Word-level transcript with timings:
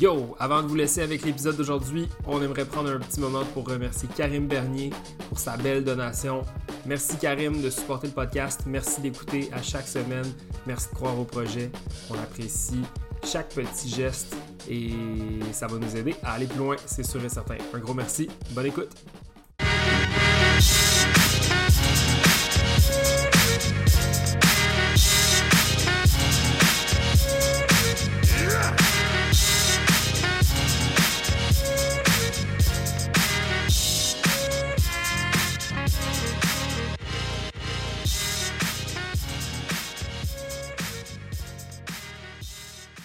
Yo, 0.00 0.34
avant 0.38 0.62
de 0.62 0.66
vous 0.66 0.76
laisser 0.76 1.02
avec 1.02 1.26
l'épisode 1.26 1.56
d'aujourd'hui, 1.56 2.08
on 2.26 2.40
aimerait 2.40 2.64
prendre 2.64 2.88
un 2.88 2.98
petit 2.98 3.20
moment 3.20 3.44
pour 3.52 3.68
remercier 3.68 4.08
Karim 4.16 4.46
Bernier 4.46 4.88
pour 5.28 5.38
sa 5.38 5.58
belle 5.58 5.84
donation. 5.84 6.42
Merci 6.86 7.18
Karim 7.18 7.60
de 7.60 7.68
supporter 7.68 8.06
le 8.06 8.14
podcast. 8.14 8.62
Merci 8.64 9.02
d'écouter 9.02 9.50
à 9.52 9.60
chaque 9.60 9.86
semaine. 9.86 10.24
Merci 10.66 10.88
de 10.88 10.94
croire 10.94 11.20
au 11.20 11.24
projet. 11.24 11.70
On 12.08 12.14
apprécie 12.14 12.80
chaque 13.26 13.50
petit 13.50 13.90
geste 13.90 14.34
et 14.70 14.94
ça 15.52 15.66
va 15.66 15.76
nous 15.76 15.94
aider 15.94 16.14
à 16.22 16.32
aller 16.32 16.46
plus 16.46 16.60
loin, 16.60 16.76
c'est 16.86 17.04
sûr 17.04 17.22
et 17.22 17.28
certain. 17.28 17.56
Un 17.74 17.78
gros 17.78 17.92
merci. 17.92 18.26
Bonne 18.52 18.66
écoute. 18.66 18.88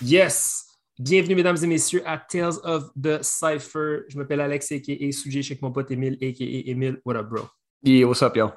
Yes! 0.07 0.67
Bienvenue, 0.99 1.33
mesdames 1.33 1.57
et 1.63 1.65
messieurs, 1.65 2.03
à 2.05 2.19
Tales 2.19 2.59
of 2.63 2.91
the 2.93 3.23
Cypher. 3.23 4.03
Je 4.07 4.19
m'appelle 4.19 4.39
Alex, 4.39 4.71
a.k.a. 4.71 5.11
Sujet, 5.11 5.41
chez 5.41 5.57
mon 5.59 5.71
pote 5.71 5.89
Emile, 5.89 6.15
a.k.a. 6.21 6.69
Emile. 6.69 7.01
What 7.03 7.15
up, 7.15 7.27
bro? 7.27 7.49
Yeah, 7.81 8.05
what's 8.05 8.21
up, 8.21 8.35
yo? 8.35 8.51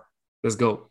Let's 0.45 0.57
go. 0.59 0.91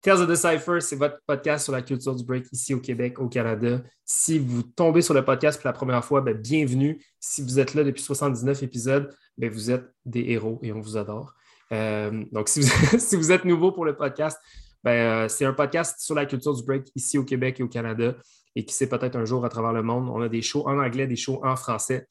Tales 0.00 0.22
of 0.22 0.30
the 0.30 0.34
Cypher, 0.34 0.80
c'est 0.80 0.96
votre 0.96 1.18
podcast 1.26 1.64
sur 1.64 1.74
la 1.74 1.82
culture 1.82 2.14
du 2.14 2.24
break 2.24 2.46
ici 2.52 2.72
au 2.72 2.80
Québec, 2.80 3.18
au 3.18 3.28
Canada. 3.28 3.82
Si 4.02 4.38
vous 4.38 4.62
tombez 4.62 5.02
sur 5.02 5.12
le 5.12 5.26
podcast 5.26 5.60
pour 5.60 5.68
la 5.68 5.74
première 5.74 6.02
fois, 6.02 6.22
ben, 6.22 6.38
bienvenue. 6.38 7.04
Si 7.20 7.42
vous 7.42 7.60
êtes 7.60 7.74
là 7.74 7.84
depuis 7.84 8.02
79 8.02 8.62
épisodes, 8.62 9.14
ben, 9.36 9.50
vous 9.50 9.70
êtes 9.70 9.84
des 10.06 10.24
héros 10.30 10.58
et 10.62 10.72
on 10.72 10.80
vous 10.80 10.96
adore. 10.96 11.34
Euh, 11.70 12.24
donc, 12.32 12.48
si 12.48 12.60
vous, 12.60 12.98
si 12.98 13.14
vous, 13.16 13.30
êtes 13.30 13.44
nouveau 13.44 13.72
pour 13.72 13.84
le 13.84 13.94
podcast, 13.94 14.38
ben, 14.82 15.24
euh, 15.24 15.28
c'est 15.28 15.44
un 15.44 15.52
podcast 15.52 16.00
sur 16.00 16.14
la 16.14 16.24
culture 16.24 16.54
du 16.54 16.62
break 16.62 16.86
ici 16.94 17.18
au 17.18 17.24
Québec 17.24 17.60
et 17.60 17.62
au 17.62 17.68
Canada 17.68 18.14
et 18.54 18.64
qui 18.64 18.74
sait 18.74 18.88
peut-être 18.88 19.16
un 19.16 19.24
jour 19.24 19.44
à 19.44 19.48
travers 19.48 19.72
le 19.72 19.82
monde. 19.82 20.08
On 20.08 20.20
a 20.20 20.28
des 20.28 20.42
shows 20.42 20.66
en 20.66 20.78
anglais, 20.78 21.06
des 21.06 21.16
shows 21.16 21.40
en 21.44 21.56
français 21.56 22.06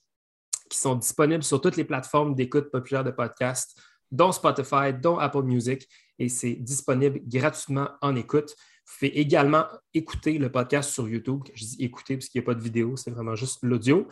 qui 0.70 0.78
sont 0.78 0.96
disponibles 0.96 1.44
sur 1.44 1.60
toutes 1.60 1.76
les 1.76 1.84
plateformes 1.84 2.34
d'écoute 2.34 2.72
populaires 2.72 3.04
de 3.04 3.12
podcasts, 3.12 3.78
dont 4.10 4.32
Spotify, 4.32 4.94
dont 4.94 5.18
Apple 5.18 5.44
Music, 5.44 5.88
et 6.18 6.30
c'est 6.30 6.54
disponible 6.54 7.20
gratuitement 7.26 7.90
en 8.02 8.16
écoute. 8.16 8.56
Vous 8.86 8.94
pouvez 9.00 9.20
également 9.20 9.66
écouter 9.94 10.38
le 10.38 10.52
podcast 10.52 10.92
sur 10.92 11.08
YouTube. 11.08 11.44
Je 11.54 11.66
dis 11.66 11.84
écouter 11.84 12.18
parce 12.18 12.30
qu'il 12.30 12.40
n'y 12.40 12.46
a 12.46 12.48
pas 12.48 12.56
de 12.56 12.64
vidéo, 12.64 12.96
c'est 12.96 13.12
vraiment 13.12 13.36
juste 13.36 13.60
l'audio. 13.64 14.08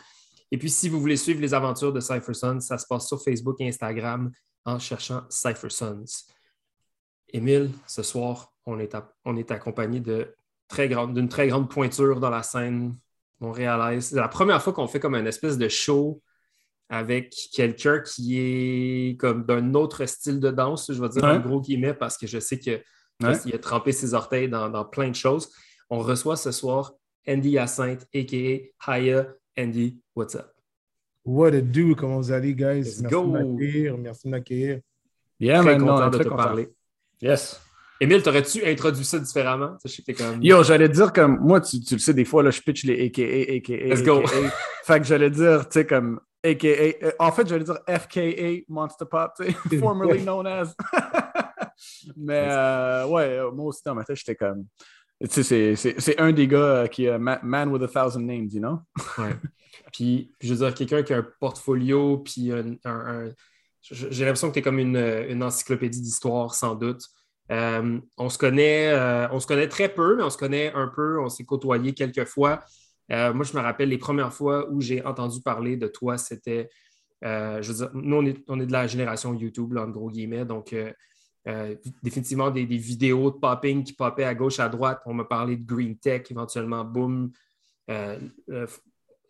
Et 0.52 0.58
puis, 0.58 0.70
si 0.70 0.90
vous 0.90 1.00
voulez 1.00 1.18
suivre 1.18 1.40
les 1.42 1.54
aventures 1.54 1.94
de 1.94 2.00
Cypher 2.00 2.34
Sons, 2.34 2.60
ça 2.60 2.78
se 2.78 2.86
passe 2.88 3.08
sur 3.08 3.22
Facebook 3.22 3.56
et 3.60 3.68
Instagram 3.68 4.32
en 4.66 4.80
cherchant 4.80 5.24
Cypher 5.30 5.70
Sons. 5.70 6.06
Émile, 7.30 7.72
ce 7.86 8.02
soir, 8.02 8.52
on 8.66 8.80
est, 8.80 8.96
on 9.26 9.38
est 9.38 9.52
accompagné 9.52 10.00
de 10.00 10.34
d'une 10.78 11.30
très 11.30 11.48
grande 11.48 11.70
pointure 11.70 12.20
dans 12.20 12.30
la 12.30 12.44
scène 12.44 12.96
montréalaise. 13.40 14.10
C'est 14.10 14.16
la 14.16 14.28
première 14.28 14.62
fois 14.62 14.74
qu'on 14.74 14.88
fait 14.88 15.00
comme 15.00 15.16
une 15.16 15.28
espèce 15.28 15.58
de 15.58 15.68
show 15.68 16.22
avec 16.90 17.36
quelqu'un 17.54 18.00
qui 18.00 18.40
est 18.40 19.20
comme 19.20 19.46
d'un 19.46 19.74
autre 19.76 20.06
style 20.06 20.40
de 20.40 20.50
danse, 20.50 20.92
je 20.92 21.00
vais 21.00 21.10
dire 21.10 21.24
un 21.24 21.40
gros 21.40 21.62
guillemets, 21.62 21.94
parce 21.94 22.18
que 22.18 22.26
je 22.26 22.40
sais 22.40 22.58
qu'il 22.58 22.82
a 23.24 23.58
trempé 23.60 23.92
ses 23.92 24.14
orteils 24.14 24.50
dans, 24.50 24.86
plein 24.86 25.10
de 25.10 25.16
choses. 25.16 25.52
On 25.90 26.00
reçoit 26.00 26.36
ce 26.36 26.52
soir 26.52 26.94
Andy 27.28 27.52
Hyacinthe, 27.52 28.08
a.k.a. 28.14 28.92
Haya. 28.92 29.28
Andy, 29.58 30.00
what's 30.16 30.36
up? 30.36 30.54
What 31.26 31.54
a 31.54 31.62
do, 31.62 31.94
comment 31.96 32.18
vous 32.18 32.32
allez, 32.32 32.56
guys? 32.56 32.84
Let's 32.84 33.02
merci 33.02 33.16
de 33.16 33.32
m'accueillir, 33.32 33.98
merci 33.98 34.28
de 34.28 34.32
m'accueillir. 34.32 34.80
Yeah, 35.40 35.62
très 35.62 35.78
content 35.78 36.10
de 36.10 36.18
te 36.18 36.30
parler. 36.30 36.70
Yes. 37.22 37.62
Émile, 38.02 38.24
t'aurais-tu 38.24 38.66
introduit 38.66 39.04
ça 39.04 39.20
différemment? 39.20 39.78
Yo, 40.42 40.64
j'allais 40.64 40.88
dire 40.88 41.12
comme, 41.12 41.38
moi, 41.40 41.60
tu, 41.60 41.78
le 41.92 42.00
sais, 42.00 42.14
des 42.14 42.24
fois, 42.24 42.44
là, 42.44 42.50
je 42.50 42.62
pitch 42.62 42.86
les 42.86 43.08
AKA, 43.08 43.56
AKA. 43.58 43.94
Let's 43.94 44.04
go. 44.04 44.24
fait 44.86 45.00
que 45.00 45.06
j'allais 45.06 45.30
dire, 45.30 45.68
tu 45.68 45.80
sais, 45.80 45.86
comme 45.86 46.22
AKA. 46.44 46.68
Euh, 47.04 47.12
en 47.20 47.32
fait, 47.32 47.48
j'allais 47.48 47.66
dire 47.66 47.80
FKA 47.88 48.64
Monster 48.70 49.06
Pop, 49.10 49.34
formerly 49.80 50.22
known 50.24 50.48
as. 50.48 50.76
Mais 52.16 52.48
euh, 52.50 53.06
ouais, 53.08 53.38
euh, 53.38 53.52
moi 53.52 53.66
aussi, 53.66 53.82
dans 53.86 53.96
ma 53.96 54.06
tête, 54.06 54.16
j'étais 54.16 54.36
comme. 54.36 54.66
Tu 55.30 55.44
sais, 55.44 55.76
c'est 55.76 56.18
un 56.20 56.32
des 56.32 56.48
gars 56.48 56.88
qui 56.88 57.06
est 57.06 57.20
man, 57.20 57.70
with 57.70 57.84
a 57.84 57.88
thousand 57.90 58.22
names, 58.22 58.48
you 58.54 58.62
know? 58.62 58.80
ouais. 59.18 59.36
Puis, 59.92 60.32
je 60.40 60.54
veux 60.54 60.66
dire, 60.66 60.74
quelqu'un 60.74 61.04
qui 61.04 61.14
a 61.14 61.18
un 61.18 61.28
portfolio, 61.40 62.20
puis 62.20 62.52
un. 62.54 63.30
J'ai 63.82 64.24
l'impression 64.24 64.50
que 64.50 64.54
tu 64.54 64.60
es 64.60 64.62
comme 64.62 64.78
une, 64.78 64.98
une 64.98 65.42
encyclopédie 65.42 66.00
d'histoire, 66.00 66.54
sans 66.54 66.76
doute. 66.76 67.02
Euh, 67.52 68.00
on, 68.18 68.30
se 68.30 68.38
connaît, 68.38 68.90
euh, 68.90 69.28
on 69.32 69.40
se 69.40 69.48
connaît 69.48 69.68
très 69.68 69.90
peu, 69.90 70.16
mais 70.16 70.24
on 70.24 70.30
se 70.30 70.38
connaît 70.38 70.72
un 70.74 70.88
peu. 70.88 71.20
On 71.20 71.30
s'est 71.30 71.46
côtoyé 71.46 71.94
quelques 71.94 72.26
fois. 72.26 72.60
Euh, 73.12 73.34
moi, 73.34 73.44
je 73.44 73.56
me 73.58 73.62
rappelle 73.62 73.90
les 73.90 73.98
premières 73.98 74.34
fois 74.34 74.70
où 74.70 74.82
j'ai 74.82 75.04
entendu 75.04 75.42
parler 75.42 75.78
de 75.78 75.88
toi, 75.88 76.18
c'était, 76.18 76.70
je 77.24 77.68
veux 77.68 77.74
dire, 77.74 77.90
nous, 77.94 78.16
on 78.48 78.60
est, 78.60 78.66
de 78.66 78.72
la 78.72 78.88
génération 78.88 79.34
YouTube, 79.34 79.74
guillemets. 80.12 80.46
Donc, 80.46 80.76
définitivement 82.04 82.52
des, 82.52 82.66
vidéos 82.66 83.32
de 83.32 83.38
popping 83.38 83.84
qui 83.84 83.94
poppaient 83.94 84.26
à 84.26 84.36
gauche, 84.36 84.60
à 84.60 84.70
droite. 84.70 85.02
On 85.06 85.14
m'a 85.14 85.26
parlé 85.26 85.58
de 85.58 85.66
Green 85.66 85.98
Tech, 85.98 86.24
éventuellement, 86.30 86.86
boum. 86.86 87.32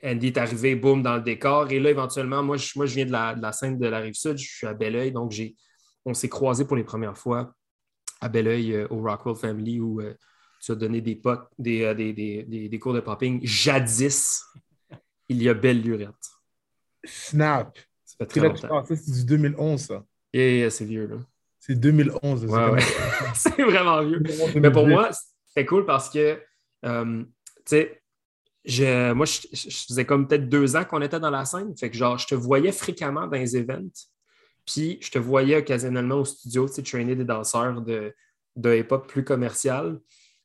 Andy 0.01 0.27
est 0.27 0.37
arrivé, 0.37 0.75
boum, 0.75 1.01
dans 1.01 1.15
le 1.15 1.21
décor. 1.21 1.71
Et 1.71 1.79
là, 1.79 1.89
éventuellement, 1.89 2.43
moi, 2.43 2.57
je, 2.57 2.83
viens 2.83 3.05
de 3.05 3.11
la, 3.11 3.51
scène 3.53 3.79
de 3.79 3.87
la 3.87 3.99
Rive-Sud, 3.99 4.37
je 4.37 4.45
suis 4.45 4.67
à 4.67 4.73
Belleuil, 4.73 5.13
donc 5.13 5.33
on 6.05 6.13
s'est 6.13 6.29
croisés 6.29 6.65
pour 6.65 6.75
les 6.75 6.83
premières 6.83 7.17
fois 7.17 7.53
à 8.21 8.29
Belleuil 8.29 8.73
euh, 8.73 8.87
au 8.89 9.01
Rockwell 9.01 9.35
Family 9.35 9.79
où 9.79 10.01
euh, 10.01 10.13
tu 10.61 10.71
as 10.71 10.75
donné 10.75 11.01
des, 11.01 11.15
potes, 11.15 11.47
euh, 11.65 11.93
des, 11.93 12.13
des, 12.13 12.79
cours 12.79 12.93
de 12.93 12.99
popping 12.99 13.39
jadis, 13.43 14.43
il 15.29 15.41
y 15.41 15.49
a 15.49 15.53
belle 15.53 15.81
lurette. 15.81 16.15
Snap. 17.05 17.77
Ça 18.03 18.15
fait 18.19 18.25
très 18.25 18.39
longtemps. 18.41 18.83
Ça, 18.83 18.95
c'est 18.95 19.11
du 19.11 19.25
2011, 19.25 19.81
ça. 19.81 20.03
Yeah, 20.33 20.69
c'est 20.69 20.85
vieux, 20.85 21.07
là. 21.07 21.15
C'est 21.59 21.75
2011. 21.75 22.47
c'est 23.35 23.61
vraiment 23.61 24.03
vieux. 24.03 24.21
Mais 24.55 24.71
pour 24.71 24.87
moi, 24.87 25.09
c'est 25.45 25.65
cool 25.65 25.85
parce 25.85 26.09
que, 26.09 26.41
tu 26.83 27.25
sais, 27.65 28.01
moi, 29.13 29.25
je, 29.25 29.85
faisais 29.87 30.05
comme 30.05 30.27
peut-être 30.27 30.49
deux 30.49 30.75
ans 30.75 30.83
qu'on 30.83 31.01
était 31.01 31.19
dans 31.19 31.29
la 31.29 31.45
scène. 31.45 31.75
Fait 31.77 31.89
que, 31.89 31.97
genre, 31.97 32.17
je 32.17 32.27
te 32.27 32.35
voyais 32.35 32.71
fréquemment 32.71 33.27
dans 33.27 33.37
les 33.37 33.55
events. 33.55 34.09
Puis 34.71 34.99
je 35.01 35.09
te 35.09 35.17
voyais 35.17 35.57
occasionnellement 35.57 36.15
au 36.15 36.25
studio, 36.25 36.67
tu 36.67 36.75
sais, 36.75 36.83
traîner 36.83 37.15
des 37.15 37.25
danseurs 37.25 37.81
de, 37.81 38.13
de 38.55 38.75
hip-hop 38.75 39.07
plus 39.07 39.23
commercial. 39.23 39.99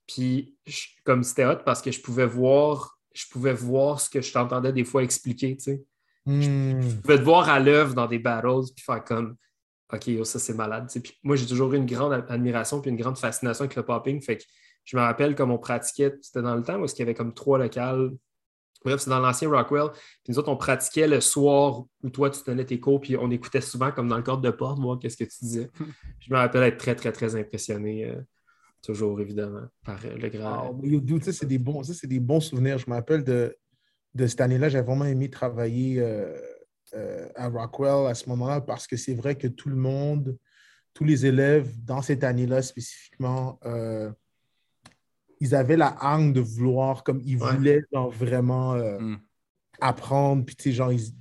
Puis 0.07 0.57
comme 1.05 1.23
c'était 1.23 1.45
hot 1.45 1.59
parce 1.65 1.83
que 1.83 1.91
je 1.91 2.01
pouvais 2.01 2.25
voir, 2.25 2.99
je 3.13 3.27
pouvais 3.31 3.53
voir 3.53 4.01
ce 4.01 4.09
que 4.09 4.23
je 4.23 4.33
t'entendais 4.33 4.73
des 4.73 4.85
fois 4.85 5.03
expliquer, 5.03 5.57
tu 5.57 5.65
sais. 5.65 5.85
Je, 6.27 6.49
hmm. 6.49 7.01
pouvais 7.03 7.19
te 7.19 7.23
voir 7.23 7.51
à 7.51 7.61
l'œuvre 7.61 7.93
dans 7.93 8.07
des 8.07 8.19
battles, 8.19 8.73
puis 8.75 8.83
faire 8.83 9.05
comme 9.05 9.37
OK, 9.93 10.11
ça 10.25 10.39
c'est 10.39 10.55
malade. 10.55 10.89
Puis 10.91 11.13
moi, 11.23 11.37
j'ai 11.37 11.47
toujours 11.47 11.75
eu 11.75 11.77
une 11.77 11.85
grande 11.85 12.15
admiration 12.31 12.81
puis 12.81 12.91
une 12.91 12.97
grande 12.97 13.19
fascination 13.19 13.65
avec 13.65 13.77
le 13.77 13.83
popping. 13.83 14.23
Fait 14.23 14.39
que 14.39 14.45
je 14.87 14.97
me 14.97 15.03
rappelle 15.03 15.35
comme 15.35 15.51
on 15.51 15.59
pratiquait, 15.59 16.15
c'était 16.23 16.41
dans 16.41 16.55
le 16.55 16.63
temps 16.63 16.81
où 16.81 16.87
il 16.87 16.99
y 16.99 17.03
avait 17.03 17.15
comme 17.15 17.35
trois 17.35 17.59
locales 17.59 18.11
Bref, 18.85 19.01
c'est 19.01 19.11
dans 19.11 19.21
l'ancien 19.21 19.49
Rockwell. 19.49 19.91
Puis 19.93 20.33
nous 20.33 20.39
autres, 20.39 20.51
on 20.51 20.57
pratiquait 20.57 21.09
le 21.09 21.21
soir 21.21 21.85
où 22.03 22.11
toi, 22.11 22.31
tu 22.31 22.43
tenais 22.43 22.65
tes 22.65 22.79
cours, 22.79 23.01
puis 23.01 23.17
on 23.17 23.31
écoutait 23.31 23.63
souvent 23.63 23.91
comme 23.91 24.09
dans 24.09 24.17
le 24.17 24.23
cadre 24.23 24.43
de 24.43 24.51
porte, 24.51 24.79
voir 24.79 24.99
qu'est-ce 24.99 25.17
que 25.17 25.25
tu 25.25 25.37
disais. 25.41 25.71
je 26.21 26.33
me 26.33 26.39
rappelle 26.39 26.65
être 26.65 26.77
très, 26.77 26.95
très, 26.95 27.11
très 27.11 27.35
impressionné, 27.35 28.05
euh, 28.05 28.21
toujours 28.83 29.21
évidemment, 29.21 29.67
par 29.85 29.99
euh, 30.05 30.17
le 30.17 30.29
grand. 30.29 30.79
Ah, 30.83 31.33
c'est 31.33 31.47
des, 31.47 31.59
bons, 31.59 31.83
des 32.05 32.21
bons 32.21 32.41
souvenirs. 32.41 32.79
Je 32.79 32.89
me 32.89 32.95
rappelle 32.95 33.25
de, 33.25 33.57
de 34.15 34.27
cette 34.27 34.43
année-là, 34.43 34.69
j'ai 34.69 34.83
vraiment 34.83 35.07
aimé 35.07 35.31
travailler 35.31 36.01
euh, 36.01 36.37
à 37.35 37.49
Rockwell 37.49 38.07
à 38.07 38.15
ce 38.15 38.29
moment-là 38.29 38.61
parce 38.61 38.87
que 38.87 38.97
c'est 38.97 39.15
vrai 39.15 39.35
que 39.35 39.49
tout 39.49 39.71
le 39.71 39.77
monde, 39.77 40.37
tous 40.93 41.05
les 41.05 41.25
élèves 41.25 41.73
dans 41.83 42.03
cette 42.03 42.23
année-là 42.23 42.61
spécifiquement, 42.61 43.59
ils 45.45 45.55
avaient 45.55 45.77
la 45.77 45.95
hargne 46.03 46.33
de 46.33 46.41
vouloir, 46.41 47.05
comme 47.05 47.21
ils 47.25 47.37
voulaient 47.37 47.83
vraiment 48.11 48.75
euh, 48.75 48.99
mm. 48.99 49.21
apprendre, 49.81 50.45
puis 50.45 50.57
tu 50.57 50.71
sais, 50.71 50.73
genre, 50.73 50.93
ils 50.93 51.13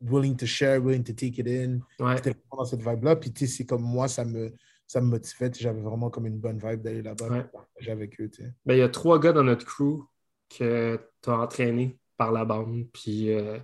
willing 0.00 0.36
to 0.36 0.46
share, 0.46 0.80
willing 0.80 1.04
to 1.04 1.12
take 1.12 1.38
it 1.38 1.46
in. 1.46 1.80
Ouais. 1.98 2.16
C'était 2.16 2.34
dans 2.50 2.64
cette 2.64 2.82
vibe-là. 2.82 3.16
Puis 3.16 3.32
tu 3.32 3.46
sais, 3.46 3.58
c'est 3.58 3.64
comme 3.66 3.82
moi, 3.82 4.08
ça 4.08 4.24
me, 4.24 4.52
ça 4.86 5.00
me 5.00 5.06
motivait. 5.06 5.50
J'avais 5.54 5.80
vraiment 5.80 6.10
comme 6.10 6.26
une 6.26 6.38
bonne 6.38 6.58
vibe 6.58 6.82
d'aller 6.82 7.02
là-bas 7.02 7.28
ouais. 7.28 7.44
partager 7.44 7.90
avec 7.90 8.20
eux. 8.20 8.30
Ben, 8.64 8.74
il 8.74 8.78
y 8.78 8.82
a 8.82 8.88
trois 8.88 9.18
gars 9.18 9.32
dans 9.32 9.42
notre 9.42 9.64
crew 9.64 10.04
que 10.48 10.98
tu 11.22 11.30
as 11.30 11.38
entraînés 11.38 11.98
par 12.16 12.32
la 12.32 12.44
bande. 12.44 12.86
Puis 12.92 13.32
euh, 13.32 13.58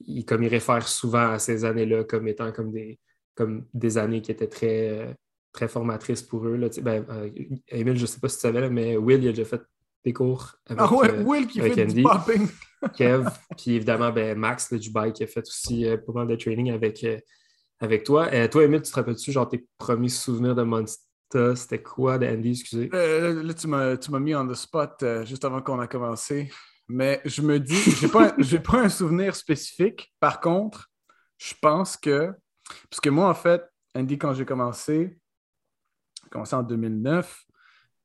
ils, 0.00 0.24
comme 0.24 0.42
ils 0.42 0.48
réfèrent 0.48 0.88
souvent 0.88 1.30
à 1.30 1.38
ces 1.38 1.64
années-là 1.64 2.04
comme 2.04 2.28
étant 2.28 2.52
comme 2.52 2.72
des, 2.72 2.98
comme 3.34 3.66
des 3.74 3.98
années 3.98 4.22
qui 4.22 4.30
étaient 4.30 4.48
très. 4.48 4.90
Euh, 4.90 5.14
très 5.56 5.68
formatrice 5.68 6.22
pour 6.22 6.46
eux. 6.46 6.56
Là. 6.56 6.68
Ben, 6.82 7.04
euh, 7.10 7.28
Emile, 7.68 7.96
je 7.96 8.02
ne 8.02 8.06
sais 8.06 8.20
pas 8.20 8.28
si 8.28 8.36
tu 8.36 8.42
savais, 8.42 8.70
mais 8.70 8.96
Will, 8.96 9.22
il 9.22 9.28
a 9.28 9.32
déjà 9.32 9.44
fait 9.44 9.62
des 10.06 10.12
cours 10.12 10.52
avec 10.66 10.80
Ah 10.80 10.94
ouais, 10.94 11.10
euh, 11.10 11.22
Will 11.24 11.46
qui 11.48 11.60
fait 11.60 11.86
du 11.86 12.02
popping. 12.02 12.48
Kev, 12.96 13.28
puis 13.56 13.72
évidemment, 13.72 14.12
ben, 14.12 14.38
Max 14.38 14.70
le 14.70 14.78
Dubai 14.78 15.12
qui 15.12 15.24
a 15.24 15.26
fait 15.26 15.40
aussi 15.40 15.84
euh, 15.84 15.96
pas 15.96 16.12
mal 16.12 16.28
de 16.28 16.36
training 16.36 16.70
avec, 16.70 17.02
euh, 17.02 17.18
avec 17.80 18.04
toi. 18.04 18.28
Toi, 18.48 18.62
Emile, 18.62 18.82
tu 18.82 18.90
te 18.90 18.94
rappelles-tu, 18.94 19.32
genre, 19.32 19.48
tes 19.48 19.66
premiers 19.76 20.08
souvenirs 20.08 20.54
de 20.54 20.62
Monster, 20.62 21.56
c'était 21.56 21.82
quoi, 21.82 22.18
d'Andy, 22.18 22.50
excusez? 22.50 22.88
Là, 22.92 23.54
tu 23.54 23.66
m'as, 23.66 23.96
tu 23.96 24.12
m'as 24.12 24.20
mis 24.20 24.34
on 24.36 24.46
the 24.46 24.54
spot 24.54 25.04
juste 25.24 25.44
avant 25.44 25.60
qu'on 25.60 25.80
a 25.80 25.88
commencé. 25.88 26.50
Mais 26.88 27.20
je 27.24 27.42
me 27.42 27.58
dis, 27.58 27.74
j'ai 28.00 28.06
pas, 28.06 28.32
pas 28.64 28.78
un 28.78 28.88
souvenir 28.88 29.34
spécifique. 29.34 30.14
Par 30.20 30.38
contre, 30.40 30.88
je 31.36 31.54
pense 31.60 31.96
que, 31.96 32.30
parce 32.88 33.00
que 33.00 33.10
moi, 33.10 33.28
en 33.28 33.34
fait, 33.34 33.62
Andy, 33.96 34.18
quand 34.18 34.34
j'ai 34.34 34.44
commencé, 34.44 35.18
commencé 36.30 36.54
en 36.54 36.62
2009, 36.62 37.44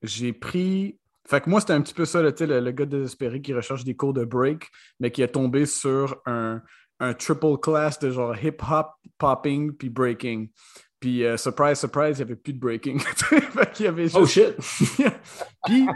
j'ai 0.03 0.33
pris. 0.33 0.97
Fait 1.27 1.41
que 1.41 1.49
moi, 1.49 1.59
c'était 1.59 1.73
un 1.73 1.81
petit 1.81 1.93
peu 1.93 2.05
ça, 2.05 2.21
le, 2.21 2.31
le 2.31 2.71
gars 2.71 2.85
désespéré 2.85 3.41
qui 3.41 3.53
recherche 3.53 3.83
des 3.83 3.95
cours 3.95 4.13
de 4.13 4.25
break, 4.25 4.67
mais 4.99 5.11
qui 5.11 5.21
est 5.21 5.29
tombé 5.29 5.65
sur 5.65 6.19
un, 6.25 6.61
un 6.99 7.13
triple 7.13 7.57
class 7.57 7.99
de 7.99 8.11
genre 8.11 8.35
hip-hop, 8.35 8.91
popping, 9.17 9.73
puis 9.73 9.89
breaking. 9.89 10.49
Puis, 10.99 11.25
euh, 11.25 11.35
surprise, 11.35 11.79
surprise, 11.79 12.19
il 12.19 12.25
n'y 12.25 12.31
avait 12.31 12.39
plus 12.39 12.53
de 12.53 12.59
breaking. 12.59 12.99
fait 12.99 13.71
qu'il 13.71 13.85
y 13.85 13.89
avait 13.89 14.03
juste... 14.03 14.17
Oh 14.17 14.25
shit! 14.25 14.55
Puis, 15.65 15.87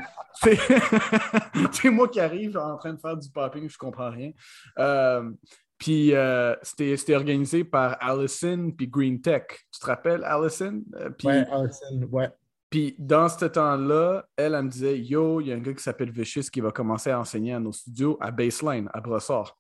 c'est 0.42 0.58
c'est 1.72 1.90
moi 1.92 2.08
qui 2.08 2.20
arrive 2.20 2.58
en 2.58 2.76
train 2.78 2.94
de 2.94 3.00
faire 3.00 3.16
du 3.16 3.30
popping, 3.30 3.70
je 3.70 3.78
comprends 3.78 4.10
rien. 4.10 4.32
Euh, 4.80 5.30
puis, 5.78 6.14
euh, 6.14 6.56
c'était 6.64 7.16
organisé 7.16 7.64
par 7.64 7.98
Allison 8.00 8.72
puis 8.72 8.88
Green 8.88 9.22
Tech. 9.22 9.44
Tu 9.72 9.80
te 9.80 9.86
rappelles, 9.86 10.24
Allison? 10.24 10.82
Euh, 10.96 11.10
puis, 11.10 11.28
Ouais, 11.28 11.46
Allison, 11.52 12.08
ouais. 12.12 12.30
puis 12.70 12.96
dans 12.98 13.28
ce 13.30 13.46
temps-là, 13.46 14.28
elle, 14.38 14.54
elle 14.54 14.64
me 14.64 14.70
disait 14.70 14.98
Yo, 15.00 15.42
il 15.42 15.48
y 15.48 15.52
a 15.52 15.56
un 15.56 15.60
gars 15.60 15.74
qui 15.74 15.84
s'appelle 15.84 16.12
Vicious 16.12 16.44
qui 16.52 16.62
va 16.62 16.72
commencer 16.72 17.10
à 17.12 17.20
enseigner 17.20 17.54
à 17.54 17.60
nos 17.60 17.72
studios 17.72 18.18
à 18.22 18.32
Baseline, 18.32 18.90
à 18.94 19.02
Brossard. 19.02 19.58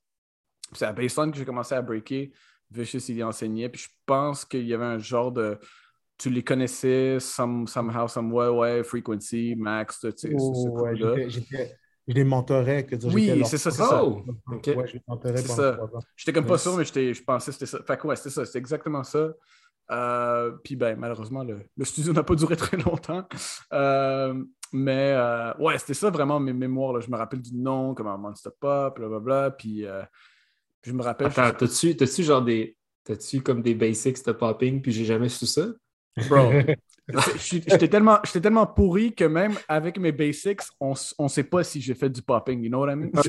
C'est 0.73 0.85
à 0.85 0.93
Baseline 0.93 1.31
que 1.31 1.37
j'ai 1.37 1.45
commencé 1.45 1.75
à 1.75 1.81
breaker. 1.81 2.31
Vicious, 2.71 2.99
il 3.09 3.17
y 3.17 3.23
enseignait. 3.23 3.69
Puis 3.69 3.81
je 3.83 3.89
pense 4.05 4.43
qu'il 4.45 4.65
y 4.65 4.73
avait 4.73 4.85
un 4.85 4.97
genre 4.99 5.31
de. 5.31 5.57
Tu 6.17 6.29
les 6.29 6.43
connaissais, 6.43 7.19
some, 7.19 7.67
somehow, 7.67 8.07
some 8.07 8.31
way, 8.31 8.47
ouais, 8.47 8.83
Frequency, 8.83 9.53
Max, 9.57 9.99
tu 9.99 10.07
sais, 10.11 10.11
ce- 10.15 10.29
ce 10.29 10.35
Oh, 10.37 10.79
ouais, 10.81 11.29
j'étais- 11.29 11.75
je 12.07 12.13
les 12.13 12.23
mentorais. 12.23 12.85
Que 12.85 12.95
dire, 12.95 13.13
Oui, 13.13 13.41
c'est 13.45 13.57
ça, 13.57 13.71
c'est 13.71 13.77
ça. 13.83 14.03
Oh! 14.03 14.21
Ouais, 14.47 14.87
je 14.87 14.93
les 14.93 15.01
mentorais 15.07 15.37
C'est 15.37 15.47
pendant 15.47 15.61
ça. 15.61 15.73
trois 15.73 15.95
ans. 15.97 16.03
J'étais 16.15 16.33
comme 16.33 16.45
pas 16.45 16.57
sûr, 16.57 16.77
mais 16.77 16.85
j'étais- 16.85 17.13
je 17.13 17.23
pensais 17.23 17.51
que 17.51 17.53
c'était 17.53 17.65
ça. 17.65 17.79
Fait 17.85 17.97
que 17.97 18.07
ouais, 18.07 18.15
c'était 18.15 18.29
ça, 18.29 18.45
c'est 18.45 18.57
exactement 18.59 19.03
ça. 19.03 19.29
Euh, 19.91 20.51
puis 20.63 20.75
ben, 20.75 20.97
malheureusement, 20.97 21.43
le, 21.43 21.59
le 21.77 21.85
studio 21.85 22.11
n'a 22.13 22.23
pas 22.23 22.35
duré 22.35 22.55
très 22.57 22.77
longtemps. 22.77 23.27
Euh, 23.73 24.43
mais 24.73 25.13
euh, 25.15 25.53
ouais, 25.59 25.77
c'était 25.77 25.93
ça 25.93 26.09
vraiment 26.09 26.39
mes 26.39 26.53
mémoires. 26.53 26.93
là. 26.93 26.99
Je 26.99 27.09
me 27.11 27.15
rappelle 27.17 27.41
du 27.41 27.55
nom, 27.55 27.93
comme 27.93 28.07
un 28.07 28.17
Monster 28.17 28.49
Pop, 28.59 28.97
blablabla. 28.97 29.51
Puis 29.51 29.85
euh, 29.85 30.01
je 30.83 30.91
me 30.91 31.03
rappelle. 31.03 31.27
Attends, 31.27 31.51
t'as-tu, 31.57 31.95
t'as-tu 31.95 32.23
genre 32.23 32.41
des. 32.43 32.75
T'as-tu 33.03 33.41
comme 33.41 33.61
des 33.61 33.75
basics 33.75 34.25
de 34.25 34.31
popping, 34.31 34.81
puis 34.81 34.91
j'ai 34.91 35.05
jamais 35.05 35.29
su 35.29 35.45
ça? 35.45 35.67
Bro, 36.29 36.51
j'étais 37.37 37.87
tellement, 37.87 38.19
j'étais 38.23 38.41
tellement 38.41 38.65
pourri 38.65 39.13
que 39.13 39.25
même 39.25 39.53
avec 39.67 39.99
mes 39.99 40.11
basics, 40.11 40.61
on 40.79 40.93
ne 41.19 41.27
sait 41.27 41.43
pas 41.43 41.63
si 41.63 41.81
j'ai 41.81 41.93
fait 41.93 42.09
du 42.09 42.21
popping. 42.21 42.61
You 42.63 42.69
know 42.69 42.79
what 42.85 42.91
I 42.91 42.95
mean? 42.95 43.11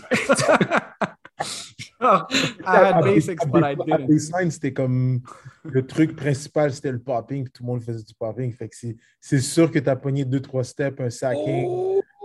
Genre, 2.00 2.28
I 2.30 2.62
had 2.66 2.94
À- 2.96 3.02
basics, 3.02 3.42
à- 3.42 3.46
but 3.46 3.62
I 3.62 3.64
à 3.64 3.74
didn't. 3.74 4.06
baseline, 4.06 4.50
c'était 4.50 4.72
comme 4.72 5.20
le 5.64 5.86
truc 5.86 6.14
principal, 6.14 6.72
c'était 6.72 6.92
le 6.92 6.98
popping, 6.98 7.44
puis 7.44 7.52
tout 7.52 7.62
le 7.62 7.66
monde 7.66 7.82
faisait 7.82 8.02
du 8.04 8.14
popping. 8.14 8.52
Fait 8.52 8.68
que 8.68 8.76
c'est- 8.76 8.96
c'est 9.20 9.40
sûr 9.40 9.70
que 9.70 9.78
tu 9.78 9.88
as 9.88 9.96
pogné 9.96 10.24
deux, 10.24 10.40
trois 10.40 10.62
steps, 10.62 11.00
un 11.00 11.10
sacking, 11.10 11.66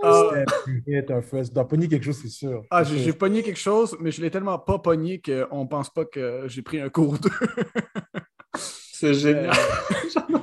un 0.02 0.10
Ah. 0.10 0.30
step, 0.30 0.48
un 0.68 0.80
hit, 0.98 1.10
un 1.10 1.22
first. 1.22 1.52
Tu 1.54 1.58
as 1.60 1.64
pogné 1.64 1.88
quelque 1.88 2.04
chose, 2.04 2.18
c'est 2.22 2.28
sûr. 2.28 2.62
Ah, 2.70 2.84
j'ai 2.84 3.12
pogné 3.12 3.42
quelque 3.42 3.58
chose, 3.58 3.96
mais 4.00 4.10
je 4.12 4.20
l'ai 4.20 4.30
tellement 4.30 4.58
pas 4.58 4.78
pogné 4.78 5.20
qu'on 5.20 5.66
pense 5.66 5.90
pas 5.90 6.04
que 6.04 6.44
j'ai 6.46 6.62
pris 6.62 6.80
un 6.80 6.88
cours 6.90 7.18
d'eux. 7.18 7.30
C'est 8.56 9.14
génial. 9.14 9.50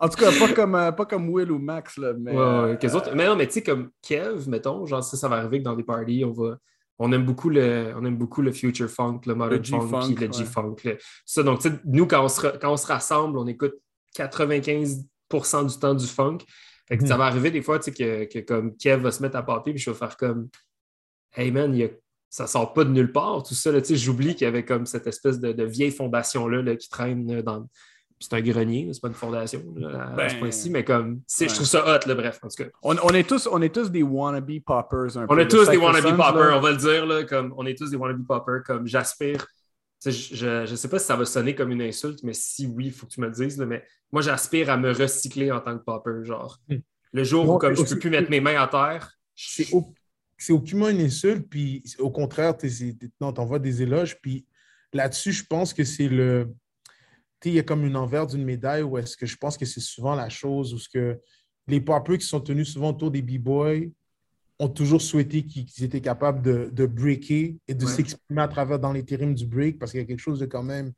en 0.00 0.08
tout 0.08 0.16
cas, 0.16 0.30
pas 0.38 0.52
comme, 0.52 0.74
euh, 0.74 0.92
pas 0.92 1.04
comme 1.06 1.28
Will 1.28 1.50
ou 1.52 1.58
Max, 1.58 1.96
là, 1.98 2.12
mais... 2.18 2.32
Ouais, 2.32 2.36
ouais, 2.38 2.78
euh, 2.84 2.94
autres- 2.96 3.14
Mais 3.14 3.26
non, 3.26 3.36
mais 3.36 3.46
tu 3.46 3.54
sais, 3.54 3.62
comme 3.62 3.90
Kev, 4.02 4.48
mettons, 4.48 4.86
genre 4.86 5.04
ça, 5.04 5.16
ça 5.16 5.28
va 5.28 5.36
arriver 5.36 5.58
que 5.58 5.64
dans 5.64 5.76
des 5.76 5.84
parties, 5.84 6.24
on 6.24 6.32
va. 6.32 6.56
On 7.02 7.10
aime 7.12 7.24
beaucoup 7.24 7.48
le, 7.48 7.94
on 7.96 8.04
aime 8.04 8.18
beaucoup 8.18 8.42
le 8.42 8.52
future 8.52 8.88
funk, 8.90 9.20
le 9.26 9.34
modern 9.34 9.60
Le 9.62 9.88
funk, 9.88 10.14
puis 10.14 10.14
le 10.16 10.26
ouais. 10.26 10.32
G-funk. 10.32 10.76
le- 10.84 10.98
Ça, 11.24 11.42
donc, 11.42 11.60
nous, 11.86 12.06
quand 12.06 12.22
on, 12.24 12.28
se, 12.28 12.40
quand 12.58 12.72
on 12.72 12.76
se 12.76 12.86
rassemble, 12.86 13.38
on 13.38 13.46
écoute 13.46 13.74
95% 14.16 15.64
du 15.72 15.78
temps 15.78 15.94
du 15.94 16.06
funk. 16.06 16.38
Fait 16.88 16.98
que 16.98 17.06
ça 17.06 17.14
Mhm. 17.14 17.18
va 17.18 17.26
arriver 17.26 17.50
des 17.50 17.62
fois, 17.62 17.78
tu 17.78 17.84
sais, 17.84 17.92
que, 17.92 18.24
que 18.24 18.38
comme 18.40 18.76
Kev 18.76 19.00
va 19.02 19.12
se 19.12 19.22
mettre 19.22 19.36
à 19.36 19.42
pâter, 19.42 19.70
puis 19.72 19.80
je 19.80 19.90
vais 19.90 19.96
faire 19.96 20.16
comme 20.16 20.48
Hey 21.36 21.52
man, 21.52 21.72
il 21.74 21.78
y 21.80 21.84
a- 21.84 21.90
ça 22.28 22.46
sort 22.48 22.72
pas 22.72 22.84
de 22.84 22.90
nulle 22.90 23.12
part, 23.12 23.42
tout 23.44 23.54
ça. 23.54 23.70
là, 23.72 23.80
tu 23.80 23.88
sais, 23.88 23.96
J'oublie 23.96 24.34
qu'il 24.34 24.44
y 24.44 24.48
avait 24.48 24.64
comme 24.64 24.86
cette 24.86 25.06
espèce 25.06 25.38
de, 25.38 25.52
de 25.52 25.64
vieille 25.64 25.92
fondation-là 25.92 26.62
là, 26.62 26.76
qui 26.76 26.88
traîne 26.88 27.30
euh, 27.30 27.42
dans. 27.42 27.66
C'est 28.22 28.34
un 28.34 28.40
grenier, 28.42 28.90
c'est 28.92 29.00
pas 29.00 29.08
une 29.08 29.14
fondation 29.14 29.62
là, 29.76 30.08
à 30.12 30.14
Ben, 30.14 30.28
ce 30.28 30.34
point-ci, 30.36 30.68
mais 30.68 30.84
comme 30.84 31.22
c'est- 31.26 31.48
je 31.48 31.54
trouve 31.54 31.66
ça 31.66 31.80
hot, 31.86 32.06
là, 32.06 32.14
bref, 32.14 32.38
en 32.42 32.48
tout 32.48 32.62
cas. 32.64 32.68
on, 32.82 32.94
on 33.02 33.08
est 33.14 33.26
tous, 33.26 33.48
on 33.50 33.62
est 33.62 33.74
tous 33.74 33.90
des 33.90 34.02
wannabe 34.02 34.60
poppers. 34.60 35.16
Un 35.16 35.24
On 35.24 35.26
peu, 35.28 35.40
est 35.40 35.44
de 35.46 35.50
tous 35.50 35.68
des 35.70 35.78
wannabe 35.78 36.02
Sons, 36.02 36.16
poppers, 36.16 36.50
là. 36.50 36.56
on 36.58 36.60
va 36.60 36.70
le 36.70 36.76
dire, 36.76 37.06
là, 37.06 37.24
comme 37.24 37.54
on 37.56 37.64
est 37.64 37.74
tous 37.78 37.90
des 37.90 37.96
wannabe 37.96 38.26
poppers, 38.26 38.62
comme 38.66 38.86
j'aspire. 38.86 39.46
Je 40.04 40.70
ne 40.70 40.76
sais 40.76 40.88
pas 40.88 40.98
si 40.98 41.06
ça 41.06 41.16
va 41.16 41.24
sonner 41.24 41.54
comme 41.54 41.70
une 41.70 41.82
insulte, 41.82 42.22
mais 42.22 42.32
si 42.34 42.66
oui, 42.66 42.86
il 42.86 42.92
faut 42.92 43.06
que 43.06 43.12
tu 43.12 43.20
me 43.20 43.26
le 43.26 43.32
dises. 43.32 43.58
là, 43.58 43.66
mais 43.66 43.84
moi, 44.12 44.22
j'aspire 44.22 44.70
à 44.70 44.76
me 44.76 44.92
recycler 44.92 45.50
en 45.50 45.60
tant 45.60 45.76
que 45.78 45.84
popper. 45.84 46.24
Genre, 46.24 46.58
Hmm. 46.68 46.76
le 47.12 47.24
jour 47.24 47.44
Non, 47.46 47.54
où 47.54 47.58
comme 47.58 47.74
je 47.74 47.80
ne 47.80 47.84
aussi- 47.84 47.94
peux 47.94 48.00
plus 48.00 48.10
mettre 48.10 48.30
mes 48.30 48.40
mains 48.40 48.60
à 48.62 48.66
terre, 48.66 49.12
je- 49.34 49.62
c'est 49.64 49.74
au- 49.74 49.92
c'est 50.38 50.52
aucunement 50.52 50.88
une 50.88 51.00
insulte, 51.00 51.46
puis 51.50 51.82
au 51.98 52.10
contraire, 52.10 52.56
t'es- 52.56 52.68
c'est- 52.70 52.96
t'es- 52.98 53.10
non, 53.20 53.32
t'envoies 53.32 53.58
des 53.58 53.82
éloges, 53.82 54.18
puis 54.22 54.46
là-dessus, 54.94 55.32
je 55.32 55.44
pense 55.44 55.72
que 55.74 55.84
c'est 55.84 56.08
le. 56.08 56.48
Il 57.44 57.52
y 57.54 57.58
a 57.58 57.62
comme 57.62 57.84
une 57.86 57.96
envers 57.96 58.26
d'une 58.26 58.44
médaille 58.44 58.82
où 58.82 58.98
est-ce 58.98 59.16
que 59.16 59.26
je 59.26 59.36
pense 59.36 59.56
que 59.56 59.64
c'est 59.64 59.80
souvent 59.80 60.14
la 60.14 60.28
chose 60.28 60.74
où 60.74 60.78
ce 60.78 60.88
que 60.88 61.18
les 61.66 61.80
poppers 61.80 62.18
qui 62.18 62.26
sont 62.26 62.40
tenus 62.40 62.72
souvent 62.72 62.90
autour 62.90 63.10
des 63.10 63.22
b-boys 63.22 63.88
ont 64.58 64.68
toujours 64.68 65.00
souhaité 65.00 65.44
qu'ils 65.46 65.84
étaient 65.84 66.02
capables 66.02 66.42
de, 66.42 66.68
de 66.70 66.84
breaker 66.86 67.56
et 67.66 67.74
de 67.74 67.86
Ouais. 67.86 67.90
s'exprimer 67.90 68.42
à 68.42 68.48
travers 68.48 68.78
dans 68.78 68.92
l'intérim 68.92 69.34
du 69.34 69.46
break 69.46 69.78
parce 69.78 69.92
qu'il 69.92 70.00
y 70.00 70.04
a 70.04 70.06
quelque 70.06 70.20
chose 70.20 70.38
de 70.40 70.46
quand 70.46 70.62
même 70.62 70.92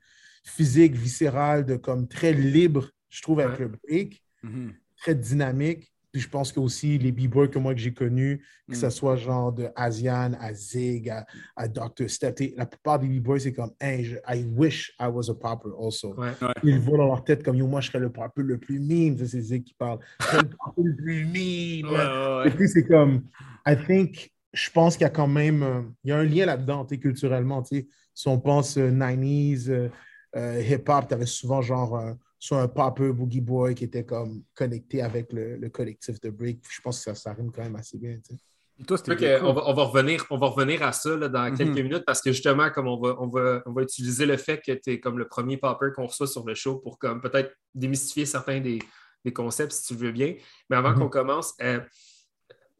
physique, 0.44 0.94
viscéral, 0.94 1.64
de 1.64 1.76
comme 1.76 2.08
très 2.08 2.32
libre, 2.32 2.90
je 3.08 3.22
trouve, 3.22 3.38
avec 3.40 3.58
Ouais. 3.60 3.66
le 3.66 3.78
break 3.86 4.22
Mhm. 4.42 4.74
très 4.96 5.14
dynamique. 5.14 5.91
Puis 6.12 6.20
je 6.20 6.28
pense 6.28 6.52
que 6.52 6.60
aussi 6.60 6.98
les 6.98 7.10
b-boys 7.10 7.48
que 7.48 7.58
moi 7.58 7.74
que 7.74 7.80
j'ai 7.80 7.94
connus, 7.94 8.44
que 8.68 8.72
Mm. 8.74 8.80
ce 8.80 8.90
soit 8.90 9.16
genre 9.16 9.50
de 9.50 9.68
Asian 9.74 10.32
à 10.38 10.52
Zig 10.52 11.08
à, 11.08 11.24
à 11.56 11.66
Dr. 11.66 12.08
Step, 12.08 12.34
t'sais, 12.34 12.52
la 12.54 12.66
plupart 12.66 12.98
des 12.98 13.08
b-boys, 13.08 13.40
c'est 13.40 13.54
comme 13.54 13.72
hey, 13.80 14.04
je- 14.04 14.16
I 14.28 14.44
wish 14.54 14.94
I 15.00 15.06
was 15.08 15.30
a 15.30 15.34
popper 15.34 15.70
also. 15.80 16.14
Ouais. 16.14 16.32
Ils 16.62 16.78
voient 16.78 16.98
dans 16.98 17.06
leur 17.06 17.24
tête 17.24 17.42
comme 17.42 17.56
yo, 17.56 17.66
moi 17.66 17.80
je 17.80 17.88
serais 17.88 17.98
le 17.98 18.12
popper 18.12 18.42
le 18.42 18.58
plus 18.58 18.78
meme. 18.78 19.16
Ça, 19.16 19.26
C'est 19.26 19.40
Zig 19.40 19.64
qui 19.64 19.72
parle. 19.74 20.00
Je 20.20 20.26
serais 20.26 20.42
le 20.42 20.48
popper 20.50 20.82
le 20.82 20.94
plus. 20.96 21.24
Ouais, 21.24 21.90
ouais, 21.90 22.48
Et 22.48 22.50
puis 22.50 22.68
c'est 22.68 22.84
comme, 22.84 23.22
I 23.66 23.74
think, 23.86 24.30
je 24.52 24.70
pense 24.70 24.96
qu'il 24.98 25.04
y 25.04 25.06
a 25.06 25.10
quand 25.10 25.26
même, 25.28 25.62
euh, 25.62 25.80
il 26.04 26.10
y 26.10 26.12
a 26.12 26.18
un 26.18 26.24
lien 26.24 26.44
là-dedans, 26.44 26.84
culturellement, 26.84 27.62
tu 27.62 27.76
sais. 27.78 27.88
Si 28.14 28.28
on 28.28 28.38
pense 28.38 28.76
euh, 28.76 28.90
90s, 28.90 29.70
euh, 29.70 29.88
euh, 30.36 30.60
hip-hop, 30.62 31.08
tu 31.08 31.14
avais 31.14 31.24
souvent 31.24 31.62
genre 31.62 31.96
soit 32.44 32.60
un 32.60 32.66
popper, 32.66 33.12
boogie 33.12 33.40
boy 33.40 33.72
qui 33.76 33.84
était 33.84 34.04
comme 34.04 34.42
connecté 34.52 35.00
avec 35.00 35.32
le, 35.32 35.54
le 35.56 35.68
collectif 35.70 36.20
de 36.20 36.28
break. 36.30 36.58
Je 36.68 36.80
pense 36.80 36.98
que 36.98 37.04
ça, 37.04 37.14
ça 37.14 37.32
rime 37.34 37.52
quand 37.52 37.62
même 37.62 37.76
assez 37.76 37.98
bien, 37.98 38.16
tu 38.16 38.34
sais. 38.34 38.40
Toi, 38.84 38.98
on, 39.42 39.52
va, 39.52 39.62
on 39.68 39.74
va 39.74 39.84
revenir, 39.84 40.26
on 40.28 40.38
va 40.38 40.48
revenir 40.48 40.82
à 40.82 40.90
ça 40.90 41.14
là, 41.16 41.28
dans 41.28 41.48
Mhm. 41.48 41.56
quelques 41.56 41.78
minutes 41.78 42.04
parce 42.04 42.20
que 42.20 42.32
justement, 42.32 42.68
comme 42.70 42.88
on 42.88 42.98
va, 43.00 43.14
on 43.20 43.28
va, 43.28 43.62
on 43.64 43.72
va 43.72 43.82
utiliser 43.82 44.26
le 44.26 44.36
fait 44.36 44.58
que 44.60 44.72
tu 44.72 44.90
es 44.90 44.98
comme 44.98 45.18
le 45.20 45.28
premier 45.28 45.56
popper 45.56 45.90
qu'on 45.94 46.06
reçoit 46.06 46.26
sur 46.26 46.44
le 46.44 46.54
show 46.54 46.78
pour 46.78 46.98
comme 46.98 47.20
peut-être 47.20 47.54
démystifier 47.76 48.26
certains 48.26 48.58
des, 48.60 48.80
des 49.24 49.32
concepts 49.32 49.70
si 49.70 49.84
tu 49.86 49.92
le 49.94 50.06
veux 50.06 50.12
bien. 50.12 50.34
Mais 50.68 50.74
avant 50.76 50.90
Mhm. 50.90 50.98
qu'on 50.98 51.08
commence, 51.10 51.54
euh, 51.62 51.78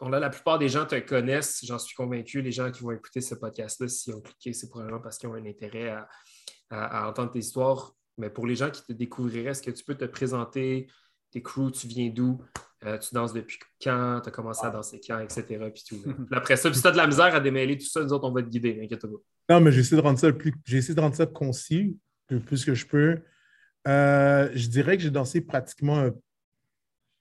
bon, 0.00 0.08
là, 0.08 0.18
la 0.18 0.30
plupart 0.30 0.58
des 0.58 0.68
gens 0.68 0.86
te 0.86 0.98
connaissent, 0.98 1.60
j'en 1.62 1.78
suis 1.78 1.94
convaincu. 1.94 2.42
Les 2.42 2.50
gens 2.50 2.68
qui 2.72 2.82
vont 2.82 2.90
écouter 2.90 3.20
ce 3.20 3.36
podcast-là, 3.36 3.86
s'ils 3.86 4.12
ont 4.16 4.20
cliqué, 4.22 4.52
c'est 4.54 4.68
probablement 4.70 4.98
parce 5.00 5.18
qu'ils 5.18 5.28
ont 5.28 5.34
un 5.34 5.46
intérêt 5.46 5.90
à, 5.90 6.08
à- 6.70 7.04
à 7.04 7.08
entendre 7.10 7.30
tes 7.30 7.38
histoires. 7.38 7.94
Mais 8.18 8.30
pour 8.30 8.46
les 8.46 8.54
gens 8.54 8.70
qui 8.70 8.84
te 8.84 8.92
découvriraient, 8.92 9.50
est-ce 9.50 9.62
que 9.62 9.70
tu 9.70 9.84
peux 9.84 9.94
te 9.94 10.04
présenter 10.04 10.88
tes 11.30 11.42
crews, 11.42 11.70
tu 11.70 11.86
viens 11.86 12.10
d'où, 12.10 12.42
Euh, 12.84 12.98
tu 12.98 13.14
danses 13.14 13.32
depuis 13.32 13.60
quand, 13.80 14.20
tu 14.22 14.28
as 14.28 14.32
commencé 14.32 14.66
à 14.66 14.70
danser 14.70 15.00
quand, 15.06 15.20
etc. 15.20 15.44
Puis 15.72 15.84
tout. 15.88 16.02
Puis 16.02 16.36
après 16.36 16.56
ça, 16.56 16.72
si 16.72 16.80
tu 16.80 16.86
as 16.88 16.90
de 16.90 16.96
la 16.96 17.06
misère 17.06 17.32
à 17.32 17.38
démêler 17.38 17.78
tout 17.78 17.86
ça, 17.86 18.02
nous 18.02 18.12
autres, 18.12 18.28
on 18.28 18.32
va 18.32 18.42
te 18.42 18.48
guider, 18.48 18.80
inquiète 18.82 19.02
pas. 19.02 19.08
Non, 19.50 19.60
mais 19.60 19.70
j'essaie 19.70 19.94
de 19.94 20.00
rendre 20.00 20.18
ça 20.18 20.26
le 20.26 20.36
plus, 20.36 20.52
j'essaie 20.64 20.94
de 20.94 21.00
rendre 21.00 21.14
ça 21.14 21.26
concis 21.26 21.96
le 22.28 22.40
plus 22.40 22.64
que 22.64 22.74
je 22.74 22.84
peux. 22.84 23.20
Euh, 23.86 24.50
je 24.54 24.66
dirais 24.66 24.96
que 24.96 25.02
j'ai 25.04 25.10
dansé 25.10 25.40
pratiquement 25.40 25.98
euh, 26.00 26.10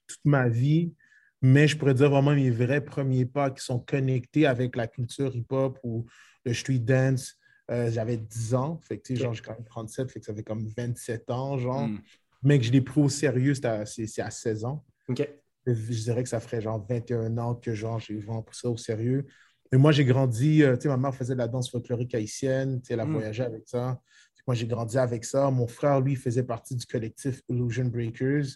toute 0.08 0.24
ma 0.24 0.48
vie, 0.48 0.92
mais 1.40 1.68
je 1.68 1.76
pourrais 1.76 1.94
dire 1.94 2.10
vraiment 2.10 2.34
mes 2.34 2.50
vrais 2.50 2.84
premiers 2.84 3.26
pas 3.26 3.50
qui 3.50 3.64
sont 3.64 3.78
connectés 3.78 4.46
avec 4.46 4.74
la 4.74 4.88
culture 4.88 5.34
hip-hop 5.34 5.78
ou 5.84 6.06
le 6.44 6.54
street 6.54 6.80
dance. 6.80 7.38
Euh, 7.72 7.90
j'avais 7.90 8.16
10 8.18 8.54
ans, 8.54 8.78
fait 8.82 8.98
que, 8.98 9.14
genre, 9.14 9.32
j'ai 9.34 9.42
quand 9.42 9.52
même 9.54 9.64
37, 9.64 10.10
fait 10.10 10.20
que 10.20 10.26
ça 10.26 10.34
fait 10.34 10.42
comme 10.42 10.66
27 10.76 11.30
ans, 11.30 11.56
genre. 11.58 11.88
Mm. 11.88 12.00
Mais 12.42 12.58
que 12.58 12.64
je 12.64 12.72
l'ai 12.72 12.80
pris 12.82 13.00
au 13.00 13.08
sérieux, 13.08 13.54
c'est 13.54 13.64
à, 13.64 13.86
c'est- 13.86 14.06
c'est 14.06 14.20
à 14.22 14.30
16 14.30 14.64
ans. 14.64 14.84
OK. 15.08 15.26
Je 15.66 15.72
dirais 16.02 16.22
que 16.22 16.28
ça 16.28 16.40
ferait 16.40 16.60
genre 16.60 16.84
21 16.88 17.38
ans 17.38 17.54
que 17.54 17.72
genre 17.72 17.98
j'ai 18.00 18.16
vraiment 18.16 18.42
pris 18.42 18.56
ça 18.56 18.68
au 18.68 18.76
sérieux. 18.76 19.26
Mais 19.70 19.78
moi, 19.78 19.92
j'ai 19.92 20.04
grandi, 20.04 20.62
euh, 20.62 20.74
tu 20.76 20.82
sais, 20.82 20.88
ma 20.88 20.96
mère 20.96 21.14
faisait 21.14 21.34
de 21.34 21.38
la 21.38 21.48
danse 21.48 21.70
folklorique 21.70 22.14
haïtienne, 22.14 22.80
tu 22.82 22.88
sais, 22.88 22.94
elle 22.94 23.00
a 23.00 23.06
Mm. 23.06 23.12
voyagé 23.12 23.42
avec 23.44 23.62
ça. 23.66 24.00
Moi, 24.46 24.56
j'ai 24.56 24.66
grandi 24.66 24.98
avec 24.98 25.24
ça. 25.24 25.50
Mon 25.52 25.68
frère, 25.68 26.00
lui, 26.00 26.16
faisait 26.16 26.42
partie 26.42 26.74
du 26.74 26.84
collectif 26.84 27.40
Illusion 27.48 27.84
Breakers, 27.84 28.46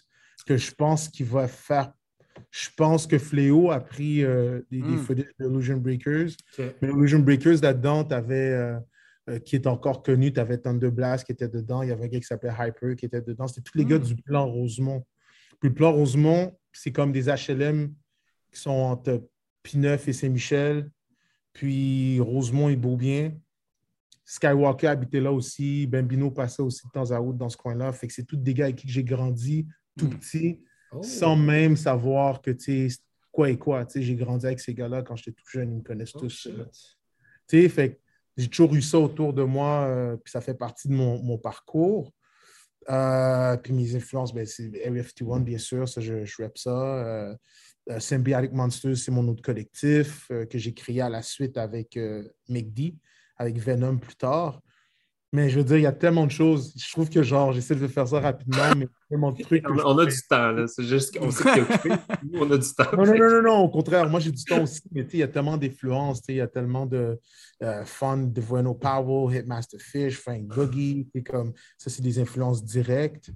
que 0.45 0.57
je 0.57 0.71
pense 0.75 1.07
qu'il 1.07 1.25
va 1.27 1.47
faire. 1.47 1.93
Je 2.51 2.69
pense 2.75 3.07
que 3.07 3.17
Fléau 3.17 3.71
a 3.71 3.79
pris 3.79 4.23
euh, 4.23 4.61
des, 4.69 4.81
des 4.81 4.87
Mm. 4.89 4.97
footage 4.97 5.31
d'Illusion 5.39 5.77
Breakers. 5.77 6.31
Mais 6.59 6.89
Illusion 6.89 7.19
Breakers, 7.19 7.61
là-dedans, 7.63 8.03
tu 8.03 8.13
avais, 8.13 8.51
qui 9.43 9.55
est 9.55 9.67
encore 9.67 10.03
connu, 10.03 10.31
tu 10.31 10.39
avais 10.39 10.57
Thunder 10.57 10.89
Blast 10.91 11.25
qui 11.25 11.31
était 11.33 11.49
dedans. 11.49 11.81
Il 11.83 11.89
y 11.89 11.91
avait 11.91 12.05
un 12.05 12.07
gars 12.07 12.19
qui 12.19 12.25
s'appelait 12.25 12.51
Hyper 12.57 12.95
qui 12.95 13.05
était 13.05 13.21
dedans. 13.21 13.47
C'était 13.47 13.61
tous 13.61 13.77
les 13.77 13.85
gars 13.85 13.99
Mm. 13.99 14.03
du 14.03 14.15
plan 14.15 14.45
Rosemont. 14.49 15.05
Puis 15.59 15.69
le 15.69 15.75
plan 15.75 15.91
Rosemont, 15.91 16.57
c'est 16.71 16.91
comme 16.91 17.11
des 17.11 17.27
HLM 17.29 17.93
qui 18.51 18.59
sont 18.59 18.69
entre 18.71 19.27
P9 19.63 20.07
et 20.07 20.13
Saint-Michel. 20.13 20.89
Puis 21.53 22.19
Rosemont 22.19 22.69
et 22.69 22.75
Beaubien. 22.75 23.33
Skywalker 24.25 24.87
habitait 24.87 25.21
là 25.21 25.31
aussi. 25.31 25.87
Bambino 25.87 26.29
passait 26.31 26.61
aussi 26.61 26.85
de 26.85 26.91
temps 26.91 27.11
à 27.11 27.19
autre 27.19 27.37
dans 27.37 27.49
ce 27.49 27.57
coin-là. 27.57 27.91
Fait 27.93 28.07
que 28.07 28.13
c'est 28.13 28.25
tous 28.25 28.35
des 28.37 28.53
gars 28.53 28.65
avec 28.65 28.75
qui 28.77 28.89
j'ai 28.89 29.03
grandi 29.03 29.67
tout 29.97 30.05
Mm. 30.07 30.17
petit, 30.19 30.59
Oh. 30.91 31.01
sans 31.03 31.35
même 31.35 31.75
savoir 31.75 32.41
que, 32.41 32.51
tu 32.51 32.89
sais, 32.89 32.99
quoi 33.31 33.49
et 33.49 33.57
quoi. 33.57 33.85
Tu 33.85 33.93
sais, 33.93 34.01
j'ai 34.03 34.15
grandi 34.15 34.45
avec 34.45 34.59
ces 34.59 34.73
gars-là 34.73 35.01
quand 35.01 35.15
j'étais 35.15 35.31
tout 35.31 35.43
jeune. 35.49 35.71
Ils 35.71 35.77
me 35.77 35.81
connaissent 35.81 36.15
Oh, 36.15 36.19
tous. 36.19 36.47
euh, 36.47 36.65
tu 37.47 37.61
sais, 37.61 37.69
fait 37.69 37.93
que 37.93 37.99
j'ai 38.37 38.47
toujours 38.47 38.73
eu 38.75 38.81
ça 38.81 38.99
autour 38.99 39.33
de 39.33 39.43
moi, 39.43 39.85
euh, 39.85 40.17
puis 40.17 40.31
ça 40.31 40.41
fait 40.41 40.53
partie 40.53 40.87
de 40.87 40.93
mon, 40.93 41.21
mon 41.23 41.37
parcours. 41.37 42.11
Euh, 42.89 43.57
puis 43.57 43.73
mes 43.73 43.95
influences, 43.95 44.33
ben, 44.33 44.45
c'est 44.45 44.71
Area 44.85 45.03
51, 45.03 45.39
bien 45.41 45.57
sûr, 45.57 45.89
ça, 45.89 45.99
je, 45.99 46.23
je 46.23 46.41
rap 46.41 46.57
ça. 46.57 46.69
Euh, 46.69 47.35
Symbiotic 47.99 48.51
Monsters, 48.53 48.97
c'est 48.97 49.11
mon 49.11 49.27
autre 49.27 49.41
collectif 49.41 50.27
que 50.27 50.57
j'ai 50.57 50.73
créé 50.73 51.01
à 51.01 51.09
la 51.09 51.21
suite 51.21 51.57
avec 51.57 51.97
McD, 52.49 52.95
avec 53.37 53.57
Venom 53.57 53.97
plus 53.97 54.17
tard. 54.17 54.61
Mais 55.37 55.51
je 55.51 55.59
veux 55.59 55.63
dire, 55.63 55.77
il 55.77 55.83
y 55.83 55.85
a 55.85 55.91
tellement 55.91 56.25
de 56.25 56.31
choses. 56.31 56.73
Je 56.75 56.91
trouve 56.91 57.11
que, 57.11 57.21
genre, 57.21 57.53
j'essaie 57.53 57.75
de 57.75 57.87
faire 57.87 58.07
ça 58.07 58.19
rapidement, 58.19 58.73
mais 58.75 58.85
il 58.85 58.85
y 58.85 58.85
a 58.85 59.07
tellement 59.07 59.31
de 59.31 59.43
trucs. 59.43 59.63
On, 59.85 59.95
a 59.99 60.05
du 60.07 60.21
temps, 60.27 60.51
là. 60.51 60.65
C'est 60.65 60.83
juste 60.83 61.15
qu'on 61.15 61.29
sait 61.29 61.43
que 61.43 61.53
t'es 61.53 61.61
occupé. 61.61 61.89
Nous, 62.23 62.39
on 62.39 62.49
a 62.49 62.57
du 62.57 62.73
temps. 62.73 62.85
non, 62.97 63.05
non, 63.05 63.13
non, 63.13 63.29
non, 63.29 63.41
non, 63.43 63.57
au 63.59 63.69
contraire, 63.69 64.09
moi 64.09 64.19
j'ai 64.19 64.31
du 64.31 64.43
temps 64.43 64.63
aussi, 64.63 64.81
mais 64.91 65.05
il 65.13 65.19
y 65.19 65.23
a 65.23 65.27
tellement 65.27 65.59
sais, 65.61 66.21
il 66.29 66.35
y 66.37 66.41
a 66.41 66.47
tellement 66.47 66.87
de 66.87 67.19
euh, 67.61 67.85
fun, 67.85 68.17
de 68.17 68.41
Bueno 68.41 68.73
Powell, 68.73 69.35
Hitmaster 69.35 69.79
Fish, 69.79 70.17
Frank 70.17 70.41
Boogie, 70.47 71.07
comme 71.23 71.53
ça, 71.77 71.91
c'est 71.91 72.01
des 72.01 72.17
influences 72.17 72.63
directes. 72.63 73.29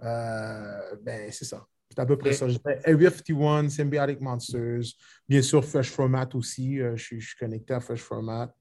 Euh, 0.00 0.96
ben, 1.02 1.28
c'est 1.32 1.44
ça. 1.44 1.66
C'est 1.90 1.98
à 1.98 2.06
peu 2.06 2.16
près 2.16 2.34
ça. 2.34 2.46
Area 2.84 3.10
51, 3.10 3.68
Symbiotic 3.68 4.20
Monsters, 4.20 4.94
bien 5.28 5.42
sûr 5.42 5.64
Fresh 5.64 5.90
Format 5.90 6.28
aussi, 6.34 6.80
euh, 6.80 6.96
je, 6.96 7.02
suis, 7.02 7.20
je 7.20 7.26
suis 7.30 7.36
connecté 7.36 7.74
à 7.74 7.80
Fresh 7.80 8.02
Format, 8.02 8.54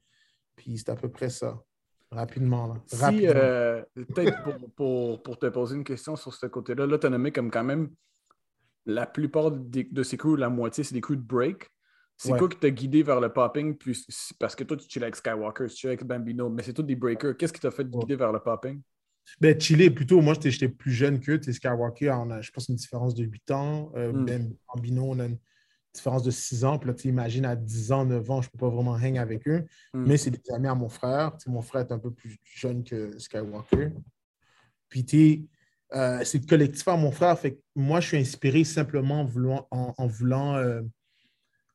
puis 0.55 0.79
c'est 0.79 0.89
à 0.89 0.95
peu 0.95 1.09
près 1.09 1.29
ça. 1.29 1.61
Rapidement, 2.11 2.67
là. 2.67 2.73
Si, 2.87 3.25
euh, 3.27 3.81
peut-être 3.95 4.43
pour, 4.43 4.71
pour, 4.75 5.23
pour 5.23 5.39
te 5.39 5.45
poser 5.47 5.75
une 5.77 5.83
question 5.85 6.15
sur 6.17 6.33
ce 6.33 6.45
côté-là, 6.45 6.85
là, 6.85 6.97
tu 6.97 7.07
as 7.07 7.09
nommé 7.09 7.31
comme 7.31 7.49
quand 7.49 7.63
même 7.63 7.89
la 8.85 9.05
plupart 9.05 9.51
des- 9.51 9.85
de 9.85 10.03
ces 10.03 10.17
crews, 10.17 10.35
la 10.35 10.49
moitié, 10.49 10.83
c'est 10.83 10.93
des 10.93 11.01
crews 11.01 11.15
de 11.15 11.21
break. 11.21 11.69
C'est 12.17 12.33
Ouais. 12.33 12.37
quoi 12.37 12.49
qui 12.49 12.57
t'a 12.57 12.69
guidé 12.69 13.01
vers 13.01 13.19
le 13.21 13.29
popping? 13.31 13.75
Puis, 13.77 14.05
parce 14.39 14.55
que 14.55 14.63
toi, 14.63 14.75
tu 14.77 14.87
chill 14.89 15.01
avec 15.03 15.15
Skywalker, 15.15 15.67
tu 15.67 15.75
chill 15.75 15.87
avec 15.89 16.03
Bambino, 16.03 16.49
mais 16.49 16.61
c'est 16.63 16.73
tous 16.73 16.83
des 16.83 16.95
breakers. 16.95 17.35
Qu'est-ce 17.37 17.53
qui 17.53 17.61
t'a 17.61 17.71
fait 17.71 17.89
guider 17.89 18.15
vers 18.15 18.31
le 18.31 18.39
popping? 18.39 18.81
Ben, 19.39 19.59
chiller, 19.59 19.89
plutôt. 19.89 20.19
Moi, 20.21 20.33
j'étais 20.33 20.51
j'étais 20.51 20.67
plus 20.69 20.91
jeune 20.91 21.21
sais, 21.23 21.53
Skywalker, 21.53 22.11
on 22.11 22.29
a, 22.31 22.41
je 22.41 22.51
pense, 22.51 22.67
une 22.69 22.75
différence 22.75 23.15
de 23.15 23.23
8 23.23 23.49
ans. 23.51 23.91
Euh, 23.95 24.11
Mm. 24.11 24.25
Ben 24.25 24.53
Bambino, 24.67 25.03
on 25.05 25.19
a 25.19 25.25
une 25.25 25.37
différence 25.93 26.23
de 26.23 26.31
6 26.31 26.65
ans. 26.65 26.77
Puis 26.77 26.87
là, 26.89 26.93
tu 26.93 27.07
imagines, 27.07 27.45
à 27.45 27.55
10 27.55 27.91
ans, 27.91 28.05
9 28.05 28.31
ans, 28.31 28.41
je 28.41 28.47
ne 28.47 28.51
peux 28.51 28.57
pas 28.57 28.69
vraiment 28.69 28.93
hang 28.93 29.17
avec 29.17 29.47
eux. 29.47 29.65
Mm. 29.93 30.05
Mais 30.05 30.17
c'est 30.17 30.31
des 30.31 30.41
amis 30.53 30.67
à 30.67 30.75
mon 30.75 30.89
frère. 30.89 31.35
Mon 31.47 31.61
frère 31.61 31.81
est 31.81 31.91
un 31.91 31.99
peu 31.99 32.11
plus 32.11 32.37
jeune 32.43 32.83
que 32.83 33.17
Skywalker. 33.17 33.91
Puis, 34.89 35.05
tu 35.05 35.47
euh, 35.93 36.23
c'est 36.23 36.39
le 36.39 36.47
collectif 36.47 36.87
à 36.87 36.95
mon 36.95 37.11
frère. 37.11 37.37
Fait 37.37 37.55
que 37.55 37.61
moi, 37.75 37.99
je 37.99 38.07
suis 38.07 38.17
inspiré 38.17 38.63
simplement 38.63 39.21
en 39.21 39.25
voulant, 39.25 39.67
en, 39.71 39.93
en 39.97 40.07
voulant 40.07 40.55
euh, 40.55 40.81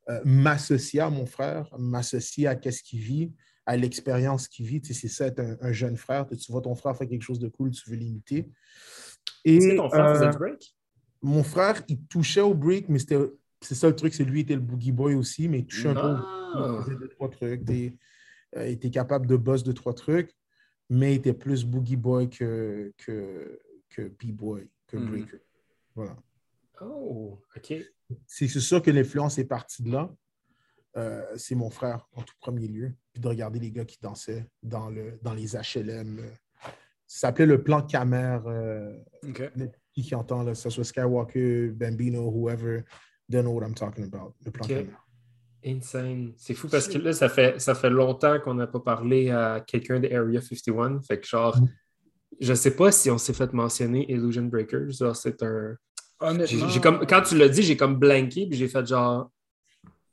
euh, 0.09 0.21
m'associer 0.25 1.01
à 1.01 1.11
mon 1.11 1.27
frère, 1.27 1.69
m'associer 1.79 2.47
à 2.47 2.57
qu'est-ce 2.57 2.83
qu'il 2.83 3.01
vit, 3.01 3.33
à 3.67 3.77
l'expérience 3.77 4.49
qu'il 4.49 4.67
vit. 4.67 4.81
Tu 4.81 4.95
sais, 4.95 5.01
c'est 5.01 5.15
ça, 5.15 5.27
être 5.27 5.41
un, 5.41 5.57
un 5.61 5.73
jeune 5.73 5.99
frère. 5.99 6.27
Tu 6.27 6.51
vois 6.51 6.63
ton 6.63 6.75
frère 6.75 6.97
faire 6.97 7.09
quelque 7.09 7.23
chose 7.23 7.39
de 7.39 7.49
cool, 7.49 7.73
tu 7.73 7.91
veux 7.91 7.97
l'imiter. 7.97 8.49
Et 9.45 9.77
ton 9.77 9.91
frère 9.91 10.15
faisait 10.15 10.27
euh, 10.27 10.31
du 10.31 10.39
break? 10.39 10.77
mon 11.23 11.43
frère, 11.43 11.83
il 11.89 12.01
touchait 12.05 12.41
au 12.41 12.55
break, 12.55 12.89
mais 12.89 12.99
c'était 12.99 13.19
c'est 13.61 13.75
ça 13.75 13.89
le 13.89 13.97
truc, 13.97 14.15
c'est 14.15 14.25
lui, 14.25 14.41
était 14.41 14.55
le 14.55 14.61
boogie 14.61 14.93
boy 14.93 15.15
aussi, 15.15 15.49
mais 15.49 15.61
il 15.61 15.67
touchait 15.67 15.89
un 15.89 15.95
peu 15.95 16.01
Ah. 16.01 16.85
deux, 16.89 17.09
trois 17.09 17.29
trucs. 17.31 17.65
des- 17.65 17.97
euh, 18.57 18.69
il 18.69 18.73
était 18.73 18.91
capable 18.91 19.27
de 19.27 19.37
boss 19.37 19.63
deux, 19.65 19.75
trois 19.75 19.95
trucs, 19.95 20.35
mais 20.89 21.13
il 21.15 21.17
était 21.17 21.33
plus 21.33 21.65
boogie 21.65 21.97
boy 21.97 22.29
que, 22.31 22.93
que, 22.99 23.59
que 23.89 24.03
b-boy, 24.09 24.69
que 24.87 24.97
Mhm. 24.97 25.07
breaker. 25.11 25.41
Voilà. 25.95 26.17
Oh, 26.83 27.41
OK. 27.57 27.75
C'est 28.27 28.49
sûr 28.49 28.83
que 28.83 28.91
l'influence 28.91 29.39
est 29.39 29.45
partie 29.47 29.83
de 29.83 29.91
là. 29.91 30.15
Euh, 30.97 31.25
c'est 31.37 31.55
mon 31.55 31.71
frère 31.71 32.07
en 32.13 32.23
tout 32.23 32.35
premier 32.41 32.69
lieu. 32.69 32.95
Puis 33.13 33.21
de 33.21 33.29
regarder 33.29 33.59
les 33.59 33.71
gars 33.71 33.85
qui 33.85 33.99
dansaient 34.01 34.47
dans, 34.63 34.89
le, 34.91 35.19
dans 35.23 35.35
les 35.35 35.57
HLM. 35.57 36.21
euh. 36.21 36.31
Ça 37.09 37.29
s'appelait 37.29 37.47
le 37.47 37.63
plan 37.63 37.83
Camer. 37.83 38.39
euh, 38.47 38.99
OK. 39.29 39.51
qui 39.93 40.03
qui 40.03 40.15
entend, 40.15 40.43
là, 40.43 40.53
que 40.53 40.59
ce 40.59 40.69
soit 40.71 40.85
Skywalker, 40.85 41.69
Bambino, 41.71 42.29
whoever, 42.31 42.83
they 43.31 43.43
know 43.43 43.53
what 43.53 43.67
I'm 43.67 43.75
talking 43.75 44.05
about. 44.05 44.35
Le 44.45 44.51
plan. 44.51 44.67
Insane. 45.65 46.33
C'est 46.37 46.55
fou 46.55 46.69
parce 46.69 46.87
que 46.87 46.99
là, 46.99 47.13
ça 47.13 47.29
fait, 47.29 47.61
ça 47.61 47.75
fait 47.75 47.91
longtemps 47.91 48.39
qu'on 48.41 48.55
n'a 48.55 48.67
pas 48.69 48.79
parlé 48.81 49.31
à 49.31 49.65
quelqu'un 49.67 49.99
de 49.99 50.07
Area 50.09 50.41
51. 50.41 51.01
Fait 51.03 51.19
que 51.21 51.27
genre, 51.27 51.57
Mm. 51.61 51.67
je 52.41 52.55
sais 52.55 52.77
pas 52.77 52.93
si 52.93 53.11
on 53.11 53.19
s'est 53.19 53.33
fait 53.33 53.53
mentionner 53.53 54.11
Illusion 54.11 54.45
Breakers. 54.45 54.91
Genre, 54.91 55.17
c'est 55.17 55.43
un. 55.43 55.77
J'ai, 56.21 56.27
Honnêtement, 56.29 56.69
j'ai 56.69 56.81
comme, 56.81 57.07
quand 57.07 57.23
tu 57.23 57.37
l'as 57.37 57.49
dit, 57.49 57.63
j'ai 57.63 57.77
comme 57.77 57.97
blanké, 57.97 58.47
puis 58.47 58.57
j'ai 58.57 58.69
fait 58.69 58.87
genre. 58.87 59.31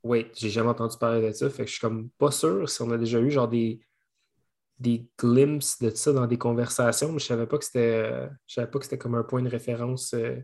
Wait, 0.03 0.31
j'ai 0.35 0.49
jamais 0.49 0.69
entendu 0.69 0.97
parler 0.97 1.27
de 1.27 1.31
ça. 1.33 1.49
Fait 1.49 1.63
que 1.63 1.67
je 1.69 1.73
suis 1.73 1.81
comme 1.81 2.09
pas 2.17 2.31
sûr 2.31 2.67
si 2.67 2.81
on 2.81 2.91
a 2.91 2.97
déjà 2.97 3.19
eu 3.21 3.29
genre 3.31 3.47
des, 3.47 3.79
des 4.79 5.05
glimpses 5.17 5.79
de 5.79 5.91
ça 5.91 6.11
dans 6.11 6.25
des 6.27 6.37
conversations, 6.37 7.11
mais 7.13 7.19
je 7.19 7.25
savais 7.25 7.45
pas 7.47 7.57
que 7.57 7.63
c'était. 7.65 8.01
euh, 8.11 8.27
je 8.47 8.55
savais 8.55 8.69
pas 8.71 8.79
que 8.79 8.85
c'était 8.85 8.97
comme 8.97 9.15
un 9.15 9.23
point 9.23 9.41
de 9.43 9.49
référence. 9.49 10.13
euh, 10.13 10.35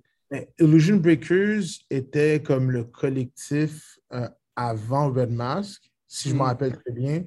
Illusion 0.59 0.97
Breakers 0.97 1.63
était 1.89 2.41
comme 2.43 2.71
le 2.71 2.83
collectif 2.83 3.97
euh, 4.13 4.27
avant 4.55 5.11
Red 5.11 5.31
Mask, 5.31 5.81
si 6.07 6.29
je 6.29 6.33
me 6.35 6.39
Mm. 6.39 6.43
rappelle 6.43 6.73
très 6.77 6.91
bien. 6.91 7.21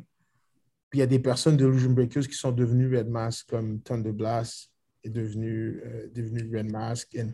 Puis 0.91 0.99
il 0.99 1.01
y 1.01 1.03
a 1.03 1.07
des 1.07 1.19
personnes 1.19 1.57
d'Illusion 1.57 1.91
Breakers 1.93 2.29
qui 2.29 2.35
sont 2.35 2.53
devenues 2.53 2.95
Red 2.97 3.09
Mask, 3.09 3.49
comme 3.49 3.81
Thunder 3.83 4.13
Blast 4.13 4.71
est 5.03 5.11
devenu, 5.11 5.81
euh, 5.85 6.09
devenu 6.13 6.55
Red 6.55 6.71
Mask. 6.71 7.17
And, 7.19 7.33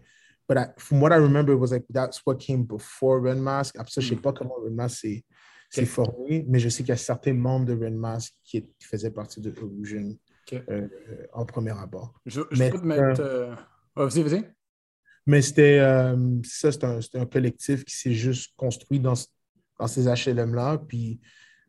but 0.48 0.56
I, 0.58 0.66
from 0.78 1.02
what 1.02 1.10
I 1.12 1.18
remember, 1.18 1.52
it 1.54 1.58
was 1.60 1.70
like 1.72 1.84
that's 1.92 2.24
what 2.24 2.36
came 2.38 2.64
before 2.64 3.20
Red 3.20 3.38
Mask. 3.38 3.76
Après 3.78 3.90
ça, 3.90 4.00
je 4.00 4.06
ne 4.06 4.10
sais 4.10 4.16
Mm. 4.16 4.22
pas 4.22 4.32
comment 4.32 4.54
Red 4.64 4.72
Mask 4.74 5.04
s'est 5.70 5.84
formé, 5.84 6.44
mais 6.48 6.60
je 6.60 6.68
sais 6.70 6.82
qu'il 6.82 6.90
y 6.90 6.92
a 6.92 6.96
certains 6.96 7.34
membres 7.34 7.66
de 7.66 7.74
Red 7.74 7.94
Mask 7.94 8.32
qui, 8.44 8.62
qui 8.62 8.86
faisaient 8.86 9.10
partie 9.10 9.40
de 9.42 9.50
Illusion 9.50 10.16
euh, 10.70 10.88
en 11.34 11.44
premier 11.44 11.72
abord. 11.78 12.14
je, 12.24 12.40
je 12.50 12.58
Mais, 12.58 12.70
peux 12.70 12.78
te 12.80 12.86
mettre. 12.86 13.20
euh, 13.20 13.54
vas-y, 13.96 14.22
vas-y. 14.22 14.44
Mais 15.28 15.42
c'était 15.42 15.78
euh, 15.78 16.16
ça, 16.42 16.72
c'est 16.72 16.84
un, 16.84 17.00
un 17.20 17.26
collectif 17.26 17.84
qui 17.84 17.94
s'est 17.94 18.14
juste 18.14 18.52
construit 18.56 18.98
dans, 18.98 19.12
dans 19.78 19.86
ces 19.86 20.06
HLM-là. 20.06 20.78
Puis, 20.88 21.20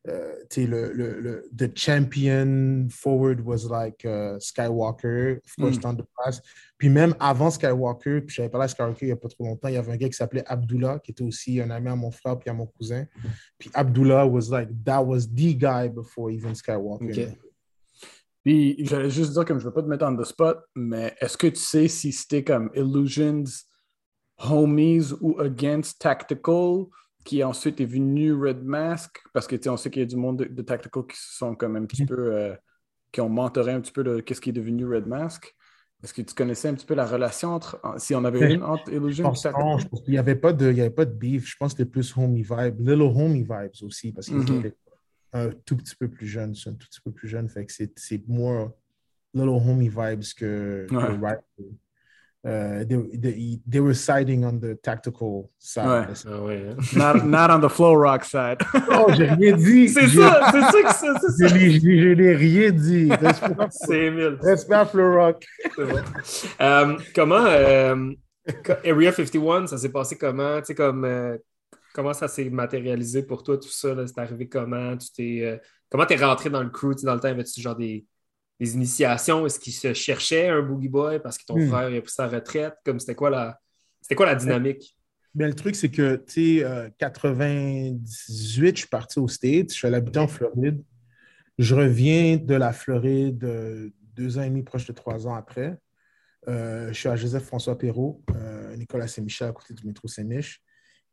euh, 0.08 0.34
tu 0.50 0.62
sais, 0.62 0.66
le, 0.66 0.94
le, 0.94 1.20
le 1.20 1.50
the 1.54 1.78
champion 1.78 2.88
forward 2.90 3.42
was 3.42 3.68
like 3.70 4.06
uh, 4.06 4.40
Skywalker, 4.40 5.42
of 5.46 5.56
course, 5.60 5.78
Mm. 5.78 5.98
Blast. 6.18 6.42
Puis 6.78 6.88
même 6.88 7.14
avant 7.20 7.52
Skywalker, 7.52 8.22
puis 8.22 8.34
j'avais 8.34 8.48
parlé 8.48 8.64
à 8.64 8.68
Skywalker 8.70 9.06
il 9.06 9.10
n'y 9.10 9.12
a 9.12 9.18
pas 9.18 9.28
trop 9.28 9.44
longtemps, 9.44 9.68
il 9.68 9.74
y 9.74 9.78
avait 9.78 9.92
un 9.92 9.98
gars 9.98 10.08
qui 10.08 10.16
s'appelait 10.16 10.46
Abdullah, 10.48 11.00
qui 11.04 11.12
était 11.12 11.24
aussi 11.26 11.60
un 11.60 11.70
ami 11.70 11.90
à 11.90 11.98
mon 11.98 12.12
frère 12.12 12.40
puis 12.40 12.50
à 12.50 12.54
mon 12.54 12.66
cousin. 12.66 13.04
Puis 13.58 13.70
Abdullah 13.74 14.26
was 14.26 14.50
like, 14.50 14.70
that 14.86 15.02
was 15.06 15.28
the 15.28 15.54
guy 15.54 15.90
before 15.90 16.32
even 16.32 16.56
Skywalker. 16.56 17.36
Puis, 18.50 18.78
j'allais 18.80 19.12
juste 19.12 19.34
dire, 19.34 19.46
comme 19.46 19.60
je 19.60 19.66
ne 19.66 19.70
veux 19.70 19.74
pas 19.76 19.84
te 19.84 19.88
mettre 19.88 20.04
on 20.08 20.16
the 20.18 20.24
spot, 20.26 20.58
mais 20.74 21.16
est-ce 21.22 21.38
que 21.38 21.46
tu 21.46 21.60
sais 21.60 21.88
si 21.88 22.12
c'était 22.12 22.44
comme 22.44 22.72
Illusions, 22.74 23.44
Homies 24.40 25.14
ou 25.22 25.40
Against 25.40 26.00
Tactical 26.02 26.86
qui 27.24 27.44
ensuite 27.44 27.80
est 27.80 27.86
venu 27.86 28.34
Red 28.34 28.64
Mask? 28.64 29.22
Parce 29.34 29.46
que, 29.46 29.56
tu 29.56 29.64
sais, 29.66 29.70
on 29.70 29.78
sait 29.78 29.92
qu'il 29.92 30.00
y 30.02 30.04
a 30.04 30.08
du 30.08 30.16
monde 30.16 30.40
de, 30.40 30.46
de 30.46 30.62
Tactical 30.64 31.04
qui 31.06 31.16
se 31.16 31.38
sont 31.38 31.54
comme 31.54 31.76
un 31.76 31.86
petit 31.86 32.02
Mhm. 32.02 32.08
peu. 32.08 32.34
euh, 32.34 32.56
qui 33.12 33.22
ont 33.22 33.30
mentoré 33.30 33.72
un 33.72 33.82
petit 33.82 33.92
peu 33.92 34.04
de 34.04 34.20
qu'est-ce 34.20 34.42
qui 34.42 34.50
est 34.50 34.54
devenu 34.54 34.86
Red 34.88 35.06
Mask. 35.06 35.56
Est-ce 36.04 36.14
que 36.14 36.24
tu 36.24 36.34
connaissais 36.34 36.70
un 36.70 36.74
petit 36.74 36.86
peu 36.88 36.96
la 36.96 37.06
relation 37.06 37.50
entre. 37.54 37.80
si 37.98 38.16
on 38.16 38.24
avait 38.26 38.40
Ben, 38.40 38.52
une 38.56 38.64
entre 38.64 38.92
Je 38.92 38.98
Illusions 38.98 39.26
et 39.32 39.34
Tactical? 39.34 39.64
non, 39.64 39.78
je 39.78 39.88
pense 39.88 40.02
qu'il 40.02 40.12
n'y 40.14 40.18
avait, 40.20 40.36
pas 40.36 40.54
de- 40.54 40.72
il 40.72 40.78
y 40.78 40.82
avait 40.82 40.90
pas 40.90 41.06
de 41.06 41.14
beef. 41.14 41.46
Je 41.48 41.56
pense 41.60 41.74
que 41.74 41.78
c'était 41.80 41.90
plus 41.92 42.18
homie 42.18 42.42
vibe. 42.44 42.80
Little 42.80 43.02
homie 43.16 43.44
vibes 43.44 43.72
aussi, 43.84 44.12
parce 44.12 44.26
qu'il 44.28 44.38
Mhm. 44.38 44.58
était 44.58 44.76
un 45.34 45.50
tout 45.66 45.76
petit 45.78 45.96
peu 45.96 46.08
plus 46.08 46.28
jeune. 46.28 46.56
C'est 46.56 46.70
un 46.70 46.74
tout 46.74 46.88
petit 46.88 47.02
peu 47.02 47.12
plus 47.12 47.28
jeune. 47.28 47.48
Fait 47.50 47.66
que 47.66 47.72
c'est 47.74 47.92
c'est 47.98 48.22
more 48.28 48.72
little 49.34 49.50
homie 49.50 49.90
vibes 49.90 50.24
que, 50.38 50.88
que 50.90 50.96
Ouais. 50.96 51.08
rivalry. 51.08 51.42
uh, 52.46 52.86
they, 52.86 52.98
they, 53.20 53.60
they 53.70 53.80
were 53.82 53.94
siding 53.94 54.46
on 54.46 54.60
the 54.60 54.74
tactical 54.82 55.50
side. 55.60 55.86
Ouais. 55.86 56.06
Ah 56.26 56.42
ouais, 56.42 56.70
hein. 56.70 56.78
Not, 56.96 57.26
not 57.26 57.52
on 57.52 57.60
the 57.60 57.70
flow 57.70 57.94
rock 57.96 58.24
side. 58.24 58.58
Oh, 58.90 59.12
j'ai 59.16 59.26
rien 59.28 59.58
dit. 59.58 59.90
C'est 59.90 60.08
ça, 60.08 60.50
c'est 60.52 60.62
ça 60.62 60.82
que 60.84 60.94
c'est 60.94 61.44
Je 61.44 61.48
ça. 61.50 61.56
n'ai- 61.56 61.80
je 61.80 62.14
n'ai 62.14 62.34
rien 62.36 62.72
dit. 62.72 63.12
Respect, 63.12 63.56
C'est 63.72 64.06
Emile. 64.06 64.38
respect 64.42 64.74
à 64.76 64.86
Flow 64.86 65.16
Rock. 65.16 65.46
Bon. 65.78 65.84
Euh, 66.62 66.98
comment 67.14 67.44
co- 68.64 68.74
Area 68.86 69.12
51, 69.12 69.68
ça 69.68 69.78
s'est 69.78 69.90
passé 69.92 70.18
comment? 70.18 70.60
Tu 70.60 70.68
sais, 70.68 70.76
comme, 70.76 71.04
euh, 71.04 71.38
comment 72.00 72.14
ça 72.14 72.30
s'est 72.30 72.50
matérialisé 72.50 73.24
pour 73.24 73.44
toi, 73.44 73.58
tout 73.58 73.68
ça? 73.68 73.94
C'est 74.08 74.18
arrivé 74.20 74.48
comment? 74.48 74.96
Tu 74.96 75.12
t'es, 75.12 75.42
euh, 75.44 75.58
comment 75.90 76.06
t'es 76.06 76.16
rentré 76.16 76.50
dans 76.50 76.64
le 76.64 76.70
crew? 76.70 76.94
Tu 76.94 77.00
sais, 77.00 77.06
dans 77.06 77.14
le 77.14 77.20
temps, 77.20 77.28
avais-tu 77.28 77.60
genre 77.60 77.76
des, 77.76 78.06
des 78.58 78.74
initiations? 78.74 79.46
Est-ce 79.46 79.60
qu'il 79.60 79.74
se 79.74 79.94
cherchait 79.94 80.48
un 80.48 80.62
Boogie 80.62 80.88
Boy 80.88 81.20
parce 81.22 81.38
que 81.38 81.44
ton 81.44 81.58
Hmm. 81.58 81.68
frère 81.68 81.90
il 81.90 81.98
a 81.98 82.02
pris 82.02 82.14
sa 82.14 82.30
retraite? 82.30 82.76
Comme 82.86 83.02
c'était 83.02 83.16
quoi 83.16 83.30
la, 83.30 83.60
c'était 84.02 84.16
quoi 84.16 84.28
la 84.28 84.36
dynamique? 84.36 84.96
Mais 85.36 85.46
le 85.46 85.54
truc, 85.54 85.76
c'est 85.76 85.92
que, 85.92 86.16
tu 86.16 86.60
sais, 86.60 86.64
euh, 86.64 86.90
98, 86.98 88.76
je 88.76 88.80
suis 88.80 88.88
parti 88.88 89.20
aux 89.20 89.28
States. 89.28 89.72
Je 89.72 89.76
suis 89.76 89.86
allé 89.88 89.98
habiter 89.98 90.20
en 90.20 90.28
Floride. 90.30 90.82
Je 91.58 91.76
reviens 91.76 92.38
de 92.38 92.56
la 92.56 92.72
Floride 92.72 93.44
euh, 93.44 93.90
deux 94.16 94.38
ans 94.38 94.44
et 94.44 94.50
demi, 94.50 94.64
proche 94.64 94.86
de 94.86 94.94
trois 94.94 95.28
ans 95.28 95.36
après. 95.36 95.78
Euh, 96.48 96.88
je 96.88 96.94
suis 96.94 97.10
à 97.10 97.18
Joseph-François 97.18 97.78
Perrault, 97.78 98.24
une 98.74 98.82
école 98.82 99.02
à 99.02 99.08
Saint-Michel, 99.08 99.50
à 99.50 99.52
côté 99.52 99.74
du 99.74 99.86
métro 99.86 100.08
Saint-Mich. 100.08 100.62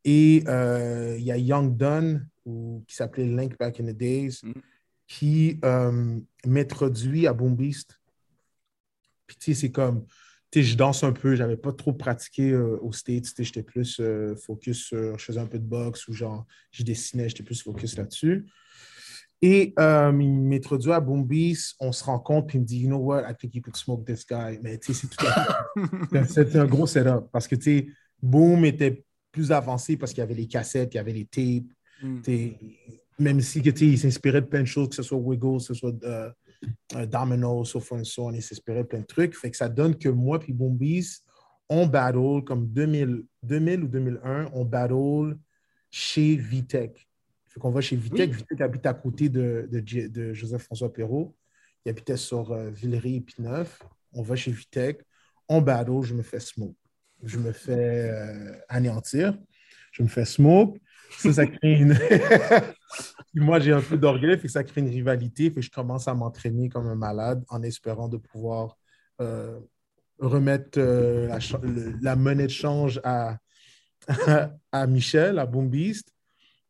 Et 0.08 0.44
euh, 0.46 1.16
il 1.18 1.25
y 1.25 1.32
a 1.32 1.36
Young 1.36 1.76
Dunn, 1.76 2.28
ou, 2.44 2.84
qui 2.86 2.94
s'appelait 2.94 3.26
Link 3.26 3.58
Back 3.58 3.80
in 3.80 3.86
the 3.86 3.96
Days, 3.96 4.38
Mhm. 4.44 4.54
qui 5.08 5.58
euh, 5.64 6.18
m'introduit 6.46 7.26
à 7.26 7.32
Boom 7.32 7.56
Beast. 7.56 8.00
Puis, 9.26 9.36
tu 9.36 9.52
sais, 9.52 9.60
c'est 9.62 9.72
comme, 9.72 10.04
tu 10.52 10.60
sais, 10.60 10.62
je 10.62 10.76
danse 10.76 11.02
un 11.02 11.12
peu, 11.12 11.34
j'avais 11.34 11.56
pas 11.56 11.72
trop 11.72 11.92
pratiqué 11.92 12.52
euh, 12.52 12.78
aux 12.80 12.92
States, 12.92 13.25
tu 13.25 13.30
sais, 13.30 13.44
j'étais 13.44 13.64
plus 13.64 14.00
focus 14.44 14.84
sur, 14.84 15.18
je 15.18 15.25
faisais 15.25 15.40
un 15.40 15.46
peu 15.46 15.58
de 15.58 15.64
boxe 15.66 16.06
ou 16.06 16.12
genre, 16.12 16.46
je 16.70 16.84
dessinais, 16.84 17.28
j'étais 17.28 17.42
plus 17.42 17.60
focus 17.62 17.96
là-dessus. 17.96 18.46
Et 19.42 19.75
euh, 19.78 20.16
il 20.20 20.32
m'introduit 20.42 20.92
à 20.92 21.00
Boom 21.00 21.25
Beast, 21.26 21.75
on 21.80 21.90
se 21.92 22.04
rencontre, 22.04 22.46
puis 22.46 22.58
il 22.58 22.60
me 22.62 22.66
dit, 22.66 22.78
you 22.78 22.86
know 22.88 22.98
what, 22.98 23.28
I 23.28 23.34
think 23.34 23.54
you 23.56 23.60
could 23.62 23.76
smoke 23.76 24.04
this 24.04 24.25
guy. 24.25 24.58
Mais 24.62 24.78
tu 24.78 24.94
sais, 24.94 25.00
c'est 25.08 25.08
tout 25.08 25.26
à 25.26 25.32
fait- 26.06 26.25
C'était 26.28 26.58
un 26.58 26.66
gros 26.66 26.86
setup 26.86 27.28
parce 27.32 27.48
que, 27.48 27.56
tu 27.56 27.62
sais, 27.62 27.86
Boom 28.22 28.64
était 28.64 29.04
plus 29.36 29.52
avancé 29.52 29.98
parce 29.98 30.12
qu'il 30.12 30.20
y 30.20 30.22
avait 30.22 30.34
les 30.34 30.46
cassettes, 30.46 30.94
il 30.94 30.96
y 30.96 31.00
avait 31.00 31.12
les 31.12 31.26
tapes. 31.26 31.70
Mm. 32.02 32.20
Même 33.18 33.40
si 33.40 33.60
il 33.60 33.98
s'inspirait 33.98 34.40
de 34.40 34.46
plein 34.46 34.62
de 34.62 34.66
choses, 34.66 34.88
que 34.88 34.94
ce 34.94 35.02
soit 35.02 35.18
Wiggles, 35.18 35.58
que 35.58 35.64
ce 35.64 35.74
soit 35.74 36.04
euh, 36.04 36.30
euh, 36.94 37.06
Domino, 37.06 37.64
so 37.64 37.80
forth 37.80 38.00
and 38.00 38.04
so 38.04 38.26
on, 38.26 38.32
il 38.32 38.42
s'inspirait 38.42 38.82
de 38.82 38.88
plein 38.88 39.00
de 39.00 39.06
trucs. 39.06 39.36
Fait 39.36 39.50
que 39.50 39.56
ça 39.56 39.68
donne 39.68 39.96
que 39.96 40.08
moi 40.08 40.38
puis 40.38 40.54
Boombees, 40.54 41.20
on 41.68 41.86
battle 41.86 42.44
comme 42.44 42.66
2000, 42.66 43.24
2000 43.42 43.84
ou 43.84 43.88
2001, 43.88 44.50
on 44.54 44.64
battle 44.64 45.36
chez 45.90 46.36
Vitech. 46.36 47.08
Fait 47.46 47.60
qu'on 47.60 47.70
va 47.70 47.82
chez 47.82 47.96
Vitech. 47.96 48.30
Oui. 48.30 48.36
Vitech 48.36 48.60
habite 48.62 48.86
à 48.86 48.94
côté 48.94 49.28
de, 49.28 49.68
de 49.70 50.32
Joseph-François 50.32 50.92
Perrault. 50.92 51.34
Il 51.84 51.90
habitait 51.90 52.16
sur 52.16 52.52
euh, 52.52 52.70
Villeray 52.70 53.16
et 53.16 53.20
Pineuf. 53.20 53.82
On 54.12 54.22
va 54.22 54.34
chez 54.34 54.50
Vitech. 54.50 55.00
On 55.48 55.60
battle, 55.60 56.02
je 56.02 56.14
me 56.14 56.22
fais 56.22 56.40
smoke. 56.40 56.74
Je 57.23 57.38
me 57.38 57.52
fais 57.52 58.11
euh, 58.11 58.56
anéantir. 58.68 59.37
Je 59.92 60.02
me 60.02 60.08
fais 60.08 60.25
smoke. 60.25 60.78
Ça, 61.18 61.32
ça 61.32 61.46
crée 61.46 61.75
une. 61.75 61.96
Moi, 63.35 63.61
j'ai 63.61 63.73
un 63.73 63.80
peu 63.80 63.96
d'orgueil, 63.96 64.38
fait 64.38 64.46
que 64.46 64.52
ça 64.52 64.64
crée 64.64 64.80
une 64.80 64.88
rivalité. 64.88 65.50
Fait 65.50 65.62
je 65.62 65.70
commence 65.70 66.08
à 66.08 66.14
m'entraîner 66.14 66.68
comme 66.68 66.87
un 66.87 66.94
malade 66.94 67.44
en 67.49 67.62
espérant 67.62 68.08
de 68.08 68.16
pouvoir 68.16 68.76
euh, 69.20 69.58
remettre 70.18 70.78
euh, 70.78 71.28
la, 72.00 72.16
monnaie 72.16 72.46
de 72.46 72.52
change 72.52 73.00
à, 73.04 73.38
à 74.73 74.87
Michel, 74.87 75.38
à 75.38 75.46
Boom 75.46 75.68
Beast. 75.68 76.12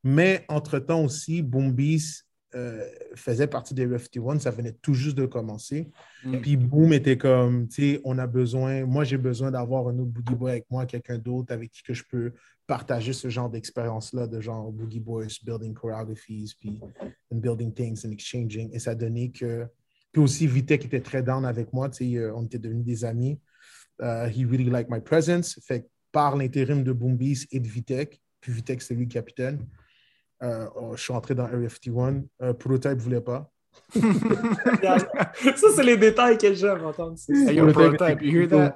Mais 0.05 0.45
entre-temps 0.49 1.05
aussi, 1.05 1.43
Boom 1.43 1.73
Beast 1.73 2.26
euh, 2.55 2.85
faisait 3.15 3.47
partie 3.47 3.75
des 3.75 3.87
FT1. 3.87 4.39
Ça 4.39 4.51
venait 4.51 4.73
tout 4.73 4.95
juste 4.95 5.17
de 5.17 5.27
commencer. 5.27 5.91
Mm. 6.25 6.41
Puis 6.41 6.57
Boom 6.57 6.93
était 6.93 7.19
comme, 7.19 7.69
tu 7.69 7.95
sais, 7.95 8.01
on 8.05 8.19
a 8.19 8.27
besoin, 8.27 8.87
moi 8.87 9.05
j'ai 9.05 9.19
besoin 9.19 9.51
d'avoir 9.51 9.89
un 9.89 9.99
autre 9.99 10.11
Boogie 10.11 10.35
Boy 10.35 10.51
avec 10.53 10.67
moi, 10.71 10.87
quelqu'un 10.87 11.19
d'autre 11.19 11.53
avec 11.53 11.71
qui 11.71 11.83
que 11.83 11.95
je 11.95 12.05
peux 12.09 12.33
partager 12.67 13.13
ce 13.13 13.29
genre 13.29 13.51
d'expérience-là, 13.51 14.27
de 14.27 14.41
genre 14.41 14.71
Boogie 14.73 15.01
Boys, 15.01 15.39
building 15.45 15.75
choreographies, 15.75 16.55
puis 16.59 16.81
and 17.33 17.39
building 17.39 17.73
things 17.73 18.07
and 18.07 18.11
exchanging. 18.11 18.71
Et 18.73 18.79
ça 18.79 18.95
donnait 18.95 19.31
que. 19.31 19.67
Puis 20.13 20.23
aussi, 20.23 20.47
Vitek 20.47 20.87
était 20.87 21.01
très 21.01 21.23
down 21.23 21.45
avec 21.45 21.73
moi, 21.73 21.91
tu 21.91 22.13
sais, 22.13 22.17
euh, 22.17 22.35
on 22.35 22.45
était 22.45 22.59
devenus 22.59 22.85
des 22.85 23.05
amis. 23.05 23.39
Uh, 24.01 24.29
he 24.29 24.45
really 24.45 24.71
liked 24.71 24.91
my 24.91 25.01
presence. 25.01 25.59
Fait 25.67 25.87
par 26.13 26.37
l'intérim 26.37 26.83
de 26.83 26.93
Boombees 26.93 27.47
et 27.51 27.61
de 27.61 27.69
Vitek, 27.69 28.23
puis 28.41 28.53
Vitek, 28.53 28.81
c'est 28.81 28.95
lui 28.95 29.05
le 29.05 29.11
capitaine, 29.11 29.59
euh, 30.43 30.67
oh, 30.77 30.93
je 30.97 31.03
suis 31.03 31.13
entré 31.13 31.35
dans 31.35 31.45
Area 31.45 31.69
51. 31.69 32.23
Euh, 32.43 32.53
Prototype 32.55 32.99
ne 32.99 33.03
voulait 33.03 33.21
pas. 33.21 33.51
ça, 33.95 35.67
c'est 35.75 35.83
les 35.85 35.97
détails 35.97 36.39
que 36.39 36.53
j'aime 36.55 36.85
entendre. 36.85 37.17
Hey, 37.29 37.57
Prototype 37.73 38.23
you 38.23 38.41
hear 38.43 38.49
that? 38.49 38.75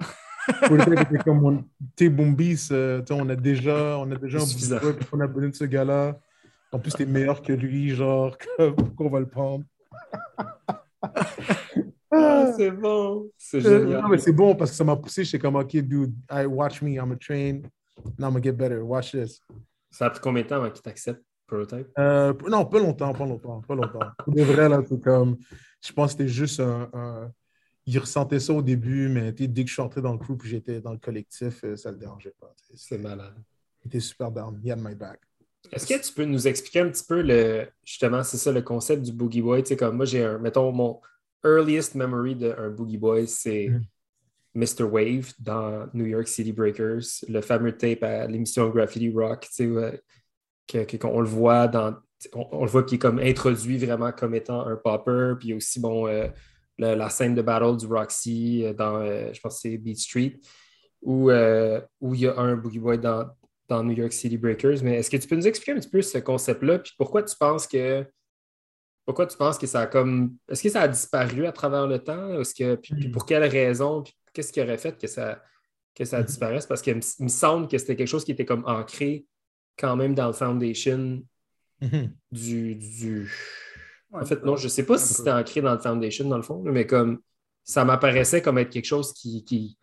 Prototype 0.63 1.01
était 1.13 1.23
comme, 1.25 1.45
on- 1.45 1.59
tu 1.97 2.05
sais, 2.05 2.09
Boombees, 2.09 2.69
euh, 2.73 3.03
on 3.11 3.29
a 3.29 3.37
déjà, 3.37 3.99
on 3.99 4.11
a 4.11 4.17
déjà 4.17 4.39
un 4.39 4.47
puis 4.93 5.07
on 5.13 5.21
a 5.21 5.27
besoin 5.27 5.51
de 5.51 5.55
ce 5.55 5.65
gars-là. 5.65 6.19
En 6.73 6.79
plus, 6.79 6.93
t'es 6.93 7.05
meilleur 7.07 7.43
que 7.43 7.53
lui, 7.53 7.91
genre, 7.95 8.37
pourquoi 8.77 9.07
on 9.07 9.11
va 9.11 9.21
le 9.21 9.29
prendre? 9.29 9.65
Ah, 12.13 12.53
c'est 12.57 12.71
bon. 12.71 13.31
C'est 13.37 13.65
Euh, 13.65 13.81
génial. 13.85 14.03
non, 14.03 14.09
mais 14.09 14.19
c'est 14.19 14.33
bon 14.33 14.55
parce 14.57 14.71
que 14.71 14.77
ça 14.77 14.85
m'a 14.85 14.97
poussé. 14.97 15.25
J'étais 15.25 15.39
comme, 15.39 15.57
OK, 15.57 15.77
dude, 15.77 16.15
I, 16.31 16.45
watch 16.47 16.83
me, 16.83 16.91
I'm 16.95 17.13
a 17.13 17.17
train. 17.17 17.63
Now 18.19 18.27
I'm 18.29 18.33
gonna 18.33 18.43
get 18.43 18.53
better. 18.53 18.81
Watch 18.81 19.13
this. 19.13 19.41
Ça 19.91 20.07
a 20.07 20.11
pris 20.11 20.21
combien 20.21 20.43
de 20.43 20.49
temps 20.49 20.57
avant 20.57 20.71
qu'il 20.71 20.83
t'accepte, 20.83 21.23
Prototype? 21.51 21.89
Euh, 21.99 22.33
non, 22.49 22.65
pas 22.65 22.79
longtemps, 22.79 23.13
pas 23.13 23.27
longtemps, 23.27 23.61
pas 23.61 23.75
longtemps. 23.75 23.99
Pour 24.25 24.35
de 24.35 24.43
vrai, 24.43 24.69
là, 24.69 24.81
c'est 24.89 25.01
comme, 25.03 25.37
je 25.85 25.93
pense 25.93 26.13
que 26.15 26.19
c'était 26.19 26.29
juste 26.29 26.61
un, 26.61 26.89
un- 26.93 27.33
Il 27.87 27.99
ressentait 27.99 28.39
ça 28.39 28.53
au 28.53 28.63
début, 28.63 29.09
mais 29.09 29.33
dès 29.33 29.49
que 29.49 29.69
je 29.69 29.73
suis 29.73 29.83
entré 29.83 30.01
dans 30.01 30.13
le 30.13 30.19
puis 30.19 30.49
j'étais 30.49 30.81
dans 30.81 30.93
le 30.93 30.99
collectif, 30.99 31.65
euh, 31.65 31.77
ça 31.77 31.91
le 31.91 31.97
dérangeait 31.97 32.35
pas. 32.41 32.55
C'est 32.75 32.99
malade. 32.99 33.35
Il 33.83 33.89
était 33.89 34.01
super 34.01 34.31
down. 34.31 34.61
He 34.65 34.71
had 34.71 34.79
my 34.81 34.95
back. 34.95 35.21
Est-ce 35.73 35.87
que 35.87 36.01
tu 36.07 36.13
peux 36.13 36.25
nous 36.25 36.47
expliquer 36.47 36.81
un 36.81 36.89
petit 36.91 37.05
peu 37.07 37.23
le 37.23 37.67
justement, 37.85 38.23
c'est 38.23 38.37
ça 38.37 38.53
le 38.53 38.63
concept 38.63 39.03
du 39.03 39.13
Boogie 39.13 39.43
Boy? 39.43 39.63
Tu 39.63 39.69
sais, 39.71 39.77
comme 39.77 39.97
moi, 39.97 40.05
j'ai 40.05 40.25
un, 40.25 40.39
mettons, 40.39 40.71
mon 40.73 41.01
earliest 41.45 41.95
memory 41.95 42.37
d'un 42.37 42.71
Boogie 42.71 42.99
Boy, 42.99 43.27
c'est. 43.27 43.71
Mr. 44.53 44.83
Wave 44.83 45.33
dans 45.39 45.89
New 45.95 46.07
York 46.07 46.27
City 46.27 46.53
Breakers, 46.53 47.05
le 47.29 47.41
fameux 47.41 47.77
tape 47.77 48.03
à 48.03 48.27
l'émission 48.27 48.69
Graffiti 48.69 49.09
Rock, 49.09 49.47
tu 49.49 49.73
sais, 49.73 50.03
qu'on 50.99 51.21
le 51.21 51.29
voit 51.29 51.69
dans. 51.69 51.97
On, 52.35 52.47
on 52.53 52.65
le 52.65 52.71
voit 52.71 52.83
qui 52.83 52.97
est 52.97 52.99
comme 52.99 53.19
introduit 53.19 53.79
vraiment 53.79 54.13
comme 54.13 54.35
étant 54.35 54.67
un 54.67 54.77
popper, 54.77 55.35
puis 55.39 55.55
aussi 55.55 55.81
bon 55.81 56.07
euh, 56.07 56.29
le- 56.79 56.95
la 56.95 57.09
scène 57.09 57.35
de 57.35 57.43
battle 57.43 57.77
du 57.77 57.87
Roxy 57.87 58.63
euh, 58.65 58.73
dans 58.75 58.97
euh, 58.97 59.31
je 59.33 59.41
pense 59.41 59.55
que 59.55 59.61
c'est 59.61 59.79
Beat 59.79 59.99
Street, 59.99 60.37
où, 61.03 61.31
euh, 61.31 61.81
où 62.01 62.15
il 62.15 62.21
y 62.23 62.27
a 62.27 62.39
un 62.39 62.57
Boogie 62.57 62.79
Boy 62.79 62.99
dans, 62.99 63.27
dans 63.69 63.83
New 63.83 63.95
York 63.95 64.13
City 64.13 64.37
Breakers. 64.37 64.83
Mais 64.83 64.97
est-ce 64.97 65.11
que 65.11 65.17
tu 65.17 65.27
peux 65.27 65.37
nous 65.37 65.47
expliquer 65.47 65.73
un 65.73 65.81
petit 65.81 65.89
peu 65.89 66.03
ce 66.03 66.19
concept-là? 66.19 66.81
Puis 66.81 66.93
pourquoi 66.99 67.23
tu 67.23 67.35
penses 67.37 67.67
que. 67.67 68.07
Pourquoi 69.07 69.27
tu 69.27 69.37
penses 69.37 69.59
que 69.59 69.67
ça 69.67 69.81
a 69.81 69.87
comme. 69.87 70.37
Est-ce 70.49 70.63
que 70.63 70.69
ça 70.69 70.83
a 70.83 70.89
disparu 70.89 71.47
à 71.47 71.53
travers 71.53 71.87
le 71.87 71.99
temps? 71.99 72.39
Est-ce 72.39 72.55
que, 72.55 72.75
puis, 72.77 72.95
puis 72.95 73.09
pour 73.09 73.25
quelle 73.25 73.45
raison? 73.45 74.03
Puis 74.03 74.15
qu'est-ce 74.33 74.53
qui 74.53 74.61
aurait 74.61 74.79
fait 74.79 74.97
que 75.01 75.07
ça, 75.07 75.43
que 75.95 76.05
ça 76.05 76.23
disparaisse? 76.23 76.67
Parce 76.67 76.83
qu'il 76.83 76.95
me, 76.97 77.01
il 77.19 77.25
me 77.25 77.29
semble 77.29 77.67
que 77.67 77.79
c'était 77.79 77.97
quelque 77.97 78.09
chose 78.09 78.25
qui 78.25 78.33
était 78.33 78.45
comme 78.45 78.63
ancré 78.67 79.27
quand 79.79 79.97
même 79.97 80.15
dans 80.15 80.27
le 80.29 80.33
foundation 80.33 81.23
Mhm. 81.83 82.13
du. 82.31 82.75
du... 82.75 83.31
Ouais, 84.11 84.21
en 84.23 84.25
fait, 84.27 84.43
non, 84.45 84.57
je 84.57 84.65
ne 84.65 84.69
sais 84.69 84.85
pas 84.85 84.99
si 84.99 85.15
c'était 85.15 85.31
ancré 85.31 85.61
dans 85.63 85.73
le 85.73 85.79
foundation, 85.79 86.29
dans 86.29 86.37
le 86.37 86.43
fond, 86.43 86.63
mais 86.65 86.87
comme 86.87 87.21
ça 87.65 87.85
m'apparaissait 87.85 88.43
comme 88.43 88.59
être 88.59 88.71
quelque 88.71 88.85
chose 88.87 89.13
qui, 89.13 89.45
qui, 89.45 89.79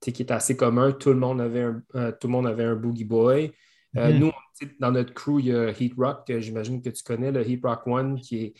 qui 0.00 0.22
est 0.22 0.30
assez 0.30 0.56
commun. 0.56 0.92
Tout 0.92 1.10
le 1.10 1.16
monde 1.18 1.40
avait 1.40 1.62
un, 1.62 1.82
euh, 1.96 2.12
tout 2.12 2.28
le 2.28 2.32
monde 2.32 2.46
avait 2.46 2.64
un 2.64 2.76
Boogie 2.76 3.04
Boy. 3.04 3.52
Euh, 3.96 4.12
Mhm. 4.12 4.18
Nous, 4.20 4.32
dans 4.80 4.92
notre 4.92 5.12
crew, 5.14 5.38
il 5.40 5.46
y 5.46 5.52
a 5.54 5.70
Heat 5.70 5.94
Rock, 5.96 6.26
que 6.26 6.40
j'imagine 6.40 6.80
que 6.80 6.90
tu 6.90 7.02
connais, 7.02 7.32
le 7.32 7.46
Heat 7.48 7.60
Rock 7.64 7.86
One, 7.86 8.20
qui 8.20 8.36
est. 8.44 8.54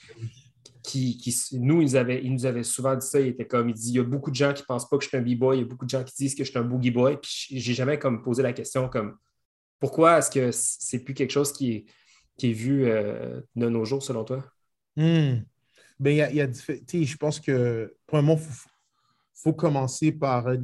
Qui, 0.83 1.19
qui- 1.19 1.35
nous, 1.59 1.83
ils, 1.83 1.97
avaient, 1.99 2.23
ils 2.25 2.33
nous 2.33 2.47
avaient 2.47 2.63
souvent 2.63 2.95
dit 2.97 3.07
ça. 3.07 3.21
Il 3.21 3.29
était 3.29 3.47
comme, 3.47 3.69
il 3.69 3.75
dit, 3.75 3.91
il 3.91 3.97
y 3.97 3.99
a 3.99 4.05
beaucoup 4.05 4.31
de 4.31 4.37
gens 4.37 4.53
qui 4.55 4.63
ne 4.63 4.67
pensent 4.67 4.89
pas 4.89 4.97
que 4.97 5.05
je 5.05 5.09
suis 5.09 5.17
un 5.19 5.23
B-boy, 5.23 5.59
il 5.59 5.61
y 5.61 5.63
a 5.65 5.67
beaucoup 5.67 5.85
de 5.85 5.91
gens 5.91 6.03
qui 6.03 6.15
disent 6.17 6.35
que 6.35 6.45
je 6.45 6.51
suis 6.51 6.59
un 6.59 6.63
boogie 6.65 6.91
boy. 6.91 7.19
Puis 7.21 7.47
j'ai 7.61 7.75
jamais 7.75 7.99
comme 7.99 8.23
posé 8.23 8.43
la 8.43 8.53
question 8.53 8.89
comme 8.89 9.17
pourquoi 9.81 10.19
est-ce 10.19 10.31
que 10.31 10.51
c'est 10.53 11.01
plus 11.01 11.15
quelque 11.15 11.31
chose 11.31 11.53
qui 11.53 11.73
est, 11.73 11.85
qui 12.37 12.51
est 12.51 12.55
vu 12.55 12.87
euh, 12.87 13.41
de 13.57 13.69
nos 13.69 13.85
jours 13.85 14.03
selon 14.03 14.25
toi? 14.25 14.45
Hmm. 14.97 15.41
Ben, 15.99 16.15
y 16.15 16.23
a, 16.23 16.33
y 16.33 17.07
je 17.07 17.17
pense 17.17 17.41
que, 17.41 17.95
premièrement, 18.07 18.35
il 18.35 18.41
faut, 18.41 18.69
faut 19.35 19.53
commencer 19.53 20.13
par, 20.13 20.47
euh, 20.47 20.57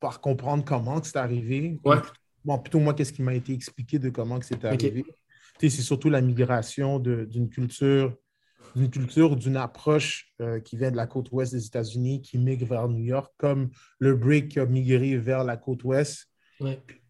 par 0.00 0.20
comprendre 0.20 0.64
comment 0.64 1.02
c'est 1.02 1.16
arrivé. 1.16 1.78
Ouais. 1.84 1.98
Bon, 2.44 2.58
plutôt 2.58 2.78
moi, 2.78 2.94
qu'est-ce 2.94 3.12
qui 3.12 3.22
m'a 3.22 3.34
été 3.34 3.52
expliqué 3.52 3.98
de 3.98 4.10
comment 4.10 4.40
c'est 4.40 4.64
arrivé. 4.64 5.04
C'est 5.58 5.70
surtout 5.70 6.10
la 6.10 6.20
migration 6.20 6.98
d'une 6.98 7.48
culture 7.48 8.14
d'une 8.76 8.90
culture, 8.90 9.36
d'une 9.36 9.56
approche 9.56 10.32
euh, 10.42 10.60
qui 10.60 10.76
vient 10.76 10.90
de 10.90 10.96
la 10.96 11.06
côte 11.06 11.32
ouest 11.32 11.52
des 11.52 11.66
États-Unis, 11.66 12.20
qui 12.20 12.36
migre 12.36 12.66
vers 12.66 12.88
New 12.88 13.02
York, 13.02 13.32
comme 13.38 13.70
le 13.98 14.14
break 14.14 14.58
a 14.58 14.66
migré 14.66 15.16
vers 15.16 15.44
la 15.44 15.56
côte 15.56 15.82
ouest. 15.84 16.28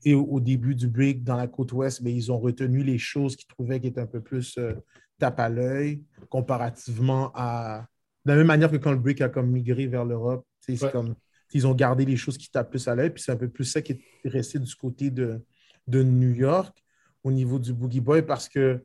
Et 0.04 0.14
au, 0.14 0.40
début 0.40 0.74
du 0.74 0.88
break, 0.88 1.24
dans 1.24 1.36
la 1.36 1.46
côte 1.46 1.72
ouest, 1.72 2.00
mais 2.00 2.10
ben, 2.10 2.16
ils 2.16 2.32
ont 2.32 2.38
retenu 2.38 2.82
les 2.82 2.98
choses 2.98 3.36
qu'ils 3.36 3.48
trouvaient 3.48 3.80
qui 3.80 3.88
étaient 3.88 4.00
un 4.00 4.06
peu 4.06 4.20
plus 4.20 4.56
euh, 4.58 4.74
tape 5.18 5.40
à 5.40 5.48
l'œil, 5.48 6.02
comparativement 6.28 7.32
à. 7.34 7.86
De 8.24 8.32
la 8.32 8.38
même 8.38 8.46
manière 8.46 8.70
que 8.70 8.76
quand 8.76 8.90
le 8.90 8.98
break 8.98 9.20
a 9.20 9.28
comme 9.28 9.50
migré 9.50 9.86
vers 9.86 10.04
l'Europe, 10.04 10.44
c'est 10.60 10.90
comme 10.90 11.14
ils 11.52 11.66
ont 11.66 11.74
gardé 11.74 12.04
les 12.04 12.16
choses 12.16 12.36
qui 12.36 12.50
tapent 12.50 12.70
plus 12.70 12.88
à 12.88 12.94
l'œil, 12.94 13.10
puis 13.10 13.22
c'est 13.22 13.32
un 13.32 13.36
peu 13.36 13.48
plus 13.48 13.64
ça 13.64 13.80
qui 13.80 13.92
est 13.92 14.28
resté 14.28 14.58
du 14.58 14.74
côté 14.74 15.10
de, 15.10 15.40
de 15.86 16.02
New 16.02 16.34
York 16.34 16.76
au 17.22 17.30
niveau 17.30 17.58
du 17.58 17.72
Boogie 17.72 18.00
Boy 18.00 18.22
parce 18.22 18.48
que 18.48 18.84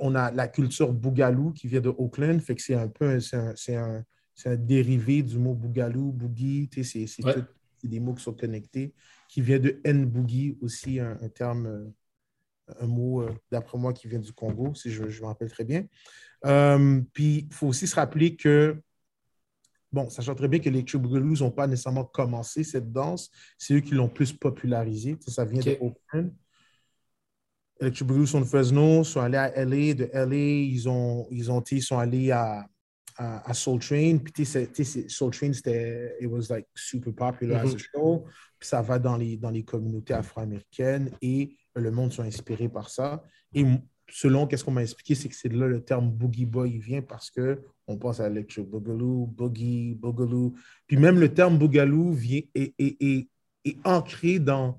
on 0.00 0.14
a 0.14 0.30
la 0.30 0.48
culture 0.48 0.92
Boogaloo 0.92 1.52
qui 1.52 1.66
vient 1.66 1.80
de 1.80 1.88
Oakland, 1.88 2.40
fait 2.40 2.54
que 2.54 2.62
c'est 2.62 2.74
un 2.74 2.88
peu 2.88 3.18
c'est 3.20 3.76
un, 3.76 4.04
dérivé 4.56 5.22
du 5.22 5.38
mot 5.38 5.54
Boogaloo, 5.54 6.12
Boogie, 6.12 6.68
c'est 6.82 7.06
des 7.88 8.00
mots 8.00 8.14
qui 8.14 8.22
sont 8.22 8.32
connectés, 8.32 8.94
qui 9.28 9.40
vient 9.40 9.58
de 9.58 9.80
N-Boogie 9.84 10.58
aussi, 10.60 11.00
un, 11.00 11.16
terme, 11.34 11.92
un 12.80 12.86
mot, 12.86 13.22
euh, 13.22 13.30
d'après 13.50 13.78
moi, 13.78 13.92
qui 13.92 14.08
vient 14.08 14.18
du 14.18 14.32
Congo, 14.32 14.74
si 14.74 14.90
je, 14.90 15.08
je 15.08 15.22
me 15.22 15.26
rappelle 15.26 15.50
très 15.50 15.64
bien. 15.64 15.84
Euh, 16.44 17.00
puis, 17.12 17.46
il 17.48 17.54
faut 17.54 17.68
aussi 17.68 17.86
se 17.86 17.94
rappeler 17.94 18.36
que, 18.36 18.80
bon, 19.90 20.10
sachant 20.10 20.34
très 20.34 20.48
bien 20.48 20.60
que 20.60 20.70
les 20.70 20.82
Boogaloo 20.82 21.36
n'ont 21.36 21.50
pas 21.50 21.66
nécessairement 21.66 22.04
commencé 22.04 22.64
cette 22.64 22.92
danse, 22.92 23.30
c'est 23.58 23.74
eux 23.74 23.80
qui 23.80 23.94
l'ont 23.94 24.08
plus 24.08 24.32
popularisé. 24.32 25.16
Ça 25.26 25.44
vient 25.44 25.60
de 25.60 25.76
Oakland. 25.80 26.32
Electric 27.80 28.06
Boogaloo 28.06 28.26
sont 28.26 28.40
de 28.40 28.46
Fresno, 28.46 29.04
sont 29.04 29.20
allés 29.20 29.38
à 29.38 29.64
LA. 29.64 29.94
De 29.94 30.10
LA, 30.12 30.36
ils, 30.36 30.88
ont, 30.88 31.26
ils, 31.30 31.50
ont, 31.50 31.62
ils 31.62 31.82
sont 31.82 31.98
allés 31.98 32.30
à, 32.30 32.66
à, 33.16 33.54
Soul 33.54 33.80
Train. 33.80 34.18
Puis, 34.18 34.44
Soul 34.44 35.30
Train, 35.30 35.52
c'était, 35.52 36.16
it 36.20 36.28
was 36.28 36.48
like 36.50 36.66
super 36.74 37.12
popular 37.12 37.58
as 37.58 37.72
a 37.72 37.76
mm-hmm. 37.76 37.86
show. 37.94 38.24
Puis, 38.58 38.68
ça 38.68 38.82
va 38.82 38.98
dans 38.98 39.16
les, 39.16 39.36
dans 39.36 39.50
les 39.50 39.64
communautés 39.64 40.14
afro-américaines 40.14 41.10
et 41.20 41.56
le 41.74 41.90
monde 41.90 42.12
sont 42.12 42.22
inspirés 42.22 42.68
par 42.68 42.90
ça. 42.90 43.22
Et 43.54 43.64
selon 44.08 44.46
qu'est-ce 44.46 44.64
qu'on 44.64 44.72
m'a 44.72 44.82
expliqué, 44.82 45.14
c'est 45.14 45.28
que 45.28 45.34
c'est 45.34 45.52
là 45.52 45.66
le 45.66 45.82
terme 45.82 46.10
Boogie 46.10 46.46
Boy 46.46 46.78
vient 46.78 47.02
parce 47.02 47.30
que 47.30 47.62
on 47.86 47.96
pense 47.96 48.20
à 48.20 48.26
Electric 48.26 48.68
Boogaloo, 48.68 49.26
Boogie, 49.26 49.94
Boogaloo. 49.94 50.54
Puis 50.86 50.96
même 50.96 51.18
le 51.18 51.32
terme 51.32 51.58
Boogaloo 51.58 52.12
vient, 52.12 52.42
est, 52.54 52.74
est, 52.78 53.28
est 53.64 53.78
ancré 53.84 54.38
dans 54.38 54.78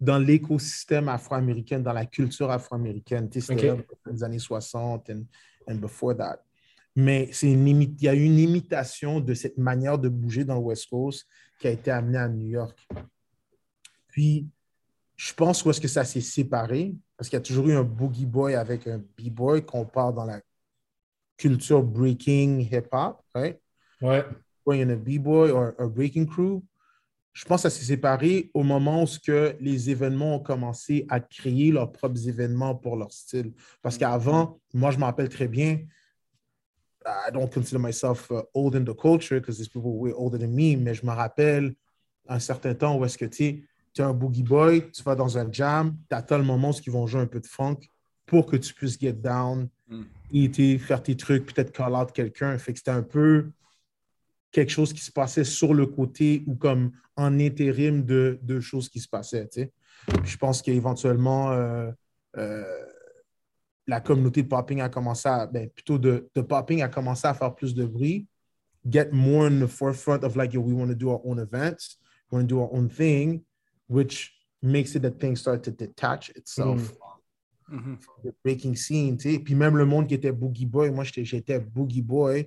dans 0.00 0.18
l'écosystème 0.18 1.08
afro-américain, 1.08 1.78
dans 1.80 1.92
la 1.92 2.04
culture 2.04 2.50
afro-américaine. 2.50 3.28
C'était 3.32 3.68
dans 3.68 3.82
les 4.12 4.22
années 4.22 4.38
60 4.38 5.08
et 5.08 5.14
and 5.66 5.76
before 5.76 6.14
that. 6.16 6.43
Mais 6.96 7.30
une 7.42 7.66
il 7.66 8.02
y 8.02 8.08
a 8.08 8.14
une 8.14 8.38
imitation 8.38 9.20
de 9.20 9.34
cette 9.34 9.58
manière 9.58 9.98
de 9.98 10.08
bouger 10.08 10.44
dans 10.44 10.54
le 10.54 10.60
West 10.60 10.88
Coast 10.88 11.26
qui 11.58 11.66
a 11.66 11.70
été 11.70 11.90
amenée 11.90 12.18
à 12.18 12.28
New 12.28 12.46
York. 12.46 12.86
Puis, 14.08 14.46
je 15.16 15.32
pense 15.34 15.64
où 15.64 15.70
est-ce 15.70 15.80
que 15.80 15.88
ça 15.88 16.04
s'est 16.04 16.20
séparé, 16.20 16.94
parce 17.16 17.28
qu'il 17.28 17.36
y 17.36 17.42
a 17.42 17.44
toujours 17.44 17.68
eu 17.68 17.74
un 17.74 17.82
boogie 17.82 18.26
boy 18.26 18.54
avec 18.54 18.86
un 18.86 18.98
b-boy 18.98 19.64
qu'on 19.64 19.84
parle 19.84 20.14
dans 20.14 20.24
la 20.24 20.40
culture 21.36 21.82
breaking 21.82 22.60
hip-hop, 22.60 23.20
right? 23.34 23.60
Ouais. 24.00 24.24
Il 24.68 24.76
y 24.76 24.82
a 24.82 24.86
un 24.86 24.96
b-boy 24.96 25.50
ou 25.50 25.58
un 25.58 25.88
breaking 25.88 26.26
crew 26.26 26.62
je 27.34 27.44
pense 27.44 27.64
que 27.64 27.68
ça 27.68 27.76
s'est 27.76 27.84
séparé 27.84 28.50
au 28.54 28.62
moment 28.62 29.02
où 29.02 29.06
que 29.26 29.56
les 29.60 29.90
événements 29.90 30.36
ont 30.36 30.40
commencé 30.40 31.04
à 31.10 31.18
créer 31.18 31.72
leurs 31.72 31.90
propres 31.90 32.28
événements 32.28 32.76
pour 32.76 32.96
leur 32.96 33.12
style. 33.12 33.52
Parce 33.82 33.98
qu'avant, 33.98 34.60
moi, 34.72 34.92
je 34.92 34.98
me 34.98 35.04
rappelle 35.04 35.28
très 35.28 35.48
bien, 35.48 35.80
I 37.06 37.30
don't 37.30 37.50
consider 37.50 37.78
myself 37.78 38.30
uh, 38.30 38.42
old 38.54 38.74
in 38.74 38.84
the 38.84 38.94
culture 38.94 39.38
because 39.38 39.58
there's 39.58 39.68
people 39.68 39.98
way 39.98 40.12
older 40.12 40.38
than 40.38 40.54
me, 40.54 40.76
mais 40.76 40.94
je 40.94 41.04
me 41.04 41.12
rappelle 41.12 41.74
un 42.28 42.38
certain 42.38 42.74
temps 42.74 42.96
où 42.96 43.04
est-ce 43.04 43.18
que 43.18 43.26
tu 43.26 43.44
es 43.44 44.02
un 44.02 44.12
boogie 44.12 44.42
boy, 44.42 44.90
tu 44.90 45.02
vas 45.02 45.14
dans 45.14 45.36
un 45.36 45.50
jam, 45.52 45.96
tu 46.08 46.16
attends 46.16 46.38
le 46.38 46.44
moment 46.44 46.70
où 46.70 46.80
ils 46.86 46.92
vont 46.92 47.06
jouer 47.06 47.20
un 47.20 47.26
peu 47.26 47.40
de 47.40 47.46
funk 47.46 47.78
pour 48.26 48.46
que 48.46 48.56
tu 48.56 48.72
puisses 48.72 48.98
get 48.98 49.12
down 49.12 49.68
mm. 49.88 50.78
faire 50.78 51.02
tes 51.02 51.16
trucs, 51.16 51.46
peut-être 51.52 51.72
call 51.72 51.94
out 51.94 52.12
quelqu'un. 52.12 52.56
Fait 52.58 52.72
que 52.72 52.78
c'était 52.78 52.90
un 52.90 53.02
peu 53.02 53.50
quelque 54.50 54.70
chose 54.70 54.92
qui 54.92 55.00
se 55.00 55.12
passait 55.12 55.44
sur 55.44 55.74
le 55.74 55.86
côté 55.86 56.44
ou 56.46 56.54
comme 56.54 56.92
en 57.16 57.38
intérim 57.38 58.04
de, 58.04 58.38
de 58.42 58.60
choses 58.60 58.88
qui 58.88 59.00
se 59.00 59.08
passaient. 59.08 59.48
Je 60.24 60.36
pense 60.36 60.62
qu'éventuellement, 60.62 61.52
euh, 61.52 61.90
euh, 62.36 62.64
la 63.86 64.00
communauté 64.00 64.42
de 64.42 64.48
popping 64.48 64.80
a 64.80 64.88
commencé 64.88 65.28
à, 65.28 65.46
ben, 65.46 65.68
plutôt 65.68 65.98
de, 65.98 66.28
de, 66.34 66.40
popping 66.40 66.82
a 66.82 66.88
commencé 66.88 67.26
à 67.26 67.34
faire 67.34 67.54
plus 67.54 67.74
de 67.74 67.84
bruit, 67.84 68.26
get 68.90 69.10
more 69.12 69.46
in 69.46 69.60
the 69.60 69.68
forefront 69.68 70.24
of 70.24 70.36
like, 70.36 70.52
we 70.54 70.72
want 70.72 70.88
to 70.88 70.94
do 70.94 71.10
our 71.10 71.20
own 71.24 71.38
events, 71.38 71.98
we 72.30 72.36
want 72.36 72.48
to 72.48 72.54
do 72.54 72.60
our 72.60 72.70
own 72.72 72.88
thing, 72.88 73.42
which 73.88 74.32
makes 74.62 74.94
it 74.94 75.02
that 75.02 75.18
things 75.20 75.40
start 75.40 75.62
to 75.62 75.70
detach 75.70 76.30
itself. 76.30 76.92
Mm 77.68 77.78
-hmm. 77.78 77.98
the 78.22 78.34
breaking 78.42 78.76
scene, 78.76 79.16
tu 79.16 79.32
sais. 79.32 79.38
Puis 79.38 79.54
même 79.54 79.76
le 79.76 79.86
monde 79.86 80.06
qui 80.06 80.14
était 80.14 80.32
Boogie 80.32 80.66
Boy, 80.66 80.90
moi 80.90 81.04
j'étais 81.04 81.58
Boogie 81.58 82.02
Boy, 82.02 82.46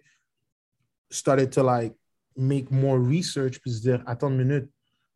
started 1.09 1.51
to 1.51 1.63
like 1.63 1.93
make 2.35 2.71
more 2.71 2.99
research 2.99 3.59
puis 3.59 3.71
se 3.71 3.81
dire 3.81 4.03
attends 4.05 4.29
une 4.29 4.37
minute 4.37 4.69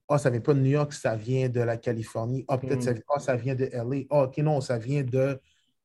oh 0.08 0.18
ça 0.18 0.30
vient 0.30 0.42
pas 0.42 0.54
de 0.54 0.60
New 0.60 0.72
York 0.72 0.94
ça 0.94 1.16
vient 1.16 1.50
de 1.50 1.62
la 1.62 1.78
Californie 1.78 2.44
oh 2.48 2.58
peut-être 2.58 2.82
ça, 2.82 2.94
oh, 3.10 3.20
ça 3.20 3.36
vient 3.36 3.56
de 3.56 3.66
LA 3.66 4.06
oh 4.10 4.24
ok 4.24 4.38
non 4.40 4.60
ça 4.62 4.78
vient 4.78 5.04
de 5.04 5.40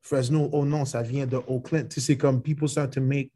Fresno 0.07 0.49
oh 0.53 0.65
non 0.65 0.85
ça 0.85 1.03
vient 1.03 1.27
de 1.27 1.37
Oakland 1.49 1.89
tu 1.89 2.01
sais 2.01 2.13
c'est 2.13 2.17
comme 2.17 2.41
people 2.41 2.69
start 2.69 2.93
to 2.93 3.01
make 3.01 3.33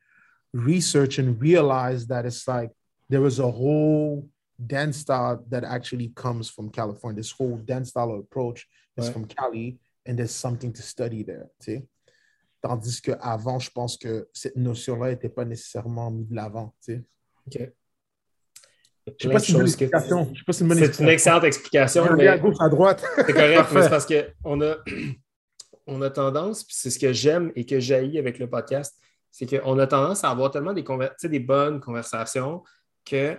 research 0.52 1.18
and 1.18 1.36
realize 1.40 2.06
that 2.06 2.24
it's 2.24 2.46
like 2.46 2.70
there 3.08 3.26
is 3.26 3.40
a 3.40 3.46
whole 3.46 4.28
dance 4.58 4.98
style 4.98 5.38
that 5.50 5.64
actually 5.64 6.12
comes 6.14 6.48
from 6.48 6.70
California 6.70 7.20
this 7.20 7.32
whole 7.32 7.56
dance 7.56 7.88
style 7.90 8.12
approach 8.18 8.68
is 8.96 9.08
from 9.08 9.26
Cali 9.26 9.78
and 10.06 10.16
there's 10.16 10.34
something 10.34 10.72
to 10.72 10.82
study 10.82 11.24
there 11.24 11.48
tu 11.60 11.72
sais 11.72 11.82
Tandis 12.62 13.00
qu'avant, 13.00 13.58
je 13.58 13.70
pense 13.70 13.96
que 13.96 14.28
cette 14.34 14.56
notion-là 14.56 15.10
n'était 15.10 15.30
pas 15.30 15.46
nécessairement 15.46 16.10
mise 16.10 16.28
de 16.28 16.34
l'avant. 16.34 16.74
Tu 16.84 16.92
sais. 16.92 17.04
OK. 17.46 17.72
Je 19.06 19.12
ne 19.12 19.16
sais 19.18 19.28
pas 19.32 19.38
si 19.40 19.52
c'est 19.52 20.64
une 20.64 20.74
C'est 20.74 21.02
une 21.02 21.08
excellente 21.08 21.44
explication. 21.44 22.04
Mais... 22.16 22.28
à 22.28 22.38
gauche, 22.38 22.56
à 22.60 22.68
droite. 22.68 23.02
c'est 23.16 23.32
correct, 23.32 23.70
mais 23.72 23.82
c'est 23.82 23.88
parce 23.88 24.06
qu'on 24.44 24.60
a, 24.60 24.76
on 25.86 26.02
a 26.02 26.10
tendance, 26.10 26.64
puis 26.64 26.74
c'est 26.76 26.90
ce 26.90 26.98
que 26.98 27.12
j'aime 27.12 27.52
et 27.56 27.66
que 27.66 27.80
j'haïs 27.80 28.18
avec 28.18 28.38
le 28.38 28.48
podcast, 28.48 28.96
c'est 29.30 29.46
qu'on 29.46 29.78
a 29.78 29.86
tendance 29.86 30.24
à 30.24 30.30
avoir 30.30 30.50
tellement 30.50 30.72
des, 30.72 30.84
des 31.24 31.38
bonnes 31.40 31.80
conversations 31.80 32.62
que 33.04 33.36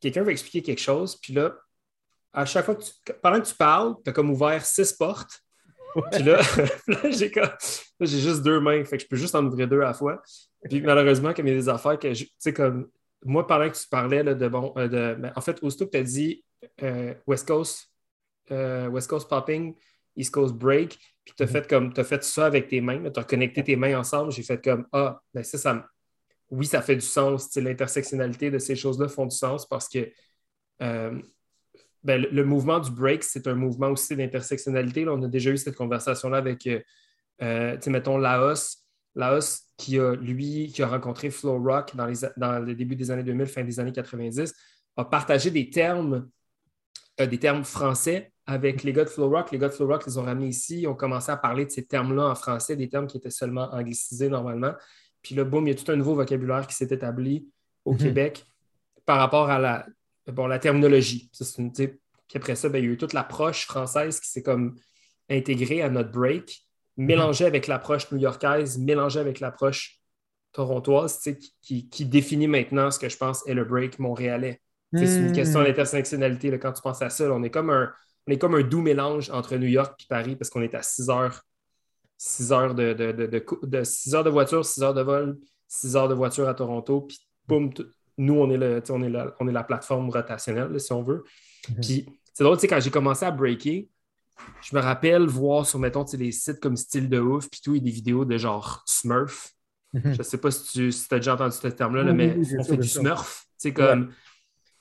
quelqu'un 0.00 0.22
va 0.22 0.32
expliquer 0.32 0.62
quelque 0.62 0.80
chose, 0.80 1.16
puis 1.16 1.32
là, 1.32 1.54
à 2.32 2.44
chaque 2.44 2.64
fois 2.64 2.74
que 2.74 2.82
tu, 2.82 2.92
pendant 3.22 3.40
que 3.40 3.46
tu 3.46 3.54
parles, 3.54 3.94
tu 4.04 4.10
as 4.10 4.12
comme 4.12 4.30
ouvert 4.30 4.64
six 4.64 4.92
portes, 4.92 5.42
puis 6.12 6.22
là, 6.24 6.40
j'ai, 7.10 8.20
juste 8.20 8.42
deux 8.42 8.60
mains, 8.60 8.84
fait 8.84 8.98
que 8.98 9.04
je 9.04 9.08
peux 9.08 9.16
juste 9.16 9.34
en 9.34 9.44
ouvrir 9.44 9.66
deux 9.66 9.80
à 9.80 9.86
la 9.86 9.94
fois. 9.94 10.22
Puis 10.64 10.82
malheureusement, 10.82 11.32
comme 11.32 11.46
il 11.46 11.54
y 11.54 11.56
a 11.56 11.58
des 11.58 11.68
affaires 11.68 11.98
que, 11.98 12.12
tu 12.12 12.28
sais, 12.38 12.52
comme 12.52 12.88
moi, 13.24 13.46
pendant 13.46 13.68
que 13.70 13.76
tu 13.76 13.88
parlais 13.88 14.22
de 14.22 14.48
bon, 14.48 14.72
euh, 14.76 14.88
de, 14.88 15.20
ben, 15.20 15.32
en 15.34 15.40
fait, 15.40 15.58
aussitôt 15.62 15.86
que 15.86 15.92
tu 15.92 15.98
as 15.98 16.02
dit 16.02 16.44
euh, 16.82 17.14
West 17.26 17.46
Coast, 17.46 17.90
euh, 18.50 18.88
West 18.88 19.08
Coast 19.08 19.28
popping, 19.28 19.74
East 20.14 20.32
Coast 20.32 20.54
break, 20.54 20.98
puis 21.26 21.34
tu 21.36 21.42
as, 21.42 21.46
mm-hmm. 21.46 21.50
fait 21.50 21.68
comme, 21.68 21.92
as 21.94 22.04
fait 22.04 22.24
ça 22.24 22.46
avec 22.46 22.68
tes 22.68 22.80
mains, 22.80 23.10
tu 23.10 23.20
as 23.20 23.24
connecté 23.24 23.62
tes 23.62 23.76
mains 23.76 23.98
ensemble, 23.98 24.32
j'ai 24.32 24.42
fait 24.42 24.62
comme 24.64 24.86
Ah, 24.92 25.20
ben 25.34 25.44
ça, 25.44 25.58
ça 25.58 25.86
oui, 26.50 26.64
ça 26.64 26.80
fait 26.80 26.94
du 26.94 27.04
sens. 27.04 27.54
L'intersectionnalité 27.56 28.50
de 28.50 28.58
ces 28.58 28.76
choses-là 28.76 29.08
font 29.08 29.26
du 29.26 29.36
sens 29.36 29.66
parce 29.66 29.88
que 29.88 30.10
ben, 30.78 31.22
le, 32.04 32.44
mouvement 32.44 32.78
du 32.78 32.90
break, 32.90 33.24
c'est 33.24 33.48
un 33.48 33.54
mouvement 33.54 33.88
aussi 33.88 34.14
d'intersectionnalité. 34.14 35.08
On 35.08 35.20
a 35.22 35.28
déjà 35.28 35.50
eu 35.50 35.56
cette 35.56 35.74
conversation-là 35.74 36.36
avec, 36.36 36.68
mettons, 37.40 38.16
Laos. 38.16 38.86
Laos, 39.16 39.66
qui 39.76 39.98
a, 39.98 40.14
lui, 40.14 40.70
qui 40.72 40.82
a 40.82 40.86
rencontré 40.86 41.30
Flow 41.30 41.62
Rock 41.62 41.96
dans, 41.96 42.06
les, 42.06 42.16
dans 42.36 42.58
le 42.58 42.74
début 42.74 42.96
des 42.96 43.10
années 43.10 43.22
2000, 43.22 43.46
fin 43.46 43.64
des 43.64 43.80
années 43.80 43.92
90, 43.92 44.54
a 44.96 45.04
partagé 45.04 45.50
des 45.50 45.70
termes, 45.70 46.28
euh, 47.20 47.26
des 47.26 47.38
termes 47.38 47.64
français 47.64 48.32
avec 48.46 48.82
les 48.82 48.92
gars 48.92 49.04
de 49.04 49.08
Flow 49.08 49.28
Rock. 49.28 49.50
Les 49.50 49.58
gars 49.58 49.68
de 49.68 49.74
Flow 49.74 49.86
Rock 49.86 50.06
les 50.06 50.18
ont 50.18 50.22
ramenés 50.22 50.48
ici, 50.48 50.86
ont 50.86 50.94
commencé 50.94 51.32
à 51.32 51.36
parler 51.36 51.66
de 51.66 51.70
ces 51.70 51.86
termes-là 51.86 52.26
en 52.26 52.34
français, 52.34 52.76
des 52.76 52.88
termes 52.88 53.06
qui 53.06 53.16
étaient 53.16 53.30
seulement 53.30 53.72
anglicisés 53.72 54.28
normalement. 54.28 54.72
Puis 55.22 55.34
là, 55.34 55.44
boum, 55.44 55.66
il 55.66 55.70
y 55.70 55.72
a 55.72 55.82
tout 55.82 55.90
un 55.90 55.96
nouveau 55.96 56.14
vocabulaire 56.14 56.66
qui 56.66 56.74
s'est 56.74 56.88
établi 56.90 57.48
au 57.84 57.92
mhm. 57.92 57.98
Québec 57.98 58.46
par 59.04 59.18
rapport 59.18 59.50
à 59.50 59.58
la, 59.58 59.86
bon, 60.32 60.46
la 60.46 60.58
terminologie. 60.58 61.30
puis 61.32 61.98
après 62.34 62.54
ça, 62.54 62.68
ben, 62.68 62.78
il 62.78 62.84
y 62.84 62.88
a 62.88 62.92
eu 62.92 62.96
toute 62.96 63.12
l'approche 63.12 63.66
française 63.66 64.20
qui 64.20 64.28
s'est 64.28 64.42
comme 64.42 64.76
intégrée 65.28 65.82
à 65.82 65.90
notre 65.90 66.10
break 66.10 66.66
mélangé 66.96 67.44
avec 67.44 67.66
l'approche 67.66 68.10
new-yorkaise, 68.10 68.78
mélangé 68.78 69.20
avec 69.20 69.40
l'approche 69.40 70.00
torontoise, 70.52 71.20
qui, 71.60 71.88
qui, 71.88 72.06
définit 72.06 72.48
maintenant 72.48 72.90
ce 72.90 72.98
que 72.98 73.08
je 73.08 73.16
pense 73.16 73.46
est 73.46 73.54
le 73.54 73.64
break 73.64 73.98
montréalais. 73.98 74.62
C'est 74.94 75.18
une 75.18 75.32
question 75.32 75.60
hmm. 75.60 75.64
d'intersectionnalité. 75.64 76.58
Quand 76.58 76.72
tu 76.72 76.80
penses 76.80 77.02
à 77.02 77.10
ça, 77.10 77.30
on, 77.30 77.42
est 77.42 77.50
comme 77.50 77.68
un, 77.68 77.92
on 78.26 78.32
est 78.32 78.38
comme 78.38 78.54
un 78.54 78.62
doux 78.62 78.82
mélange 78.82 79.30
entre 79.30 79.56
New 79.56 79.68
York 79.68 80.02
et 80.02 80.06
Paris 80.08 80.36
parce 80.36 80.50
qu'on 80.50 80.62
est 80.62 80.74
à 80.74 80.82
6 80.82 81.10
heures 81.10 81.42
6 82.18 82.52
heures 82.52 82.74
de, 82.74 82.92
de, 82.92 83.12
de, 83.62 83.84
6 83.84 84.14
heures 84.14 84.24
de 84.24 84.30
voiture, 84.30 84.64
6 84.64 84.82
heures 84.82 84.94
de 84.94 85.02
vol, 85.02 85.38
6 85.68 85.96
heures 85.96 86.08
de 86.08 86.14
voiture 86.14 86.48
à 86.48 86.54
Toronto, 86.54 87.02
puis 87.02 87.18
boum, 87.46 87.70
nous, 88.18 88.34
on 88.34 88.50
est, 88.50 88.56
le, 88.56 88.82
on, 88.88 89.02
est 89.02 89.10
la, 89.10 89.34
on 89.40 89.48
est 89.48 89.52
la 89.52 89.64
plateforme 89.64 90.08
rotationnelle, 90.10 90.80
si 90.80 90.92
on 90.92 91.02
veut. 91.02 91.24
Mhm. 91.68 91.80
Puis 91.80 92.06
c'est 92.32 92.44
drôle, 92.44 92.58
quand 92.58 92.80
j'ai 92.80 92.90
commencé 92.90 93.24
à 93.24 93.30
breaker, 93.30 93.88
je 94.62 94.76
me 94.76 94.80
rappelle 94.80 95.26
voir 95.26 95.66
sur, 95.66 95.78
mettons, 95.78 96.04
les 96.14 96.32
sites 96.32 96.60
comme 96.60 96.76
Style 96.76 97.08
de 97.08 97.18
Ouf, 97.18 97.48
puis 97.50 97.60
tout, 97.62 97.74
et 97.74 97.80
des 97.80 97.90
vidéos 97.90 98.24
de 98.24 98.36
genre 98.38 98.82
Smurf. 98.86 99.52
Mhm. 99.92 100.12
Je 100.12 100.18
ne 100.18 100.22
sais 100.22 100.38
pas 100.38 100.50
si 100.50 100.72
tu 100.72 101.14
as 101.14 101.18
déjà 101.18 101.34
entendu 101.34 101.54
ce 101.54 101.68
terme-là, 101.68 102.12
mais 102.12 102.36
on 102.58 102.64
fait 102.64 102.76
du 102.76 102.88
Smurf. 102.88 103.46
Comme... 103.74 104.12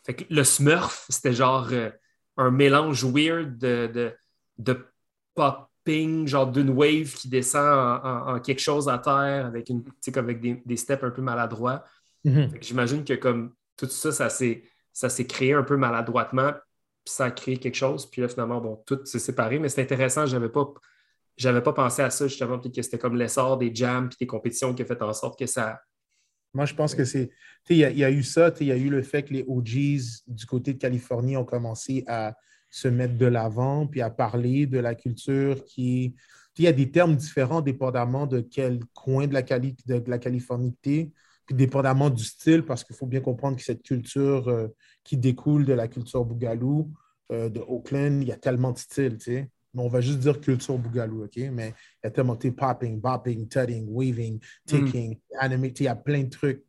Fait 0.06 0.14
que 0.14 0.24
le 0.30 0.44
Smurf, 0.44 1.06
c'était 1.10 1.34
genre 1.34 1.70
euh, 1.72 1.90
un 2.38 2.52
mélange 2.52 3.04
weird 3.04 3.58
de, 3.58 3.88
de, 3.88 4.13
de 4.58 4.86
popping, 5.34 6.28
genre 6.28 6.52
d'une 6.52 6.69
wave 6.69 7.13
qui 7.13 7.30
descend 7.30 8.02
en, 8.04 8.39
quelque 8.39 8.62
chose 8.62 8.89
à 8.89 8.98
terre 8.98 9.45
avec, 9.45 9.69
une, 9.69 9.84
avec 10.15 10.41
des, 10.41 10.62
des 10.65 10.78
steps 10.78 11.04
un 11.04 11.12
peu 11.12 11.21
maladroits. 11.21 11.84
Mhm. 12.24 12.52
J'imagine 12.60 13.04
que 13.04 13.13
comme 13.13 13.54
tout 13.78 13.88
ça, 13.88 14.12
ça 14.12 14.30
s'est 14.30 15.28
créé 15.28 15.54
un 15.54 15.63
peu 15.63 15.78
maladroitement, 15.78 16.52
puis 16.52 17.13
ça 17.13 17.26
a 17.26 17.32
créé 17.32 17.58
quelque 17.58 17.76
chose. 17.76 18.06
Puis 18.06 18.21
là, 18.21 18.28
finalement, 18.28 18.60
bon, 18.60 18.82
tout 18.86 19.00
s'est 19.06 19.19
séparé, 19.19 19.60
mais 19.60 19.69
c'est 19.69 19.82
intéressant. 19.82 20.26
Je 20.26 20.36
n'avais 20.36 20.50
pas, 20.50 20.74
pas 21.62 21.74
pensé 21.74 22.02
à 22.02 22.10
ça, 22.10 22.28
justement, 22.28 22.60
peut-être 22.60 22.76
que 22.76 22.82
c'était 22.82 22.98
comme 22.98 23.15
l'essor 23.15 23.58
des 23.58 23.74
jams 23.74 24.10
puis 24.10 24.17
des 24.19 24.28
compétitions 24.28 24.74
qui 24.74 24.82
a 24.82 24.86
fait 24.86 25.02
en 25.02 25.13
sorte 25.13 25.38
que 25.38 25.45
ça. 25.45 25.80
Moi, 26.56 26.65
je 26.65 26.74
pense 26.74 26.96
que 26.96 27.04
c'est. 27.04 27.30
Il 27.70 27.76
y, 27.76 27.80
y, 27.80 28.04
a 28.04 28.10
eu 28.10 28.24
ça, 28.24 28.52
il 28.62 28.68
y 28.68 28.72
a 28.72 28.78
eu 28.78 28.89
le 28.89 29.02
fait 29.02 29.24
que 29.24 29.34
les 29.34 29.44
OGs 29.48 30.24
du 30.28 30.46
côté 30.46 30.74
de 30.74 30.78
Californie 30.78 31.36
ont 31.36 31.44
commencé 31.44 32.04
à 32.08 32.36
se 32.70 32.88
mettre 32.88 33.18
de 33.18 33.26
l'avant, 33.26 33.88
puis 33.88 34.02
à 34.02 34.10
parler 34.10 34.65
de 34.65 34.80
la 34.80 34.96
culture 34.96 35.65
qui. 35.65 36.15
Il 36.58 36.63
y 36.63 36.68
a 36.68 36.72
des 36.72 36.89
termes 36.89 37.18
différents 37.18 37.62
dépendamment 37.62 38.26
de 38.26 38.39
quel 38.39 38.80
coin 38.94 39.28
de 39.28 39.34
la, 39.34 39.44
Cali, 39.44 39.76
de 39.86 40.02
la 40.08 40.18
Californie 40.18 40.74
tu 40.82 41.12
puis 41.46 41.56
dépendamment 41.56 42.10
du 42.10 42.24
style, 42.24 42.63
parce 42.63 42.84
qu'il 42.84 42.96
faut 42.96 43.06
bien 43.06 43.20
comprendre 43.20 43.58
que 43.58 43.63
cette 43.63 43.84
culture 43.84 44.48
euh, 44.48 44.70
qui 45.04 45.18
découle 45.18 45.65
de 45.65 45.74
la 45.74 45.88
culture 45.88 46.26
bougalou 46.26 46.91
euh, 47.32 47.50
de 47.50 47.60
Oakland, 47.60 48.22
il 48.22 48.30
y 48.30 48.32
a 48.32 48.38
tellement 48.38 48.72
de 48.72 48.80
styles, 48.80 49.18
tu 49.18 49.26
sais. 49.26 49.50
On 49.76 49.88
va 49.88 50.02
juste 50.02 50.20
dire 50.20 50.40
culture 50.40 50.78
bougalou, 50.78 51.26
OK? 51.26 51.38
Mais 51.52 51.74
il 52.04 52.06
y 52.06 52.08
a 52.08 52.12
tellement 52.12 52.36
de 52.36 52.50
popping, 52.50 53.00
bopping, 53.00 53.48
tutting, 53.48 53.88
waving, 53.90 54.40
ticking, 54.66 55.16
mm. 55.16 55.38
animating, 55.40 55.84
il 55.84 55.86
y 55.86 55.88
a 55.88 55.96
plein 55.96 56.24
de 56.24 56.30
trucs. 56.30 56.64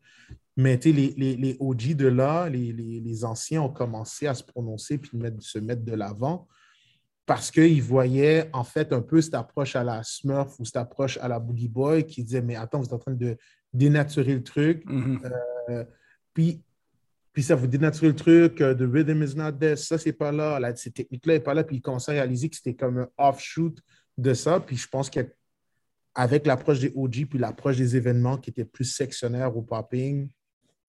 Mais 0.57 0.81
les, 0.85 1.15
les, 1.17 1.37
les 1.37 1.57
OG 1.61 1.95
de 1.95 2.09
là, 2.09 2.49
les, 2.49 2.73
les, 2.73 3.01
les, 3.01 3.25
anciens 3.25 3.63
ont 3.63 3.69
commencé 3.69 4.27
à 4.27 4.35
se 4.35 4.43
prononcer 4.43 4.97
puis 4.97 5.19
mettre, 5.19 5.43
se 5.43 5.59
mettre 5.59 5.85
de 5.85 5.93
l'avant 5.93 6.49
parce 7.27 7.51
qu'ils 7.51 7.83
voyaient 7.83 8.49
en 8.53 8.65
fait 8.65 8.93
un 8.93 9.03
peu 9.03 9.21
cette 9.21 9.35
approche 9.35 9.77
à 9.77 9.85
la 9.85 10.03
Smurf 10.03 10.59
ou 10.59 10.65
cette 10.65 10.77
approche 10.77 11.19
à 11.19 11.29
la 11.29 11.41
Boogie 11.41 11.69
Boy 11.69 12.07
qui 12.07 12.23
disait 12.23 12.41
Mais 12.41 12.55
attends, 12.55 12.79
vous 12.79 12.87
êtes 12.87 12.93
en 12.93 12.99
train 12.99 13.13
de 13.13 13.37
dénaturer 13.73 14.35
le 14.35 14.43
truc. 14.43 14.87
Mm-hmm. 14.87 15.33
Euh, 15.71 15.85
puis, 16.33 16.63
puis 17.37 17.43
ça 17.43 17.55
vous 17.55 17.67
dénaturer 17.67 18.07
le 18.07 18.17
truc. 18.17 18.55
The 18.57 18.91
rhythm 18.91 19.23
is 19.23 19.35
not 19.37 19.53
there. 19.53 19.77
Ça, 19.77 19.99
c'est 19.99 20.15
pas 20.15 20.33
là. 20.33 20.59
là 20.59 20.75
ces 20.75 20.91
techniques-là 20.91 21.35
n'est 21.35 21.41
pas 21.41 21.53
là. 21.53 21.65
Puis 21.65 21.77
ils 21.77 21.81
commençaient 21.83 22.13
à 22.13 22.23
réaliser 22.23 22.49
que 22.49 22.57
c'était 22.57 22.73
comme 22.73 22.97
un 22.97 23.09
offshoot 23.19 23.75
de 24.17 24.33
ça. 24.33 24.59
Puis 24.59 24.79
je 24.79 24.89
pense 24.89 25.11
qu'avec 25.11 26.47
l'approche 26.47 26.81
des 26.81 26.91
OG 26.97 27.27
puis 27.29 27.39
l'approche 27.39 27.77
des 27.77 27.95
événements 27.95 28.39
qui 28.39 28.49
étaient 28.49 28.65
plus 28.65 28.87
sectionnaires 28.87 29.55
au 29.55 29.61
popping, 29.61 30.31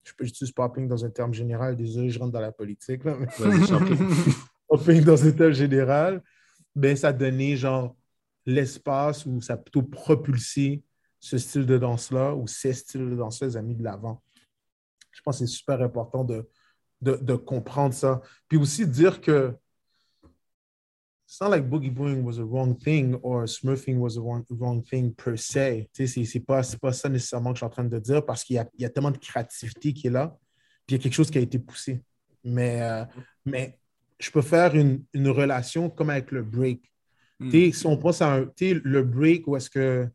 je 0.06 0.14
peux 0.14 0.24
utiliser 0.24 0.54
popping 0.54 0.88
dans 0.88 1.04
un 1.04 1.10
terme 1.10 1.34
général. 1.34 1.76
Désolé, 1.76 2.12
je 2.12 2.18
rentre 2.18 2.32
dans 2.32 2.40
la 2.40 2.54
politique. 2.54 3.04
Là, 3.04 3.18
mais... 3.20 3.28
popping 4.70 5.04
dans 5.04 5.28
un 5.28 5.32
terme 5.32 5.52
général, 5.52 6.24
ben, 6.74 6.96
ça 6.96 7.12
donnait 7.12 7.58
genre 7.58 7.94
l'espace 8.46 9.26
où 9.26 9.42
ça 9.42 9.56
a 9.56 9.58
plutôt 9.58 9.84
propulsé 9.84 10.82
ce 11.20 11.38
style 11.38 11.66
de 11.66 11.78
danse-là 11.78 12.34
ou 12.36 12.48
ces 12.48 12.72
styles 12.72 13.10
de 13.10 13.18
danse-là, 13.18 13.62
les 13.62 13.76
de 13.76 13.84
l'avant. 13.84 14.24
Je 15.18 15.24
pense 15.24 15.40
que 15.40 15.46
c'est 15.46 15.52
super 15.52 15.82
important 15.82 16.24
de, 16.24 16.48
de, 17.02 17.36
comprendre 17.36 17.94
ça. 17.94 18.22
Puis 18.48 18.58
aussi 18.60 18.86
dire 18.86 19.20
que 19.20 19.56
it's 21.28 21.42
not 21.42 21.50
like 21.50 21.68
boogie 21.68 21.92
boing 21.92 22.22
was 22.22 22.38
a 22.38 22.44
wrong 22.44 22.78
thing 22.78 23.16
or 23.24 23.46
smurfing 23.48 23.98
was 23.98 24.16
a 24.16 24.22
wrong, 24.22 24.46
wrong 24.52 24.84
thing 24.84 25.12
per 25.16 25.36
se. 25.36 25.88
Ce 25.92 26.20
n'est 26.20 26.46
pas, 26.46 26.62
pas 26.80 26.94
ça 26.94 27.10
nécessairement 27.10 27.52
que 27.52 27.56
je 27.56 27.60
suis 27.60 27.66
en 27.66 27.70
train 27.72 27.84
de 27.84 28.00
dire 28.00 28.24
parce 28.24 28.44
qu'il 28.44 28.58
y 28.58 28.60
a, 28.60 28.70
y 28.78 28.86
a, 28.86 28.90
tellement 28.92 29.12
de 29.12 29.18
créativité 29.18 29.92
qui 29.92 30.08
est 30.08 30.12
là. 30.12 30.38
Puis 30.86 30.96
il 30.96 30.98
y 30.98 31.00
a 31.00 31.04
quelque 31.04 31.16
chose 31.16 31.32
qui 31.32 31.40
a 31.40 31.42
été 31.42 31.58
poussé. 31.58 32.04
Mais, 32.44 32.82
euh, 32.84 33.04
mais 33.44 33.80
je 34.20 34.30
peux 34.30 34.44
faire 34.44 34.76
une, 34.76 35.04
une 35.14 35.30
relation 35.30 35.90
comme 35.90 36.12
avec 36.12 36.32
le 36.32 36.44
break. 36.44 36.92
Mm. 37.40 37.72
Si 37.72 37.88
on 37.88 37.98
pense 37.98 38.22
à 38.22 38.36
un, 38.36 38.52
le 38.62 39.02
break 39.02 39.48
où 39.48 39.58
est-ce 39.58 39.72
que 39.72 40.08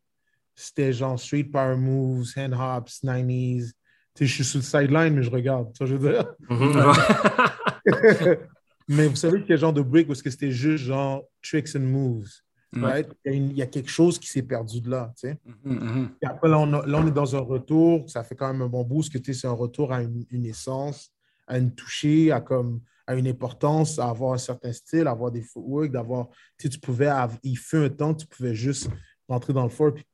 c'était 0.55 0.93
genre 0.93 1.19
street 1.19 1.45
power 1.45 1.77
moves, 1.77 2.33
hand 2.37 2.55
hops, 2.55 3.03
90s. 3.03 3.73
Je 4.19 4.25
suis 4.27 4.45
sur 4.45 4.59
le 4.59 4.65
sideline, 4.65 5.15
mais 5.15 5.23
je 5.23 5.31
regarde. 5.31 5.75
Ça, 5.77 5.87
je 5.87 5.95
veux 5.95 6.13
dire. 6.13 6.27
Mm-hmm. 6.49 8.39
mais 8.89 9.07
vous 9.09 9.17
savez 9.17 9.43
quel 9.47 9.59
genre 9.59 9.73
de 9.73 9.83
break 9.83 10.09
où 10.09 10.15
c'était 10.15 10.51
juste 10.51 10.85
genre 10.85 11.25
tricks 11.43 11.75
and 11.77 11.81
moves. 11.81 12.31
Right? 12.75 13.07
Il, 13.27 13.53
y 13.53 13.61
a 13.61 13.67
quelque 13.67 13.91
chose 13.91 14.19
qui 14.19 14.29
s'est 14.29 14.43
perdu 14.43 14.81
de 14.81 14.89
là. 14.89 15.13
Tu 15.19 15.29
sais? 15.29 15.39
Mm-hmm, 15.67 15.79
mm-hmm. 15.79 16.09
après, 16.25 16.49
là 16.49 16.59
on, 16.59 17.07
est 17.07 17.11
dans 17.11 17.37
un 17.37 17.41
retour. 17.41 18.09
Ça 18.09 18.25
fait 18.25 18.35
quand 18.35 18.51
même 18.51 18.63
un 18.63 18.69
bon 18.69 18.83
boost 18.83 19.13
que 19.13 19.33
c'est 19.33 19.47
un 19.47 19.53
retour 19.53 19.93
à 19.93 20.03
une, 20.03 20.47
essence, 20.47 21.13
à 21.47 21.59
une 21.59 21.75
toucher, 21.75 22.33
à, 22.33 22.41
comme, 22.41 22.81
à 23.07 23.15
une 23.15 23.29
importance, 23.29 23.99
à 23.99 24.09
avoir 24.09 24.33
un 24.33 24.39
certain 24.39 24.73
style, 24.73 25.07
à 25.07 25.11
avoir 25.11 25.31
des 25.31 25.43
footwork, 25.43 25.91
d'avoir. 25.91 26.29
Tu, 26.57 26.71
tu 26.71 26.79
pouvais. 26.79 27.11
il 27.43 27.59
fut 27.59 27.77
un 27.77 27.91
temps, 27.91 28.15
tu 28.15 28.27
pouvais 28.27 28.55
juste 28.55 28.89
rentrer 29.29 29.53
dans 29.53 29.65
le 29.65 29.71
fort 29.71 29.93
puis 29.93 30.05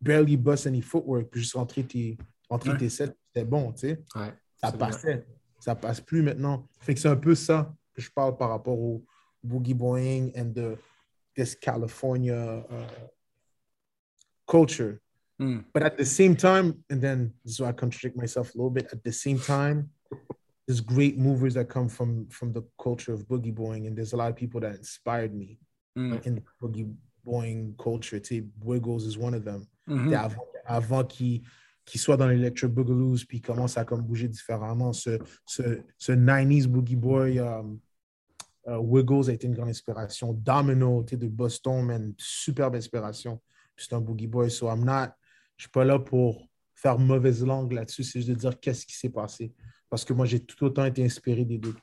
barely 0.00 0.36
bust 0.36 0.66
any 0.66 0.82
footwork, 0.82 1.30
puis 1.30 1.40
juste 1.40 1.54
rentrer 1.54 1.84
tes, 1.84 2.18
rentrer 2.50 2.76
tes 2.76 2.90
sets, 2.90 3.14
c'était 3.34 3.44
bon, 3.44 3.72
tu 3.72 3.88
sais. 3.88 4.04
ça 4.56 4.72
passait. 4.72 5.26
Ça 5.58 5.74
passe 5.74 6.00
plus 6.00 6.22
maintenant. 6.22 6.68
Fait 6.80 6.94
que 6.94 7.00
c'est 7.00 7.08
un 7.08 7.16
peu 7.16 7.34
ça 7.34 7.74
que 7.94 8.02
je 8.02 8.10
parle 8.10 8.36
par 8.36 8.50
rapport 8.50 8.78
au 8.78 9.04
boogie 9.42 9.74
boing 9.74 10.30
and 10.36 10.52
the, 10.52 10.78
this 11.34 11.54
California 11.54 12.58
uh, 12.70 12.86
culture. 14.46 15.00
Mm. 15.40 15.64
But 15.72 15.82
at 15.82 15.96
the 15.96 16.04
same 16.04 16.36
time, 16.36 16.84
and 16.90 17.00
then 17.00 17.32
this 17.44 17.54
is 17.54 17.60
why 17.60 17.70
I 17.70 17.72
contradict 17.72 18.16
myself 18.16 18.54
a 18.54 18.58
little 18.58 18.70
bit. 18.70 18.88
At 18.92 19.02
the 19.02 19.12
same 19.12 19.38
time, 19.38 19.90
there's 20.66 20.80
great 20.80 21.18
movers 21.18 21.54
that 21.54 21.68
come 21.68 21.88
from 21.88 22.28
from 22.28 22.52
the 22.52 22.62
culture 22.78 23.12
of 23.12 23.26
boogie 23.26 23.54
boing, 23.54 23.86
and 23.86 23.96
there's 23.96 24.12
a 24.12 24.16
lot 24.16 24.30
of 24.30 24.36
people 24.36 24.60
that 24.60 24.76
inspired 24.76 25.34
me 25.34 25.58
mm. 25.98 26.24
in 26.26 26.36
the 26.36 26.42
boogie 26.62 26.94
boing 27.26 27.76
culture. 27.78 28.20
T 28.20 28.44
Wiggles 28.62 29.04
is 29.04 29.18
one 29.18 29.34
of 29.34 29.44
them. 29.44 29.66
Mm-hmm. 29.88 30.12
Avant, 30.12 30.48
avant 30.68 31.08
qu'il 31.84 32.00
soit 32.00 32.16
dans 32.16 32.28
l'Electro 32.28 32.68
Boogaloo, 32.68 33.16
puis 33.28 33.40
commence 33.40 33.76
à 33.76 33.84
comme 33.84 34.02
bouger 34.02 34.28
différemment. 34.28 34.92
Ce, 34.92 35.18
ce, 35.46 35.80
ce 35.98 36.12
90s 36.12 36.66
Boogie 36.66 36.96
Boy, 36.96 37.38
um, 37.40 37.78
uh, 38.66 38.76
Wiggles 38.76 39.28
a 39.28 39.32
été 39.32 39.46
une 39.46 39.54
grande 39.54 39.68
inspiration. 39.68 40.32
Domino, 40.32 41.02
de 41.02 41.28
Boston, 41.28 41.84
man, 41.84 42.14
superbe 42.18 42.76
inspiration. 42.76 43.40
C'est 43.76 43.92
un 43.92 44.00
Boogie 44.00 44.26
Boy. 44.26 44.50
So 44.50 44.68
I'm 44.68 44.84
not, 44.84 45.10
je 45.56 45.64
ne 45.64 45.64
suis 45.64 45.70
pas 45.70 45.84
là 45.84 45.98
pour 45.98 46.48
faire 46.74 46.98
mauvaise 46.98 47.44
langue 47.44 47.72
là-dessus, 47.72 48.04
c'est 48.04 48.20
juste 48.20 48.28
de 48.28 48.34
dire 48.34 48.60
qu'est-ce 48.60 48.84
qui 48.84 48.94
s'est 48.94 49.10
passé. 49.10 49.52
Parce 49.88 50.04
que 50.04 50.12
moi, 50.12 50.26
j'ai 50.26 50.40
tout 50.40 50.64
autant 50.64 50.84
été 50.84 51.04
inspiré 51.04 51.44
des 51.44 51.58
deux. 51.58 51.74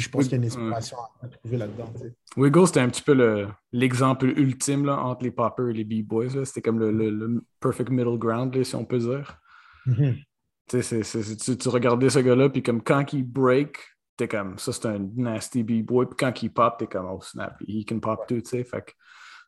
Je 0.00 0.08
pense 0.08 0.24
qu'il 0.24 0.32
y 0.32 0.34
a 0.34 0.38
une 0.38 0.44
inspiration 0.44 0.96
à 1.22 1.28
trouver 1.28 1.56
là-dedans. 1.56 1.92
Wiggle, 2.36 2.66
c'était 2.66 2.80
un 2.80 2.88
petit 2.88 3.02
peu 3.02 3.46
l'exemple 3.72 4.26
ultime 4.26 4.84
là, 4.84 4.98
entre 4.98 5.24
les 5.24 5.30
poppers 5.30 5.68
et 5.68 5.72
les 5.72 5.84
b-boys. 5.84 6.44
C'était 6.44 6.62
comme 6.62 6.78
le, 6.78 7.42
perfect 7.60 7.90
middle 7.90 8.18
ground, 8.18 8.62
si 8.62 8.74
on 8.74 8.84
peut 8.84 8.98
dire. 8.98 9.38
Mm-hmm. 9.86 11.56
tu, 11.56 11.68
regardais 11.68 12.10
ce 12.10 12.18
gars-là, 12.18 12.50
puis 12.50 12.62
comme 12.62 12.82
quand 12.82 13.12
il 13.12 13.24
break, 13.24 13.78
t'es 14.16 14.28
comme 14.28 14.58
ça, 14.58 14.72
c'est 14.72 14.86
un 14.86 14.98
nasty 15.16 15.62
b-boy. 15.62 16.06
Puis 16.06 16.16
quand 16.18 16.42
il 16.42 16.52
pop, 16.52 16.76
t'es 16.78 16.86
comme 16.86 17.06
oh 17.06 17.20
snap, 17.22 17.56
he 17.66 17.84
can 17.84 18.00
pop 18.00 18.26
too. 18.26 18.40
Fait 18.44 18.64
que 18.64 18.92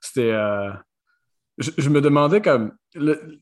c'était. 0.01 0.33
Euh, 0.33 0.73
je, 1.59 1.91
me 1.91 2.01
demandais 2.01 2.41
comme. 2.41 2.73
Tu 2.93 3.01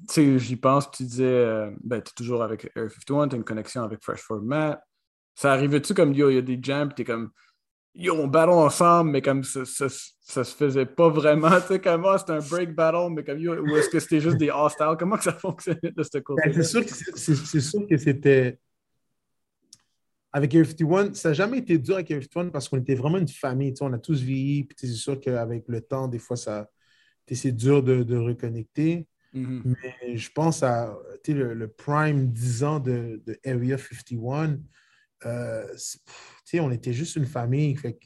sais, 0.09 0.39
j'y 0.39 0.57
pense, 0.57 0.91
tu 0.91 1.05
disais, 1.05 1.25
euh, 1.25 1.71
ben, 1.85 2.03
tu 2.03 2.11
es 2.11 2.15
toujours 2.15 2.43
avec 2.43 2.71
Air 2.75 2.91
51, 2.91 3.29
tu 3.29 3.35
as 3.35 3.39
une 3.39 3.45
connexion 3.45 3.83
avec 3.85 4.03
Fresh 4.03 4.23
Format 4.23 4.81
ça 5.39 5.53
arrivait-tu 5.53 5.95
comme, 5.95 6.13
yo, 6.15 6.31
il 6.31 6.35
y 6.35 6.39
a 6.39 6.43
des 6.43 6.59
jams, 6.61 6.93
t'es 6.93 7.05
comme, 7.05 7.31
yo, 7.95 8.13
on 8.13 8.27
battle 8.27 8.51
ensemble, 8.51 9.13
mais 9.13 9.23
comme 9.23 9.45
ça, 9.45 9.65
ça, 9.65 9.87
ça 9.89 10.43
se 10.43 10.53
faisait 10.53 10.85
pas 10.85 11.11
vraiment, 11.11 11.61
tu 11.61 11.69
sais, 11.69 11.81
comme, 11.81 12.05
oh, 12.05 12.19
c'était 12.19 12.33
un 12.33 12.41
break 12.41 12.75
battle, 12.75 13.13
mais 13.13 13.23
comme, 13.23 13.39
yo, 13.39 13.55
ou 13.63 13.77
est-ce 13.77 13.89
que 13.89 14.01
c'était 14.01 14.21
juste 14.21 14.37
des 14.37 14.51
hostile? 14.51 14.97
Comment 14.99 15.17
que 15.17 15.23
ça 15.23 15.33
fonctionnait 15.35 15.93
de 15.97 16.03
ce 16.03 16.19
côté? 16.19 16.43
Ben, 16.45 16.53
c'est 16.53 16.65
sûr 16.65 16.85
que 16.85 16.91
c'est 16.91 17.61
sûr 17.61 17.87
que 17.87 17.97
c'était. 17.97 18.59
Avec 20.33 20.53
Air 20.57 20.67
51, 20.67 21.15
ça 21.15 21.29
n'a 21.29 21.35
jamais 21.35 21.59
été 21.59 21.79
dur 21.79 21.95
avec 21.95 22.11
Air 22.11 22.21
51 22.21 22.51
parce 22.51 22.69
qu'on 22.69 22.79
était 22.79 22.97
vraiment 22.97 23.19
une 23.19 23.29
famille, 23.29 23.73
tu 23.73 23.77
sais, 23.77 23.85
on 23.85 23.93
a 23.93 23.99
tous 23.99 24.21
vieilli, 24.21 24.65
puis 24.65 24.77
c'est 24.77 24.89
sûr 24.89 25.21
qu'avec 25.21 25.69
le 25.69 25.81
temps, 25.81 26.09
des 26.09 26.19
fois, 26.19 26.37
ça, 26.37 26.69
c'est 27.31 27.53
dur 27.53 27.85
de, 27.85 28.03
de 28.03 28.17
reconnecter. 28.17 29.07
Mm-hmm. 29.37 29.63
Mais 29.65 30.17
je 30.17 30.33
pense 30.33 30.65
à 30.65 30.99
le, 31.29 31.55
le, 31.55 31.69
prime 31.69 32.27
10 32.27 32.65
ans 32.65 32.81
de, 32.81 33.23
de 33.25 33.39
Area 33.47 33.79
51 33.79 34.59
euh, 35.27 35.67
on 36.55 36.71
était 36.71 36.93
juste 36.93 37.17
une 37.17 37.27
famille. 37.27 37.77
Fait, 37.77 37.99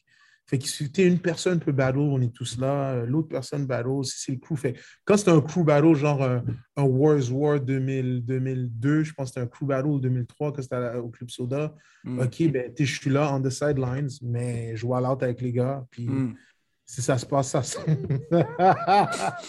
Fait 0.46 0.58
que 0.58 0.66
si 0.66 0.90
t'es 0.90 1.06
une 1.06 1.20
personne 1.20 1.60
peut 1.60 1.72
battle, 1.72 1.98
on 1.98 2.20
est 2.20 2.32
tous 2.34 2.58
là. 2.58 3.04
L'autre 3.06 3.28
personne 3.28 3.66
battle, 3.66 4.04
si 4.04 4.18
c'est 4.18 4.32
le 4.32 4.38
crew. 4.38 4.56
Fait 4.56 4.74
quand 5.04 5.16
c'est 5.16 5.30
un 5.30 5.40
crew 5.40 5.64
battle, 5.64 5.94
genre 5.94 6.22
un, 6.22 6.42
un 6.76 6.82
Wars 6.82 7.30
War 7.32 7.60
2000, 7.60 8.24
2002, 8.24 9.04
je 9.04 9.12
pense 9.14 9.28
que 9.30 9.34
c'était 9.34 9.40
un 9.40 9.46
crew 9.46 9.64
battle 9.66 10.00
2003 10.00 10.52
que 10.52 10.62
c'était 10.62 10.94
au 10.96 11.08
Club 11.08 11.30
Soda. 11.30 11.74
Mm. 12.04 12.18
OK, 12.20 12.50
ben, 12.50 12.72
je 12.78 12.84
suis 12.84 13.10
là, 13.10 13.32
on 13.34 13.40
the 13.40 13.50
sidelines, 13.50 14.08
mais 14.22 14.74
je 14.76 14.84
vois 14.86 15.00
l'autre 15.00 15.24
avec 15.24 15.40
les 15.40 15.52
gars. 15.52 15.84
Puis 15.90 16.08
Mm. 16.08 16.34
si 16.84 17.00
ça 17.02 17.16
se 17.18 17.26
passe, 17.26 17.48
ça 17.50 17.62
se 17.62 17.78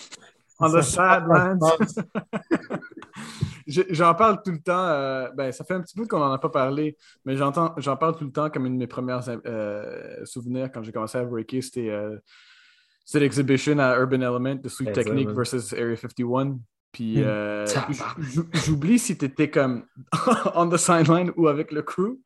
On 0.60 0.70
the 0.72 0.82
sidelines. 0.84 1.60
Je- 3.68 3.82
J'en 3.90 4.14
parle 4.16 4.42
tout 4.44 4.52
le 4.52 4.60
temps. 4.62 4.88
euh, 4.88 5.30
ben, 5.36 5.52
ça 5.52 5.64
fait 5.64 5.74
un 5.76 5.82
petit 5.82 5.96
bout 5.96 6.08
qu'on 6.08 6.20
n'en 6.20 6.32
a 6.32 6.38
pas 6.40 6.50
parlé, 6.50 6.98
mais 7.26 7.36
j'en 7.38 7.52
parle 7.52 8.16
tout 8.18 8.26
le 8.26 8.32
temps 8.32 8.50
comme 8.50 8.66
une 8.66 8.74
de 8.74 8.80
mes 8.80 8.88
premières 8.88 9.22
euh, 9.46 10.26
souvenirs 10.26 10.70
quand 10.74 10.84
j'ai 10.84 10.92
commencé 10.92 11.18
à 11.18 11.24
breaker. 11.24 11.62
C'était 11.62 11.90
euh, 11.90 12.18
l'exhibition 13.14 13.78
à 13.80 13.98
Urban 14.00 14.22
Element 14.22 14.56
de 14.56 14.70
Sweet 14.70 14.94
Technique 14.94 15.30
versus 15.30 15.74
Area 15.74 15.96
51. 15.96 16.58
Puis 16.92 17.18
Mm. 17.18 17.24
euh, 17.26 17.66
j'oublie 18.66 19.00
si 19.00 19.18
tu 19.18 19.26
étais 19.26 19.50
comme 19.50 19.86
on 20.56 20.70
the 20.70 20.78
sideline 20.78 21.32
ou 21.36 21.48
avec 21.48 21.72
le 21.72 21.82
crew. 21.82 22.20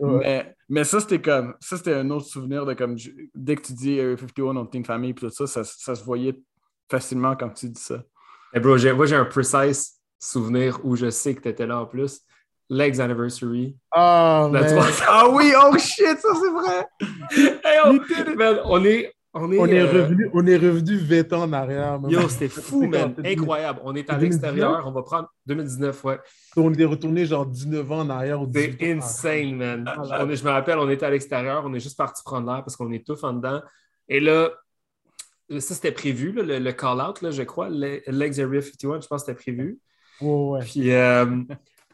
Ouais. 0.00 0.18
Mais, 0.18 0.56
mais 0.68 0.84
ça, 0.84 0.98
c'était 1.00 1.20
comme 1.22 1.54
ça, 1.60 1.76
c'était 1.76 1.94
un 1.94 2.10
autre 2.10 2.26
souvenir 2.26 2.66
de 2.66 2.74
comme 2.74 2.96
dès 3.34 3.54
que 3.54 3.62
tu 3.62 3.72
dis 3.74 4.00
Area 4.00 4.16
51, 4.16 4.56
on 4.56 4.64
était 4.64 4.78
une 4.78 4.84
famille, 4.84 5.14
puis 5.14 5.26
tout 5.26 5.32
ça, 5.32 5.46
ça, 5.46 5.62
ça 5.62 5.94
se 5.94 6.02
voyait 6.04 6.36
facilement 6.90 7.36
quand 7.36 7.50
tu 7.50 7.68
dis 7.68 7.80
ça. 7.80 8.02
Eh 8.54 8.60
bro, 8.60 8.76
j'ai- 8.76 8.92
moi, 8.92 9.06
j'ai 9.06 9.14
un 9.16 9.24
precise 9.24 9.97
souvenir 10.18 10.80
où 10.84 10.96
je 10.96 11.10
sais 11.10 11.34
que 11.34 11.40
tu 11.42 11.48
étais 11.48 11.66
là 11.66 11.80
en 11.80 11.86
plus. 11.86 12.20
Legs 12.70 13.00
Anniversary. 13.00 13.76
Ah, 13.90 14.48
La 14.52 14.60
man. 14.60 14.70
troisième- 14.70 15.06
Ah 15.08 15.28
oui, 15.30 15.52
oh 15.58 15.78
shit, 15.78 16.18
ça 16.18 16.28
c'est 16.34 16.50
vrai! 16.50 16.86
Hey, 17.64 17.78
on, 17.86 18.36
man, 18.36 18.58
on 18.64 18.84
est. 18.84 19.12
On 19.34 19.52
est, 19.52 19.58
On 19.58 19.66
est, 19.66 19.78
euh, 19.80 19.86
revenu, 20.04 20.30
on 20.32 20.46
est 20.46 20.56
revenu 20.56 20.96
20 20.96 21.32
ans 21.34 21.42
en 21.42 21.52
arrière. 21.52 22.00
man. 22.00 22.10
Yo, 22.10 22.28
c'était 22.28 22.48
fou, 22.48 22.86
man. 22.88 23.14
Incroyable. 23.24 23.78
On 23.84 23.94
est 23.94 24.08
à 24.10 24.14
2019? 24.14 24.20
l'extérieur. 24.54 24.84
On 24.86 24.90
va 24.90 25.02
prendre 25.02 25.28
2019, 25.46 26.02
ouais. 26.04 26.18
On 26.56 26.72
est 26.74 26.84
retourné 26.84 27.24
genre 27.26 27.46
19 27.46 27.92
ans 27.92 28.00
en 28.00 28.10
arrière. 28.10 28.40
C'est 28.52 28.68
18 28.68 28.82
ans 28.82 28.94
en 28.94 28.98
insane, 28.98 29.54
man. 29.54 29.84
Ah, 29.86 30.24
On 30.24 30.30
est- 30.30 30.36
je 30.36 30.44
me 30.44 30.50
rappelle, 30.50 30.78
on 30.78 30.88
était 30.88 31.06
à 31.06 31.10
l'extérieur. 31.10 31.62
On 31.64 31.72
est 31.74 31.80
juste 31.80 31.96
parti 31.98 32.22
prendre 32.24 32.50
l'air 32.50 32.64
parce 32.64 32.74
qu'on 32.74 32.90
est 32.90 33.06
tous 33.06 33.22
en 33.22 33.34
dedans. 33.34 33.60
Et 34.08 34.18
là, 34.18 34.50
ça, 35.50 35.74
c'était 35.74 35.92
prévu, 35.92 36.32
là, 36.32 36.42
le, 36.42 36.58
le 36.58 36.72
call-out, 36.72 37.18
je 37.30 37.42
crois. 37.42 37.68
Le- 37.70 38.00
Legs 38.08 38.40
Area 38.40 38.60
51, 38.62 39.00
je 39.02 39.06
pense 39.06 39.22
que 39.24 39.26
c'était 39.32 39.38
prévu. 39.40 39.78
Ouais. 40.20 40.60
Puis, 40.60 40.92
euh, 40.92 41.26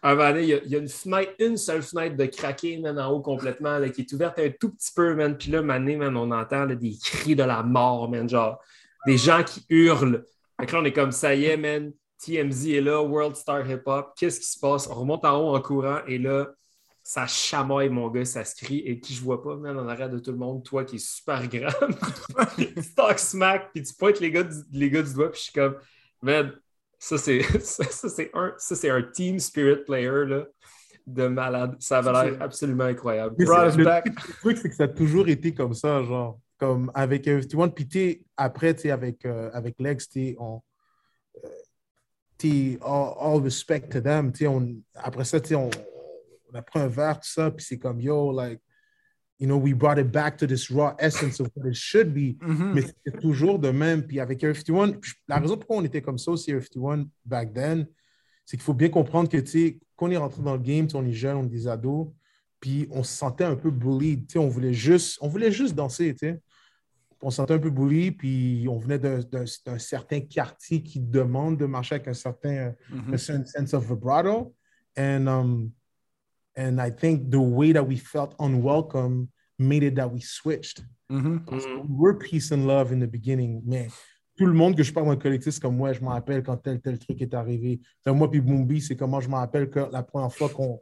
un 0.02 0.38
il 0.38 0.48
y, 0.48 0.74
a, 0.74 0.78
une 0.78 0.88
fenêtre, 0.88 1.32
une 1.38 1.56
seule 1.56 1.82
fenêtre 1.82 2.16
de 2.16 2.26
craquer, 2.26 2.76
man, 2.78 2.98
en 2.98 3.10
haut 3.10 3.20
complètement, 3.20 3.78
là, 3.78 3.88
qui 3.88 4.02
est 4.02 4.12
ouverte 4.12 4.38
un 4.38 4.50
tout 4.50 4.70
petit 4.70 4.92
peu, 4.94 5.14
man. 5.14 5.36
Puis 5.36 5.50
là, 5.50 5.62
mané, 5.62 5.96
man, 5.96 6.14
on 6.16 6.30
entend 6.30 6.66
des 6.66 6.98
cris 7.02 7.34
de 7.34 7.42
la 7.42 7.62
mort, 7.62 8.10
man, 8.10 8.28
genre 8.28 8.60
des 9.06 9.16
gens 9.16 9.42
qui 9.42 9.64
hurlent. 9.70 10.24
Fait 10.60 10.66
que 10.66 10.72
là, 10.72 10.80
on 10.80 10.84
est 10.84 10.92
comme, 10.92 11.10
ça 11.10 11.34
y 11.34 11.46
est, 11.46 11.56
man, 11.56 11.92
TMZ 12.18 12.68
est 12.68 12.80
là, 12.80 13.02
World 13.02 13.36
Star 13.36 13.68
Hip 13.68 13.82
Hop, 13.86 14.12
qu'est-ce 14.16 14.40
qui 14.40 14.46
se 14.46 14.58
passe? 14.58 14.88
On 14.88 14.94
remonte 14.94 15.24
en 15.24 15.38
haut 15.38 15.56
en 15.56 15.60
courant 15.60 16.00
et 16.06 16.18
là, 16.18 16.48
ça 17.02 17.26
chamaille, 17.26 17.90
mon 17.90 18.08
gars, 18.08 18.24
ça 18.24 18.44
se 18.44 18.56
crie. 18.56 18.80
Et 18.80 18.98
qui 19.00 19.14
je 19.14 19.22
vois 19.22 19.42
pas, 19.42 19.56
man, 19.56 19.78
en 19.78 19.88
arrière 19.88 20.10
de 20.10 20.18
tout 20.18 20.32
le 20.32 20.38
monde, 20.38 20.62
toi 20.64 20.84
qui 20.84 20.96
es 20.96 20.98
super 20.98 21.46
grand, 21.48 21.68
tu 22.56 22.94
talk 22.94 23.18
smack, 23.18 23.72
puis 23.72 23.82
tu 23.82 23.94
pointes 23.94 24.20
les 24.20 24.30
gars 24.30 24.42
du, 24.42 24.56
les 24.72 24.90
gars 24.90 25.02
du 25.02 25.12
doigt, 25.12 25.30
puis 25.30 25.38
je 25.38 25.44
suis 25.44 25.52
comme, 25.52 25.76
man, 26.22 26.52
ça, 27.04 27.18
c'est 27.18 27.42
ça, 27.60 27.84
ça, 27.84 28.08
c'est 28.08 28.30
un, 28.32 28.54
ça, 28.56 28.74
c'est 28.74 28.88
un 28.90 29.02
team 29.02 29.38
spirit 29.38 29.84
player 29.84 30.24
là, 30.26 30.46
de 31.06 31.26
malade. 31.26 31.76
Ça 31.78 31.98
avait 31.98 32.12
l'air 32.12 32.42
absolument 32.42 32.84
incroyable. 32.84 33.36
Back. 33.36 34.06
le 34.06 34.34
truc, 34.40 34.56
c'est 34.56 34.70
que 34.70 34.74
ça 34.74 34.84
a 34.84 34.88
toujours 34.88 35.28
été 35.28 35.52
comme 35.52 35.74
ça, 35.74 36.02
genre, 36.02 36.40
comme 36.58 36.90
avec 36.94 37.26
FT1. 37.26 37.68
Puis 37.74 37.86
t'es- 37.86 38.22
après, 38.36 38.74
tu 38.74 38.82
sais, 38.82 38.90
avec, 38.90 39.24
euh, 39.26 39.50
avec 39.52 39.74
Lex, 39.78 40.08
t'es, 40.08 40.34
on, 40.38 40.62
euh, 41.44 41.48
t'es 42.38 42.78
all, 42.82 43.12
all 43.20 43.42
respect 43.42 43.82
to 43.90 44.00
them. 44.00 44.32
tu 44.32 44.38
sais, 44.38 44.46
On, 44.46 44.74
après 44.94 45.24
ça, 45.24 45.38
tu 45.40 45.48
sais, 45.48 45.54
on, 45.56 45.68
on 46.50 46.54
a 46.54 46.62
pris 46.62 46.80
un 46.80 46.88
verre, 46.88 47.20
tout 47.20 47.28
ça, 47.28 47.50
puis 47.50 47.66
c'est 47.68 47.78
comme, 47.78 48.00
yo, 48.00 48.32
like, 48.32 48.60
you 49.38 49.46
know, 49.46 49.56
we 49.58 49.72
brought 49.74 49.98
it 49.98 50.10
back 50.12 50.36
to 50.38 50.46
this 50.46 50.70
raw 50.70 50.94
essence 50.98 51.40
of 51.40 51.48
what 51.56 51.68
it 51.68 51.74
should 51.74 52.12
be. 52.14 52.36
Mhm. 52.40 52.72
Mais 52.74 52.82
c'était 52.82 53.18
toujours 53.18 53.58
de 53.58 53.70
même. 53.70 54.06
Puis 54.06 54.20
avec 54.20 54.42
Air 54.42 54.54
51, 54.54 54.92
puis 54.92 55.12
la 55.28 55.38
raison 55.38 55.56
pourquoi 55.56 55.78
on 55.78 55.84
était 55.84 56.02
comme 56.02 56.18
ça 56.18 56.30
aussi, 56.30 56.50
Air 56.52 56.62
51, 56.62 57.08
back 57.24 57.52
then, 57.52 57.86
c'est 58.44 58.56
qu'il 58.56 58.64
faut 58.64 58.74
bien 58.74 58.88
comprendre 58.90 59.28
que, 59.28 59.38
tu 59.38 59.46
sais, 59.46 59.78
quand 59.96 60.06
on 60.06 60.10
est 60.10 60.16
rentré 60.16 60.42
dans 60.42 60.54
le 60.54 60.62
game, 60.62 60.86
on 60.94 61.04
est 61.04 61.12
jeune, 61.12 61.36
on 61.36 61.44
est 61.44 61.48
des 61.48 61.66
ados, 61.66 62.08
puis 62.60 62.86
on 62.90 63.02
se 63.02 63.12
sentait 63.16 63.44
un 63.44 63.56
peu 63.56 63.70
bullied. 63.70 64.26
Tu 64.26 64.34
sais, 64.34 64.38
on 64.38 64.48
voulait 64.48 64.74
juste, 64.74 65.18
on 65.20 65.28
voulait 65.28 65.50
juste 65.52 65.74
danser, 65.74 66.14
tu 66.14 66.26
sais. 66.26 66.40
On 67.22 67.30
se 67.30 67.36
sentait 67.36 67.54
un 67.54 67.58
peu 67.58 67.70
bully, 67.70 68.10
puis 68.12 68.66
on 68.68 68.76
venait 68.78 68.98
d'un- 68.98 69.46
certain 69.78 70.20
quartier 70.20 70.82
qui 70.82 71.00
demande 71.00 71.56
de 71.56 71.64
marcher 71.64 71.94
avec 71.94 72.08
un 72.08 72.12
certain 72.12 72.74
a 73.10 73.16
certain 73.16 73.46
sense 73.46 73.72
of 73.72 73.88
vibrato. 73.88 74.54
And 74.96 75.26
um, 75.26 75.70
and 76.56 76.80
I 76.80 76.90
think 76.90 77.30
the 77.30 77.40
way 77.40 77.72
that 77.72 77.86
we 77.86 77.96
felt 77.96 78.34
unwelcome 78.38 79.28
made 79.58 79.82
it 79.82 79.94
that 79.96 80.12
we 80.12 80.20
switched. 80.20 80.84
Mhm. 81.10 81.44
Mhm. 81.46 81.88
We 81.88 81.96
were 81.96 82.18
peace 82.18 82.52
and 82.52 82.66
love 82.66 82.92
in 82.92 83.00
the 83.00 83.10
beginning, 83.10 83.62
mais 83.64 83.88
tout 84.36 84.46
le 84.46 84.52
monde 84.52 84.76
que 84.76 84.82
je 84.82 84.92
parle 84.92 85.06
dans 85.06 85.12
le 85.12 85.18
collectif, 85.18 85.54
c'est 85.54 85.60
comme 85.60 85.76
moi, 85.76 85.92
je 85.92 86.00
me 86.00 86.08
rappelle 86.08 86.42
quand 86.42 86.56
tel, 86.56 86.80
tel 86.80 86.98
truc 86.98 87.20
est 87.22 87.34
arrivé. 87.34 87.80
Moi, 88.06 88.30
puis 88.30 88.40
Boombi, 88.40 88.80
c'est 88.80 88.96
comment 88.96 89.20
je 89.20 89.28
me 89.28 89.36
rappelle 89.36 89.70
que 89.70 89.80
la 89.92 90.02
première 90.02 90.32
fois 90.32 90.48
qu'on, 90.48 90.80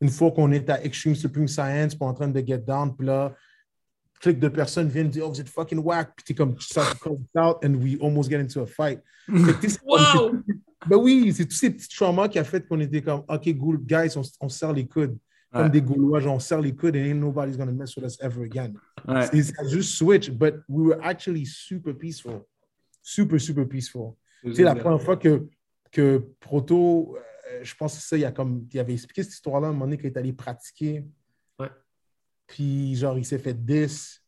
une 0.00 0.10
fois 0.10 0.30
qu'on 0.30 0.52
est 0.52 0.68
à 0.70 0.82
Extreme 0.84 1.14
Supreme 1.14 1.48
Science, 1.48 1.94
puis 1.94 2.06
en 2.06 2.14
train 2.14 2.28
de 2.28 2.40
get 2.40 2.58
down, 2.58 2.94
puis 2.96 3.06
là, 3.06 3.34
clic 4.20 4.38
de 4.38 4.48
personnes 4.48 4.88
viennent 4.88 5.08
dire, 5.08 5.24
oh, 5.26 5.30
vous 5.30 5.40
êtes 5.40 5.48
fucking 5.48 5.80
whack, 5.80 6.12
puis 6.16 6.24
t'es 6.26 6.34
comme, 6.34 6.54
ça 6.60 6.84
comes 7.00 7.24
out, 7.36 7.56
and 7.64 7.74
we 7.74 7.98
almost 8.00 8.30
get 8.30 8.38
into 8.38 8.60
a 8.60 8.66
fight. 8.66 9.00
Wow! 9.28 10.42
ben 10.88 10.96
oui, 10.96 11.32
c'est 11.34 11.46
tous 11.46 11.54
ces 11.56 11.70
petits 11.70 11.88
traumas 11.88 12.28
qui 12.28 12.38
a 12.38 12.44
fait 12.44 12.66
qu'on 12.66 12.80
était 12.80 13.02
comme, 13.02 13.22
OK, 13.28 13.58
cool, 13.58 13.78
guys, 13.84 14.16
on, 14.16 14.22
on 14.40 14.48
serre 14.48 14.72
les 14.72 14.86
coudes. 14.86 15.16
Comme 15.52 15.64
Ouais. 15.64 15.70
des 15.70 15.82
Gaulois, 15.82 16.20
genre, 16.20 16.36
on 16.36 16.40
serre 16.40 16.62
les 16.62 16.74
coudes 16.74 16.96
and 16.96 17.00
ain't 17.00 17.20
nobody's 17.20 17.58
gonna 17.58 17.72
mess 17.72 17.94
with 17.96 18.06
us 18.06 18.16
ever 18.22 18.42
again. 18.44 18.72
Ouais. 19.06 19.26
C'est 19.30 19.42
ça 19.42 19.62
juste 19.68 19.96
switch, 19.96 20.30
but 20.30 20.54
we 20.66 20.86
were 20.86 20.98
actually 21.02 21.44
super 21.44 21.92
peaceful. 21.94 22.46
Super, 23.02 23.38
super 23.38 23.66
peaceful. 23.68 24.14
Sais, 24.54 24.62
la 24.62 24.74
première 24.74 25.02
fois 25.02 25.16
que, 25.18 25.46
que 25.90 26.24
Proto, 26.40 27.16
euh, 27.18 27.60
je 27.62 27.74
pense 27.74 27.96
que 27.96 28.02
ça, 28.02 28.16
il, 28.16 28.20
y 28.20 28.24
a 28.24 28.32
comme, 28.32 28.66
il 28.72 28.80
avait 28.80 28.94
expliqué 28.94 29.22
cette 29.24 29.34
histoire-là 29.34 29.66
à 29.66 29.70
un 29.70 29.72
moment 29.74 29.84
donné 29.84 29.98
qu'il 29.98 30.06
est 30.06 30.16
allé 30.16 30.32
pratiquer. 30.32 31.04
Ouais. 31.58 31.68
Puis, 32.46 32.96
genre, 32.96 33.18
il 33.18 33.24
s'est 33.26 33.38
fait 33.38 33.54
10. 33.54 34.22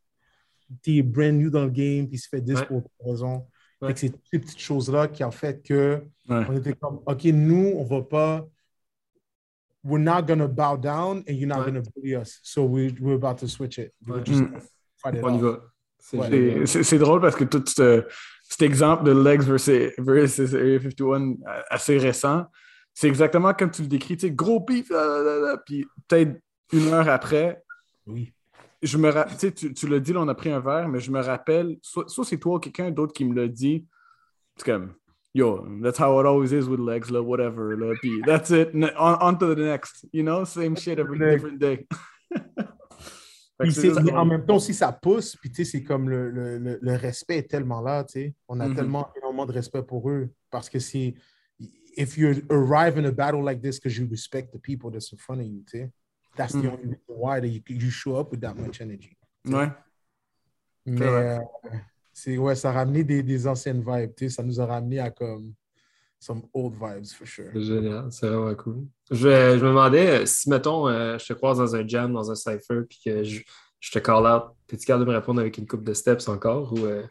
Il 0.86 0.98
est 0.98 1.02
brand 1.02 1.32
new 1.32 1.48
dans 1.50 1.64
le 1.64 1.70
game, 1.70 2.06
puis 2.06 2.16
il 2.16 2.18
s'est 2.18 2.28
fait 2.28 2.40
10 2.42 2.54
Ouais. 2.54 2.66
pour 2.66 2.76
autre 2.78 2.90
raison. 3.00 3.46
Ouais. 3.82 3.92
C'est 3.96 4.10
toutes 4.10 4.20
ces 4.30 4.38
petites 4.38 4.60
choses-là 4.60 5.08
qui 5.08 5.22
ont 5.24 5.30
fait 5.30 5.62
que 5.62 6.02
Ouais. 6.28 6.44
on 6.48 6.56
était 6.56 6.72
comme, 6.74 7.00
OK, 7.06 7.24
nous, 7.24 7.72
on 7.76 7.84
va 7.84 8.02
pas. 8.02 8.46
We're 9.86 9.98
not 10.02 10.22
gonna 10.22 10.46
bow 10.48 10.78
down 10.78 11.18
and 11.28 11.32
you're 11.34 11.46
not 11.46 11.58
Ouais. 11.60 11.66
gonna 11.66 11.82
bully 11.94 12.16
us. 12.16 12.40
So 12.42 12.64
we, 12.64 12.94
we're 13.00 13.16
about 13.16 13.36
to 13.40 13.46
switch 13.46 13.78
it. 13.78 13.92
C'est 16.66 16.98
drôle 16.98 17.20
parce 17.20 17.36
que 17.36 17.44
tout 17.44 17.64
ce- 17.66 18.04
cet 18.48 18.62
exemple 18.62 19.04
de 19.04 19.12
Legs 19.12 19.42
versus, 19.42 19.92
versus 19.98 20.54
Area 20.54 20.78
51 20.80 21.32
euh, 21.32 21.62
assez 21.70 21.98
récent, 21.98 22.46
c'est 22.92 23.08
exactement 23.08 23.52
comme 23.54 23.70
tu 23.70 23.82
le 23.82 23.88
décris, 23.88 24.16
tu 24.16 24.26
sais, 24.28 24.32
gros 24.32 24.60
pif, 24.60 24.90
puis 25.66 25.84
peut-être 26.08 26.38
une 26.72 26.88
heure 26.88 27.08
après, 27.08 27.62
Oui. 28.06 28.32
Je 28.86 28.98
me 28.98 29.10
ra- 29.10 29.26
tu, 29.38 29.52
tu, 29.52 29.86
l'as 29.88 30.00
dit, 30.00 30.12
là, 30.12 30.20
on 30.20 30.28
a 30.28 30.34
pris 30.34 30.50
un 30.50 30.60
verre, 30.60 30.88
mais 30.88 31.00
je 31.00 31.10
me 31.10 31.20
rappelle, 31.20 31.78
soit, 31.82 32.08
soit 32.08 32.24
c'est 32.24 32.38
toi 32.38 32.56
ou 32.56 32.58
quelqu'un 32.58 32.90
d'autre 32.90 33.12
qui 33.12 33.24
me 33.24 33.34
l'a 33.34 33.48
dit, 33.48 33.86
c'est 34.56 34.64
comme, 34.64 34.94
yo, 35.34 35.66
that's 35.82 35.98
how 35.98 36.20
it 36.20 36.26
always 36.26 36.52
is 36.52 36.68
with 36.68 36.80
legs, 36.80 37.10
là, 37.10 37.20
whatever, 37.22 37.76
là, 37.76 37.94
puis 38.00 38.10
that's 38.26 38.50
it, 38.50 38.68
on, 38.74 39.16
on 39.20 39.34
to 39.36 39.54
the 39.54 39.58
next, 39.58 40.06
you 40.12 40.22
know, 40.22 40.44
same 40.44 40.76
shit 40.76 40.98
every 40.98 41.18
different 41.18 41.58
day. 41.58 41.86
Ça. 43.70 44.02
en 44.16 44.24
même 44.26 44.44
temps 44.44 44.56
aussi, 44.56 44.74
ça 44.74 44.90
pousse. 44.92 45.36
Puis 45.36 45.48
tu 45.48 45.64
sais, 45.64 45.70
c'est 45.70 45.82
comme 45.84 46.10
le, 46.10 46.28
le, 46.28 46.58
le, 46.58 46.78
le 46.82 46.96
respect 46.96 47.38
est 47.38 47.48
tellement 47.48 47.80
là, 47.80 48.02
tu 48.02 48.12
sais. 48.14 48.34
On 48.48 48.58
a 48.58 48.68
Mhm. 48.68 48.74
tellement 48.74 49.08
énormément 49.16 49.46
de 49.46 49.52
respect 49.52 49.82
pour 49.84 50.10
eux. 50.10 50.28
Parce 50.50 50.68
que 50.68 50.80
c'est. 50.80 51.14
If 51.96 52.18
you 52.18 52.30
arrive 52.50 52.98
in 52.98 53.04
a 53.04 53.12
battle 53.12 53.44
like 53.44 53.62
this 53.62 53.78
because 53.78 53.96
you 53.96 54.08
respect 54.10 54.48
the 54.52 54.58
people 54.60 54.90
that's 54.90 55.12
in 55.12 55.18
front 55.18 55.38
of 55.40 55.46
you, 55.46 55.62
tu 55.70 55.78
sais. 55.78 55.90
That's 56.36 56.52
the 56.52 56.58
Mhm. 56.64 56.66
only 56.72 56.82
reason 56.84 56.98
why 57.08 57.40
that 57.40 57.46
you, 57.48 57.62
you 57.68 57.90
show 57.90 58.16
up 58.16 58.30
with 58.32 58.40
that 58.40 58.54
much 58.54 58.80
energy. 58.80 59.16
Ouais. 59.46 59.70
Mais 60.86 61.06
euh, 61.06 61.38
c'est, 62.12 62.36
ouais, 62.38 62.54
ça 62.54 62.70
a 62.70 62.72
ramené 62.72 63.04
des, 63.04 63.22
des 63.22 63.46
anciennes 63.46 63.80
vibes, 63.86 64.14
tu 64.16 64.24
sais. 64.28 64.36
Ça 64.36 64.42
nous 64.42 64.60
a 64.60 64.66
ramené 64.66 64.98
à 65.00 65.10
comme 65.10 65.54
some 66.18 66.42
old 66.52 66.74
vibes, 66.74 67.06
for 67.06 67.26
sure. 67.26 67.50
C'est 67.52 67.62
génial, 67.62 68.10
c'est 68.12 68.26
vraiment 68.28 68.54
cool. 68.54 68.86
Je, 69.10 69.16
je 69.16 69.62
me 69.64 69.68
demandais 69.68 70.22
euh, 70.22 70.26
si, 70.26 70.48
mettons, 70.50 70.88
euh, 70.88 71.18
je 71.18 71.26
te 71.26 71.32
croise 71.34 71.58
dans 71.58 71.74
un 71.76 71.86
jam, 71.86 72.12
dans 72.12 72.30
un 72.30 72.34
cypher, 72.34 72.82
puis 72.88 73.00
que 73.04 73.22
je, 73.22 73.42
je 73.80 73.90
te 73.92 73.98
call 73.98 74.26
out, 74.26 74.54
t'es-tu 74.66 74.86
capable 74.86 75.04
de 75.06 75.10
me 75.10 75.16
répondre 75.16 75.40
avec 75.40 75.56
une 75.58 75.66
coupe 75.66 75.84
de 75.84 75.92
steps 75.94 76.28
encore 76.28 76.72
ou 76.72 76.84
euh, 76.84 77.06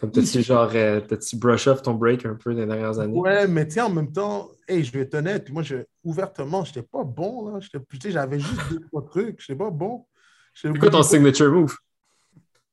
comme 0.00 0.10
t'as-tu 0.10 0.42
genre, 0.42 0.70
euh, 0.74 1.00
t'as-tu 1.00 1.36
brush 1.36 1.66
off 1.66 1.82
ton 1.82 1.92
break 1.92 2.24
un 2.24 2.34
peu 2.34 2.52
les 2.52 2.64
dernières 2.64 2.98
années? 2.98 3.18
Ouais, 3.18 3.46
mais 3.46 3.66
tu 3.66 3.74
sais, 3.74 3.80
en 3.82 3.90
même 3.90 4.10
temps, 4.10 4.50
hey, 4.66 4.82
je 4.82 4.90
vais 4.92 5.00
être 5.00 5.14
honnête, 5.14 5.50
moi, 5.50 5.62
je, 5.62 5.76
ouvertement, 6.02 6.64
j'étais 6.64 6.82
pas 6.82 7.04
bon, 7.04 7.50
là. 7.50 7.60
J'avais 8.06 8.38
juste 8.40 8.60
deux, 8.70 8.80
trois 8.80 9.04
trucs. 9.04 9.40
J'étais 9.40 9.58
pas 9.58 9.70
bon. 9.70 10.06
C'est 10.54 10.76
quoi 10.78 10.90
ton 10.90 11.02
signature 11.02 11.52
move? 11.52 11.76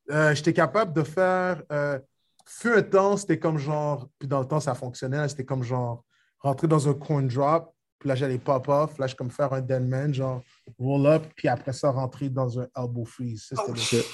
Euh, 0.09 0.34
J'étais 0.34 0.53
capable 0.53 0.93
de 0.93 1.03
faire. 1.03 1.61
Euh, 1.71 1.99
fut 2.45 2.73
un 2.73 2.82
temps, 2.82 3.17
c'était 3.17 3.38
comme 3.38 3.57
genre. 3.57 4.07
Puis 4.17 4.28
dans 4.28 4.39
le 4.39 4.47
temps, 4.47 4.61
ça 4.61 4.73
fonctionnait. 4.73 5.28
C'était 5.28 5.45
comme 5.45 5.63
genre 5.63 6.05
rentrer 6.39 6.67
dans 6.67 6.88
un 6.88 6.93
coin 6.93 7.23
drop. 7.23 7.73
Puis 7.99 8.07
là, 8.07 8.15
j'allais 8.15 8.38
pop-off. 8.38 8.97
Là, 8.99 9.07
je 9.07 9.15
comme 9.15 9.32
faire 9.32 9.51
un 9.51 9.61
deadman, 9.61 10.13
genre 10.13 10.41
roll 10.80 11.07
up. 11.07 11.23
Puis 11.36 11.49
après 11.49 11.73
ça, 11.73 11.91
rentrer 11.91 12.30
dans 12.30 12.59
un 12.59 12.67
elbow 12.75 13.03
freeze. 13.05 13.47
Ça, 13.53 13.61
Oh, 13.67 13.71
le 13.71 13.78
shit. 13.78 14.05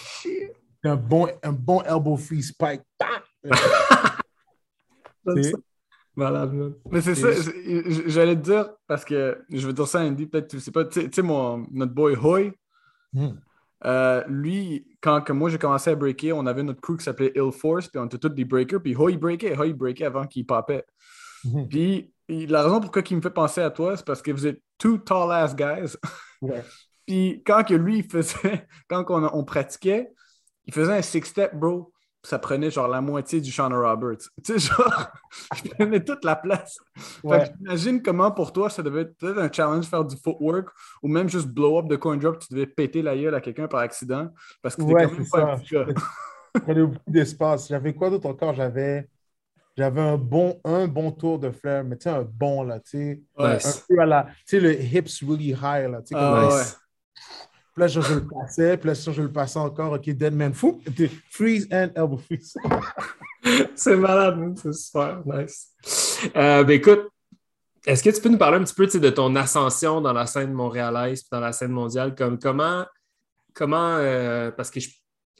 Un 0.84 0.96
bon, 0.96 1.28
un 1.44 1.52
bon 1.54 1.82
elbow 1.82 2.18
freeze 2.18 2.50
spike. 2.50 2.82
Malade, 6.16 6.54
man. 6.54 6.74
Mais 6.92 7.02
c'est 7.02 7.16
ça, 7.16 7.30
j'allais 8.08 8.36
te 8.36 8.42
dire, 8.42 8.70
parce 8.86 9.04
que 9.04 9.44
je 9.50 9.66
vais 9.66 9.74
dire 9.74 9.88
ça 9.88 10.02
à 10.02 10.04
Andy, 10.04 10.28
peut-être 10.28 10.48
tu 10.50 10.60
sais 10.60 10.72
pas, 10.72 10.86
tu 10.86 11.02
sais- 11.02 11.10
tu 11.10 11.16
sais, 11.16 11.22
mon- 11.24 11.66
notre 11.72 11.94
boy 11.94 12.16
Hoy, 12.16 12.52
Hmm. 13.14 13.30
euh, 13.86 14.24
lui, 14.28 14.86
quand 15.02 15.22
que 15.22 15.34
moi 15.34 15.50
j'ai 15.50 15.58
commencé 15.58 15.90
à 15.90 15.96
breaker, 15.96 16.34
on 16.34 16.46
avait 16.46 16.62
notre 16.62 16.82
crew 16.82 16.98
qui 16.98 17.04
s'appelait 17.04 17.32
Ill 17.36 17.52
Force, 17.52 17.88
puis 17.88 18.00
on 18.00 18.06
était 18.06 18.20
tous 18.20 18.30
des 18.30 18.46
breakers, 18.46 18.82
puis 18.82 18.96
Hoy 18.96 19.18
breakait, 19.18 19.58
Hoy 19.58 19.74
breakait 19.74 20.06
avant 20.06 20.28
qu'il 20.28 20.46
popait. 20.46 20.86
Mhm. 21.46 21.68
Puis 21.68 22.14
la 22.30 22.62
raison 22.64 22.80
pourquoi 22.80 23.02
il 23.10 23.18
me 23.18 23.22
fait 23.22 23.30
penser 23.32 23.62
à 23.62 23.72
toi, 23.72 23.98
c'est 23.98 24.06
parce 24.06 24.22
que 24.22 24.32
vous 24.32 24.46
êtes 24.46 24.62
two 24.78 25.00
tall 25.00 25.32
ass 25.32 25.56
guys. 25.56 25.96
Ouais. 26.42 26.64
Puis 27.08 27.42
quand 27.46 27.64
que 27.66 27.74
lui, 27.74 27.98
il 28.00 28.04
faisait, 28.10 28.68
quand 28.88 29.04
on, 29.10 29.24
on 29.34 29.44
pratiquait, 29.44 30.12
il 30.66 30.74
faisait 30.74 30.93
un 30.93 31.01
six-step, 31.01 31.55
bro. 31.55 31.91
Ça 32.26 32.39
prenait 32.39 32.72
genre 32.72 32.88
la 32.88 33.01
moitié 33.01 33.41
du 33.41 33.51
Shauna 33.51 33.78
Roberts. 33.78 34.30
Tu 34.45 34.57
sais, 34.57 34.59
genre, 34.70 35.07
je 35.55 35.70
prenais 35.72 36.01
toute 36.01 36.24
la 36.24 36.38
place. 36.38 36.78
Ouais. 37.22 37.51
J'imagine 37.57 38.01
comment 38.01 38.32
pour 38.32 38.53
toi, 38.53 38.70
ça 38.70 38.82
devait 38.82 39.01
être 39.01 39.18
peut-être 39.18 39.39
un 39.39 39.51
challenge 39.51 39.86
faire 39.88 40.05
du 40.05 40.16
footwork 40.16 40.70
ou 41.01 41.09
même 41.09 41.28
juste 41.28 41.47
blow 41.47 41.80
up 41.80 41.88
de 41.88 41.97
coin 41.97 42.16
drop, 42.16 42.39
tu 42.39 42.53
devais 42.53 42.66
péter 42.66 43.01
la 43.01 43.18
gueule 43.18 43.36
à 43.36 43.41
quelqu'un 43.41 43.68
par 43.68 43.82
accident 43.82 44.30
parce 44.61 44.76
que 44.78 44.84
t'es 44.84 44.93
Ouais, 44.93 45.05
quand 45.05 45.11
même 45.11 45.30
pas 45.30 45.51
un 45.53 45.57
ça. 45.57 45.64
Je 46.55 46.61
prenais 46.61 46.82
beaucoup 46.84 46.99
d'espace. 47.11 47.68
J'avais 47.68 47.93
quoi 47.93 48.09
d'autre 48.09 48.28
encore? 48.28 48.53
J'avais. 48.53 49.09
J'avais 49.76 50.01
un 50.01 50.18
bon, 50.18 50.61
un 50.64 50.88
bon 50.88 51.11
tour 51.11 51.39
de 51.39 51.49
flair, 51.49 51.84
mais 51.84 51.97
tu 51.97 52.03
sais, 52.03 52.09
un 52.11 52.22
bon, 52.22 52.61
là, 52.64 52.80
tu 52.80 52.91
sais. 52.91 53.22
Ouais. 53.38 53.55
Un 53.66 53.72
peu 53.89 53.99
à 53.99 54.05
la. 54.05 54.24
Tu 54.24 54.32
sais, 54.45 54.59
le 54.59 54.80
hips 54.80 55.22
really 55.28 55.49
high, 55.49 55.89
là. 55.89 56.01
Tu 56.03 56.09
sais, 56.09 56.16
Ah, 56.16 56.47
comme. 56.47 56.61
Puis 57.76 57.89
je, 57.89 57.99
le 57.99 58.28
passais, 58.28 58.78
puis 58.78 58.88
là, 58.88 58.93
je 58.93 59.21
le 59.21 59.32
passais 59.32 59.57
encore. 59.57 59.93
OK, 59.93 60.07
dead 60.09 60.34
man 60.34 60.53
fou. 60.53 60.80
Freeze 61.30 61.67
and 61.71 61.89
elbow 61.95 62.17
freeze. 62.17 62.55
C'est 63.76 63.97
malade, 63.97 64.38
man. 64.38 64.55
c'est 64.55 64.74
super 64.74 65.21
nice. 65.26 65.74
Euh, 66.36 66.63
ben 66.63 66.74
écoute, 66.74 67.09
est-ce 67.86 68.01
que 68.01 68.09
tu 68.09 68.21
peux 68.21 68.30
nous 68.30 68.38
parler 68.38 68.57
un 68.57 68.63
petit 68.63 68.74
peu 68.74 68.88
de 68.88 69.09
ton 69.09 69.36
ascension 69.36 69.99
dans 69.99 70.13
la 70.13 70.26
scène 70.26 70.53
montréalaise 70.53 71.24
puis 71.24 71.30
dans 71.32 71.41
la 71.41 71.51
scène 71.51 71.71
mondiale? 71.71 72.15
Comme 72.15 72.39
comment, 72.39 72.86
comment 73.53 73.97
euh, 73.97 74.51
parce 74.51 74.71
que 74.71 74.80
je, 74.80 74.89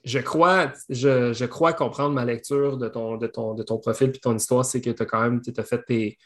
je 0.04 0.20
crois, 0.20 0.74
je, 0.90 1.32
je 1.32 1.46
crois 1.46 1.72
comprendre 1.72 2.14
ma 2.14 2.26
lecture 2.26 2.78
de 2.78 2.90
ton, 2.90 3.16
de 3.16 3.28
ton, 3.28 3.54
de 3.54 3.64
ton 3.64 3.78
profil 3.78 4.12
puis 4.12 4.20
ton 4.20 4.36
histoire, 4.36 4.66
c'est 4.66 4.82
que 4.82 4.90
tu 4.90 5.02
as 5.02 5.06
quand 5.06 5.22
même 5.22 5.42
as 5.58 5.64
fait 5.64 5.84
tes, 5.84 6.18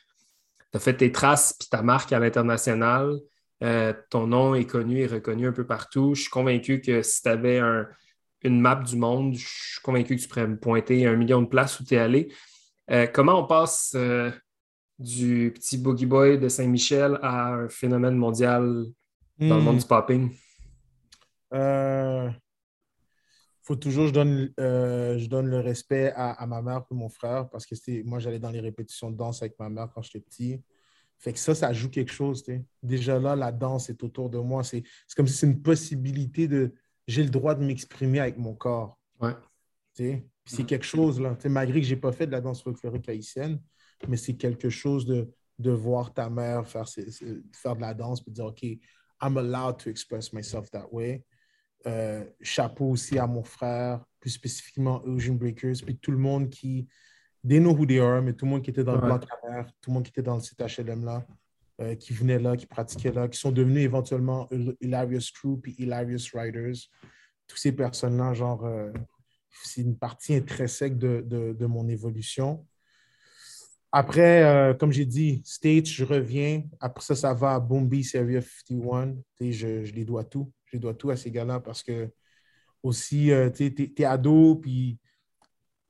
t'as 0.72 0.80
fait 0.80 0.98
tes 0.98 1.12
traces 1.12 1.54
puis 1.60 1.70
ta 1.70 1.84
marque 1.84 2.12
à 2.12 2.20
l'international. 2.20 3.20
Euh, 3.64 3.94
ton 4.10 4.28
nom 4.28 4.54
est 4.56 4.66
connu 4.66 5.00
et 5.00 5.08
reconnu 5.08 5.48
un 5.48 5.52
peu 5.52 5.66
partout. 5.66 6.14
Je 6.16 6.22
suis 6.22 6.30
convaincu 6.30 6.80
que 6.82 7.02
si 7.02 7.22
tu 7.24 7.30
avais 7.30 7.60
un, 7.60 7.88
une 8.44 8.60
map 8.62 8.76
du 8.76 8.96
monde, 8.98 9.34
je 9.36 9.48
suis 9.48 9.82
convaincu 9.82 10.16
que 10.16 10.22
tu 10.22 10.28
pourrais 10.28 10.48
me 10.48 10.60
pointer 10.60 11.06
un 11.08 11.16
million 11.16 11.42
de 11.42 11.48
places 11.48 11.80
où 11.80 11.84
tu 11.84 11.96
es 11.96 11.98
allé. 11.98 12.32
Euh, 12.92 13.08
comment 13.08 13.44
on 13.44 13.48
passe 13.48 13.94
euh, 13.96 14.32
du 15.00 15.52
petit 15.56 15.78
boogie 15.78 16.06
boy 16.06 16.38
de 16.40 16.50
Saint-Michel 16.50 17.20
à 17.22 17.54
un 17.54 17.70
phénomène 17.70 18.16
mondial 18.16 18.86
dans 19.40 19.56
le 19.56 19.62
Hmm. 19.62 19.66
monde 19.66 19.78
du 19.78 19.86
popping? 19.86 20.32
Faut 23.64 23.76
toujours 23.76 24.04
que 24.06 24.08
je 24.10 24.14
donne, 24.14 24.54
euh, 24.62 25.18
je 25.18 25.28
donne 25.28 25.48
le 25.48 25.60
respect 25.60 26.14
à, 26.16 26.32
à 26.32 26.48
ma 26.48 26.62
mère 26.62 26.84
et 26.90 26.94
mon 26.94 27.10
frère 27.10 27.50
parce 27.50 27.66
que 27.66 27.76
c'était- 27.76 28.02
moi, 28.06 28.20
j'allais 28.20 28.40
dans 28.40 28.50
les 28.50 28.62
répétitions 28.62 29.12
de 29.12 29.18
danse 29.18 29.42
avec 29.42 29.60
ma 29.60 29.68
mère 29.70 29.90
quand 29.94 30.02
j'étais 30.02 30.22
petit. 30.22 30.62
Fait 31.20 31.34
que 31.34 31.40
ça, 31.40 31.56
ça 31.56 31.74
joue 31.74 31.90
quelque 31.90 32.12
chose. 32.12 32.44
tu 32.44 32.52
sais. 32.54 32.64
Déjà 32.84 33.20
là, 33.20 33.36
la 33.36 33.52
danse 33.52 33.90
est 33.90 34.04
autour 34.04 34.30
de 34.30 34.38
moi. 34.38 34.64
C'est 34.64 34.84
comme 35.16 35.28
si 35.28 35.34
c'est 35.34 35.48
une 35.48 35.62
possibilité 35.62 36.48
de. 36.48 36.74
J'ai 37.08 37.24
le 37.24 37.30
droit 37.30 37.56
de 37.56 37.64
m'exprimer 37.64 38.20
avec 38.20 38.38
mon 38.38 38.54
corps. 38.54 39.00
Ouais. 39.20 39.32
C'est 40.46 40.64
quelque 40.66 40.86
chose, 40.86 41.20
là. 41.20 41.36
Tu 41.36 41.44
sais, 41.44 41.50
malgré 41.50 41.82
que 41.82 41.88
je 41.88 41.96
n'ai 41.96 42.00
pas 42.00 42.12
fait 42.12 42.28
de 42.28 42.32
la 42.32 42.40
danse 42.42 42.62
folklorique 42.62 43.10
haïtienne, 43.10 43.60
mais 44.08 44.16
c'est 44.18 44.36
quelque 44.36 44.70
chose 44.70 45.06
de, 45.06 45.30
de 45.58 45.72
voir 45.72 46.14
ta 46.14 46.30
mère 46.30 46.68
faire, 46.68 46.88
ses- 46.88 47.10
ses- 47.12 47.42
faire 47.54 47.76
de 47.76 47.82
la 47.82 47.94
danse 47.94 48.22
et 48.28 48.32
dire 48.32 48.46
OK, 48.46 48.62
I'm 48.64 49.38
allowed 49.38 49.78
to 49.78 49.90
express 49.90 50.32
myself 50.34 50.70
that 50.72 50.88
way. 50.92 51.26
Euh, 51.88 52.24
chapeau 52.42 52.92
aussi 52.92 53.18
à 53.18 53.26
mon 53.28 53.44
frère, 53.44 54.06
plus 54.20 54.30
spécifiquement 54.32 55.02
Eugene 55.06 55.38
Breakers, 55.38 55.78
puis 55.86 55.98
tout 55.98 56.12
le 56.12 56.18
monde 56.18 56.50
qui, 56.50 56.88
they 57.46 57.60
know 57.60 57.72
who 57.76 57.86
they 57.86 58.00
are, 58.00 58.22
mais 58.22 58.34
tout 58.34 58.46
le 58.46 58.52
monde 58.52 58.62
qui 58.64 58.70
était 58.70 58.84
dans 58.84 58.94
le 58.96 59.02
Ouais. 59.02 59.08
bloc 59.08 59.26
à 59.44 59.50
mer, 59.50 59.72
tout 59.82 59.90
le 59.90 59.94
monde 59.96 60.04
qui 60.04 60.12
était 60.12 60.22
dans 60.24 60.36
le 60.36 60.42
CHLM 60.42 61.04
là, 61.06 61.26
euh, 61.82 61.96
qui 61.96 62.14
venait 62.14 62.40
là, 62.40 62.56
qui 62.56 62.66
pratiquait 62.66 63.12
là, 63.12 63.28
qui 63.28 63.38
sont 63.40 63.52
devenus 63.52 63.84
éventuellement 63.84 64.48
Hil- 64.52 64.76
Hilarious 64.82 65.32
Crew 65.34 65.58
puis 65.62 65.76
Hilarious 65.78 66.30
Riders. 66.34 66.76
Toutes 67.48 67.60
ces 67.60 67.72
personnes-là, 67.72 68.34
genre, 68.34 68.66
euh, 68.66 68.92
c'est 69.64 69.82
une 69.82 69.98
partie 69.98 70.36
intrinsèque 70.36 70.98
de, 70.98 71.22
de, 71.26 71.54
de 71.54 71.66
mon 71.66 71.88
évolution. 71.88 72.66
Après, 73.92 74.44
euh, 74.44 74.74
comme 74.74 74.92
j'ai 74.92 75.06
dit, 75.06 75.42
States, 75.46 75.88
je 75.88 76.04
reviens. 76.04 76.64
Après 76.80 77.04
ça, 77.04 77.16
ça 77.16 77.34
va 77.34 77.56
à 77.56 77.60
Boomby, 77.60 78.06
Area 78.16 78.42
51. 78.42 79.14
Tu 79.16 79.22
sais, 79.38 79.52
Je, 79.54 79.86
je 79.86 79.94
les 79.94 80.04
dois 80.04 80.24
tout. 80.26 80.52
Je 80.66 80.74
les 80.76 80.80
dois 80.80 80.94
tout 80.94 81.10
à 81.10 81.16
ces 81.16 81.32
gars-là 81.32 81.62
parce 81.62 81.82
que 81.84 82.10
aussi, 82.84 83.32
tu 83.56 83.94
es, 83.98 84.04
ado, 84.06 84.56
puis 84.56 85.00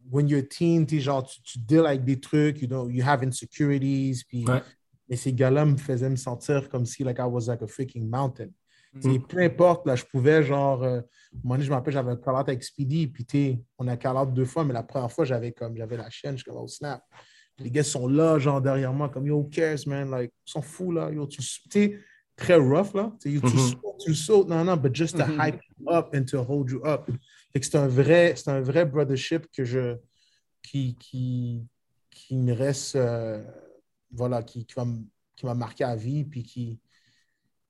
when 0.09 0.27
you're 0.27 0.39
a 0.39 0.47
teen, 0.47 0.85
t'es 0.85 0.99
genre, 0.99 1.23
tu, 1.25 1.41
tu 1.41 1.59
deals 1.59 1.85
avec 1.85 2.03
des 2.03 2.19
trucs, 2.19 2.61
you 2.61 2.67
know, 2.67 2.89
you 2.89 3.03
have 3.05 3.23
insecurities, 3.23 4.23
puis 4.27 4.45
Ouais. 4.45 4.61
mais 5.09 5.15
ces 5.15 5.33
gars-là 5.33 5.65
me 5.65 5.77
faisaient 5.77 6.09
me 6.09 6.15
sentir 6.15 6.69
comme 6.69 6.85
si 6.85 7.03
like 7.03 7.19
I 7.19 7.25
was 7.25 7.47
like 7.47 7.61
a 7.61 7.67
freaking 7.67 8.09
mountain. 8.09 8.49
Mhm. 8.93 9.11
Et 9.11 9.19
peu 9.19 9.39
importe, 9.41 9.85
là, 9.85 9.95
je 9.95 10.05
pouvais, 10.05 10.43
genre, 10.43 10.81
euh, 10.83 11.01
moi, 11.43 11.59
je 11.59 11.69
me 11.69 11.75
rappelle, 11.75 11.93
j'avais 11.93 12.11
un 12.11 12.15
call 12.15 12.35
avec 12.37 12.63
Speedy, 12.63 13.07
puis 13.07 13.59
on 13.77 13.87
a 13.87 13.97
call 13.97 14.33
deux 14.33 14.45
fois, 14.45 14.63
mais 14.63 14.73
la 14.73 14.83
première 14.83 15.11
fois, 15.11 15.25
j'avais 15.25 15.51
comme, 15.51 15.75
j'avais 15.77 15.97
la 15.97 16.09
chaîne, 16.09 16.37
je 16.37 16.43
suis 16.43 16.51
comme, 16.51 16.61
oh 16.61 16.67
snap. 16.67 17.03
Les 17.59 17.71
gars 17.71 17.83
sont 17.83 18.07
là, 18.07 18.37
genre, 18.39 18.61
derrière 18.61 18.93
moi, 18.93 19.09
comme, 19.09 19.25
yo, 19.25 19.37
who 19.37 19.49
cares, 19.49 19.85
man, 19.87 20.09
like, 20.09 20.31
ils 20.45 20.51
sont 20.51 20.61
fous, 20.61 20.91
là, 20.91 21.11
yo, 21.11 21.25
tu 21.27 21.41
sais, 21.41 21.99
très 22.35 22.55
rough, 22.55 22.93
là, 22.93 23.11
tu 23.21 23.29
Mhm. 23.37 23.57
sautes, 23.57 23.97
tu 23.99 24.15
sautes, 24.15 24.47
non, 24.47 24.63
non, 24.63 24.77
but 24.77 24.93
just 24.95 25.17
to 25.17 25.23
Mhm. 25.25 25.39
hype 25.39 25.59
you 25.79 25.89
up 25.91 26.13
and 26.15 26.25
to 26.25 26.43
hold 26.43 26.69
you 26.69 26.81
up. 26.85 27.09
C'est 27.55 27.75
un 27.75 27.87
vrai, 27.87 28.35
un 28.45 28.61
vrai 28.61 28.85
brothership 28.85 29.47
que 29.51 29.63
je, 29.63 29.97
qui, 30.61 30.95
qui, 30.97 31.65
qui 32.09 32.35
me 32.35 32.53
reste, 32.53 32.95
euh, 32.95 33.43
voilà, 34.11 34.43
qui, 34.43 34.65
qui 34.65 35.45
m'a 35.45 35.53
marqué 35.53 35.83
à 35.83 35.95
vie, 35.95 36.23
puis 36.23 36.43
qui, 36.43 36.79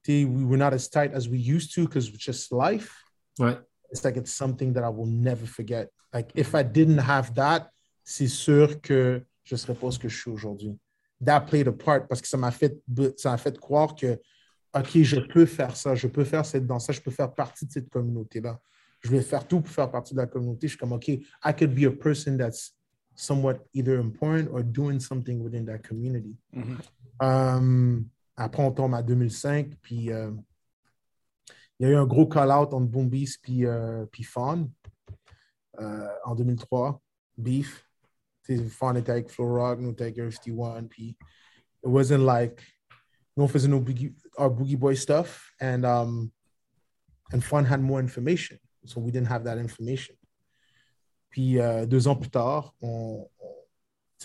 tu 0.03 0.11
sais, 0.11 0.25
we 0.25 0.43
were 0.43 0.57
not 0.57 0.73
as 0.73 0.89
tight 0.89 1.13
as 1.13 1.27
we 1.27 1.39
used 1.39 1.73
to 1.73 1.85
because 1.85 2.09
it's 2.09 2.23
just 2.23 2.51
life. 2.51 3.03
Ouais. 3.39 3.57
It's 3.91 4.03
like 4.03 4.17
it's 4.17 4.33
something 4.33 4.73
that 4.73 4.83
I 4.83 4.89
will 4.89 5.07
never 5.07 5.45
forget. 5.45 5.89
Like, 6.13 6.31
if 6.35 6.53
I 6.53 6.63
didn't 6.63 6.99
have 6.99 7.33
that, 7.35 7.69
c'est 8.03 8.27
sûr 8.27 8.81
que 8.81 9.21
je 9.43 9.55
ne 9.55 9.57
serais 9.57 9.75
pas 9.75 9.91
ce 9.91 9.99
que 9.99 10.09
je 10.09 10.17
suis 10.17 10.31
aujourd'hui. 10.31 10.77
That 11.23 11.41
played 11.41 11.67
a 11.67 11.71
part 11.71 12.07
parce 12.07 12.21
que 12.21 12.27
ça 12.27 12.37
m'a 12.37 12.51
fait, 12.51 12.77
ça 13.17 13.31
m'a 13.31 13.37
fait 13.37 13.57
croire 13.57 13.95
que, 13.95 14.19
OK, 14.73 15.01
je 15.01 15.19
peux 15.19 15.45
faire 15.45 15.75
ça, 15.75 15.95
je 15.95 16.07
peux 16.07 16.23
faire 16.23 16.45
cette 16.45 16.65
danse, 16.65 16.91
je 16.91 17.01
peux 17.01 17.11
faire 17.11 17.33
partie 17.33 17.65
de 17.65 17.71
cette 17.71 17.89
communauté-là. 17.89 18.59
Je 19.07 19.11
vais 19.11 19.21
faire 19.21 19.47
tout 19.47 19.61
pour 19.61 19.73
faire 19.73 19.89
partie 19.89 20.13
de 20.13 20.19
la 20.19 20.27
communauté. 20.27 20.67
Je 20.67 20.71
suis 20.71 20.77
comme, 20.77 20.91
OK, 20.91 21.07
I 21.07 21.53
could 21.57 21.73
be 21.73 21.85
a 21.85 21.91
person 21.91 22.37
that's 22.37 22.75
somewhat 23.15 23.65
either 23.73 23.99
important 23.99 24.49
or 24.51 24.61
doing 24.61 24.99
something 24.99 25.41
within 25.41 25.65
that 25.65 25.79
community. 25.79 26.35
Mhm. 26.53 26.77
Euh, 27.21 28.01
après, 28.35 28.63
on 28.63 28.71
tombe 28.71 28.93
à 28.93 29.01
2005, 29.01 29.75
puis 29.81 30.11
euh, 30.11 30.31
il 31.79 31.87
y 31.87 31.89
a 31.89 31.93
eu 31.93 31.95
un 31.95 32.05
gros 32.05 32.27
call-out 32.27 32.73
entre 32.73 32.87
Boom 32.87 33.07
Beast 33.07 33.39
puis, 33.41 33.65
euh, 33.65 34.05
puis 34.11 34.23
Fawn 34.23 34.69
euh, 35.79 36.07
en 36.25 36.35
2003. 36.35 37.01
Beef. 37.37 37.87
Fawn 38.69 38.97
était 38.97 39.11
avec 39.11 39.29
Flow 39.29 39.55
Rock, 39.55 39.79
nous 39.79 39.91
étions 39.91 40.05
avec 40.05 40.17
Earth 40.17 40.43
51, 40.43 40.83
puis 40.87 41.09
it 41.09 41.17
wasn't 41.83 42.25
like, 42.25 42.61
nous 43.35 43.43
on 43.43 43.47
faisait 43.47 43.67
nos 43.67 43.79
boogie, 43.79 44.15
our 44.37 44.49
Boogie 44.49 44.77
Boy 44.77 44.95
stuff, 44.95 45.53
and, 45.61 45.83
um, 45.83 46.31
and 47.33 47.41
Fawn 47.41 47.65
had 47.65 47.81
more 47.81 47.99
information, 47.99 48.57
so 48.87 48.99
we 49.01 49.11
didn't 49.11 49.27
have 49.29 49.43
that 49.43 49.57
information. 49.57 50.15
Puis 51.29 51.59
euh, 51.59 51.85
deux 51.85 52.07
ans 52.07 52.15
plus 52.15 52.29
tard, 52.29 52.73
on, 52.81 53.27
on 53.39 53.53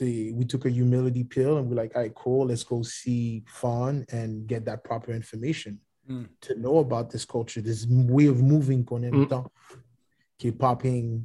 we 0.00 0.46
took 0.46 0.64
a 0.64 0.70
humility 0.70 1.22
pill 1.24 1.58
and 1.58 1.64
we're 1.68 1.74
like, 1.76 1.94
all 1.94 2.02
right, 2.02 2.14
cool, 2.14 2.46
let's 2.46 2.64
go 2.64 2.82
see 2.82 3.44
Fawn 3.46 4.04
and 4.10 4.46
get 4.46 4.64
that 4.64 4.78
proper 4.84 5.12
information 5.12 5.78
Mm. 6.08 6.26
to 6.40 6.54
know 6.56 6.78
about 6.80 7.10
this 7.10 7.24
culture, 7.24 7.62
this 7.62 7.86
way 7.88 8.26
of 8.26 8.42
moving 8.42 8.84
qu'on 8.84 9.04
aime 9.04 9.14
Mm. 9.24 9.28
tant, 9.28 9.52
qui 10.36 10.48
est 10.48 10.52
popping. 10.58 11.24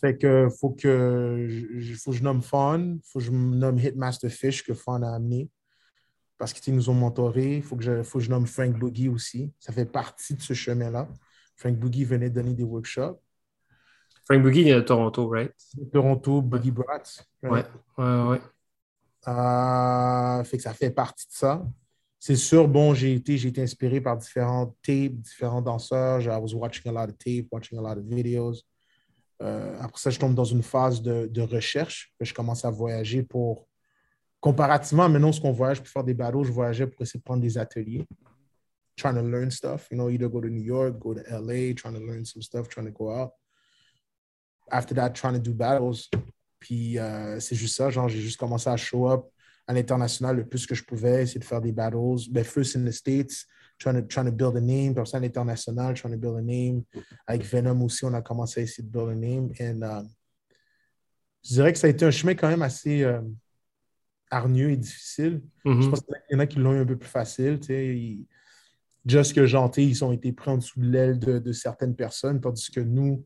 Fait 0.00 0.16
que 0.18 0.48
faut 0.48 0.70
que 0.70 1.46
je, 1.48 1.94
faut 1.94 2.10
que 2.10 2.16
je 2.16 2.22
nomme 2.24 2.42
Fawn, 2.42 2.98
faut 3.04 3.20
que 3.20 3.24
je 3.26 3.30
nomme 3.30 3.78
Hitmaster 3.78 4.28
Fish 4.30 4.64
que 4.64 4.74
Fawn 4.74 5.04
a 5.04 5.14
amené 5.14 5.48
parce 6.38 6.52
qu'ils 6.52 6.74
nous 6.74 6.88
ont 6.90 6.94
mentorés. 6.94 7.56
Il 7.58 7.62
faut, 7.62 7.76
que 7.76 7.82
je- 7.84 8.02
faut 8.02 8.18
que 8.18 8.24
je 8.24 8.30
nomme 8.30 8.46
Frank 8.46 8.76
Boogie 8.78 9.08
aussi. 9.08 9.52
Ça 9.60 9.72
fait 9.72 9.86
partie 9.86 10.34
de 10.34 10.40
ce 10.40 10.54
chemin-là. 10.54 11.08
Frank 11.58 11.76
Boogie 11.76 12.04
venait 12.04 12.30
donner 12.30 12.54
des 12.54 12.62
workshops. 12.62 13.20
Frank 14.24 14.42
Boogie 14.42 14.62
vient 14.62 14.76
de 14.76 14.84
Toronto, 14.84 15.28
right? 15.28 15.52
Toronto, 15.92 16.40
Boogie 16.40 16.70
Brats. 16.70 17.22
Ouais, 17.42 17.64
ouais, 17.98 18.22
ouais. 18.28 18.40
Euh, 19.26 20.44
fait 20.44 20.56
que 20.56 20.62
ça 20.62 20.72
fait 20.72 20.90
partie 20.90 21.26
de 21.26 21.32
ça. 21.32 21.66
C'est 22.20 22.36
sûr, 22.36 22.68
bon, 22.68 22.94
j'ai 22.94 23.14
été, 23.14 23.36
j'ai 23.36 23.48
été 23.48 23.62
inspiré 23.62 24.00
par 24.00 24.16
différents 24.16 24.74
tapes, 24.82 25.14
différents 25.14 25.62
danseurs. 25.62 26.22
I 26.22 26.38
was 26.40 26.54
watching 26.54 26.88
a 26.88 26.92
lot 26.92 27.10
of 27.10 27.18
tapes, 27.18 27.48
watching 27.50 27.78
a 27.78 27.82
lot 27.82 27.98
of 27.98 28.04
videos. 28.04 28.62
Euh, 29.42 29.76
après 29.80 30.00
ça, 30.00 30.10
je 30.10 30.18
tombe 30.18 30.34
dans 30.34 30.44
une 30.44 30.62
phase 30.62 31.02
de, 31.02 31.26
de 31.26 31.42
recherche. 31.42 32.12
Je 32.20 32.32
commence 32.32 32.64
à 32.64 32.70
voyager 32.70 33.22
pour, 33.22 33.66
comparativement 34.40 35.08
maintenant, 35.08 35.32
ce 35.32 35.40
qu'on 35.40 35.52
voyage 35.52 35.78
pour 35.78 35.88
faire 35.88 36.04
des 36.04 36.14
battles, 36.14 36.44
je 36.44 36.52
voyageais 36.52 36.86
pour 36.86 37.02
essayer 37.02 37.18
de 37.18 37.24
prendre 37.24 37.42
des 37.42 37.56
ateliers. 37.58 38.06
Trying 38.98 39.14
to 39.14 39.22
learn 39.22 39.50
stuff, 39.50 39.86
you 39.90 39.96
know, 39.96 40.10
either 40.10 40.28
go 40.28 40.40
to 40.40 40.48
New 40.48 40.62
York, 40.64 40.98
go 40.98 41.14
to 41.14 41.22
LA, 41.30 41.72
trying 41.74 41.94
to 41.94 42.00
learn 42.00 42.24
some 42.24 42.42
stuff, 42.42 42.68
trying 42.68 42.86
to 42.86 42.92
go 42.92 43.10
out. 43.12 43.30
After 44.70 44.94
that, 44.96 45.10
trying 45.14 45.34
to 45.34 45.40
do 45.40 45.54
battles. 45.54 46.08
Puis 46.60 46.98
euh, 46.98 47.38
c'est 47.38 47.54
juste 47.54 47.76
ça, 47.76 47.90
genre, 47.90 48.08
j'ai 48.08 48.20
juste 48.20 48.36
commencé 48.38 48.68
à 48.68 48.76
show 48.76 49.08
up 49.08 49.26
à 49.68 49.72
l'international 49.72 50.34
le 50.36 50.44
plus 50.46 50.66
que 50.66 50.74
je 50.74 50.82
pouvais, 50.82 51.22
essayer 51.22 51.38
de 51.38 51.44
faire 51.44 51.60
des 51.60 51.70
battles. 51.72 52.28
Ben, 52.30 52.42
first 52.42 52.74
in 52.74 52.84
the 52.84 52.90
States, 52.90 53.46
trying 53.78 53.94
to, 53.94 54.02
trying 54.02 54.24
to 54.26 54.32
build 54.32 54.56
a 54.56 54.60
name. 54.60 54.94
Puis 54.94 55.04
à 55.12 55.20
l'international, 55.20 55.94
trying 55.94 56.10
to 56.12 56.18
build 56.18 56.36
a 56.36 56.42
name. 56.42 56.82
Avec 57.26 57.44
Venom 57.44 57.80
aussi, 57.82 58.04
on 58.04 58.14
a 58.14 58.20
commencé 58.22 58.60
à 58.60 58.62
essayer 58.64 58.82
de 58.82 58.90
build 58.90 59.10
a 59.10 59.14
name. 59.14 59.50
Et 59.60 59.68
euh, 59.68 60.02
je 61.44 61.50
dirais 61.54 61.72
que 61.72 61.78
ça 61.78 61.86
a 61.86 61.90
été 61.90 62.04
un 62.04 62.10
chemin 62.10 62.34
quand 62.34 62.48
même 62.48 62.62
assez 62.62 63.04
euh, 63.04 63.20
hargneux 64.30 64.70
et 64.70 64.76
difficile. 64.76 65.42
Mhm. 65.64 65.82
Je 65.82 65.88
pense 65.88 66.00
qu'il 66.00 66.14
y 66.30 66.34
en 66.34 66.40
a 66.40 66.46
qui 66.48 66.58
l'ont 66.58 66.72
eu 66.74 66.80
un 66.80 66.86
peu 66.86 66.96
plus 66.98 67.08
facile. 67.08 67.60
Tu 67.60 67.66
sais, 67.68 67.96
ils- 67.96 68.26
Just 69.08 69.34
que 69.34 69.46
Janté, 69.46 69.84
ils 69.84 70.04
ont 70.04 70.12
été 70.12 70.32
pris 70.32 70.50
en 70.50 70.58
dessous 70.58 70.80
de 70.80 70.86
l'aile 70.86 71.18
de, 71.18 71.38
de 71.38 71.52
certaines 71.52 71.96
personnes, 71.96 72.40
tandis 72.40 72.70
que 72.70 72.80
nous, 72.80 73.24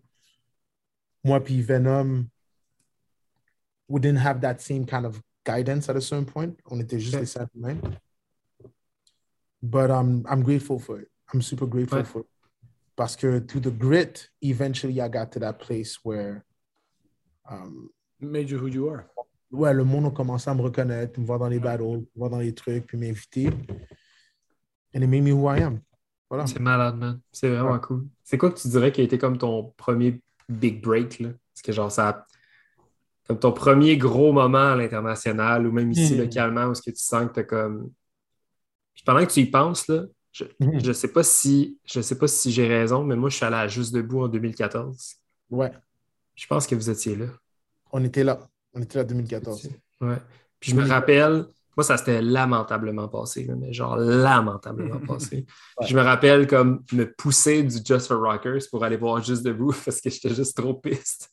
moi 1.24 1.42
puis 1.42 1.60
Venom, 1.60 2.24
we 3.88 4.00
didn't 4.00 4.18
have 4.24 4.40
that 4.40 4.58
same 4.60 4.86
kind 4.86 5.04
of 5.04 5.20
guidance 5.44 5.88
at 5.88 5.96
a 5.96 6.00
certain 6.00 6.24
point. 6.24 6.54
On 6.70 6.78
était 6.78 7.00
juste 7.00 7.18
les 7.18 7.26
cinq 7.26 7.48
humains. 7.54 7.80
But 9.60 9.90
um, 9.90 10.24
I'm 10.28 10.42
grateful 10.42 10.78
for 10.78 11.00
it. 11.00 11.08
I'm 11.34 11.42
super 11.42 11.66
grateful 11.66 11.98
Ouais. 11.98 12.04
for 12.04 12.20
it. 12.20 12.26
Parce 12.94 13.16
que 13.16 13.40
through 13.40 13.62
the 13.62 13.70
grit, 13.76 14.28
eventually 14.42 15.00
I 15.00 15.08
got 15.08 15.32
to 15.32 15.40
that 15.40 15.54
place 15.58 15.98
where 16.04 16.44
um, 17.50 17.90
Made 18.20 18.50
you 18.50 18.58
who 18.58 18.68
you 18.68 18.88
are. 18.88 19.08
ouais, 19.50 19.74
le 19.74 19.82
monde 19.84 20.06
a 20.06 20.10
commencé 20.10 20.48
à 20.48 20.54
me 20.54 20.62
reconnaître, 20.62 21.18
me 21.18 21.26
voir 21.26 21.40
dans 21.40 21.48
les 21.48 21.58
battles, 21.58 21.82
me 21.82 22.06
voir 22.14 22.30
dans 22.30 22.38
les 22.38 22.54
trucs, 22.54 22.86
puis 22.86 22.96
m'inviter. 22.96 23.50
And 24.94 25.00
it 25.02 25.08
made 25.08 25.22
me 25.22 25.32
who 25.32 25.48
I 25.50 25.62
am. 25.62 25.80
Voilà. 26.28 26.46
C'est 26.46 26.60
malade, 26.60 26.96
man. 26.96 27.20
C'est 27.30 27.48
vraiment 27.48 27.72
Ouais. 27.72 27.80
cool. 27.80 28.06
C'est 28.24 28.38
quoi 28.38 28.50
que 28.50 28.58
tu 28.58 28.68
dirais 28.68 28.90
qui 28.92 29.00
a 29.00 29.04
été 29.04 29.18
comme 29.18 29.38
ton 29.38 29.72
premier 29.76 30.20
big 30.48 30.82
break, 30.82 31.20
là? 31.20 31.30
Parce 31.54 31.62
que 31.62 31.72
genre, 31.72 31.90
ça. 31.92 32.26
Comme 33.28 33.38
ton 33.38 33.52
premier 33.52 33.96
gros 33.96 34.32
moment 34.32 34.72
à 34.72 34.76
l'international 34.76 35.66
ou 35.66 35.72
même 35.72 35.90
ici 35.92 36.14
Hmm. 36.14 36.18
localement 36.18 36.64
où 36.66 36.72
est-ce 36.72 36.82
que 36.82 36.90
tu 36.90 37.02
sens 37.02 37.28
que 37.28 37.34
t'as 37.34 37.42
comme. 37.44 37.90
Puis 38.94 39.04
pendant 39.04 39.24
que 39.24 39.30
tu 39.30 39.40
y 39.40 39.46
penses, 39.46 39.86
là, 39.88 40.04
je, 40.32 40.44
Mhm. 40.60 40.82
je 40.84 40.92
sais 40.92 41.08
pas 41.12 41.22
si 41.22 41.78
je 41.84 42.00
sais 42.00 42.18
pas 42.18 42.26
si 42.26 42.50
j'ai 42.50 42.66
raison, 42.66 43.04
mais 43.04 43.14
moi 43.16 43.28
je 43.30 43.36
suis 43.36 43.44
allé 43.44 43.56
à 43.56 43.68
Juste 43.68 43.94
Debout 43.94 44.22
en 44.22 44.28
2014. 44.28 45.16
Ouais, 45.50 45.70
Je 46.34 46.46
pense 46.46 46.66
que 46.66 46.74
vous 46.74 46.88
étiez 46.90 47.14
là. 47.16 47.26
on 47.92 48.02
était 48.04 48.24
là. 48.24 48.40
On 48.74 48.80
était 48.82 48.98
là 48.98 49.04
en 49.04 49.06
2014. 49.06 49.68
Ouais. 50.00 50.16
Puis 50.58 50.70
je 50.72 50.76
me 50.76 50.86
rappelle, 50.88 51.44
moi, 51.76 51.84
ça 51.84 51.96
s'était 51.96 52.20
lamentablement 52.20 53.08
passé, 53.08 53.44
là, 53.44 53.54
mais 53.56 53.72
genre 53.72 53.96
lamentablement 53.96 55.00
passé. 55.06 55.46
Je 55.80 55.96
me 55.96 56.02
rappelle 56.02 56.46
comme 56.46 56.82
me 56.92 57.04
pousser 57.04 57.62
du 57.62 57.78
Just 57.84 58.08
for 58.08 58.20
Rockers 58.20 58.62
pour 58.70 58.84
aller 58.84 58.96
voir 58.96 59.22
Juste 59.22 59.42
Debout 59.42 59.74
parce 59.84 60.00
que 60.00 60.10
j'étais 60.10 60.34
juste 60.34 60.56
trop 60.56 60.74
piste. 60.74 61.30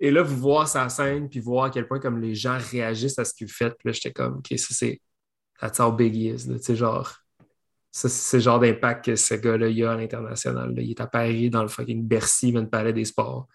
Et 0.00 0.10
là, 0.10 0.22
vous 0.22 0.36
voir 0.36 0.68
sa 0.68 0.88
scène, 0.88 1.28
puis 1.28 1.40
voir 1.40 1.64
à 1.64 1.70
quel 1.70 1.88
point 1.88 1.98
comme 1.98 2.20
les 2.20 2.34
gens 2.34 2.58
réagissent 2.70 3.18
à 3.18 3.24
ce 3.24 3.32
que 3.32 3.44
vous 3.44 3.52
faites, 3.52 3.74
puis 3.78 3.88
là, 3.88 3.92
j'étais 3.92 4.12
comme, 4.12 4.38
OK, 4.38 4.58
ça 4.58 4.74
c'est. 4.74 5.00
That's 5.60 5.78
how 5.78 5.92
big 5.92 6.14
he 6.14 6.34
is. 6.34 6.46
Tu 6.46 6.58
sais, 6.60 6.76
genre. 6.76 7.14
Ça, 7.90 8.08
c'est 8.08 8.38
le 8.38 8.42
genre 8.42 8.58
d'impact 8.58 9.04
que 9.04 9.16
ce 9.16 9.34
gars-là 9.34 9.68
il 9.68 9.84
a 9.84 9.92
à 9.92 9.96
l'international. 9.96 10.74
Il 10.78 10.90
est 10.90 11.00
à 11.00 11.06
Paris, 11.06 11.48
dans 11.48 11.62
le 11.62 11.68
fucking 11.68 12.04
Bercy, 12.04 12.50
le 12.50 12.68
palais 12.68 12.92
des 12.92 13.04
sports. 13.04 13.46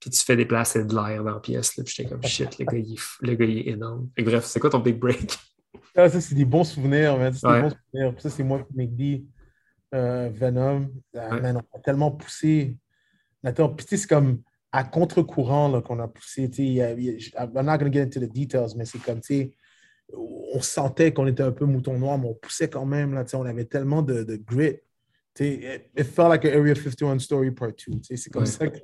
Puis 0.00 0.10
tu 0.10 0.20
fais 0.24 0.36
déplacer 0.36 0.84
de 0.84 0.94
l'air 0.94 1.24
dans 1.24 1.34
la 1.34 1.40
pièce. 1.40 1.76
Là, 1.76 1.84
puis 1.84 1.94
j'étais 1.96 2.08
comme 2.10 2.22
shit, 2.22 2.58
le 2.58 2.64
gars, 2.66 2.76
il 2.78 2.96
le 3.22 3.34
gars, 3.34 3.44
il 3.46 3.58
est 3.58 3.68
énorme. 3.72 4.10
Que 4.16 4.22
bref, 4.22 4.44
c'est 4.44 4.60
quoi 4.60 4.70
ton 4.70 4.78
big 4.80 4.98
break? 4.98 5.36
Ah, 5.94 6.08
ça, 6.10 6.20
c'est 6.20 6.34
des 6.34 6.44
bons 6.44 6.64
souvenirs, 6.64 7.16
man. 7.18 7.32
C'est 7.32 7.46
Ouais. 7.46 7.62
des 7.62 7.68
bons 7.68 7.76
souvenirs. 7.92 8.12
Puis 8.12 8.22
ça, 8.22 8.30
c'est 8.30 8.42
moi 8.44 8.62
qui 8.62 8.76
McD, 8.76 9.24
euh, 9.94 10.28
Venom. 10.32 10.90
Ah, 11.16 11.34
Ouais. 11.34 11.40
man, 11.40 11.56
on 11.72 11.76
a 11.78 11.80
tellement 11.80 12.10
poussé. 12.10 12.76
Puis 13.42 13.86
c'est 13.88 14.06
comme 14.06 14.42
à 14.72 14.84
contre-courant 14.84 15.80
qu'on 15.80 16.00
a 16.00 16.08
poussé. 16.08 16.44
I'm 17.38 17.50
not 17.54 17.78
going 17.78 17.90
to 17.90 17.92
get 17.92 18.02
into 18.02 18.20
the 18.20 18.30
details, 18.32 18.74
mais 18.76 18.84
c'est 18.84 18.98
comme, 18.98 19.20
tu 19.20 19.34
sais, 19.34 19.54
on 20.12 20.60
sentait 20.60 21.12
qu'on 21.12 21.26
était 21.26 21.42
un 21.42 21.52
peu 21.52 21.64
mouton 21.64 21.98
noir, 21.98 22.18
mais 22.18 22.28
on 22.28 22.34
poussait 22.34 22.68
quand 22.68 22.84
même. 22.84 23.14
Là, 23.14 23.24
on 23.34 23.44
avait 23.44 23.64
tellement 23.64 24.02
de, 24.02 24.22
de 24.24 24.36
grit. 24.36 24.78
It, 25.38 25.90
it 25.96 26.04
felt 26.04 26.30
like 26.30 26.44
an 26.44 26.52
Area 26.52 26.74
51 26.74 27.18
story 27.20 27.50
part 27.50 27.72
2. 27.72 27.92
tu 28.00 28.02
sais, 28.02 28.16
C'est 28.16 28.30
comme 28.30 28.42
Ouais. 28.44 28.48
ça 28.48 28.66
que 28.68 28.78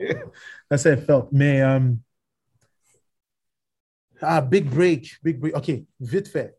ça 0.70 0.78
s'est 0.78 0.96
fait. 0.98 1.12
Mais, 1.32 1.62
euh, 1.62 1.80
ah, 4.20 4.40
big 4.40 4.64
break, 4.68 5.18
big 5.22 5.38
break. 5.38 5.57
OK, 5.57 5.70
vite 6.00 6.28
fait. 6.28 6.59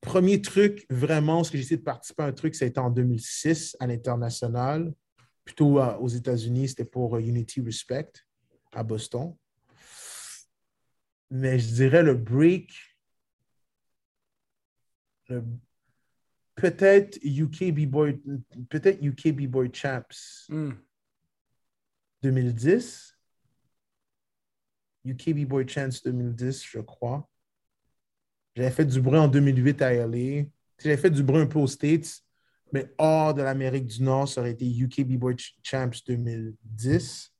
Premier 0.00 0.40
truc, 0.40 0.84
vraiment, 0.90 1.44
ce 1.44 1.50
que 1.50 1.56
j'ai 1.58 1.64
essayé 1.64 1.76
de 1.78 1.82
participer 1.82 2.22
à 2.24 2.26
un 2.26 2.32
truc, 2.32 2.54
ça 2.54 2.64
a 2.64 2.68
été 2.68 2.80
en 2.80 2.90
2006 2.90 3.76
à 3.78 3.86
l'international, 3.86 4.92
plutôt 5.44 5.80
euh, 5.80 5.96
aux 5.98 6.08
États-Unis, 6.08 6.68
c'était 6.68 6.84
pour 6.84 7.16
euh, 7.16 7.20
Unity 7.20 7.60
Respect 7.60 8.10
à 8.72 8.82
Boston. 8.82 9.34
Mais 11.30 11.58
je 11.58 11.74
dirais 11.74 12.02
le 12.02 12.14
break, 12.14 12.70
le- 15.28 15.44
peut-être 16.54 17.18
UK 17.24 17.72
B-Boy, 17.72 18.20
peut-être 18.68 19.02
UK 19.02 19.32
B-Boy 19.34 19.70
Champs 19.72 20.02
Mm. 20.48 20.72
2010. 22.22 23.16
UK 25.04 25.30
B-Boy 25.34 25.66
Chance 25.68 26.02
2010, 26.02 26.64
je 26.64 26.78
crois. 26.78 27.28
J'avais 28.54 28.70
fait 28.70 28.84
du 28.84 29.00
bruit 29.00 29.18
en 29.18 29.28
2008 29.28 29.82
à 29.82 29.92
LA. 29.94 30.44
J'avais 30.78 30.96
fait 30.96 31.10
du 31.10 31.22
bruit 31.22 31.40
un 31.40 31.46
peu 31.46 31.58
aux 31.58 31.66
States, 31.66 32.22
mais 32.72 32.92
hors 32.98 33.34
de 33.34 33.42
l'Amérique 33.42 33.86
du 33.86 34.02
Nord, 34.02 34.28
ça 34.28 34.40
aurait 34.40 34.52
été 34.52 34.66
UK 34.68 35.02
B-Boy 35.06 35.34
Ch- 35.38 35.56
Champs 35.62 35.90
2010. 36.06 37.32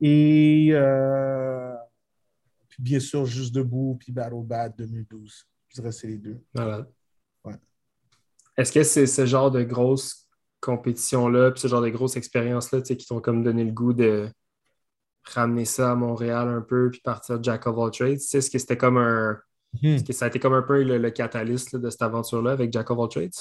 Et 0.00 0.68
euh, 0.72 1.74
puis 2.68 2.82
bien 2.82 2.98
sûr, 3.00 3.24
Juste 3.26 3.54
Debout, 3.54 3.96
puis 4.00 4.10
Battle 4.12 4.42
Bad 4.42 4.74
2012. 4.76 5.46
Je 5.68 5.74
dirais 5.80 5.92
c'est 5.92 6.08
les 6.08 6.18
deux. 6.18 6.42
Malade. 6.54 6.90
Est-ce 8.56 8.72
que 8.72 8.82
c'est 8.82 9.06
ce 9.06 9.26
genre 9.26 9.50
de 9.50 9.62
grosses 9.62 10.28
compétitions-là, 10.60 11.50
puis 11.50 11.60
ce 11.60 11.68
genre 11.68 11.82
de 11.82 11.88
grosses 11.88 12.16
expériences-là, 12.16 12.80
tu 12.80 12.88
sais, 12.88 12.96
qui 12.96 13.06
t'ont 13.06 13.20
comme 13.20 13.42
donné 13.42 13.64
le 13.64 13.72
goût 13.72 13.92
de 13.92 14.30
ramener 15.24 15.64
ça 15.64 15.92
à 15.92 15.94
Montréal 15.94 16.48
un 16.48 16.60
peu, 16.60 16.90
puis 16.90 17.00
partir 17.00 17.38
de 17.38 17.44
Jack 17.44 17.66
of 17.66 17.78
all 17.78 17.90
trades? 17.90 18.18
Tu 18.18 18.26
sais, 18.26 18.38
Est-ce 18.38 18.50
que 18.50 18.58
c'était 18.58 18.76
comme 18.76 18.98
un. 18.98 19.38
Est-ce 19.82 20.04
que 20.04 20.12
ça 20.12 20.26
a 20.26 20.28
été 20.28 20.38
comme 20.38 20.54
un 20.54 20.62
peu 20.62 20.82
le, 20.82 20.98
le 20.98 21.10
catalyste 21.10 21.72
là, 21.72 21.80
de 21.80 21.90
cette 21.90 22.02
aventure-là 22.02 22.52
avec 22.52 22.72
Jack 22.72 22.90
of 22.90 22.98
all 23.00 23.08
trades? 23.08 23.32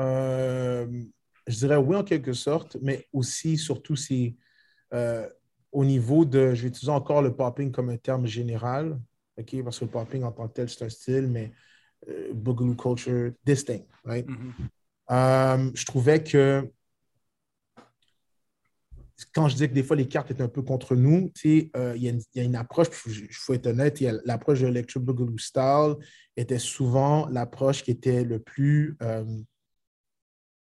Euh, 0.00 0.86
je 1.46 1.56
dirais 1.56 1.76
oui 1.76 1.96
en 1.96 2.04
quelque 2.04 2.32
sorte, 2.32 2.76
mais 2.82 3.06
aussi, 3.12 3.56
surtout, 3.56 3.96
c'est 3.96 4.36
euh, 4.92 5.28
au 5.72 5.84
niveau 5.84 6.24
de, 6.24 6.54
je 6.54 6.62
vais 6.62 6.68
utiliser 6.68 6.92
encore 6.92 7.22
le 7.22 7.34
popping 7.34 7.70
comme 7.70 7.90
un 7.90 7.96
terme 7.96 8.26
général, 8.26 8.98
ok, 9.38 9.62
parce 9.62 9.78
que 9.78 9.84
le 9.84 9.90
popping 9.90 10.22
en 10.24 10.32
tant 10.32 10.48
que 10.48 10.54
tel, 10.54 10.68
c'est 10.68 10.84
un 10.84 10.88
style, 10.88 11.28
mais 11.28 11.52
euh, 12.08 12.32
Boogaloo 12.32 12.74
culture 12.74 13.32
distinct, 13.44 13.86
right? 14.04 14.26
Mhm. 14.28 14.52
Euh, 15.10 15.70
je 15.74 15.84
trouvais 15.86 16.22
que 16.22 16.70
quand 19.34 19.48
je 19.48 19.56
dis 19.56 19.68
que 19.68 19.74
des 19.74 19.82
fois 19.82 19.96
les 19.96 20.06
cartes 20.06 20.30
étaient 20.30 20.42
un 20.42 20.48
peu 20.48 20.62
contre 20.62 20.94
nous, 20.94 21.30
tu 21.34 21.60
sais, 21.60 21.70
euh, 21.76 21.94
il 21.96 22.02
y, 22.04 22.08
a 22.08 22.12
une- 22.12 22.22
il 22.34 22.38
y 22.38 22.40
a 22.40 22.44
une 22.44 22.54
approche, 22.56 22.88
il 23.06 23.26
faut 23.32 23.54
être 23.54 23.66
honnête, 23.66 24.00
y 24.00 24.10
l'approche 24.24 24.60
de 24.60 24.68
Electro 24.68 25.00
Boogaloo 25.00 25.38
Style 25.38 25.96
était 26.36 26.58
souvent 26.60 27.26
l'approche 27.28 27.82
qui 27.82 27.90
était 27.90 28.22
le 28.22 28.38
plus 28.38 28.96
euh, 29.02 29.24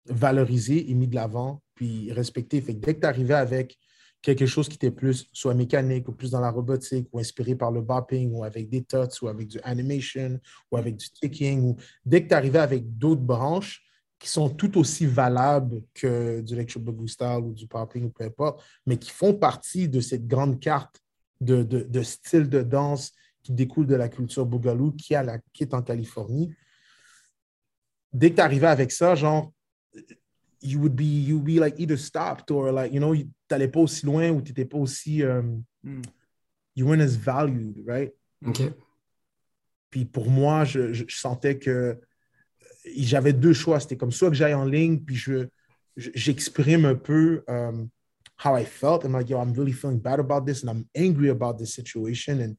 valorisée 0.06 0.90
et 0.90 0.94
mis 0.94 1.08
de 1.08 1.14
l'avant, 1.14 1.62
puis 1.74 2.12
respectée. 2.12 2.60
Fait 2.60 2.74
que 2.74 2.80
dès 2.80 2.94
que 2.94 3.00
tu 3.00 3.06
arrivais 3.06 3.34
avec 3.34 3.76
quelque 4.24 4.46
chose 4.46 4.68
qui 4.68 4.76
était 4.76 4.90
plus 4.90 5.28
soit 5.32 5.54
mécanique 5.54 6.08
ou 6.08 6.12
plus 6.12 6.30
dans 6.30 6.40
la 6.40 6.50
robotique 6.50 7.08
ou 7.12 7.18
inspiré 7.18 7.54
par 7.54 7.70
le 7.70 7.82
bopping 7.82 8.32
ou 8.32 8.42
avec 8.42 8.70
des 8.70 8.82
tuts 8.82 9.22
ou 9.22 9.28
avec 9.28 9.48
du 9.48 9.60
animation 9.62 10.40
ou 10.70 10.78
avec 10.78 10.96
du 10.96 11.10
ticking 11.10 11.60
ou 11.60 11.76
dès 12.06 12.22
que 12.22 12.28
tu 12.28 12.34
arrivais 12.34 12.58
avec 12.58 12.96
d'autres 12.96 13.20
branches 13.20 13.82
qui 14.18 14.30
sont 14.30 14.48
tout 14.48 14.78
aussi 14.78 15.04
valables 15.04 15.82
que 15.92 16.40
du 16.40 16.54
Electro 16.54 16.80
Boogaloo 16.80 17.06
Style 17.06 17.42
ou 17.42 17.52
du 17.52 17.66
popping 17.66 18.04
ou 18.04 18.08
peu 18.08 18.24
importe, 18.24 18.64
mais 18.86 18.96
qui 18.96 19.10
font 19.10 19.34
partie 19.34 19.90
de 19.90 20.00
cette 20.00 20.26
grande 20.26 20.58
carte 20.58 21.02
de, 21.42 21.62
de, 21.62 21.82
de 21.82 22.02
style 22.02 22.48
de 22.48 22.62
danse 22.62 23.12
qui 23.42 23.52
découle 23.52 23.86
de 23.86 23.94
la 23.94 24.08
culture 24.08 24.46
Boogaloo 24.46 24.92
qui, 24.92 25.14
a 25.14 25.22
la, 25.22 25.38
qui 25.52 25.64
est 25.64 25.74
en 25.74 25.82
Californie. 25.82 26.54
Dès 28.10 28.30
que 28.30 28.36
tu 28.36 28.40
arrivais 28.40 28.68
avec 28.68 28.90
ça, 28.90 29.14
genre, 29.14 29.52
you 30.64 30.78
would 30.80 30.96
be 30.96 31.04
you 31.04 31.36
would 31.36 31.44
be 31.44 31.60
like 31.60 31.78
either 31.78 31.96
stopped 31.96 32.50
or 32.50 32.72
like 32.72 32.92
you 32.92 32.98
know 33.00 33.14
t'allais 33.48 33.68
pas 33.70 33.80
aussi 33.80 34.06
loin 34.06 34.30
ou 34.30 34.40
t'étais 34.40 34.64
pas 34.64 34.78
aussi 34.78 35.22
um, 35.22 35.62
Mm. 35.84 36.00
you 36.74 36.86
weren't 36.86 37.02
as 37.02 37.14
valued 37.14 37.82
right? 37.86 38.10
OK. 38.46 38.62
puis 39.90 40.04
pour 40.06 40.30
moi 40.30 40.64
je, 40.64 40.92
je- 40.92 41.04
je 41.06 41.16
sentais 41.16 41.58
que 41.58 42.00
j'avais 42.96 43.32
deux 43.32 43.52
choix. 43.52 43.80
C'était 43.80 43.96
comme 43.96 44.12
soit 44.12 44.30
que 44.30 44.36
j'aille 44.36 44.54
en 44.54 44.64
ligne 44.64 44.98
puis 45.00 45.14
je 45.16 45.46
je- 45.96 46.10
j'exprime 46.14 46.84
un 46.86 46.96
peu 46.96 47.44
um, 47.48 47.88
how 48.44 48.56
I 48.56 48.64
felt. 48.64 49.04
I'm 49.04 49.12
like 49.12 49.28
yo 49.28 49.38
I'm 49.40 49.52
really 49.52 49.72
feeling 49.72 50.00
bad 50.00 50.18
about 50.18 50.44
this 50.46 50.64
and 50.64 50.70
I'm 50.70 50.86
angry 50.96 51.28
about 51.30 51.58
this 51.58 51.72
situation 51.74 52.40
and 52.40 52.56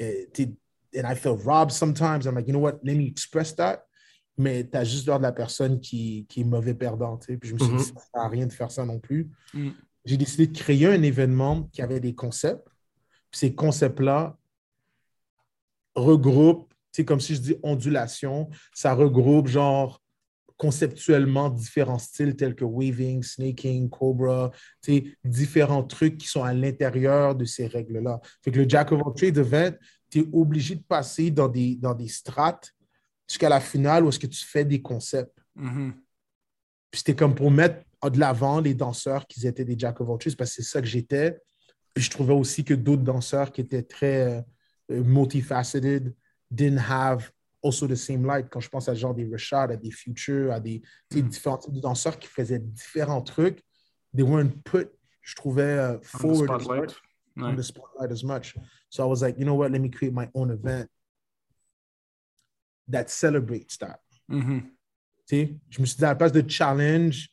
uh, 0.00 0.26
did- 0.34 0.56
and 0.94 1.04
I 1.06 1.14
feel 1.16 1.36
robbed 1.36 1.72
sometimes. 1.72 2.26
I'm 2.26 2.34
like 2.36 2.46
you 2.46 2.52
know 2.52 2.60
what? 2.62 2.78
Let 2.84 2.96
me 2.96 3.06
express 3.08 3.52
that 3.56 3.84
mais 4.38 4.68
tu 4.68 4.76
as 4.76 4.84
juste 4.84 5.06
l'air 5.06 5.18
de 5.18 5.22
la 5.24 5.32
personne 5.32 5.80
qui, 5.80 6.26
qui 6.28 6.42
est 6.42 6.44
mauvais 6.44 6.74
perdant. 6.74 7.16
Puis 7.16 7.38
je 7.42 7.54
me 7.54 7.58
suis 7.58 7.72
Mhm. 7.72 7.78
dit, 7.78 7.84
ça 7.84 7.94
sert 8.00 8.22
à 8.22 8.28
rien 8.28 8.46
de 8.46 8.52
faire 8.52 8.70
ça 8.70 8.84
non 8.84 8.98
plus. 8.98 9.30
Mm. 9.54 9.70
J'ai 10.04 10.16
décidé 10.16 10.46
de 10.46 10.56
créer 10.56 10.86
un 10.86 11.02
événement 11.02 11.64
qui 11.72 11.82
avait 11.82 12.00
des 12.00 12.14
concepts. 12.14 12.66
Puis 13.30 13.40
ces 13.40 13.54
concepts-là 13.54 14.36
regroupent, 15.94 16.72
sais, 16.92 17.04
comme 17.04 17.20
si 17.20 17.34
je 17.34 17.40
dis 17.40 17.56
ondulation, 17.62 18.48
ça 18.74 18.94
regroupe 18.94 19.48
genre 19.48 20.00
conceptuellement 20.58 21.50
différents 21.50 21.98
styles 21.98 22.34
tels 22.34 22.54
que 22.54 22.64
waving, 22.64 23.22
snaking, 23.22 23.90
cobra, 23.90 24.50
différents 25.22 25.82
trucs 25.84 26.16
qui 26.16 26.28
sont 26.28 26.42
à 26.42 26.54
l'intérieur 26.54 27.34
de 27.34 27.44
ces 27.44 27.66
règles-là. 27.66 28.20
Fait 28.42 28.50
que 28.50 28.60
le 28.60 28.68
Jack 28.68 28.90
of 28.92 29.02
all 29.06 29.12
trades 29.14 29.36
event, 29.36 29.72
tu 30.10 30.20
es 30.20 30.26
obligé 30.32 30.76
de 30.76 30.82
passer 30.82 31.30
dans 31.30 31.48
des, 31.48 31.76
dans 31.76 31.92
des 31.94 32.08
strates 32.08 32.72
jusqu'à 33.28 33.48
la 33.48 33.60
finale 33.60 34.04
où 34.04 34.08
est-ce 34.08 34.18
que 34.18 34.26
tu 34.26 34.44
fais 34.44 34.64
des 34.64 34.80
concepts. 34.80 35.38
Mhm. 35.54 35.94
Puis 36.90 36.98
c'était 36.98 37.14
comme 37.14 37.34
pour 37.34 37.50
mettre 37.50 37.82
de 38.04 38.20
l'avant 38.20 38.60
les 38.60 38.74
danseurs 38.74 39.26
qui 39.26 39.46
étaient 39.46 39.64
des 39.64 39.78
Jack 39.78 40.00
of 40.00 40.08
all 40.08 40.18
trades, 40.18 40.36
parce 40.36 40.50
que 40.50 40.62
c'est 40.62 40.68
ça 40.68 40.80
que 40.80 40.86
j'étais. 40.86 41.38
Puis 41.94 42.04
je 42.04 42.10
trouvais 42.10 42.34
aussi 42.34 42.62
que 42.64 42.74
d'autres 42.74 43.02
danseurs 43.02 43.50
qui 43.50 43.62
étaient 43.62 43.82
très 43.82 44.44
euh, 44.90 45.02
multifaceted 45.02 46.14
didn't 46.50 46.78
have 46.78 47.30
also 47.64 47.88
the 47.88 47.96
same 47.96 48.24
light. 48.24 48.48
Quand 48.50 48.60
je 48.60 48.68
pense 48.68 48.88
à 48.88 48.94
genre 48.94 49.14
des 49.14 49.28
Rashad, 49.28 49.72
à 49.72 49.76
des 49.76 49.90
Future, 49.90 50.52
à 50.52 50.60
des 50.60 50.82
sais, 51.10 51.22
différents 51.22 51.58
types 51.58 51.72
de 51.72 51.80
danseurs 51.80 52.18
qui 52.18 52.28
faisaient 52.28 52.60
différents 52.60 53.22
trucs, 53.22 53.62
they 54.14 54.22
weren't 54.22 54.62
put, 54.62 54.88
je 55.22 55.34
trouvais, 55.34 55.76
uh, 55.76 55.96
On 55.96 55.98
the 55.98 56.04
forward 56.04 56.50
as 56.50 56.60
spotlight. 56.62 56.82
much, 56.82 56.94
on 57.38 57.56
the 57.56 57.62
spotlight 57.62 58.12
as 58.12 58.22
much. 58.22 58.54
So 58.90 59.02
I 59.02 59.06
was 59.06 59.22
like, 59.22 59.36
you 59.38 59.44
know 59.44 59.54
what, 59.54 59.70
let 59.70 59.80
me 59.80 59.90
create 59.90 60.12
my 60.12 60.28
own 60.34 60.50
event 60.50 60.88
that 62.90 63.06
celebrates 63.08 63.76
that. 63.78 64.00
Mhm. 64.28 64.62
Tu 65.26 65.36
sais, 65.36 65.56
je 65.70 65.80
me 65.80 65.86
suis 65.86 65.96
dit 65.96 66.04
à 66.04 66.08
la 66.08 66.14
place 66.14 66.32
de 66.32 66.42
challenge 66.48 67.28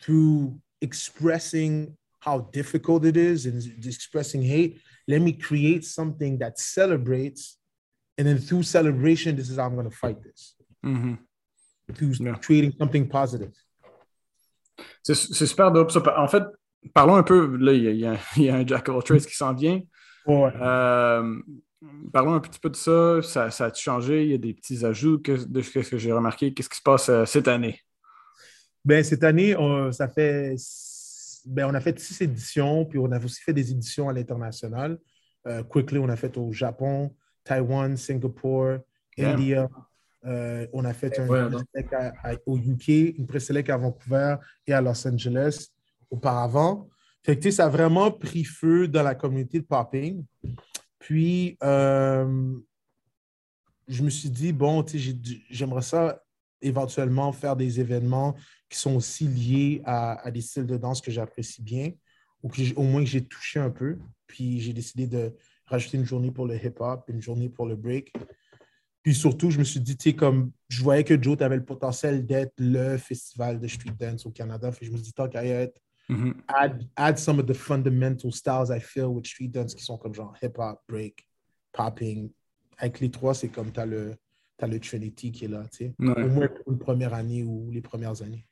through 0.00 0.58
expressing 0.80 1.94
how 2.24 2.48
difficult 2.52 3.04
it 3.04 3.16
is 3.16 3.46
and 3.46 3.58
expressing 3.84 4.42
hate, 4.42 4.80
let 5.08 5.20
me 5.20 5.32
create 5.36 5.82
something 5.84 6.38
that 6.38 6.52
celebrates. 6.56 7.58
And 8.18 8.24
then 8.24 8.38
through 8.38 8.62
celebration, 8.62 9.34
this 9.34 9.48
is 9.48 9.56
how 9.58 9.66
I'm 9.66 9.74
going 9.74 9.88
to 9.90 9.96
fight 9.96 10.22
this. 10.22 10.56
Mhm. 10.84 11.18
Through 11.94 12.14
Yeah. 12.20 12.38
creating 12.38 12.72
something 12.78 13.08
positive. 13.08 13.52
C'est 15.02 15.14
c'est 15.14 15.46
super 15.46 15.70
dope 15.72 15.90
ça. 15.90 16.00
En 16.18 16.28
fait, 16.28 16.44
parlons 16.94 17.16
un 17.16 17.22
peu, 17.24 17.56
là, 17.56 17.72
il 17.72 17.82
y 17.82 17.88
a, 17.88 17.90
il 17.92 18.00
y 18.00 18.06
a- 18.06 18.18
il 18.36 18.42
y 18.44 18.50
a 18.50 18.56
un 18.56 18.66
Jack 18.66 18.84
trades 19.04 19.26
qui 19.26 19.34
s'en 19.34 19.52
vient. 19.54 19.80
Euh, 20.28 21.42
parlons 22.12 22.34
un 22.34 22.40
petit 22.40 22.58
peu 22.60 22.70
de 22.70 22.76
ça. 22.76 23.20
Ça, 23.22 23.50
ça 23.50 23.66
a 23.66 23.74
changé? 23.74 24.24
Il 24.24 24.30
y 24.30 24.34
a 24.34 24.38
des 24.38 24.54
petits 24.54 24.84
ajouts 24.84 25.18
que- 25.20 25.44
de 25.44 25.62
ce 25.62 25.78
que 25.80 25.98
j'ai 25.98 26.12
remarqué. 26.12 26.52
Qu'est-ce 26.54 26.68
qui 26.68 26.76
se 26.78 26.82
passe 26.82 27.08
euh, 27.08 27.24
cette 27.24 27.48
année? 27.48 27.80
Ben, 28.84 29.02
cette 29.04 29.22
année, 29.24 29.56
on, 29.56 29.92
ça 29.92 30.08
fait, 30.08 30.56
ben, 31.46 31.66
on 31.70 31.74
a 31.74 31.80
fait 31.80 31.98
six 31.98 32.20
éditions, 32.22 32.84
puis 32.84 32.98
on 32.98 33.10
a 33.12 33.18
aussi 33.24 33.40
fait 33.42 33.52
des 33.52 33.70
éditions 33.70 34.08
à 34.08 34.12
l'international. 34.12 34.98
Euh, 35.46 35.62
quickly, 35.62 35.98
on 35.98 36.08
a 36.08 36.16
fait 36.16 36.36
au 36.36 36.52
Japon, 36.52 37.14
Taïwan, 37.44 37.96
Singapour, 37.96 38.78
Yeah. 39.16 39.32
India. 39.34 39.68
Euh, 40.24 40.66
on 40.72 40.84
a 40.86 40.94
fait 40.94 41.18
un 41.18 41.26
Ouais, 41.28 41.40
à- 41.92 42.12
à- 42.30 42.34
au 42.46 42.56
UK, 42.56 42.88
une 43.18 43.26
préselect 43.26 43.68
à 43.68 43.76
Vancouver 43.76 44.36
et 44.66 44.72
à 44.72 44.80
Los 44.80 45.06
Angeles 45.06 45.66
auparavant. 46.10 46.88
Fait 47.22 47.38
que, 47.38 47.50
ça 47.50 47.66
a 47.66 47.68
vraiment 47.68 48.10
pris 48.10 48.44
feu 48.44 48.88
dans 48.88 49.02
la 49.02 49.14
communauté 49.14 49.60
de 49.60 49.64
popping. 49.66 50.24
Puis, 51.02 51.58
euh, 51.64 52.54
je 53.88 54.02
me 54.04 54.08
suis 54.08 54.30
dit, 54.30 54.52
bon, 54.52 54.84
tu 54.84 55.00
j'aimerais 55.50 55.82
ça 55.82 56.22
éventuellement 56.60 57.32
faire 57.32 57.56
des 57.56 57.80
événements 57.80 58.36
qui 58.68 58.78
sont 58.78 58.94
aussi 58.94 59.26
liés 59.26 59.82
à, 59.84 60.30
des 60.30 60.40
styles 60.40 60.64
de 60.64 60.76
danse 60.76 61.00
que 61.00 61.10
j'apprécie 61.10 61.60
bien 61.60 61.90
ou 62.44 62.48
que 62.48 62.74
au 62.76 62.84
moins 62.84 63.02
que 63.02 63.10
j'ai 63.10 63.24
touché 63.24 63.58
un 63.58 63.70
peu. 63.70 63.98
Puis 64.28 64.60
j'ai 64.60 64.72
décidé 64.72 65.08
de 65.08 65.34
rajouter 65.66 65.98
une 65.98 66.04
journée 66.04 66.30
pour 66.30 66.46
le 66.46 66.54
hip-hop, 66.54 67.04
une 67.08 67.20
journée 67.20 67.48
pour 67.48 67.66
le 67.66 67.74
break. 67.74 68.12
Puis 69.02 69.16
surtout, 69.16 69.50
je 69.50 69.58
me 69.58 69.64
suis 69.64 69.80
dit, 69.80 69.96
tu 69.96 70.10
sais, 70.10 70.16
comme 70.16 70.52
je 70.68 70.84
voyais 70.84 71.02
que 71.02 71.20
Joe 71.20 71.36
avait 71.42 71.56
le 71.56 71.64
potentiel 71.64 72.24
d'être 72.24 72.54
le 72.58 72.96
festival 72.96 73.58
de 73.58 73.66
street 73.66 73.96
dance 73.98 74.24
au 74.24 74.30
Canada. 74.30 74.70
Fait 74.70 74.86
je 74.86 74.92
me 74.92 74.98
suis 74.98 75.06
dit, 75.06 75.12
tant 75.12 75.28
qu'à 75.28 75.44
être, 75.44 75.80
Mhm. 76.12 76.34
add, 76.48 76.88
add 76.96 77.18
some 77.18 77.38
of 77.40 77.46
the 77.46 77.54
fundamental 77.54 78.30
styles 78.32 78.70
I 78.70 78.80
feel 78.80 79.06
with 79.14 79.26
street 79.26 79.48
dance 79.48 79.74
qui 79.74 79.82
sont 79.84 79.98
comme 79.98 80.14
genre 80.14 80.34
hip-hop, 80.42 80.80
break, 80.88 81.26
popping. 81.72 82.30
Avec 82.78 83.00
les 83.00 83.10
trois, 83.10 83.34
c'est 83.34 83.48
comme 83.48 83.70
tu 83.72 83.80
as 83.80 83.86
le, 83.86 84.14
t'as 84.56 84.66
le 84.66 84.78
Trinity 84.80 85.30
qui 85.32 85.44
est 85.44 85.48
là, 85.48 85.62
tu 85.70 85.86
sais. 85.86 85.94
Ouais. 85.98 86.24
Au 86.24 86.28
moins 86.28 86.48
pour 86.48 86.72
une 86.72 86.78
première 86.78 87.14
année 87.14 87.42
ou 87.44 87.70
les 87.70 87.80
premières 87.80 88.20
années. 88.22 88.46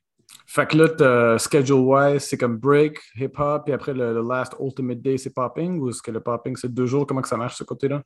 Fait 0.46 0.66
que 0.68 0.76
là, 0.76 0.88
t'as- 0.88 1.38
schedule-wise, 1.38 2.22
c'est 2.22 2.36
comme 2.36 2.56
break, 2.56 2.98
hip-hop, 3.16 3.68
et 3.68 3.72
après 3.72 3.92
le, 3.92 4.14
le 4.14 4.22
last 4.22 4.54
ultimate 4.61 5.00
day, 5.02 5.18
c'est 5.18 5.30
popping, 5.30 5.78
ou 5.80 5.88
est-ce 5.90 6.00
que 6.02 6.11
le 6.12 6.20
popping, 6.20 6.54
c'est 6.56 6.72
deux 6.72 6.86
jours? 6.86 7.04
Comment 7.06 7.20
que 7.22 7.28
ça 7.28 7.36
marche, 7.36 7.56
ce 7.56 7.64
côté-là? 7.64 8.02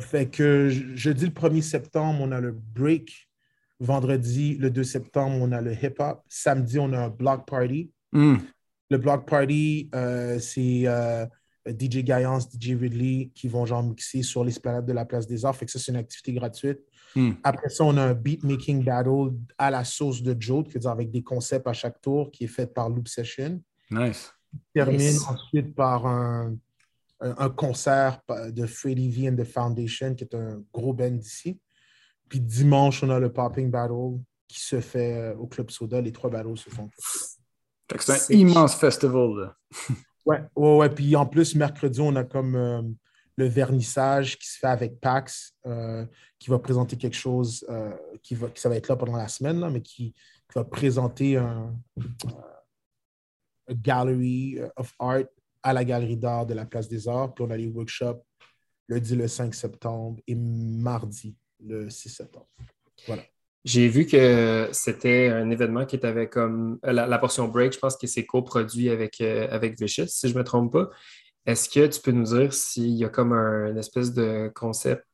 Fait 0.00 0.28
que 0.28 0.68
je- 0.68 0.94
jeudi 0.94 1.26
le 1.26 1.32
1er 1.32 1.62
septembre, 1.62 2.18
on 2.20 2.30
a 2.32 2.40
le 2.40 2.52
break. 2.52 3.28
Vendredi, 3.80 4.56
le 4.56 4.70
2 4.70 4.84
septembre, 4.84 5.36
on 5.40 5.50
a 5.52 5.60
le 5.60 5.72
hip-hop. 5.72 6.22
Samedi, 6.28 6.78
on 6.78 6.92
a 6.92 6.98
un 7.06 7.08
block 7.08 7.46
party. 7.46 7.90
Hmm. 8.12 8.36
Le 8.90 8.98
block 8.98 9.28
party, 9.28 9.90
euh, 9.94 10.38
c'est 10.38 10.82
euh, 10.86 11.26
DJ 11.66 12.04
Gaillance, 12.04 12.48
DJ 12.52 12.76
Ridley 12.78 13.30
qui 13.34 13.48
vont 13.48 13.64
genre 13.64 13.82
mixer 13.82 14.22
sur 14.22 14.44
l'esplanade 14.44 14.86
de 14.86 14.92
la 14.92 15.04
Place 15.04 15.26
des 15.26 15.44
Arts. 15.44 15.56
Fait 15.56 15.66
que 15.66 15.72
ça, 15.72 15.78
c'est 15.78 15.92
une 15.92 15.98
activité 15.98 16.32
gratuite. 16.32 16.80
Hmm. 17.16 17.32
Après 17.42 17.68
ça, 17.68 17.84
on 17.84 17.96
a 17.96 18.02
un 18.02 18.14
beatmaking 18.14 18.84
battle 18.84 19.32
à 19.56 19.70
la 19.70 19.84
sauce 19.84 20.22
de 20.22 20.36
Joe, 20.38 20.64
c'est-à-dire 20.68 20.90
avec 20.90 21.10
des 21.10 21.22
concepts 21.22 21.66
à 21.66 21.72
chaque 21.72 22.00
tour 22.00 22.30
qui 22.30 22.44
est 22.44 22.48
fait 22.48 22.66
par 22.66 22.88
Loop 22.88 23.08
Session. 23.08 23.60
Nice. 23.90 24.32
termine 24.74 24.98
Nice. 24.98 25.26
ensuite 25.28 25.74
par 25.74 26.06
un, 26.06 26.56
un, 27.20 27.34
un 27.38 27.50
concert 27.50 28.20
de 28.50 28.66
Freddie 28.66 29.08
V 29.08 29.30
and 29.30 29.36
the 29.36 29.44
Foundation, 29.44 30.14
qui 30.14 30.24
est 30.24 30.34
un 30.34 30.62
gros 30.72 30.92
band 30.92 31.12
d'ici. 31.12 31.58
Puis 32.28 32.40
dimanche, 32.40 33.02
on 33.02 33.10
a 33.10 33.18
le 33.18 33.32
Popping 33.32 33.70
Battle 33.70 34.18
qui 34.48 34.60
se 34.60 34.80
fait 34.80 35.14
euh, 35.14 35.36
au 35.36 35.46
Club 35.46 35.70
Soda. 35.70 36.00
Les 36.00 36.12
trois 36.12 36.30
battles 36.30 36.56
se 36.56 36.70
font. 36.70 36.88
C'est 37.98 38.34
un 38.34 38.38
immense 38.38 38.74
festival. 38.74 39.54
Ouais, 40.26 40.40
ouais, 40.56 40.76
ouais. 40.76 40.88
Puis 40.88 41.14
en 41.16 41.26
plus, 41.26 41.54
mercredi, 41.54 42.00
on 42.00 42.16
a 42.16 42.24
comme 42.24 42.56
euh, 42.56 42.82
le 43.36 43.46
vernissage 43.46 44.38
qui 44.38 44.48
se 44.48 44.58
fait 44.58 44.68
avec 44.68 44.98
Pax, 44.98 45.54
euh, 45.66 46.06
qui 46.38 46.48
va 46.48 46.58
présenter 46.58 46.96
quelque 46.96 47.16
chose 47.16 47.64
euh, 47.68 47.94
qui, 48.22 48.34
va, 48.34 48.48
qui 48.48 48.60
ça 48.60 48.70
va 48.70 48.76
être 48.76 48.88
là 48.88 48.96
pendant 48.96 49.16
la 49.16 49.28
semaine, 49.28 49.60
là, 49.60 49.68
mais 49.68 49.82
qui, 49.82 50.12
qui 50.12 50.54
va 50.54 50.64
présenter 50.64 51.36
un, 51.36 51.74
gallery 53.68 54.60
of 54.76 54.94
art 54.98 55.24
à 55.62 55.72
la 55.72 55.84
galerie 55.84 56.16
d'art 56.16 56.46
de 56.46 56.54
la 56.54 56.64
Place 56.64 56.88
des 56.88 57.08
Arts. 57.08 57.34
Puis 57.34 57.44
on 57.44 57.50
a 57.50 57.56
les 57.56 57.68
workshops 57.68 58.24
lundi 58.88 59.16
le 59.16 59.28
5 59.28 59.54
septembre 59.54 60.22
et 60.26 60.34
mardi 60.34 61.36
le 61.60 61.88
6 61.88 62.08
septembre. 62.08 62.48
J'ai 63.64 63.88
vu 63.88 64.06
que 64.06 64.68
c'était 64.72 65.28
un 65.28 65.50
événement 65.50 65.86
qui 65.86 65.96
était 65.96 66.28
comme 66.28 66.78
euh, 66.84 66.92
la, 66.92 67.06
la 67.06 67.18
portion 67.18 67.48
break, 67.48 67.72
je 67.72 67.78
pense 67.78 67.96
que 67.96 68.06
c'est 68.06 68.26
coproduit 68.26 68.90
avec, 68.90 69.20
euh, 69.20 69.48
avec 69.50 69.80
Vicious, 69.80 70.06
si 70.08 70.28
je 70.28 70.34
ne 70.34 70.38
me 70.38 70.44
trompe 70.44 70.72
pas. 70.72 70.90
Est-ce 71.46 71.68
que 71.68 71.86
tu 71.86 72.00
peux 72.00 72.10
nous 72.10 72.24
dire 72.24 72.52
s'il 72.52 72.94
y 72.94 73.04
a 73.04 73.08
comme 73.08 73.32
un 73.32 73.70
une 73.70 73.78
espèce 73.78 74.12
de 74.12 74.50
concept 74.54 75.04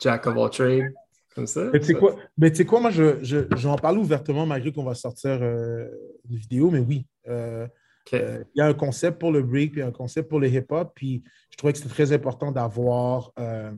Jack 0.00 0.26
of 0.26 0.36
all 0.36 0.50
trades 0.50 0.92
comme 1.34 1.46
ça? 1.46 1.68
Mais 1.72 1.80
tu 1.80 1.86
sais 1.86 1.94
quoi, 1.94 2.16
mais 2.38 2.52
quoi, 2.64 2.80
moi, 2.80 2.90
je, 2.90 3.22
je, 3.22 3.38
j'en 3.56 3.76
parle 3.76 3.98
ouvertement 3.98 4.46
malgré 4.46 4.72
qu'on 4.72 4.84
va 4.84 4.94
sortir 4.94 5.38
euh, 5.42 5.86
une 6.28 6.36
vidéo, 6.36 6.70
mais 6.70 6.80
oui. 6.80 7.06
euh. 7.28 7.66
Euh, 8.14 8.42
il 8.54 8.58
y 8.58 8.62
a 8.62 8.66
un 8.66 8.74
concept 8.74 9.20
pour 9.20 9.30
le 9.30 9.42
break, 9.42 9.72
puis 9.72 9.82
un 9.82 9.92
concept 9.92 10.28
pour 10.28 10.40
le 10.40 10.48
hip-hop, 10.48 10.92
puis 10.96 11.22
je 11.50 11.56
trouvais 11.56 11.72
que 11.72 11.78
c'était 11.78 11.90
très 11.90 12.12
important 12.12 12.50
d'avoir 12.50 13.30
euh, 13.38 13.70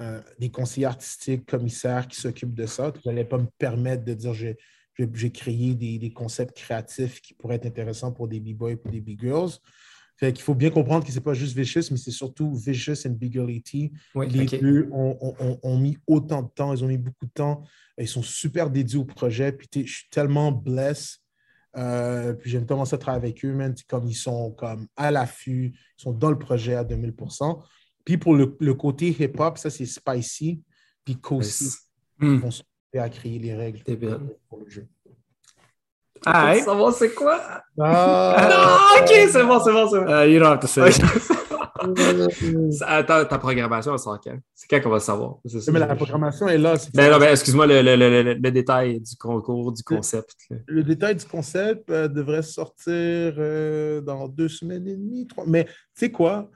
euh, 0.00 0.20
des 0.38 0.50
conseillers 0.50 0.86
artistiques, 0.86 1.46
commissaires 1.46 2.08
qui 2.08 2.18
s'occupent 2.20 2.54
de 2.54 2.66
ça. 2.66 2.92
Je 3.04 3.08
n'allais 3.08 3.24
pas 3.24 3.38
me 3.38 3.46
permettre 3.58 4.04
de 4.04 4.14
dire 4.14 4.32
j'ai, 4.34 4.56
j'ai, 5.14 5.30
créé 5.30 5.74
des, 5.74 5.98
des 5.98 6.12
concepts 6.12 6.56
créatifs 6.56 7.20
qui 7.20 7.34
pourraient 7.34 7.56
être 7.56 7.66
intéressants 7.66 8.12
pour 8.12 8.28
des 8.28 8.40
b-boys 8.40 8.72
et 8.72 8.90
des 8.90 9.00
b-girls. 9.00 9.50
Fait 10.16 10.32
qu'il 10.34 10.42
faut 10.42 10.54
bien 10.54 10.68
comprendre 10.70 11.04
que 11.04 11.10
ce 11.10 11.16
n'est 11.16 11.22
pas 11.24 11.32
juste 11.32 11.56
Vicious, 11.56 11.84
mais 11.90 11.96
c'est 11.96 12.10
surtout 12.10 12.54
Vicious 12.54 13.06
and 13.06 13.12
Big 13.12 13.32
Girl 13.32 13.50
E.T. 13.50 13.90
Oui, 14.14 14.28
Les 14.28 14.42
ok. 14.42 14.60
deux 14.60 14.88
ont, 14.92 15.16
ont- 15.20 15.34
ont- 15.40 15.58
ont 15.62 15.78
mis 15.78 15.96
autant 16.06 16.42
de 16.42 16.48
temps, 16.48 16.74
ils 16.74 16.84
ont 16.84 16.88
mis 16.88 16.98
beaucoup 16.98 17.24
de 17.24 17.30
temps. 17.32 17.62
Ils 17.96 18.06
sont 18.06 18.22
super 18.22 18.68
dédiés 18.68 18.98
au 18.98 19.04
projet. 19.06 19.50
Puis 19.52 19.68
je 19.86 19.92
suis 19.92 20.08
tellement 20.10 20.52
blessé 20.52 21.16
Euh, 21.76 22.34
puis 22.34 22.50
j'aime 22.50 22.66
tellement 22.66 22.84
ça 22.84 22.98
travailler 22.98 23.22
avec 23.30 23.44
eux, 23.44 23.52
man. 23.54 23.74
Comme 23.88 24.08
ils 24.08 24.14
sont 24.16 24.50
comme 24.52 24.88
à 24.96 25.10
l'affût, 25.12 25.72
ils 25.72 26.02
sont 26.02 26.12
dans 26.12 26.30
le 26.30 26.38
projet 26.38 26.74
à 26.74 26.82
2000%. 26.84 27.62
Puis 28.04 28.16
pour 28.18 28.34
le, 28.34 28.56
le 28.60 28.74
côté 28.74 29.08
hip-hop, 29.08 29.58
ça 29.58 29.70
c'est 29.70 29.86
Spicy, 29.86 30.62
puis 31.04 31.16
Cozy 31.16 31.70
Hmm. 32.18 32.36
vont 32.38 32.50
se 32.50 32.62
à 32.98 33.08
créer 33.08 33.38
les 33.38 33.54
règles 33.54 33.82
T'es 33.82 33.96
bien. 33.96 34.20
pour 34.48 34.58
le 34.60 34.68
jeu. 34.68 34.86
Ah, 36.26 36.54
savoir 36.56 36.92
c'est 36.92 37.14
quoi? 37.14 37.40
Ah! 37.80 38.36
Non, 38.98 39.02
ok, 39.04 39.08
c'est 39.30 39.44
bon, 39.44 39.58
c'est 39.64 39.72
bon, 39.72 39.88
c'est 39.88 40.00
bon. 40.00 40.06
Uh, 40.06 40.30
you 40.30 40.38
don't 40.38 40.48
have 40.52 40.60
to 40.60 40.66
say. 40.66 40.82
Attends, 42.86 43.24
ta 43.24 43.38
programmation, 43.38 43.92
elle 43.92 43.98
sort 43.98 44.20
quand? 44.20 44.36
C'est 44.54 44.68
quand 44.68 44.80
qu'on 44.82 44.90
va 44.90 44.96
le 44.96 45.00
savoir? 45.00 45.36
Mais 45.72 45.78
la 45.78 45.94
programmation 45.94 46.48
est 46.48 46.58
là. 46.58 46.76
c'est- 46.76 46.94
Ben 46.94 47.10
non, 47.10 47.18
ben, 47.18 47.30
excuse-moi, 47.30 47.66
le, 47.66 47.80
le- 47.82 47.96
le- 47.96 48.22
le- 48.22 48.34
le 48.34 48.50
détail 48.50 49.00
du 49.00 49.16
concours, 49.16 49.72
du 49.72 49.82
concept. 49.82 50.34
Le 50.66 50.82
détail 50.82 51.14
du 51.16 51.24
concept 51.24 51.88
euh, 51.90 52.06
devrait 52.08 52.42
sortir 52.42 52.92
euh, 53.38 54.00
dans 54.02 54.28
deux 54.28 54.48
semaines 54.48 54.86
et 54.86 54.96
demie, 54.96 55.26
trois. 55.26 55.44
Mais 55.46 55.64
tu 55.64 55.70
sais 55.94 56.10
quoi? 56.10 56.50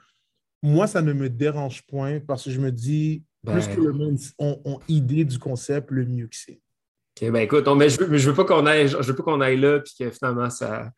Moi, 0.64 0.86
ça 0.86 1.02
ne 1.02 1.12
me 1.12 1.28
dérange 1.28 1.86
point 1.86 2.20
parce 2.20 2.44
que 2.44 2.50
je 2.50 2.58
me 2.58 2.72
dis, 2.72 3.22
plus 3.44 3.66
Ben. 3.66 3.76
que 3.76 3.80
le 3.82 3.92
monde 3.92 4.18
ont, 4.38 4.62
ont 4.64 4.80
idée 4.88 5.26
du 5.26 5.38
concept, 5.38 5.90
le 5.90 6.06
mieux 6.06 6.26
que 6.26 6.36
c'est. 6.36 6.62
Ok, 7.20 7.30
ben 7.30 7.42
écoute, 7.42 7.68
mais 7.76 7.90
je 7.90 8.02
veux, 8.02 8.16
je 8.16 8.30
veux 8.30 8.34
pas 8.34 8.46
qu'on 8.46 8.64
aille, 8.64 8.88
je 8.88 8.96
veux 8.96 9.14
pas 9.14 9.22
qu'on 9.22 9.42
aille 9.42 9.58
là 9.58 9.80
puis 9.80 9.92
que 9.98 10.10
finalement 10.10 10.48
ça, 10.48 10.90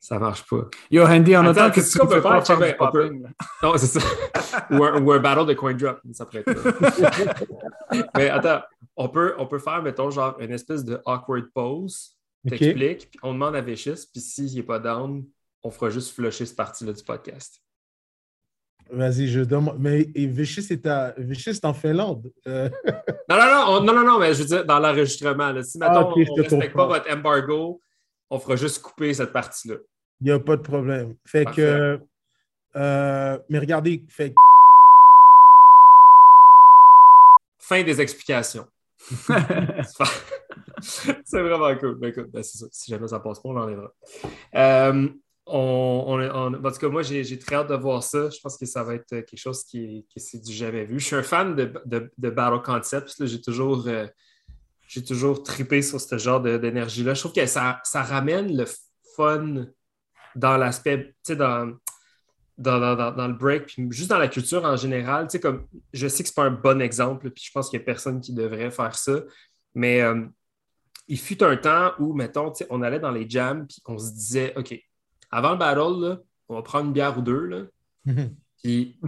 ça 0.00 0.18
marche 0.18 0.44
pas. 0.50 0.68
Yo, 0.90 1.06
Handy, 1.06 1.36
en 1.36 1.44
que 1.44 1.74
qu'est-ce 1.74 1.92
tu 1.92 1.98
qu'on 1.98 2.08
peut 2.08 2.20
faire? 2.20 2.44
faire 2.44 2.58
ben, 2.58 2.74
on 2.80 2.90
peut-. 2.90 3.12
Non, 3.62 3.76
c'est 3.76 3.86
ça. 3.86 4.00
ou, 4.72 4.82
un, 4.82 5.00
ou 5.00 5.12
un 5.12 5.20
battle 5.20 5.46
de 5.46 5.54
coin 5.54 5.74
drop, 5.74 6.00
ça 6.12 6.26
pourrait 6.26 6.42
être. 6.44 7.38
mais 8.16 8.30
attends, 8.30 8.62
on 8.96 9.08
peut, 9.08 9.36
on 9.38 9.46
peut 9.46 9.60
faire, 9.60 9.80
mettons, 9.80 10.10
genre 10.10 10.36
une 10.40 10.50
espèce 10.50 10.84
de 10.84 11.00
awkward 11.06 11.46
pause. 11.54 12.16
OK? 12.44 12.58
T'expliques, 12.58 13.10
puis 13.10 13.20
on 13.22 13.32
demande 13.32 13.54
à 13.54 13.60
Vicious, 13.60 14.08
puis 14.12 14.20
s'il 14.20 14.52
n'est 14.56 14.64
pas 14.64 14.80
down, 14.80 15.24
on 15.62 15.70
fera 15.70 15.88
juste 15.88 16.16
flusher 16.16 16.46
cette 16.46 16.56
partie-là 16.56 16.92
du 16.92 17.04
podcast. 17.04 17.62
Vas-y, 18.90 19.28
je 19.28 19.40
demande. 19.40 19.76
Mais 19.78 20.08
Vichy, 20.14 20.62
c'est 20.62 20.86
à... 20.86 21.14
Vichy, 21.18 21.54
c'est 21.54 21.64
en 21.64 21.74
Finlande. 21.74 22.32
Euh, 22.46 22.68
Non, 23.28 23.36
non, 23.36 23.44
non, 23.46 23.64
on- 23.68 23.82
non, 23.82 23.92
non, 23.92 24.04
non, 24.04 24.18
mais 24.18 24.32
je 24.34 24.40
veux 24.40 24.46
dire, 24.48 24.64
dans 24.64 24.78
l'enregistrement, 24.78 25.62
si 25.62 25.78
Ah, 25.82 26.00
ok, 26.00 26.12
on 26.16 26.18
ne 26.20 26.24
te 26.24 26.40
respecte 26.42 26.74
pas 26.76 26.86
votre 26.86 27.12
embargo, 27.12 27.82
on 28.30 28.38
fera 28.38 28.56
juste 28.56 28.80
couper 28.82 29.12
cette 29.14 29.32
partie-là. 29.32 29.76
Il 30.20 30.24
n'y 30.24 30.30
a 30.30 30.40
pas 30.40 30.56
de 30.56 30.62
problème. 30.62 31.16
Fait 31.26 31.44
Parfait. 31.44 31.62
que. 31.62 32.00
euh, 32.76 33.38
mais 33.48 33.58
regardez, 33.58 34.02
fait 34.08 34.30
que- 34.30 34.34
Fin 37.60 37.82
des 37.82 38.00
explications. 38.00 38.66
c'est 40.80 41.40
vraiment 41.42 41.76
cool. 41.76 41.96
Ben, 41.96 42.08
écoute, 42.08 42.30
ben, 42.32 42.42
c'est 42.42 42.58
ça. 42.58 42.66
Si 42.72 42.90
jamais 42.90 43.06
ça 43.08 43.20
passe 43.20 43.40
pas, 43.40 43.48
on 43.50 43.52
l'enlèvera. 43.52 43.92
Euh, 44.54 45.08
en 45.48 46.52
tout 46.52 46.78
cas, 46.78 46.88
moi, 46.88 47.02
j'ai 47.02 47.38
très 47.38 47.56
hâte 47.56 47.68
de 47.70 47.74
voir 47.74 48.02
ça. 48.02 48.28
Je 48.30 48.38
pense 48.40 48.56
que 48.56 48.66
ça 48.66 48.82
va 48.82 48.94
être 48.94 49.08
quelque 49.08 49.36
chose 49.36 49.64
qui 49.64 50.06
qui 50.08 50.40
du 50.40 50.52
jamais 50.52 50.84
vu. 50.84 50.98
Je 51.00 51.04
suis 51.06 51.16
un 51.16 51.22
fan 51.22 51.54
de, 51.56 51.72
de, 51.86 52.10
de 52.16 52.30
Battle 52.30 52.62
Concepts. 52.62 53.24
J'ai 53.24 53.40
toujours, 53.40 53.86
euh, 53.86 54.06
j'ai 54.86 55.04
toujours 55.04 55.42
trippé 55.42 55.82
sur 55.82 56.00
ce 56.00 56.18
genre 56.18 56.40
d'énergie-là. 56.40 57.14
Je 57.14 57.20
trouve 57.20 57.32
que 57.32 57.46
ça, 57.46 57.80
ça 57.84 58.02
ramène 58.02 58.56
le 58.56 58.64
fun 59.16 59.66
dans 60.36 60.56
l'aspect, 60.56 61.14
dans, 61.28 61.72
dans, 62.56 62.80
dans- 62.80 63.12
dans- 63.12 63.28
le 63.28 63.34
break, 63.34 63.66
puis 63.66 63.86
juste 63.90 64.10
dans 64.10 64.18
la 64.18 64.28
culture 64.28 64.64
en 64.64 64.76
général. 64.76 65.28
Comme, 65.42 65.66
je 65.92 66.08
sais 66.08 66.22
que 66.22 66.28
c'est 66.28 66.34
pas 66.34 66.44
un 66.44 66.50
bon 66.50 66.80
exemple, 66.80 67.30
puis 67.30 67.44
je 67.46 67.50
pense 67.52 67.70
qu'il 67.70 67.78
n'y 67.78 67.82
a 67.82 67.86
personne 67.86 68.20
qui 68.20 68.32
devrait 68.32 68.70
faire 68.70 68.96
ça, 68.96 69.22
mais 69.74 70.00
euh, 70.02 70.26
il 71.06 71.18
fut 71.18 71.42
un 71.42 71.56
temps 71.56 71.92
où, 71.98 72.12
mettons, 72.14 72.52
on 72.70 72.82
allait 72.82 73.00
dans 73.00 73.10
les 73.10 73.28
jams, 73.28 73.66
puis 73.66 73.78
on 73.86 73.98
se 73.98 74.10
disait, 74.12 74.52
OK, 74.56 74.78
avant 75.30 75.52
le 75.52 75.56
battle, 75.58 76.00
là, 76.00 76.18
on 76.48 76.54
va 76.56 76.62
prendre 76.62 76.86
une 76.86 76.92
bière 76.92 77.16
ou 77.18 77.22
deux, 77.22 77.44
là, 77.44 77.62
puis, 78.62 78.98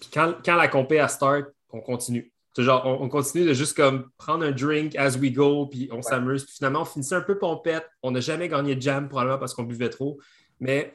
puis 0.00 0.10
quand, 0.12 0.34
quand 0.44 0.56
la 0.56 0.68
compé 0.68 0.98
à 1.00 1.08
start, 1.08 1.46
on 1.70 1.80
continue. 1.80 2.30
Genre, 2.56 2.82
on, 2.86 3.02
on 3.02 3.08
continue 3.08 3.44
de 3.44 3.52
juste 3.52 3.76
comme 3.76 4.08
prendre 4.16 4.44
un 4.44 4.52
drink 4.52 4.94
as 4.94 5.16
we 5.16 5.32
go, 5.32 5.66
puis 5.66 5.88
on 5.90 6.02
s'amuse. 6.02 6.44
Puis 6.44 6.54
finalement, 6.56 6.82
on 6.82 6.84
finissait 6.84 7.16
un 7.16 7.20
peu 7.20 7.36
pompette. 7.36 7.84
On 8.00 8.12
n'a 8.12 8.20
jamais 8.20 8.48
gagné 8.48 8.76
de 8.76 8.80
jam, 8.80 9.08
probablement 9.08 9.38
parce 9.38 9.54
qu'on 9.54 9.64
buvait 9.64 9.88
trop. 9.90 10.20
Mais 10.60 10.94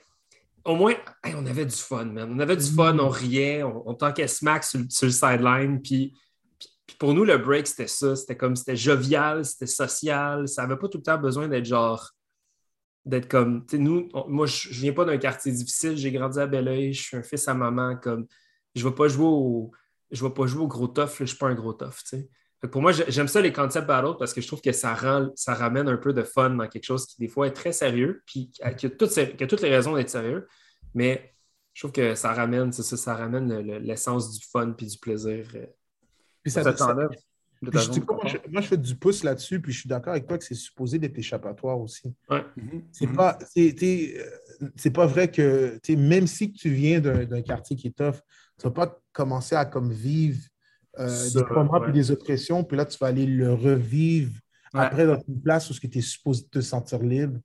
au 0.64 0.76
moins, 0.76 0.94
hey, 1.22 1.34
on 1.36 1.46
avait 1.46 1.66
du 1.66 1.76
fun, 1.76 2.06
man. 2.06 2.32
On 2.34 2.40
avait 2.40 2.56
du 2.56 2.64
fun, 2.66 2.98
on 3.00 3.10
riait, 3.10 3.62
on, 3.64 3.90
on 3.90 3.94
tanquait 3.94 4.30
smack 4.30 4.64
sur, 4.64 4.80
le- 4.80 4.86
sur 4.90 5.08
le 5.08 5.12
sideline. 5.12 5.82
Puis, 5.82 6.14
puis- 6.58 6.70
puis 6.88 6.96
pour 6.98 7.14
nous, 7.14 7.26
le 7.26 7.38
break, 7.38 7.68
c'était 7.68 7.88
ça. 7.88 8.16
C'était 8.16 8.38
comme, 8.38 8.56
c'était 8.56 8.78
jovial, 8.78 9.44
c'était 9.44 9.68
social. 9.68 10.48
Ça 10.48 10.62
n'avait 10.62 10.78
pas 10.80 10.88
tout 10.88 11.00
le 11.00 11.04
temps 11.04 11.18
besoin 11.18 11.50
d'être 11.50 11.66
genre, 11.66 12.10
d'être 13.10 13.28
comme, 13.28 13.66
tu 13.66 13.78
sais, 13.78 13.82
nous, 13.82 14.08
on- 14.14 14.28
moi, 14.30 14.46
je, 14.46 14.70
je 14.72 14.82
viens 14.82 14.94
pas 14.94 15.06
d'un 15.06 15.18
quartier 15.18 15.52
difficile. 15.52 15.98
J'ai 15.98 16.12
grandi 16.12 16.40
à 16.40 16.48
Belleuil, 16.48 16.94
je 16.94 17.02
suis 17.02 17.18
un 17.18 17.24
fils 17.24 17.48
à 17.48 17.54
maman. 17.54 17.96
Comme, 17.98 18.28
je 18.76 18.84
ne 18.86 18.90
vais 18.90 18.96
pas 18.96 19.08
jouer 19.08 19.26
au, 19.28 19.72
je 20.12 20.24
vais 20.24 20.34
pas 20.34 20.46
jouer 20.48 20.64
au 20.64 20.68
gros 20.68 20.88
tough, 20.88 21.06
là, 21.06 21.16
je 21.18 21.24
ne 21.24 21.28
suis 21.28 21.38
pas 21.38 21.48
un 21.48 21.56
gros 21.56 21.74
tough, 21.74 21.96
tu 22.08 22.18
sais. 22.18 22.30
Pour 22.72 22.82
moi, 22.82 22.92
j'ai- 22.92 23.10
j'aime 23.10 23.28
ça 23.30 23.40
les 23.42 23.54
concept 23.54 23.88
battles 23.88 24.18
parce 24.20 24.34
que 24.34 24.42
je 24.42 24.48
trouve 24.48 24.60
que 24.62 24.72
ça, 24.74 24.94
rend, 24.94 25.30
ça 25.36 25.54
ramène 25.54 25.88
un 25.88 25.96
peu 25.98 26.12
de 26.14 26.24
fun 26.24 26.50
dans 26.52 26.68
quelque 26.68 26.84
chose 26.84 27.06
qui, 27.06 27.16
des 27.18 27.28
fois, 27.30 27.48
est 27.48 27.54
très 27.54 27.72
sérieux, 27.72 28.22
puis 28.26 28.50
qui 28.52 28.62
a, 28.62 28.74
qui 28.74 28.86
a 28.88 28.90
toutes, 28.90 29.12
ces- 29.12 29.34
qui 29.36 29.44
a 29.44 29.48
toutes 29.48 29.62
les 29.62 29.70
raisons 29.70 29.96
d'être 29.96 30.10
sérieux, 30.10 30.46
mais 30.94 31.34
je 31.74 31.82
trouve 31.82 31.94
que 31.94 32.16
ça 32.16 32.34
ramène, 32.34 32.74
c'est 32.74 32.84
ça, 32.84 32.98
ça 32.98 33.16
ramène 33.16 33.48
le- 33.48 33.62
le- 33.62 33.80
l'essence 33.80 34.38
du 34.38 34.46
fun 34.46 34.72
puis 34.74 34.88
du 34.88 34.98
plaisir. 34.98 35.48
euh. 35.56 35.66
Puis 36.44 36.52
ça, 36.52 36.64
Ça 36.64 36.94
puis 37.62 37.80
je- 37.94 38.00
quoi, 38.00 38.16
moi, 38.18 38.26
je, 38.28 38.38
moi, 38.52 38.62
je 38.62 38.68
fais 38.68 38.78
du 38.78 38.96
pouce 38.96 39.24
là-dessus, 39.24 39.60
puis 39.62 39.72
je 39.74 39.80
suis 39.82 39.90
d'accord 39.90 40.12
avec 40.14 40.28
toi 40.28 40.38
que 40.38 40.44
c'est 40.46 40.56
supposé 40.56 40.98
d'être 41.00 41.18
échappatoire 41.18 41.80
aussi. 41.80 42.14
Mhm. 42.30 42.84
C'est 42.92 43.08
Mhm. 43.08 43.16
pas, 43.16 43.38
euh, 43.58 44.24
c'est 44.76 44.92
pas 44.92 45.06
vrai 45.06 45.30
que, 45.30 45.78
même 45.96 46.28
si 46.28 46.52
tu 46.52 46.70
viens 46.70 47.00
d'un 47.00 47.42
quartier 47.42 47.76
qui 47.76 47.88
est 47.88 47.96
tough, 47.98 48.16
tu 48.58 48.64
vas 48.64 48.72
pas 48.72 49.00
commencer 49.12 49.56
à 49.56 49.66
comme 49.66 49.92
vivre 49.92 50.40
euh, 50.98 51.08
Ça, 51.08 51.40
des 51.40 51.46
traumas 51.46 51.80
ouais. 51.80 51.84
puis 51.86 51.94
des 51.94 52.12
oppressions, 52.12 52.64
puis 52.64 52.76
là, 52.76 52.86
tu 52.86 52.98
vas 52.98 53.08
aller 53.08 53.26
le 53.26 53.54
revivre 53.54 54.34
Ouais. 54.74 54.82
après 54.82 55.06
dans 55.08 55.20
une 55.28 55.42
place 55.42 55.70
où 55.70 55.74
tu 55.74 55.98
es 55.98 56.02
supposé 56.02 56.46
te 56.48 56.62
sentir 56.62 57.00
libre 57.00 57.40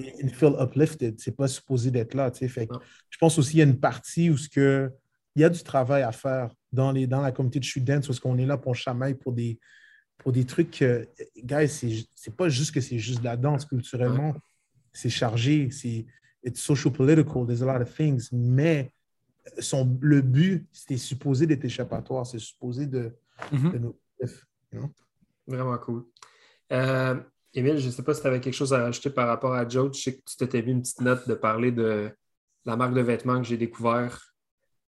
et 0.00 0.24
and 0.24 0.28
feel 0.34 0.54
uplifted. 0.58 1.14
C'est 1.18 1.36
pas 1.36 1.48
supposé 1.48 1.90
d'être 1.90 2.14
là. 2.14 2.30
tu 2.30 2.38
sais. 2.40 2.48
Fait 2.48 2.66
que 2.66 2.74
je 3.10 3.18
pense 3.18 3.38
aussi 3.38 3.50
qu'il 3.52 3.58
y 3.60 3.62
a 3.62 3.66
une 3.66 3.78
partie 3.80 4.30
où 4.30 4.36
ce 4.36 4.48
que, 4.48 4.90
il 5.36 5.42
y 5.42 5.44
a 5.44 5.48
du 5.50 5.62
travail 5.62 6.02
à 6.02 6.12
faire 6.12 6.50
dans, 6.72 6.92
les, 6.92 7.06
dans 7.06 7.20
la 7.20 7.32
communauté 7.32 7.58
de 7.58 7.64
Shoot 7.64 7.84
Dance, 7.84 8.06
parce 8.06 8.20
qu'on 8.20 8.38
est 8.38 8.46
là 8.46 8.56
pour 8.58 8.74
chamaille 8.74 9.14
pour 9.14 9.32
des, 9.32 9.58
pour 10.18 10.32
des 10.32 10.44
trucs 10.44 10.70
que, 10.78 11.08
guys, 11.36 11.68
c'est 12.14 12.36
pas 12.36 12.48
juste 12.48 12.72
que 12.74 12.80
c'est 12.80 12.98
juste 12.98 13.20
de 13.20 13.24
la 13.24 13.36
danse 13.36 13.64
culturellement, 13.64 14.34
c'est 14.92 15.10
chargé, 15.10 15.70
c'est 15.70 16.06
it's 16.44 16.60
social 16.60 16.92
political, 16.92 17.46
there's 17.46 17.62
a 17.62 17.66
lot 17.66 17.82
of 17.82 17.94
things, 17.94 18.28
mais 18.32 18.92
son, 19.58 19.98
le 20.00 20.20
but, 20.20 20.66
c'était 20.72 20.96
supposé 20.98 21.46
d'être 21.46 21.64
échappatoire, 21.64 22.26
c'est 22.26 22.38
supposé 22.38 22.86
de, 22.86 23.12
Mhm. 23.52 23.72
de 23.72 23.78
nous. 23.78 23.96
Vraiment 25.46 25.78
cool. 25.78 26.04
Euh, 26.72 27.20
Émile, 27.54 27.78
je 27.78 27.86
ne 27.86 27.90
sais 27.92 28.02
pas 28.02 28.12
si 28.12 28.20
tu 28.20 28.26
avais 28.26 28.40
quelque 28.40 28.54
chose 28.54 28.74
à 28.74 28.82
rajouter 28.82 29.10
par 29.10 29.26
rapport 29.28 29.54
à 29.54 29.66
Joe. 29.66 29.96
Je 29.96 30.02
sais 30.02 30.16
que 30.16 30.22
tu 30.28 30.36
t'étais 30.36 30.60
mis 30.62 30.72
une 30.72 30.82
petite 30.82 31.00
note 31.00 31.26
de 31.28 31.34
parler 31.34 31.72
de 31.72 32.10
la 32.66 32.76
marque 32.76 32.94
de 32.94 33.00
vêtements 33.00 33.38
que 33.40 33.46
j'ai 33.46 33.56
découvert 33.56 34.34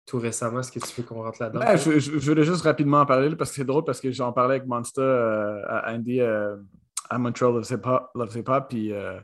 tout 0.07 0.19
récemment. 0.19 0.61
Est-ce 0.61 0.73
que 0.73 0.81
tu 0.81 1.01
veux 1.01 1.07
qu'on 1.07 1.23
rentre 1.23 1.43
là-dedans? 1.43 1.61
Ben, 1.61 1.77
je, 1.77 2.11
voulais 2.19 2.45
juste 2.45 2.63
rapidement 2.63 3.01
en 3.01 3.07
parler 3.07 3.35
parce 3.37 3.51
que 3.51 3.57
c'est 3.57 3.65
drôle 3.65 3.85
parce 3.85 4.01
que 4.01 4.11
j'en 4.11 4.33
parlais 4.33 4.57
avec 4.57 4.67
Monster 4.67 5.01
euh, 5.01 5.63
à 5.67 5.93
Andy 5.93 6.21
euh, 6.21 6.57
à 7.09 7.19
Montreal 7.19 7.53
Loves 7.53 7.71
Hip 7.71 7.87
Hop, 7.87 8.11
Loves 8.15 8.37
Hip 8.37 8.49
Hop, 8.49 8.67
puis 8.69 8.93
euh, 8.93 9.21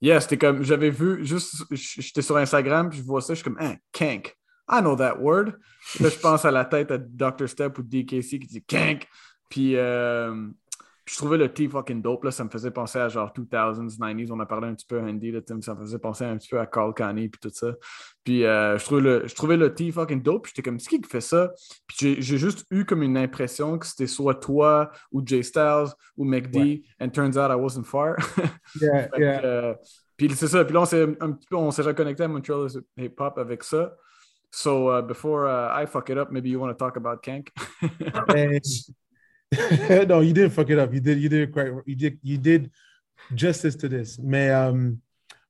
yeah, 0.00 0.20
c'était 0.20 0.38
comme 0.38 0.62
j'avais 0.62 0.90
vu 0.90 1.24
juste 1.24 1.64
j'étais 1.70 2.22
sur 2.22 2.36
Instagram 2.36 2.90
puis 2.90 2.98
je 2.98 3.04
vois 3.04 3.20
ça, 3.20 3.34
je 3.34 3.40
suis 3.40 3.44
comme 3.44 3.58
hein, 3.60 3.76
kank. 3.92 4.36
I 4.68 4.80
know 4.80 4.96
that 4.96 5.18
word. 5.20 5.52
Là, 6.00 6.08
je 6.08 6.18
pense 6.18 6.44
à 6.44 6.50
la 6.50 6.64
tête 6.64 6.90
à 6.90 6.98
Dr. 6.98 7.48
Step 7.48 7.78
ou 7.78 7.82
DKC 7.82 8.40
qui 8.40 8.46
dit 8.46 8.64
kank. 8.64 9.06
Puis 9.48 9.76
euh, 9.76 10.48
je 11.08 11.14
trouvais 11.16 11.36
le 11.38 11.52
T 11.52 11.68
fucking 11.68 12.02
dope, 12.02 12.24
là, 12.24 12.30
ça 12.32 12.42
me 12.42 12.50
faisait 12.50 12.72
penser 12.72 12.98
à 12.98 13.08
genre 13.08 13.32
2000s, 13.32 13.96
90s, 13.96 14.32
on 14.32 14.40
a 14.40 14.46
parlé 14.46 14.66
un 14.66 14.74
petit 14.74 14.86
peu 14.86 15.00
Andy, 15.00 15.30
là, 15.30 15.40
Tim, 15.40 15.60
ça 15.62 15.74
me 15.74 15.80
faisait 15.80 16.00
penser 16.00 16.24
un 16.24 16.36
petit 16.36 16.48
peu 16.48 16.58
à 16.58 16.66
Carl 16.66 16.92
Canny 16.92 17.28
puis 17.28 17.38
tout 17.40 17.50
ça. 17.54 17.74
Puis 18.24 18.44
euh, 18.44 18.76
je, 18.76 18.84
trouvais 18.84 19.00
le, 19.00 19.26
je 19.28 19.34
trouvais 19.34 19.56
le 19.56 19.72
T 19.72 19.92
fucking 19.92 20.20
dope, 20.20 20.48
j'étais 20.48 20.62
comme, 20.62 20.80
c'est 20.80 20.88
qui 20.90 21.00
qui 21.00 21.08
fait 21.08 21.20
ça? 21.20 21.52
Puis 21.86 22.16
j'ai- 22.20 22.38
juste 22.38 22.66
eu 22.72 22.84
comme 22.84 23.02
une 23.04 23.16
impression 23.16 23.78
que 23.78 23.86
c'était 23.86 24.08
soit 24.08 24.34
toi 24.34 24.90
ou 25.12 25.22
Jay 25.24 25.42
Styles 25.44 25.92
ou 26.16 26.24
McD, 26.24 26.56
Ouais. 26.58 26.82
and 27.00 27.10
turns 27.10 27.36
out 27.36 27.50
I 27.50 27.54
wasn't 27.54 27.84
far. 27.84 28.16
Yeah, 28.80 29.08
que, 29.08 29.22
euh, 29.22 29.74
puis 30.16 30.28
c'est 30.34 30.48
ça, 30.48 30.64
puis 30.64 30.74
là 30.74 30.80
on 30.80 30.84
s'est 30.86 31.02
un 31.20 31.32
petit 31.32 31.46
peu, 31.48 31.56
on 31.56 31.70
s'est 31.70 31.82
reconnecté 31.82 32.24
à 32.24 32.28
Montreal 32.28 32.66
Hip 32.98 33.14
Hop 33.20 33.38
avec 33.38 33.62
ça. 33.62 33.94
So 34.50 34.90
uh, 34.90 35.02
before 35.02 35.46
uh, 35.46 35.70
I 35.80 35.86
fuck 35.86 36.08
it 36.08 36.18
up, 36.18 36.30
maybe 36.32 36.48
you 36.48 36.58
want 36.58 36.68
to 36.70 36.74
talk 36.74 36.96
about 36.96 37.22
Kank. 37.22 37.50
No, 40.08 40.20
you 40.20 40.32
didn't 40.32 40.50
fuck 40.50 40.70
it 40.70 40.78
up. 40.78 40.92
You 40.92 41.00
did, 41.00 41.20
you 41.20 41.28
did 41.28 41.48
it 41.48 41.52
quite. 41.52 41.72
You 41.86 41.94
did, 41.94 42.18
you 42.22 42.38
did 42.38 42.70
justice 43.34 43.76
to 43.76 43.88
this. 43.88 44.18
Mais, 44.18 44.50
euh, 44.50 44.92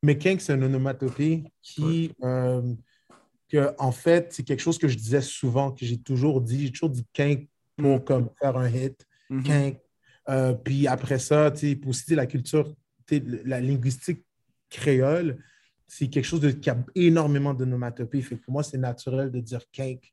mais 0.03 0.19
Kank, 0.19 0.41
c'est 0.41 0.53
un 0.53 0.63
onomatopée 0.63 1.45
qui, 1.63 2.13
euh, 2.23 2.75
que, 3.49 3.75
en 3.79 3.93
fait, 3.93 4.33
c'est 4.33 4.43
quelque 4.43 4.61
chose 4.61 4.79
que 4.79 4.89
je 4.89 4.97
disais 4.97 5.23
souvent, 5.23 5.73
que 5.73 5.85
j'ai 5.85 5.99
toujours 5.99 6.41
dit. 6.41 6.67
J'ai 6.67 6.73
toujours 6.73 6.91
dit 6.91 7.07
Kank 7.13 7.49
pour 7.77 8.05
comme 8.05 8.31
faire 8.41 8.57
un 8.57 8.69
hit. 8.69 9.07
Euh, 10.29 10.55
puis 10.55 10.87
après 10.87 11.19
ça, 11.19 11.51
tu 11.51 11.77
pour 11.77 11.91
aussi 11.91 12.15
la 12.15 12.27
culture, 12.27 12.75
la 13.11 13.61
linguistique 13.61 14.25
créole, 14.69 15.39
c'est 15.87 16.09
quelque 16.09 16.25
chose 16.25 16.41
de, 16.41 16.51
qui 16.51 16.69
a 16.69 16.77
énormément 16.95 17.55
d'onomatopée. 17.55 18.21
Fait 18.23 18.37
pour 18.37 18.53
moi, 18.53 18.63
c'est 18.63 18.79
naturel 18.79 19.31
de 19.31 19.41
dire 19.41 19.61
kink 19.71 20.13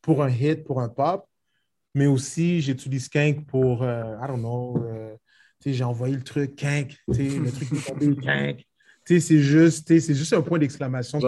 pour 0.00 0.22
un 0.22 0.30
hit, 0.30 0.64
pour 0.64 0.80
un 0.80 0.88
pop, 0.88 1.28
mais 1.94 2.06
aussi 2.06 2.60
j'utilise 2.60 3.08
kink 3.08 3.46
pour, 3.46 3.82
euh, 3.82 4.16
I 4.22 4.26
don't 4.26 4.38
know, 4.38 4.76
euh, 4.84 5.14
j'ai 5.64 5.84
envoyé 5.84 6.16
le 6.16 6.22
truc 6.22 6.56
kink, 6.56 6.96
le 7.08 7.50
truc 7.50 7.68
qui 7.68 7.76
est 7.76 7.86
tombé 7.86 8.16
kink. 8.16 8.66
C'est 9.04 9.38
juste, 9.38 9.88
c'est 9.88 10.14
juste 10.14 10.32
un 10.32 10.42
point 10.42 10.58
d'exclamation. 10.58 11.18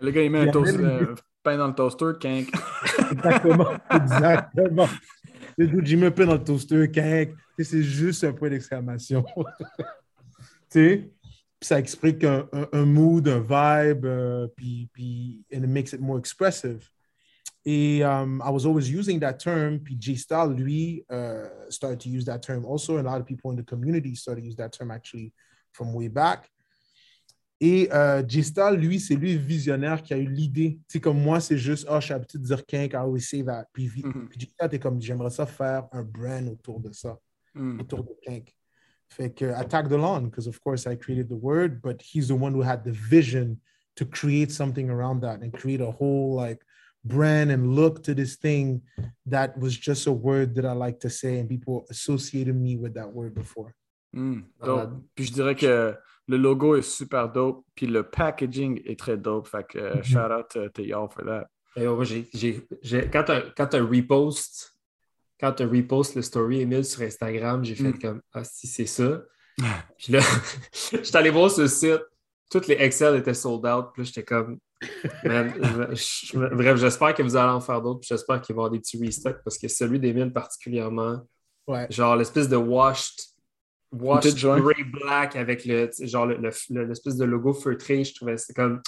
Le 0.00 0.10
gars, 0.10 0.22
il 0.22 0.30
met 0.30 0.48
un 0.48 0.56
euh, 0.56 1.14
pain 1.42 1.58
dans 1.58 1.68
le 1.68 1.74
toaster, 1.74 2.12
kink. 2.18 2.48
exactement, 3.12 3.68
exactement. 3.90 4.88
J'y 5.58 5.96
mets 5.96 6.06
un 6.06 6.10
pain 6.10 6.26
dans 6.26 6.34
le 6.34 6.44
toaster, 6.44 6.90
kink. 6.90 7.34
C'est 7.58 7.82
juste 7.82 8.24
un 8.24 8.32
point 8.32 8.48
d'exclamation. 8.48 9.24
tu 10.70 11.10
ça 11.62 11.78
explique 11.78 12.24
un, 12.24 12.48
un, 12.72 12.86
mood, 12.86 13.28
un 13.28 13.40
vibe, 13.40 14.06
uh, 14.06 14.48
puis, 14.56 14.88
puis, 14.92 15.44
and 15.52 15.62
it 15.62 15.68
makes 15.68 15.92
it 15.92 16.00
more 16.00 16.18
expressive. 16.18 16.88
Et 17.72 18.02
um, 18.02 18.42
I 18.44 18.50
was 18.50 18.66
always 18.66 18.90
using 18.90 19.20
that 19.20 19.34
term, 19.34 19.78
puis 19.78 19.94
J-Style, 19.96 20.48
lui, 20.48 21.04
uh, 21.08 21.46
started 21.68 22.00
to 22.00 22.08
use 22.08 22.24
that 22.24 22.40
term 22.40 22.64
also, 22.64 22.96
and 22.96 23.06
a 23.06 23.10
lot 23.10 23.20
of 23.20 23.26
people 23.26 23.52
in 23.52 23.56
the 23.56 23.62
community 23.62 24.16
started 24.16 24.40
to 24.40 24.46
use 24.48 24.56
that 24.56 24.72
term 24.72 24.90
actually 24.90 25.32
from 25.70 25.94
way 25.94 26.08
back. 26.08 26.50
Et 27.60 27.88
uh, 27.92 28.24
J-Style, 28.26 28.74
lui, 28.74 28.98
c'est 28.98 29.14
lui 29.14 29.34
le 29.34 29.38
visionnaire 29.38 30.02
qui 30.02 30.12
a 30.12 30.18
eu 30.18 30.26
l'idée. 30.26 30.80
Tu 30.88 30.94
sais, 30.94 31.00
comme 31.00 31.22
moi, 31.22 31.38
c'est 31.38 31.58
juste, 31.58 31.86
oh, 31.88 32.00
je 32.00 32.06
suis 32.06 32.14
habitué 32.14 32.40
de 32.40 32.44
dire 32.44 32.66
kink, 32.66 32.92
I 32.92 32.96
always 32.96 33.20
say 33.20 33.44
that. 33.44 33.66
Puis, 33.72 33.86
mm 33.86 34.10
-hmm. 34.10 34.28
puis 34.28 34.40
J-Style, 34.40 34.68
t'es 34.68 34.80
comme, 34.80 35.00
j'aimerais 35.00 35.30
ça 35.30 35.46
faire 35.46 35.86
un 35.92 36.02
brand 36.02 36.48
autour 36.48 36.80
de 36.80 36.90
ça, 36.92 37.16
mm. 37.54 37.80
autour 37.80 38.02
de 38.02 38.16
kink. 38.26 38.52
Fait 39.08 39.30
que 39.32 39.44
I 39.44 39.64
tagged 39.68 39.92
along 39.92 40.24
because, 40.24 40.48
of 40.48 40.58
course, 40.58 40.86
I 40.86 40.96
created 40.96 41.28
the 41.28 41.38
word, 41.40 41.80
but 41.80 42.02
he's 42.02 42.26
the 42.26 42.42
one 42.42 42.52
who 42.52 42.62
had 42.62 42.82
the 42.82 42.92
vision 43.10 43.60
to 43.94 44.04
create 44.04 44.50
something 44.50 44.90
around 44.90 45.20
that 45.20 45.40
and 45.42 45.52
create 45.52 45.80
a 45.80 45.90
whole 45.90 46.34
like 46.34 46.64
brand 47.04 47.50
and 47.50 47.74
look 47.74 48.02
to 48.02 48.14
this 48.14 48.36
thing 48.36 48.82
that 49.26 49.58
was 49.58 49.76
just 49.76 50.06
a 50.06 50.12
word 50.12 50.54
that 50.54 50.64
I 50.64 50.72
like 50.72 51.00
to 51.00 51.10
say 51.10 51.38
and 51.38 51.48
people 51.48 51.86
associated 51.90 52.54
me 52.54 52.76
with 52.76 52.94
that 52.94 53.12
word 53.12 53.34
before. 53.34 53.74
Mm, 54.14 54.44
dope. 54.64 54.80
Uh, 54.80 54.86
puis 55.14 55.24
je 55.26 55.32
dirais 55.32 55.54
que 55.54 55.94
le 56.26 56.36
logo 56.36 56.76
est 56.76 56.82
super 56.82 57.28
dope, 57.28 57.64
puis 57.74 57.86
le 57.86 58.02
packaging 58.02 58.82
est 58.84 58.98
très 58.98 59.16
dope. 59.16 59.46
Fait 59.48 59.66
que 59.66 59.78
mm 59.78 60.00
-hmm. 60.00 60.04
shout 60.04 60.30
out 60.30 60.48
to, 60.50 60.68
to 60.68 60.82
y'all 60.82 61.08
for 61.08 61.24
that. 61.24 61.46
Et 61.76 61.86
ouais, 61.86 62.04
j'ai, 62.04 62.66
j'ai, 62.82 63.08
quand 63.10 63.68
tu 63.68 63.80
repost 63.80 64.70
quand 65.40 65.52
tu 65.52 65.64
repost 65.64 66.14
le 66.14 66.22
story 66.22 66.60
Emile 66.60 66.84
sur 66.84 67.02
Instagram, 67.02 67.64
j'ai 67.64 67.74
fait 67.74 67.94
mm. 67.94 67.98
comme 67.98 68.22
Ah, 68.32 68.44
si 68.44 68.66
c'est 68.66 68.86
ça. 68.86 69.22
puis 69.96 70.12
là, 70.12 70.20
j'étais 70.92 71.16
allé 71.16 71.30
voir 71.30 71.50
ce 71.50 71.66
site, 71.66 72.02
toutes 72.50 72.66
les 72.66 72.76
Excel 72.78 73.16
étaient 73.16 73.34
sold 73.34 73.64
out. 73.64 73.86
Puis 73.92 74.02
là, 74.02 74.04
j'étais 74.04 74.22
comme 74.22 74.58
Man, 75.24 75.52
bref, 76.52 76.76
j'espère 76.78 77.14
que 77.14 77.22
vous 77.22 77.36
allez 77.36 77.50
en 77.50 77.60
faire 77.60 77.82
d'autres. 77.82 78.00
J'espère 78.02 78.40
qu'il 78.40 78.54
va 78.54 78.62
y 78.62 78.64
avoir 78.64 78.70
des 78.70 78.80
petits 78.80 78.98
restocks 78.98 79.42
parce 79.44 79.58
que 79.58 79.68
celui 79.68 79.98
d'Emile 80.00 80.32
particulièrement, 80.32 81.20
genre 81.90 82.16
l'espèce 82.16 82.48
de 82.48 82.56
washed, 82.56 83.20
washed 83.92 84.36
gray 84.36 84.84
black 84.84 85.36
avec 85.36 85.64
le 85.64 85.90
genre 86.02 86.26
l'espèce 86.26 87.16
de 87.16 87.24
logo 87.24 87.52
feutré, 87.52 88.04
je 88.04 88.14
trouvais 88.14 88.38
c'est 88.38 88.54
comme 88.54 88.80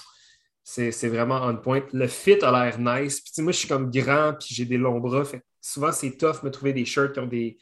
c'est 0.64 1.08
vraiment 1.08 1.40
on 1.42 1.56
point. 1.56 1.82
Le 1.92 2.06
fit 2.06 2.42
a 2.42 2.52
l'air 2.52 2.78
nice. 2.78 3.20
Puis 3.20 3.42
moi, 3.42 3.52
je 3.52 3.58
suis 3.58 3.68
comme 3.68 3.90
grand, 3.90 4.34
puis 4.34 4.54
j'ai 4.54 4.64
des 4.64 4.78
longs 4.78 5.00
bras. 5.00 5.24
Fait 5.24 5.42
souvent, 5.60 5.92
c'est 5.92 6.16
tough 6.16 6.40
de 6.40 6.46
me 6.46 6.50
trouver 6.50 6.72
des 6.72 6.84
shirts 6.84 7.14
qui 7.14 7.20
ont 7.20 7.26
des, 7.26 7.58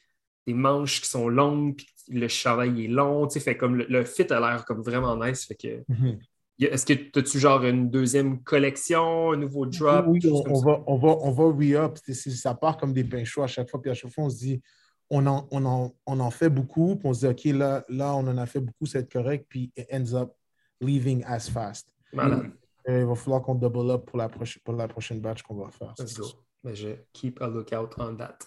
manches 0.48 1.00
qui 1.00 1.08
sont 1.08 1.28
longues, 1.28 1.76
puis 1.76 1.86
le 2.08 2.26
chandail 2.26 2.84
est 2.84 2.88
long. 2.88 3.28
Fait 3.30 3.56
comme 3.56 3.76
le, 3.76 4.04
fit 4.04 4.30
a 4.32 4.40
l'air 4.40 4.64
comme 4.66 4.82
vraiment 4.82 5.16
nice. 5.16 5.46
Fait 5.46 5.54
que. 5.54 5.84
Mhm. 5.88 6.18
Est-ce 6.66 6.84
que 6.84 6.92
tu 6.92 7.18
as-tu 7.18 7.38
genre 7.38 7.64
une 7.64 7.88
deuxième 7.90 8.42
collection, 8.42 9.32
un 9.32 9.36
nouveau 9.36 9.66
drop? 9.66 10.06
Oui, 10.08 10.20
on, 10.24 10.60
va, 10.60 10.82
on, 10.86 10.96
va, 10.96 11.16
on 11.20 11.30
va 11.30 11.44
re-up. 11.44 11.98
Ça 12.12 12.54
part 12.54 12.76
comme 12.76 12.92
des 12.92 13.04
pains 13.04 13.24
chauds 13.24 13.42
à 13.42 13.46
chaque 13.46 13.70
fois. 13.70 13.80
Puis 13.80 13.90
à 13.90 13.94
chaque 13.94 14.12
fois, 14.12 14.24
on 14.24 14.30
se 14.30 14.38
dit, 14.38 14.60
on 15.08 15.26
en, 15.26 15.48
on 15.50 15.64
en, 15.64 15.94
on 16.06 16.20
en 16.20 16.30
fait 16.30 16.50
beaucoup. 16.50 16.96
Puis 16.96 17.08
on 17.08 17.14
se 17.14 17.20
dit, 17.20 17.26
OK, 17.26 17.56
là, 17.56 17.84
là, 17.88 18.14
on 18.14 18.26
en 18.26 18.36
a 18.38 18.46
fait 18.46 18.60
beaucoup, 18.60 18.86
c'est 18.86 19.10
correct. 19.10 19.46
Puis 19.48 19.72
it 19.76 19.86
ends 19.92 20.14
up 20.14 20.32
leaving 20.80 21.24
as 21.24 21.48
fast. 21.48 21.94
il 22.12 23.04
va 23.04 23.14
falloir 23.14 23.42
qu'on 23.42 23.54
double 23.54 23.90
up 23.90 24.04
pour 24.06 24.18
la, 24.18 24.28
prochaine, 24.28 24.62
pour 24.64 24.74
la 24.74 24.88
prochaine 24.88 25.20
batch 25.20 25.42
qu'on 25.42 25.54
va 25.54 25.70
faire. 25.70 25.94
Mais 26.64 26.74
je 26.74 26.88
keep 27.12 27.40
a 27.40 27.48
lookout 27.48 27.90
on 27.98 28.16
that. 28.16 28.38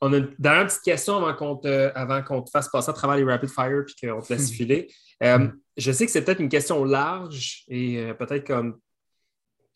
On 0.00 0.12
a 0.12 0.18
une 0.18 0.34
dernière 0.38 0.66
petite 0.66 0.82
question 0.82 1.16
avant 1.16 1.34
qu'on 1.34 1.56
te, 1.56 1.90
avant 1.94 2.22
qu'on 2.22 2.42
te 2.42 2.50
fasse 2.50 2.68
passer 2.68 2.90
à 2.90 2.92
travers 2.92 3.16
les 3.16 3.24
rapid 3.24 3.50
fire 3.50 3.84
puis 3.84 3.94
qu'on 4.08 4.20
te 4.20 4.32
laisse 4.32 4.50
filer. 4.52 4.88
Euh, 5.22 5.38
mm. 5.38 5.60
je 5.76 5.92
sais 5.92 6.06
que 6.06 6.12
c'est 6.12 6.24
peut-être 6.24 6.40
une 6.40 6.48
question 6.48 6.84
large 6.84 7.64
et 7.68 7.98
euh, 7.98 8.14
peut-être 8.14 8.46
comme 8.46 8.78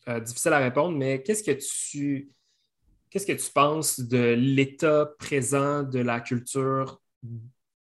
euh, 0.07 0.19
difficile 0.19 0.53
à 0.53 0.59
répondre, 0.59 0.97
mais 0.97 1.21
qu'est-ce 1.21 1.43
que 1.43 1.51
tu 1.51 2.29
qu'est-ce 3.09 3.27
que 3.27 3.33
tu 3.33 3.51
penses 3.53 3.99
de 3.99 4.33
l'état 4.33 5.11
présent 5.19 5.83
de 5.83 5.99
la 5.99 6.19
culture 6.19 6.99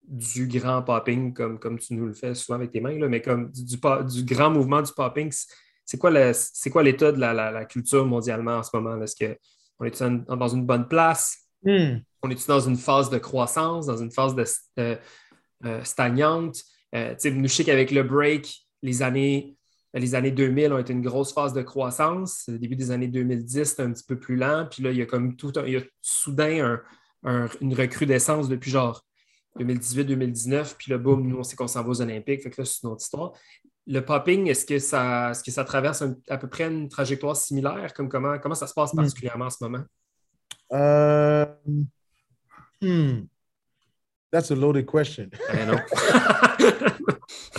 du 0.03 0.47
grand 0.47 0.83
popping, 0.83 1.33
comme, 1.33 1.59
comme 1.59 1.79
tu 1.79 1.95
nous 1.95 2.07
le 2.07 2.13
fais 2.13 2.35
souvent 2.35 2.57
avec 2.57 2.71
tes 2.71 2.81
mains, 2.81 2.99
là, 2.99 3.09
mais 3.09 3.23
comme 3.23 3.51
du, 3.51 3.65
du, 3.65 4.25
grand 4.25 4.51
mouvement 4.51 4.83
du 4.83 4.93
popping, 4.93 5.33
c'est 5.87 5.99
quoi 5.99 6.11
l'état 6.11 7.13
de 7.13 7.19
la, 7.19 7.33
la, 7.33 7.65
culture 7.65 8.05
mondialement 8.05 8.57
en 8.57 8.63
ce 8.63 8.71
moment? 8.75 9.01
Est-ce 9.03 9.17
que 9.17 9.39
on 9.79 9.85
est 9.85 10.03
dans 10.29 10.49
une 10.49 10.67
bonne 10.67 10.89
place? 10.89 11.39
Hmm. 11.65 11.99
On 12.23 12.31
est 12.31 12.49
dans 12.49 12.61
une 12.61 12.77
phase 12.77 13.11
de 13.11 13.19
croissance, 13.19 13.87
dans 13.87 13.97
une 13.97 14.11
phase 14.11 14.35
de, 14.35 14.45
euh, 14.79 14.97
euh, 15.65 15.85
stagnante? 15.85 16.63
Euh, 16.95 17.15
nous, 17.25 17.49
je 17.49 17.55
sais 17.55 17.65
qu'avec 17.65 17.91
le 17.91 18.03
break, 18.03 18.67
les 18.83 19.03
années, 19.03 19.57
les 19.95 20.15
années 20.15 20.31
2000 20.31 20.73
ont 20.73 20.79
été 20.79 20.93
une 20.93 21.03
grosse 21.03 21.33
phase 21.33 21.53
de 21.53 21.63
croissance. 21.63 22.45
Le 22.49 22.59
début 22.59 22.77
des 22.77 22.91
années 22.91 23.09
2010, 23.09 23.65
c'était 23.65 23.83
un 23.83 23.93
petit 23.93 24.05
peu 24.05 24.19
plus 24.19 24.37
lent. 24.37 24.67
Puis 24.71 24.83
là, 24.83 24.91
il 24.91 24.99
y 24.99 25.03
a 25.03 25.07
comme 25.07 25.37
tout 25.37 25.53
il 25.67 25.73
y 25.73 25.77
a 25.77 25.83
soudain 26.01 26.79
une 27.25 27.75
recrudescence 27.75 28.49
depuis 28.49 28.71
genre 28.71 29.05
2018-2019. 29.59 30.77
Puis 30.79 30.91
là, 30.91 30.99
boum, 30.99 31.27
nous, 31.27 31.39
on 31.39 31.43
sait 31.43 31.57
qu'on 31.57 31.69
s'en 31.69 31.83
va 31.83 31.89
aux 31.89 32.01
Olympiques. 32.01 32.43
Fait 32.43 32.51
que 32.51 32.61
là, 32.61 32.65
c'est 32.65 32.83
une 32.83 32.91
autre 32.91 33.03
histoire 33.03 33.33
le 33.87 34.01
popping, 34.01 34.49
est-ce 34.49 34.65
que 34.65 34.79
ça, 34.79 35.31
est-ce 35.31 35.43
que 35.43 35.51
ça 35.51 35.65
traverse 35.65 36.05
à 36.29 36.39
peu 36.39 36.49
près 36.49 36.69
une 36.69 36.89
trajectoire 36.89 37.37
similaire? 37.37 37.93
Comme 37.95 38.09
comment, 38.09 38.39
comment 38.39 38.55
ça 38.55 38.67
se 38.67 38.75
passe 38.75 38.93
hmm. 38.95 38.99
particulièrement 38.99 39.47
en 39.47 39.51
ce 39.51 39.63
moment? 39.63 39.85
Euh, 40.73 41.47
hmm. 42.81 43.23
That's 44.31 44.51
a 44.51 44.55
loaded 44.55 44.87
question. 44.87 45.29
Ben 45.53 45.85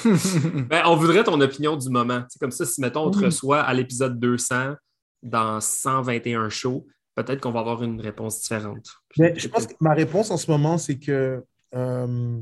ben, 0.70 0.84
on 0.86 0.96
voudrait 0.96 1.24
ton 1.24 1.40
opinion 1.40 1.78
du 1.78 1.90
moment. 1.90 2.24
C'est 2.30 2.40
comme 2.40 2.52
ça, 2.52 2.66
si 2.66 2.82
mettons, 2.82 3.06
on 3.08 3.12
te 3.12 3.20
hmm. 3.20 3.26
reçoit 3.26 3.62
à 3.62 3.74
l'épisode 3.74 4.20
200 4.20 4.76
dans 5.22 5.60
121 5.62 6.50
shows, 6.50 6.88
peut-être 7.16 7.42
qu'on 7.42 7.52
va 7.52 7.60
avoir 7.60 7.84
une 7.84 8.02
réponse 8.02 8.42
différente. 8.42 8.88
Mais 9.18 9.38
je 9.38 9.48
pense 9.48 9.68
que 9.68 9.74
ma 9.80 9.94
réponse 9.94 10.32
en 10.32 10.38
ce 10.38 10.50
moment, 10.50 10.78
c'est 10.78 10.98
que 10.98 11.44
euh, 11.76 12.42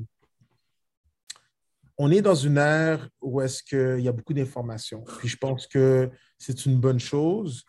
on 2.04 2.10
est 2.10 2.24
dans 2.24 2.34
une 2.34 2.58
ère 2.58 3.08
où 3.22 3.42
est-ce 3.42 3.62
qu'il 3.62 4.04
y 4.04 4.08
a 4.08 4.12
beaucoup 4.12 4.34
d'informations. 4.34 5.04
Puis 5.20 5.28
je 5.28 5.38
pense 5.38 5.68
que 5.68 6.10
c'est 6.40 6.66
une 6.66 6.80
bonne 6.80 7.00
chose. 7.00 7.64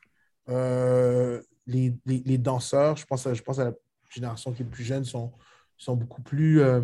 Euh, 0.49 1.43
les, 1.67 2.39
danseurs, 2.39 2.97
je 2.97 3.05
pense, 3.05 3.27
à, 3.27 3.35
je 3.35 3.43
pense 3.43 3.59
à 3.59 3.67
la 3.67 3.73
génération 4.09 4.51
qui 4.55 4.63
est 4.63 4.65
plus 4.65 4.85
jeune, 4.85 5.05
sont, 5.05 5.35
sont 5.77 5.97
beaucoup 5.97 6.23
plus 6.23 6.63
euh, 6.63 6.81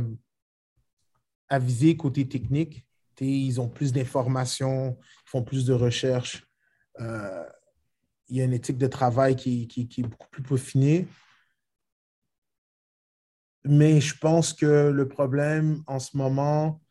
avisés 1.49 1.96
côté 1.96 2.28
technique. 2.28 2.86
ils 3.18 3.59
ont 3.62 3.68
plus 3.70 3.94
d'informations, 3.94 4.99
ils 5.01 5.30
font 5.30 5.42
plus 5.42 5.64
de 5.64 5.72
recherches. 5.72 6.46
Euh, 7.01 7.44
il 8.28 8.36
y 8.36 8.42
a 8.42 8.44
une 8.44 8.53
éthique 8.53 8.76
de 8.76 8.88
travail 8.88 9.36
qui, 9.36 9.66
qui 9.66 9.88
est 10.03 10.07
beaucoup 10.07 10.28
plus 10.28 10.42
peaufinée. 10.42 11.09
Mais 13.64 14.03
je 14.03 14.18
pense 14.18 14.53
que 14.53 14.90
le 14.90 15.09
problème 15.09 15.82
en 15.86 15.99
ce 15.99 16.14
moment, 16.14 16.82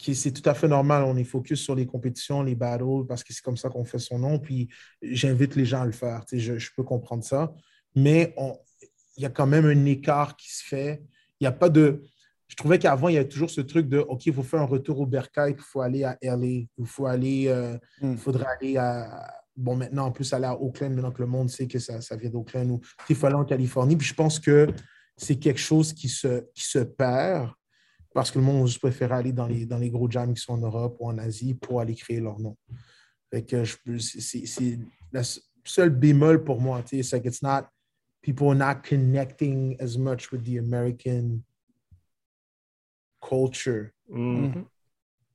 c'est 0.00 0.32
tout 0.32 0.48
à 0.48 0.54
fait 0.54 0.68
normal. 0.68 1.04
On 1.04 1.16
est 1.16 1.24
focus 1.24 1.60
sur 1.60 1.74
les 1.74 1.86
compétitions, 1.86 2.42
les 2.42 2.54
battles, 2.54 3.06
parce 3.06 3.22
que 3.22 3.32
c'est 3.32 3.42
comme 3.42 3.56
ça 3.56 3.68
qu'on 3.68 3.84
fait 3.84 3.98
son 3.98 4.18
nom. 4.18 4.38
Puis 4.38 4.68
j'invite 5.02 5.56
les 5.56 5.64
gens 5.64 5.82
à 5.82 5.86
le 5.86 5.92
faire. 5.92 6.24
Je, 6.32 6.58
je, 6.58 6.70
peux 6.74 6.82
comprendre 6.82 7.24
ça. 7.24 7.52
Mais 7.94 8.34
il 9.16 9.22
y 9.22 9.26
a 9.26 9.30
quand 9.30 9.46
même 9.46 9.66
un 9.66 9.84
écart 9.84 10.36
qui 10.36 10.50
se 10.50 10.64
fait. 10.64 11.02
Il 11.40 11.44
n'y 11.44 11.48
a 11.48 11.52
pas 11.52 11.68
de. 11.68 12.02
Je 12.48 12.56
trouvais 12.56 12.78
qu'avant, 12.78 13.08
il 13.08 13.14
y 13.14 13.18
avait 13.18 13.28
toujours 13.28 13.50
ce 13.50 13.60
truc 13.60 13.88
de 13.88 13.98
OK, 13.98 14.26
il 14.26 14.34
faut 14.34 14.42
faire 14.42 14.60
un 14.60 14.66
retour 14.66 14.98
au 15.00 15.06
Bercail, 15.06 15.54
il 15.56 15.62
faut 15.62 15.82
aller 15.82 16.02
à 16.02 16.18
LA, 16.20 16.46
il 16.46 16.68
faut 16.84 17.06
aller, 17.06 17.44
euh, 17.46 17.78
il 18.02 18.16
faudrait 18.16 18.46
aller 18.46 18.76
à. 18.76 19.34
Bon, 19.56 19.76
maintenant, 19.76 20.06
en 20.06 20.10
plus, 20.10 20.32
aller 20.32 20.46
à 20.46 20.58
Oakland, 20.58 20.94
maintenant 20.94 21.12
que 21.12 21.20
le 21.20 21.28
monde 21.28 21.50
sait 21.50 21.66
que 21.66 21.78
ça, 21.78 22.00
ça 22.00 22.16
vient 22.16 22.30
d'Oakland, 22.30 22.70
ou 22.70 22.80
il 23.08 23.14
faut 23.14 23.26
aller 23.26 23.36
en 23.36 23.44
Californie. 23.44 23.96
Puis 23.96 24.08
je 24.08 24.14
pense 24.14 24.40
que 24.40 24.68
c'est 25.16 25.36
quelque 25.36 25.60
chose 25.60 25.92
qui 25.92 26.08
se, 26.08 26.46
qui 26.54 26.64
se 26.64 26.78
perd 26.78 27.50
parce 28.12 28.30
que 28.30 28.38
le 28.38 28.44
monde 28.44 28.66
juste 28.66 28.80
préfère 28.80 29.12
aller 29.12 29.32
dans 29.32 29.46
les, 29.46 29.66
dans 29.66 29.78
les 29.78 29.90
gros 29.90 30.10
jams 30.10 30.34
qui 30.34 30.40
sont 30.42 30.54
en 30.54 30.58
Europe 30.58 30.96
ou 31.00 31.08
en 31.08 31.18
Asie 31.18 31.54
pour 31.54 31.80
aller 31.80 31.94
créer 31.94 32.20
leur 32.20 32.38
nom. 32.40 32.56
Fait 33.32 33.44
que 33.44 33.64
c'est 33.64 34.78
le 35.12 35.22
seul 35.64 35.90
bémol 35.90 36.42
pour 36.42 36.60
moi. 36.60 36.82
C'est 36.86 37.20
que 37.22 37.28
it's 37.28 37.42
not 37.42 37.68
people 38.22 38.48
are 38.48 38.54
not 38.54 38.82
connecting 38.82 39.76
as 39.80 39.96
much 39.96 40.30
with 40.32 40.44
the 40.44 40.58
American 40.58 41.42
culture. 43.22 43.92
Mm-hmm. 44.10 44.62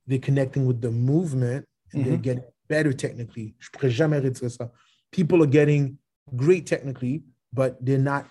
they're 0.06 0.18
connecting 0.20 0.66
with 0.66 0.80
the 0.80 0.90
movement 0.90 1.64
and 1.92 2.04
they're 2.04 2.16
Mhm. 2.18 2.22
getting 2.22 2.44
better 2.68 2.92
technically. 2.92 3.54
Je 3.58 3.70
pourrais 3.70 3.90
jamais 3.90 4.18
retirer 4.20 4.50
ça. 4.50 4.70
People 5.10 5.42
are 5.42 5.50
getting 5.50 5.98
great 6.36 6.66
technically, 6.66 7.24
but 7.52 7.76
they're 7.84 7.98
not 7.98 8.26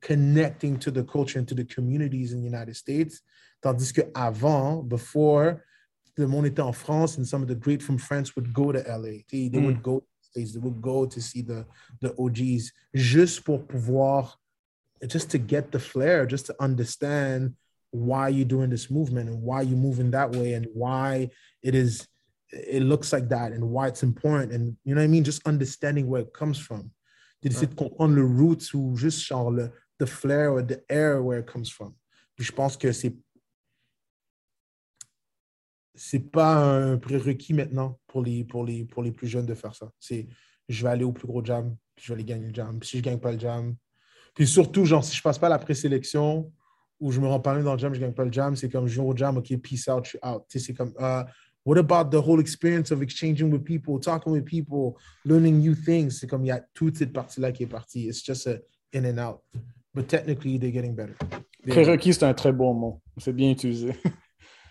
connecting 0.00 0.76
to 0.78 0.90
the 0.90 1.04
culture 1.04 1.38
and 1.38 1.46
to 1.46 1.54
the 1.54 1.64
communities 1.64 2.32
in 2.32 2.40
the 2.40 2.46
United 2.48 2.74
States. 2.74 3.20
Tandis 3.64 3.92
que 3.94 4.02
avant, 4.14 4.82
before, 4.82 5.56
le 6.18 6.26
monde 6.26 6.44
était 6.44 6.60
en 6.60 6.72
France 6.72 7.16
and 7.16 7.24
some 7.24 7.40
of 7.40 7.48
the 7.48 7.54
great 7.54 7.82
from 7.82 7.96
France 7.96 8.36
would 8.36 8.52
go 8.52 8.70
to 8.70 8.78
LA. 8.86 9.22
They, 9.32 9.48
they 9.48 9.58
would 9.58 9.76
hmm. 9.76 9.82
go 9.82 10.00
to 10.00 10.06
the 10.06 10.26
States, 10.30 10.52
they 10.52 10.60
would 10.60 10.82
go 10.82 11.06
to 11.06 11.20
see 11.20 11.40
the, 11.40 11.64
the 12.02 12.14
OGs 12.18 12.72
juste 12.94 13.42
pour 13.42 13.60
pouvoir, 13.60 14.34
just 15.06 15.30
to 15.30 15.38
get 15.38 15.72
the 15.72 15.78
flair, 15.78 16.26
just 16.26 16.44
to 16.46 16.54
understand 16.60 17.54
why 17.90 18.28
you're 18.28 18.44
doing 18.44 18.68
this 18.68 18.90
movement 18.90 19.30
and 19.30 19.40
why 19.40 19.62
you're 19.62 19.78
moving 19.78 20.10
that 20.10 20.30
way 20.32 20.52
and 20.52 20.66
why 20.74 21.30
it 21.62 21.74
is 21.74 22.06
it 22.52 22.82
looks 22.82 23.12
like 23.12 23.28
that 23.30 23.52
and 23.52 23.64
why 23.64 23.86
it's 23.88 24.02
important 24.02 24.52
and 24.52 24.76
you 24.84 24.94
know 24.94 25.00
what 25.00 25.04
I 25.04 25.08
mean? 25.08 25.24
Just 25.24 25.46
understanding 25.46 26.06
where 26.06 26.20
it 26.20 26.34
comes 26.34 26.58
from. 26.58 26.90
D'essayer 27.42 27.66
de 27.66 27.74
comprendre 27.74 28.16
le 28.16 28.24
roots 28.24 28.74
ou 28.74 28.94
juste 28.96 29.24
genre 29.24 29.50
le 29.50 29.72
the 29.98 30.06
flair 30.06 30.50
or 30.50 30.62
the 30.62 30.82
air 30.90 31.22
where 31.22 31.38
it 31.38 31.46
comes 31.46 31.70
from. 31.70 31.94
Puis 32.36 32.44
je 32.44 32.52
pense 32.52 32.76
que 32.76 32.92
c'est 32.92 33.14
c'est 35.94 36.30
pas 36.30 36.56
un 36.56 36.98
prérequis 36.98 37.54
maintenant 37.54 37.98
pour 38.06 38.22
les 38.22 38.44
pour 38.44 38.64
les 38.64 38.84
pour 38.84 39.02
les 39.02 39.12
plus 39.12 39.28
jeunes 39.28 39.46
de 39.46 39.54
faire 39.54 39.74
ça 39.74 39.90
c'est 40.00 40.26
je 40.68 40.82
vais 40.82 40.90
aller 40.90 41.04
au 41.04 41.12
plus 41.12 41.26
gros 41.26 41.44
jam 41.44 41.76
puis 41.94 42.06
je 42.06 42.12
vais 42.12 42.14
aller 42.14 42.24
gagner 42.24 42.48
le 42.48 42.54
jam 42.54 42.78
Puis 42.78 42.88
si 42.88 42.98
je 42.98 43.02
gagne 43.02 43.18
pas 43.18 43.32
le 43.32 43.38
jam 43.38 43.76
puis 44.34 44.46
surtout 44.46 44.84
genre 44.84 45.04
si 45.04 45.16
je 45.16 45.22
passe 45.22 45.38
pas 45.38 45.48
la 45.48 45.58
présélection 45.58 46.50
ou 47.00 47.12
je 47.12 47.20
me 47.20 47.26
rends 47.26 47.40
pas 47.40 47.54
même 47.54 47.64
dans 47.64 47.74
le 47.74 47.78
jam, 47.78 47.94
je 47.94 48.00
gagne 48.00 48.12
pas 48.12 48.24
le 48.24 48.32
jam, 48.32 48.56
c'est 48.56 48.70
comme 48.70 48.86
je 48.86 48.94
viens 48.94 49.04
au 49.04 49.16
jam, 49.16 49.36
ok, 49.36 49.56
peace 49.58 49.88
out, 49.88 50.04
je 50.04 50.10
suis 50.10 50.18
out. 50.22 50.42
C'est 50.48 50.74
comme, 50.74 50.94
uh, 50.98 51.24
what 51.64 51.78
about 51.78 52.10
the 52.10 52.20
whole 52.20 52.40
experience 52.40 52.90
of 52.90 53.02
exchanging 53.02 53.50
with 53.50 53.64
people, 53.64 53.98
talking 53.98 54.32
with 54.32 54.44
people, 54.44 54.94
learning 55.24 55.58
new 55.58 55.74
things? 55.74 56.18
C'est 56.20 56.26
comme 56.26 56.44
il 56.44 56.48
y 56.48 56.52
a 56.52 56.60
toute 56.72 56.96
cette 56.96 57.12
partie-là 57.12 57.52
qui 57.52 57.64
est 57.64 57.68
partie. 57.68 58.06
It's 58.08 58.24
just 58.24 58.46
a 58.46 58.58
in 58.94 59.04
and 59.04 59.18
out. 59.18 59.42
But 59.92 60.08
technically, 60.08 60.58
they're 60.58 60.72
getting 60.72 60.94
better. 60.94 61.14
Prérequis, 61.66 62.14
c'est 62.14 62.24
un 62.24 62.34
très 62.34 62.52
bon 62.52 62.74
mot. 62.74 63.02
C'est 63.18 63.32
bien 63.32 63.50
utilisé. 63.50 63.94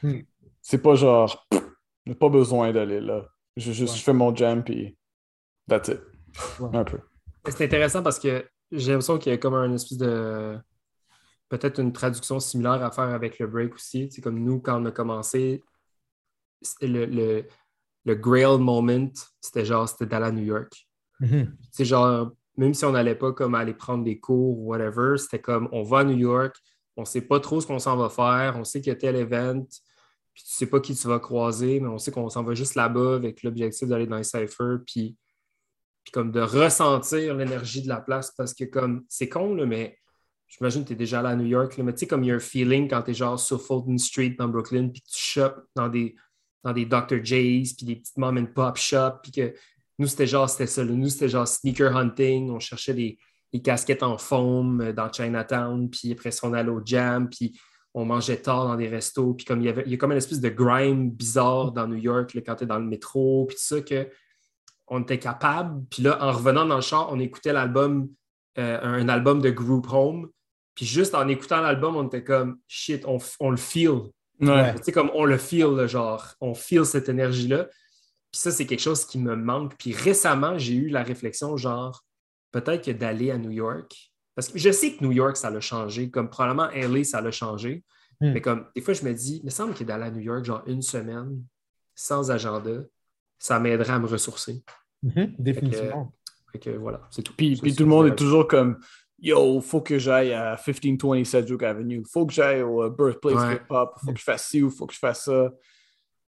Hmm. 0.01 0.19
C'est 0.63 0.81
pas 0.81 0.95
genre, 0.95 1.45
j'ai 2.07 2.15
pas 2.15 2.29
besoin 2.29 2.71
d'aller 2.71 2.99
là. 3.01 3.27
Je, 3.57 3.71
juste, 3.71 3.93
Ouais. 3.93 3.99
je 3.99 4.03
fais 4.03 4.13
mon 4.13 4.33
jam, 4.35 4.63
puis 4.63 4.97
that's 5.69 5.89
it. 5.89 6.01
Ouais. 6.59 6.75
Un 6.75 6.83
peu. 6.83 6.97
C'est 7.49 7.65
intéressant 7.65 8.01
parce 8.01 8.17
que 8.17 8.43
j'ai 8.71 8.91
l'impression 8.91 9.19
qu'il 9.19 9.31
y 9.31 9.35
a 9.35 9.37
comme 9.37 9.53
un 9.53 9.71
espèce 9.73 9.97
de. 9.99 10.57
Peut-être 11.49 11.79
une 11.79 11.93
traduction 11.93 12.39
similaire 12.39 12.83
à 12.83 12.89
faire 12.89 13.03
avec 13.09 13.37
le 13.37 13.45
break 13.45 13.75
aussi. 13.75 14.09
C'est 14.09 14.21
comme 14.21 14.39
nous, 14.39 14.59
quand 14.59 14.81
on 14.81 14.85
a 14.85 14.91
commencé, 14.91 15.61
le, 16.81 17.05
le, 17.05 17.45
le 18.05 18.15
Grail 18.15 18.57
moment, 18.57 19.11
c'était 19.39 19.65
genre, 19.65 19.87
c'était 19.87 20.07
d'aller 20.07 20.25
à 20.27 20.31
New 20.31 20.43
York. 20.45 20.87
Mhm. 21.19 21.55
C'est 21.71 21.85
genre, 21.85 22.31
même 22.57 22.73
si 22.73 22.85
on 22.85 22.91
n'allait 22.91 23.13
pas 23.15 23.33
comme 23.33 23.53
aller 23.53 23.73
prendre 23.75 24.03
des 24.03 24.19
cours 24.19 24.57
ou 24.57 24.69
whatever, 24.69 25.17
c'était 25.17 25.41
comme 25.41 25.69
on 25.71 25.83
va 25.83 25.99
à 25.99 26.03
New 26.05 26.17
York, 26.17 26.55
on 26.97 27.05
sait 27.05 27.21
pas 27.21 27.39
trop 27.39 27.61
ce 27.61 27.67
qu'on 27.67 27.77
s'en 27.79 27.97
va 27.97 28.09
faire, 28.09 28.55
on 28.57 28.63
sait 28.63 28.81
qu'il 28.81 28.89
y 28.89 28.95
a 28.95 28.95
tel 28.95 29.15
event, 29.15 29.65
puis 30.33 30.43
tu 30.43 30.53
sais 30.53 30.65
pas 30.65 30.79
qui 30.79 30.95
tu 30.95 31.07
vas 31.07 31.19
croiser, 31.19 31.79
mais 31.79 31.87
on 31.87 31.97
sait 31.97 32.11
qu'on 32.11 32.29
s'en 32.29 32.43
va 32.43 32.53
juste 32.53 32.75
là-bas 32.75 33.15
avec 33.15 33.43
l'objectif 33.43 33.87
d'aller 33.87 34.07
dans 34.07 34.17
les 34.17 34.23
cyphers, 34.23 34.79
puis, 34.85 35.15
comme 36.11 36.31
de 36.31 36.41
ressentir 36.41 37.35
l'énergie 37.35 37.81
de 37.81 37.87
la 37.87 38.01
place 38.01 38.31
parce 38.37 38.53
que 38.53 38.65
comme 38.65 39.05
c'est 39.07 39.29
con, 39.29 39.55
là, 39.55 39.65
mais 39.65 39.97
j'imagine 40.47 40.83
que 40.83 40.89
tu 40.89 40.93
es 40.93 40.97
déjà 40.97 41.19
allé 41.19 41.29
à 41.29 41.35
New 41.35 41.45
York, 41.45 41.77
mais 41.77 41.93
tu 41.93 41.99
sais, 41.99 42.07
comme 42.07 42.23
il 42.23 42.27
y 42.27 42.31
a 42.31 42.35
un 42.35 42.39
feeling 42.39 42.89
quand 42.89 43.03
tu 43.03 43.11
es 43.11 43.13
genre 43.13 43.39
sur 43.39 43.61
Fulton 43.61 43.97
Street 43.97 44.35
dans 44.37 44.49
Brooklyn, 44.49 44.89
puis 44.89 45.01
que 45.01 45.07
tu 45.07 45.19
shops 45.19 45.61
dans 45.75 45.87
des, 45.87 46.15
dans 46.63 46.73
des 46.73 46.85
Dr. 46.85 47.23
J's, 47.23 47.73
puis 47.73 47.85
des 47.85 47.95
petites 47.95 48.17
mom 48.17 48.37
and 48.37 48.47
pop 48.53 48.77
shops, 48.77 49.21
puis 49.23 49.31
que 49.31 49.53
nous, 49.99 50.07
c'était 50.07 50.27
genre, 50.27 50.49
c'était 50.49 50.67
ça. 50.67 50.83
là. 50.83 50.91
Nous, 50.91 51.09
c'était 51.09 51.29
genre 51.29 51.47
sneaker 51.47 51.95
hunting. 51.95 52.49
On 52.49 52.59
cherchait 52.59 52.93
des, 52.93 53.17
des 53.51 53.61
casquettes 53.61 54.03
en 54.03 54.17
foam 54.17 54.81
euh, 54.81 54.93
dans 54.93 55.11
Chinatown, 55.11 55.89
puis 55.89 56.11
après 56.11 56.31
ça, 56.31 56.47
on 56.47 56.53
allait 56.53 56.71
au 56.71 56.81
jam, 56.83 57.29
puis 57.29 57.57
on 57.93 58.05
mangeait 58.05 58.37
tard 58.37 58.67
dans 58.67 58.75
des 58.75 58.87
restos, 58.87 59.33
puis 59.33 59.45
comme 59.45 59.61
il 59.61 59.65
y 59.65 59.69
avait, 59.69 59.83
il 59.85 59.91
y 59.91 59.95
a 59.95 59.97
comme 59.97 60.11
une 60.11 60.17
espèce 60.17 60.39
de 60.39 60.49
grime 60.49 61.11
bizarre 61.11 61.71
dans 61.71 61.87
New 61.87 61.97
York, 61.97 62.33
là, 62.33 62.41
quand 62.41 62.55
tu 62.55 62.63
es 62.63 62.67
dans 62.67 62.79
le 62.79 62.85
métro, 62.85 63.45
puis 63.45 63.55
tout 63.55 63.63
ça, 63.63 63.81
que 63.81 64.09
on 64.87 65.01
était 65.01 65.19
capable. 65.19 65.83
Puis 65.89 66.03
là, 66.03 66.17
en 66.21 66.31
revenant 66.31 66.65
dans 66.65 66.75
le 66.75 66.81
char, 66.81 67.11
on 67.11 67.19
écoutait 67.19 67.53
l'album, 67.53 68.09
euh, 68.57 68.79
un 68.81 69.07
album 69.09 69.41
de 69.41 69.49
Group 69.49 69.87
Home. 69.91 70.29
Puis 70.75 70.85
juste 70.85 71.15
en 71.15 71.27
écoutant 71.27 71.61
l'album, 71.61 71.95
on 71.95 72.07
était 72.07 72.23
comme 72.23 72.59
shit, 72.67 73.03
on, 73.05 73.17
on 73.39 73.51
le 73.51 73.57
feel. 73.57 74.01
Ouais. 74.39 74.75
Tu 74.75 74.83
sais, 74.83 74.91
comme 74.91 75.11
on 75.13 75.25
le 75.25 75.37
feel, 75.37 75.67
là, 75.75 75.87
genre, 75.87 76.33
on 76.41 76.53
feel 76.53 76.85
cette 76.85 77.09
énergie-là. 77.09 77.65
Puis 78.31 78.41
ça, 78.41 78.51
c'est 78.51 78.65
quelque 78.65 78.81
chose 78.81 79.05
qui 79.05 79.19
me 79.19 79.35
manque. 79.35 79.75
Puis 79.77 79.93
récemment, 79.93 80.57
j'ai 80.57 80.73
eu 80.73 80.89
la 80.89 81.03
réflexion, 81.03 81.55
genre, 81.55 82.03
peut-être 82.51 82.85
que 82.85 82.91
d'aller 82.91 83.31
à 83.31 83.37
New 83.37 83.51
York, 83.51 84.12
parce 84.35 84.49
que 84.49 84.57
je 84.57 84.71
sais 84.71 84.93
que 84.93 85.03
New 85.03 85.11
York, 85.11 85.37
ça 85.37 85.49
l'a 85.49 85.59
changé, 85.59 86.09
comme 86.09 86.29
probablement 86.29 86.69
LA, 86.73 87.03
ça 87.03 87.21
l'a 87.21 87.31
changé. 87.31 87.83
Hmm. 88.19 88.33
Mais 88.33 88.41
comme, 88.41 88.65
des 88.75 88.81
fois, 88.81 88.93
je 88.93 89.03
me 89.03 89.13
dis, 89.13 89.37
il 89.37 89.45
me 89.45 89.49
semble 89.49 89.73
que 89.73 89.83
d'aller 89.83 90.05
à 90.05 90.11
New 90.11 90.21
York, 90.21 90.45
genre 90.45 90.63
une 90.67 90.81
semaine, 90.81 91.43
sans 91.95 92.31
agenda, 92.31 92.83
ça 93.37 93.59
m'aiderait 93.59 93.93
à 93.93 93.99
me 93.99 94.07
ressourcer. 94.07 94.63
Mhm, 95.03 95.35
Définitivement. 95.37 96.13
Fait 96.51 96.59
que 96.59 96.69
voilà, 96.71 97.01
c'est 97.11 97.21
tout. 97.21 97.33
Puis, 97.35 97.57
puis 97.57 97.75
tout 97.75 97.83
le 97.83 97.89
monde 97.89 98.07
est 98.07 98.15
toujours 98.15 98.47
comme 98.47 98.79
Yo, 99.19 99.61
faut 99.61 99.81
que 99.81 99.97
j'aille 99.97 100.33
à 100.33 100.55
1520 100.55 101.23
Sedgwick 101.23 101.63
Avenue, 101.63 102.03
faut 102.09 102.25
que 102.25 102.33
j'aille 102.33 102.61
au 102.61 102.83
euh, 102.83 102.89
Birthplace 102.89 103.35
Ouais. 103.35 103.55
Hip 103.55 103.65
Hop, 103.69 103.95
faut 104.03 104.13
que 104.13 104.19
je 104.19 104.23
fasse 104.23 104.47
ci 104.47 104.61
ou 104.61 104.69
faut 104.69 104.85
que 104.85 104.93
je 104.93 104.99
fasse 104.99 105.25
ça. 105.25 105.51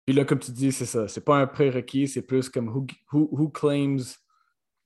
Puis 0.04 0.14
là, 0.14 0.24
comme 0.24 0.38
tu 0.38 0.50
dis, 0.50 0.72
c'est 0.72 0.86
ça. 0.86 1.08
C'est 1.08 1.24
pas 1.24 1.36
un 1.38 1.46
prérequis, 1.46 2.08
c'est 2.08 2.22
plus 2.22 2.48
comme 2.48 2.68
who, 2.68 2.86
who, 3.12 3.28
who 3.32 3.48
claims 3.48 4.16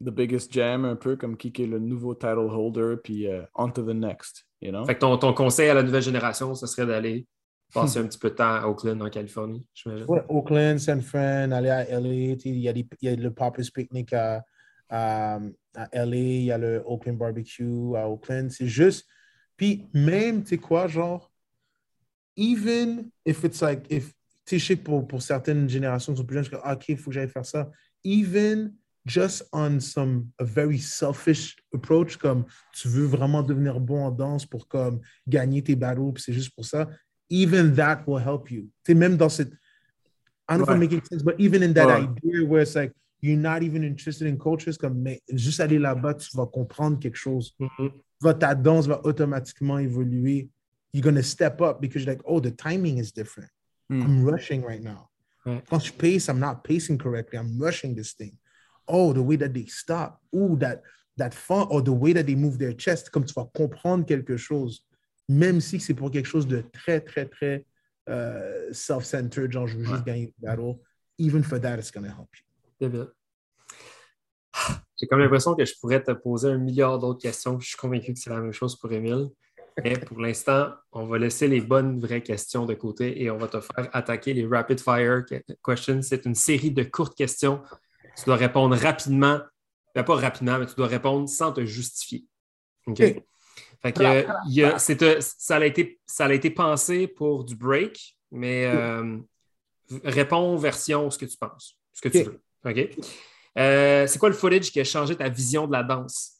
the 0.05 0.11
biggest 0.11 0.53
jam, 0.53 0.85
un 0.85 0.97
peu 0.97 1.17
comme 1.17 1.37
qui 1.37 1.53
qui 1.53 1.65
est 1.65 1.67
le 1.67 1.79
nouveau 1.79 2.15
title 2.15 2.49
holder, 2.51 2.97
puis 3.03 3.27
euh, 3.27 3.43
on 3.55 3.71
to 3.71 3.83
the 3.83 3.95
next, 3.95 4.47
you 4.61 4.71
know? 4.71 4.85
Fait 4.85 4.95
que 4.95 5.01
ton, 5.01 5.17
ton 5.19 5.33
conseil 5.33 5.69
à 5.71 5.75
la 5.75 5.83
nouvelle 5.83 6.03
génération, 6.03 6.55
ce 6.55 6.67
serait 6.67 6.87
d'aller 6.87 7.27
passer 7.75 7.99
un 7.99 8.07
petit 8.07 8.19
peu 8.19 8.31
de 8.31 8.35
temps 8.35 8.55
à 8.55 8.67
Oakland, 8.67 9.01
en 9.03 9.11
Californie, 9.11 9.65
j'imagine. 9.75 10.07
Ouais, 10.09 10.23
Oakland, 10.29 10.79
San 10.79 11.01
Fran, 11.03 11.51
aller 11.51 11.71
à 11.71 11.89
LA, 11.89 12.09
il 12.45 12.59
y, 12.59 12.69
a 12.69 12.73
des- 12.73 12.87
il 13.01 13.09
y 13.09 13.13
a 13.13 13.17
le 13.17 13.31
Papa's 13.33 13.71
Picnic 13.71 14.13
à, 14.13 14.45
à, 14.89 15.41
à 15.75 15.89
LA, 15.93 16.17
il 16.17 16.45
y 16.45 16.53
a 16.53 16.59
le 16.59 16.83
Oakland 16.87 17.17
Barbecue 17.19 17.97
à 17.97 18.09
Oakland. 18.09 18.51
C'est 18.51 18.69
juste. 18.69 19.07
Puis 19.57 19.87
même, 19.95 20.43
tu 20.43 20.51
sais 20.51 20.59
quoi, 20.59 20.87
genre, 20.87 21.33
even 22.37 23.11
if 23.25 23.43
it's 23.45 23.61
like, 23.63 23.87
if, 23.91 24.13
tu 24.45 24.61
sais, 24.61 24.77
pour, 24.77 25.07
pour 25.07 25.23
certaines 25.23 25.69
générations 25.69 26.13
qui 26.13 26.19
sont 26.19 26.25
plus 26.27 26.35
jeunes, 26.37 26.45
je 26.45 26.51
comme, 26.51 26.61
Ah, 26.63 26.75
OK, 26.75 26.89
il 26.89 26.97
faut 26.97 27.11
que 27.11 27.15
j'aille 27.15 27.29
faire 27.29 27.47
ça. 27.47 27.71
Even 28.05 28.73
just 29.07 29.45
on 29.53 29.79
some 29.81 30.33
a 30.39 30.45
very 30.45 30.79
selfish 30.79 31.57
approach, 31.73 32.17
comme 32.17 32.45
tu 32.73 32.89
veux 32.89 33.07
vraiment 33.07 33.43
devenir 33.43 33.79
bon 33.81 34.05
en 34.05 34.11
danse 34.11 34.45
pour 34.45 34.67
comme 34.67 35.01
gagner 35.29 35.63
tes 35.63 35.77
battles, 35.77 36.13
puis 36.13 36.23
c'est 36.23 36.33
juste 36.33 36.55
pour 36.55 36.65
ça, 36.65 36.89
even 37.31 37.73
that 37.75 38.03
will 38.07 38.21
help 38.21 38.51
you. 38.51 38.69
Tu 38.85 38.95
même 38.95 39.17
dans 39.17 39.29
cette, 39.29 39.53
I 40.49 40.57
don't 40.57 40.59
know 40.59 40.65
if 40.65 40.71
I'm 40.71 40.81
making 40.81 41.03
sense, 41.11 41.23
but 41.23 41.37
even 41.39 41.63
in 41.63 41.73
that 41.75 41.87
Ouais. 41.87 42.03
idea 42.03 42.45
where 42.45 42.63
it's 42.63 42.75
like 42.75 42.93
you're 43.23 43.37
not 43.41 43.63
even 43.63 43.85
interested 43.85 44.27
in 44.27 44.37
cultures, 44.39 44.77
comme 44.77 45.01
mais 45.01 45.21
juste 45.33 45.61
aller 45.61 45.79
là-bas, 45.79 46.15
tu 46.15 46.37
vas 46.37 46.47
comprendre 46.47 46.99
quelque 46.99 47.17
chose. 47.17 47.55
Mhm. 47.61 47.93
Va- 48.21 48.35
ta 48.35 48.55
danse 48.55 48.87
va 48.89 49.01
automatiquement 49.05 49.79
évoluer. 49.79 50.49
You're 50.93 51.03
gonna 51.05 51.23
step 51.23 51.61
up 51.61 51.81
because 51.81 52.05
you're 52.05 52.13
like, 52.15 52.23
oh, 52.27 52.41
the 52.41 52.51
timing 52.51 52.99
is 52.99 53.13
different. 53.13 53.51
Hmm. 53.89 54.03
I'm 54.03 54.25
rushing 54.25 54.63
right 54.65 54.83
now. 54.83 55.09
Ouais. 55.45 55.63
Quand 55.69 55.79
je 55.81 55.93
pace, 55.93 56.29
I'm 56.29 56.41
not 56.41 56.65
pacing 56.65 56.99
correctly. 56.99 57.39
I'm 57.39 57.57
rushing 57.59 57.95
this 57.95 58.15
thing. 58.15 58.33
Oh, 58.89 59.13
the 59.13 59.23
way 59.23 59.37
that 59.37 59.53
they 59.53 59.67
stop. 59.67 60.21
Ooh, 60.35 60.57
that 60.59 60.83
that 61.17 61.33
fun 61.33 61.67
or 61.71 61.83
the 61.83 61.93
way 61.93 62.13
that 62.13 62.25
they 62.25 62.35
move 62.35 62.59
their 62.59 62.73
chest, 62.73 63.11
comme 63.11 63.25
tu 63.25 63.33
vas 63.35 63.49
comprendre 63.55 64.05
quelque 64.05 64.37
chose, 64.37 64.85
même 65.29 65.61
si 65.61 65.81
c'est 65.81 65.95
pour 65.95 66.11
quelque 66.11 66.27
chose 66.27 66.47
de 66.47 66.63
très, 66.73 67.01
très, 67.01 67.27
très 67.27 67.65
euh, 68.09 68.69
self-centered, 68.73 69.51
genre 69.51 69.67
je 69.67 69.79
veux 69.79 69.85
juste 69.85 70.05
gagner 70.05 70.27
le 70.27 70.47
battle. 70.47 70.79
Even 71.19 71.43
for 71.43 71.59
that, 71.59 71.79
it's 71.79 71.91
gonna 71.91 72.09
help 72.09 72.29
you. 72.37 72.45
Débile. 72.79 73.09
J'ai 74.99 75.07
comme 75.07 75.21
l'impression 75.21 75.55
que 75.55 75.65
je 75.65 75.75
pourrais 75.81 76.03
te 76.03 76.13
poser 76.13 76.51
un 76.51 76.59
milliard 76.59 76.99
d'autres 76.99 77.21
questions. 77.21 77.59
Je 77.61 77.69
suis 77.69 77.77
convaincu 77.77 78.15
que 78.15 78.19
c'est 78.19 78.31
la 78.31 78.41
même 78.41 78.53
chose 78.53 78.77
pour 78.77 78.93
Émile. 78.93 79.29
Mais 79.85 79.99
pour 79.99 80.19
l'instant, 80.21 80.73
on 80.91 81.07
va 81.07 81.19
laisser 81.19 81.49
les 81.49 81.61
bonnes, 81.61 82.01
vraies 82.01 82.23
questions 82.23 82.65
de 82.65 82.73
côté 82.73 83.23
et 83.23 83.31
on 83.31 83.37
va 83.37 83.47
te 83.47 83.61
faire 83.61 83.91
attaquer 83.93 84.33
les 84.33 84.47
rapid 84.47 84.81
fire 84.81 85.23
questions. 85.63 86.01
C'est 86.01 86.25
une 86.25 86.35
série 86.35 86.71
de 86.71 86.83
courtes 86.83 87.15
questions. 87.15 87.61
Tu 88.17 88.25
dois 88.25 88.37
répondre 88.37 88.77
rapidement. 88.77 89.41
Ben, 89.95 90.03
pas 90.05 90.17
rapidement, 90.17 90.59
mais 90.59 90.67
tu 90.67 90.75
dois 90.75 90.87
répondre 90.89 91.29
sans 91.29 91.53
te 91.53 91.65
justifier. 91.65 92.25
OK? 92.87 92.99
Fait 93.83 93.93
que, 93.93 94.03
euh, 94.03 94.23
y 94.49 94.63
a- 94.63 94.75
euh, 94.77 95.21
ça, 95.21 95.57
a 95.57 95.65
été, 95.65 96.01
ça 96.07 96.27
a 96.27 96.33
été 96.33 96.51
pensé 96.51 97.07
pour 97.09 97.45
du 97.45 97.55
break, 97.57 98.17
mais 98.31 98.67
euh, 98.67 99.19
réponds 100.05 100.57
version 100.57 101.11
ce 101.11 101.19
que 101.19 101.27
tu 101.27 101.37
penses, 101.37 101.79
ce 101.93 102.01
que 102.01 102.09
tu 102.09 102.23
veux. 102.25 102.41
OK? 102.65 102.91
Euh, 103.59 104.07
c'est 104.07 104.19
quoi 104.19 104.29
le 104.29 104.35
footage 104.35 104.71
qui 104.71 104.81
a 104.81 104.85
changé 104.85 105.17
ta 105.17 105.29
vision 105.29 105.67
de 105.67 105.73
la 105.73 105.83
danse? 105.83 106.33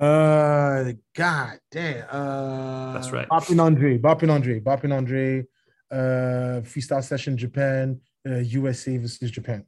Uh, 0.00 0.94
God 1.16 1.58
damn. 1.70 2.06
Uh, 2.10 2.92
That's 2.94 3.12
right. 3.12 3.28
Boppin' 3.28 3.58
Andre, 3.60 3.98
Boppin' 3.98 4.30
Andre, 4.30 4.60
Boppin' 4.60 4.90
Andre. 4.90 5.44
euh, 5.92 6.62
Freestyle 6.62 7.02
Session 7.02 7.36
Japan, 7.36 7.96
USA 8.24 8.96
versus 8.98 9.30
Japan. 9.32 9.60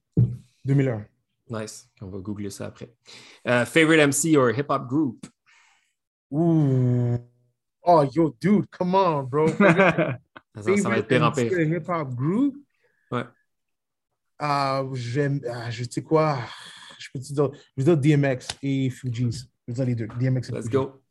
2001. 0.65 1.07
Nice. 1.51 1.89
On 2.01 2.09
va 2.09 2.19
googler 2.19 2.51
ça 2.51 2.67
après. 2.67 2.95
Euh, 3.47 3.65
favorite 3.67 4.01
MC 4.01 4.37
or 4.37 4.51
hip-hop 4.51 4.87
group? 4.89 5.27
Ooh. 6.33 7.19
Oh, 7.83 8.05
yo, 8.15 8.35
dude, 8.41 8.67
come 8.71 8.95
on, 8.95 9.23
bro. 9.25 9.47
Ça, 10.57 10.77
ça 10.77 10.89
va 10.89 10.99
être 10.99 11.09
pire 11.09 11.23
en 11.23 11.33
pire. 11.33 11.53
Hip 11.61 11.83
hop 11.89 12.15
group? 12.15 12.57
Ouais. 13.11 13.25
Ah, 14.39 14.85
j'aime, 14.95 15.41
ah, 15.51 15.69
je 15.71 15.85
sais 15.91 16.03
quoi. 16.03 16.39
Je 16.99 17.09
peux 17.13 17.19
te 17.21 17.33
dire, 17.33 17.51
je 17.77 17.83
veux 17.83 17.97
dire 17.97 18.19
DMX 18.19 18.47
et 18.63 18.89
Fugees. 18.89 19.49
Je 19.67 19.73
veux 19.73 19.75
dire 19.75 19.85
les 19.87 19.95
deux. 19.97 20.07
DMX 20.07 20.49
et 20.49 20.53
Let's 20.53 20.65
Fugees. 20.65 20.71
go. 20.71 21.03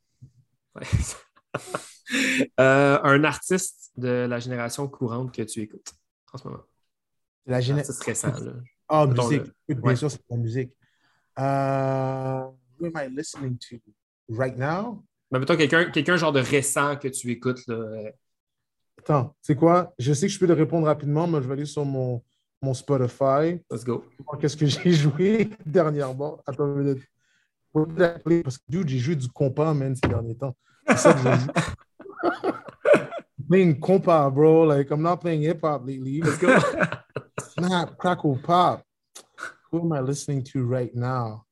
Euh, 2.60 2.99
un 3.01 3.24
artiste 3.24 3.91
de 3.97 4.28
la 4.30 4.38
génération 4.39 4.88
courante 4.88 5.34
que 5.34 5.41
tu 5.41 5.62
écoutes 5.62 5.93
en 6.32 6.38
ce 6.38 6.47
moment? 6.47 6.64
La 7.45 7.58
Un 7.58 7.60
géné- 7.60 7.80
artiste 7.80 8.04
récent. 8.04 8.28
Là. 8.39 8.54
Ah, 8.89 9.05
Mettons 9.07 9.27
musique. 9.29 9.51
le- 9.67 9.75
Bien 9.75 9.84
ouais. 9.84 9.95
sûr, 9.95 10.11
c'est 10.11 10.19
la 10.29 10.38
musique. 10.38 10.71
Euh, 11.39 12.41
who 12.79 12.86
am 12.86 12.93
I 12.95 13.09
listening 13.09 13.57
to 13.57 13.77
right 14.29 14.57
now? 14.57 15.03
Mais 15.31 15.39
mettons 15.39 15.55
quelqu'un 15.55 15.86
quelqu'un 15.89 16.15
genre 16.15 16.31
de 16.31 16.39
récent 16.41 16.95
que 16.97 17.07
tu 17.07 17.31
écoutes. 17.31 17.65
Là. 17.67 18.11
Attends, 18.99 19.36
c'est 19.41 19.55
quoi? 19.55 19.93
Je 19.97 20.13
sais 20.13 20.27
que 20.27 20.31
je 20.34 20.39
peux 20.39 20.47
te 20.47 20.51
répondre 20.51 20.86
rapidement, 20.86 21.25
mais 21.27 21.41
je 21.41 21.47
vais 21.47 21.53
aller 21.53 21.65
sur 21.65 21.86
mon, 21.86 22.21
mon 22.61 22.73
Spotify. 22.73 23.59
Let's 23.71 23.84
go. 23.84 24.05
Qu'est-ce 24.39 24.55
que 24.57 24.65
j'ai 24.67 24.91
joué 24.91 25.49
dernièrement? 25.65 26.39
Attends 26.45 26.67
une 26.67 26.84
minute. 26.84 27.03
Parce 27.73 28.57
que, 28.59 28.63
dude, 28.69 28.88
j'ai 28.89 28.99
joué 28.99 29.15
du 29.15 29.27
compas, 29.29 29.73
man, 29.73 29.95
ces 29.95 30.07
derniers 30.07 30.36
temps. 30.36 30.55
C'est 30.89 30.97
ça 30.97 31.13
que 31.13 31.19
j'ai 31.19 31.39
joué. 31.39 32.51
playing 33.49 33.79
compas, 33.79 34.29
bro. 34.29 34.65
Like, 34.65 34.91
I'm 34.91 35.01
not 35.01 35.17
playing 35.17 35.41
hip 35.41 35.63
hop 35.63 35.86
lately. 35.88 36.21
Let's 36.21 36.38
go. 36.39 36.49
Snap, 37.68 37.97
crackle, 37.97 38.38
pop? 38.43 38.84
Who 39.72 39.82
am 39.82 39.93
I 39.93 40.01
listening 40.01 40.43
to 40.53 40.66
right 40.66 40.93
now? 40.95 41.45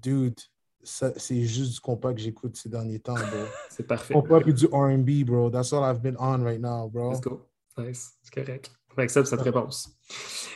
Dude, 0.00 0.38
c'est 0.82 1.42
juste 1.44 1.74
du 1.74 1.80
compas 1.80 2.12
que 2.12 2.20
j'écoute 2.20 2.56
ces 2.56 2.68
derniers 2.68 3.00
temps, 3.00 3.14
bro. 3.14 3.44
C'est 3.70 3.86
parfait. 3.86 4.12
compas 4.12 4.40
et 4.46 4.52
du 4.52 4.66
R&B, 4.66 5.24
bro. 5.24 5.50
That's 5.50 5.72
all 5.72 5.82
I've 5.82 6.02
been 6.02 6.16
on 6.18 6.42
right 6.42 6.60
now, 6.60 6.88
bro. 6.88 7.10
Let's 7.10 7.20
go. 7.20 7.46
Nice. 7.78 8.12
C'est 8.22 8.34
correct. 8.34 8.70
On 8.96 9.02
accepte 9.02 9.26
cette 9.28 9.40
réponse. 9.40 9.96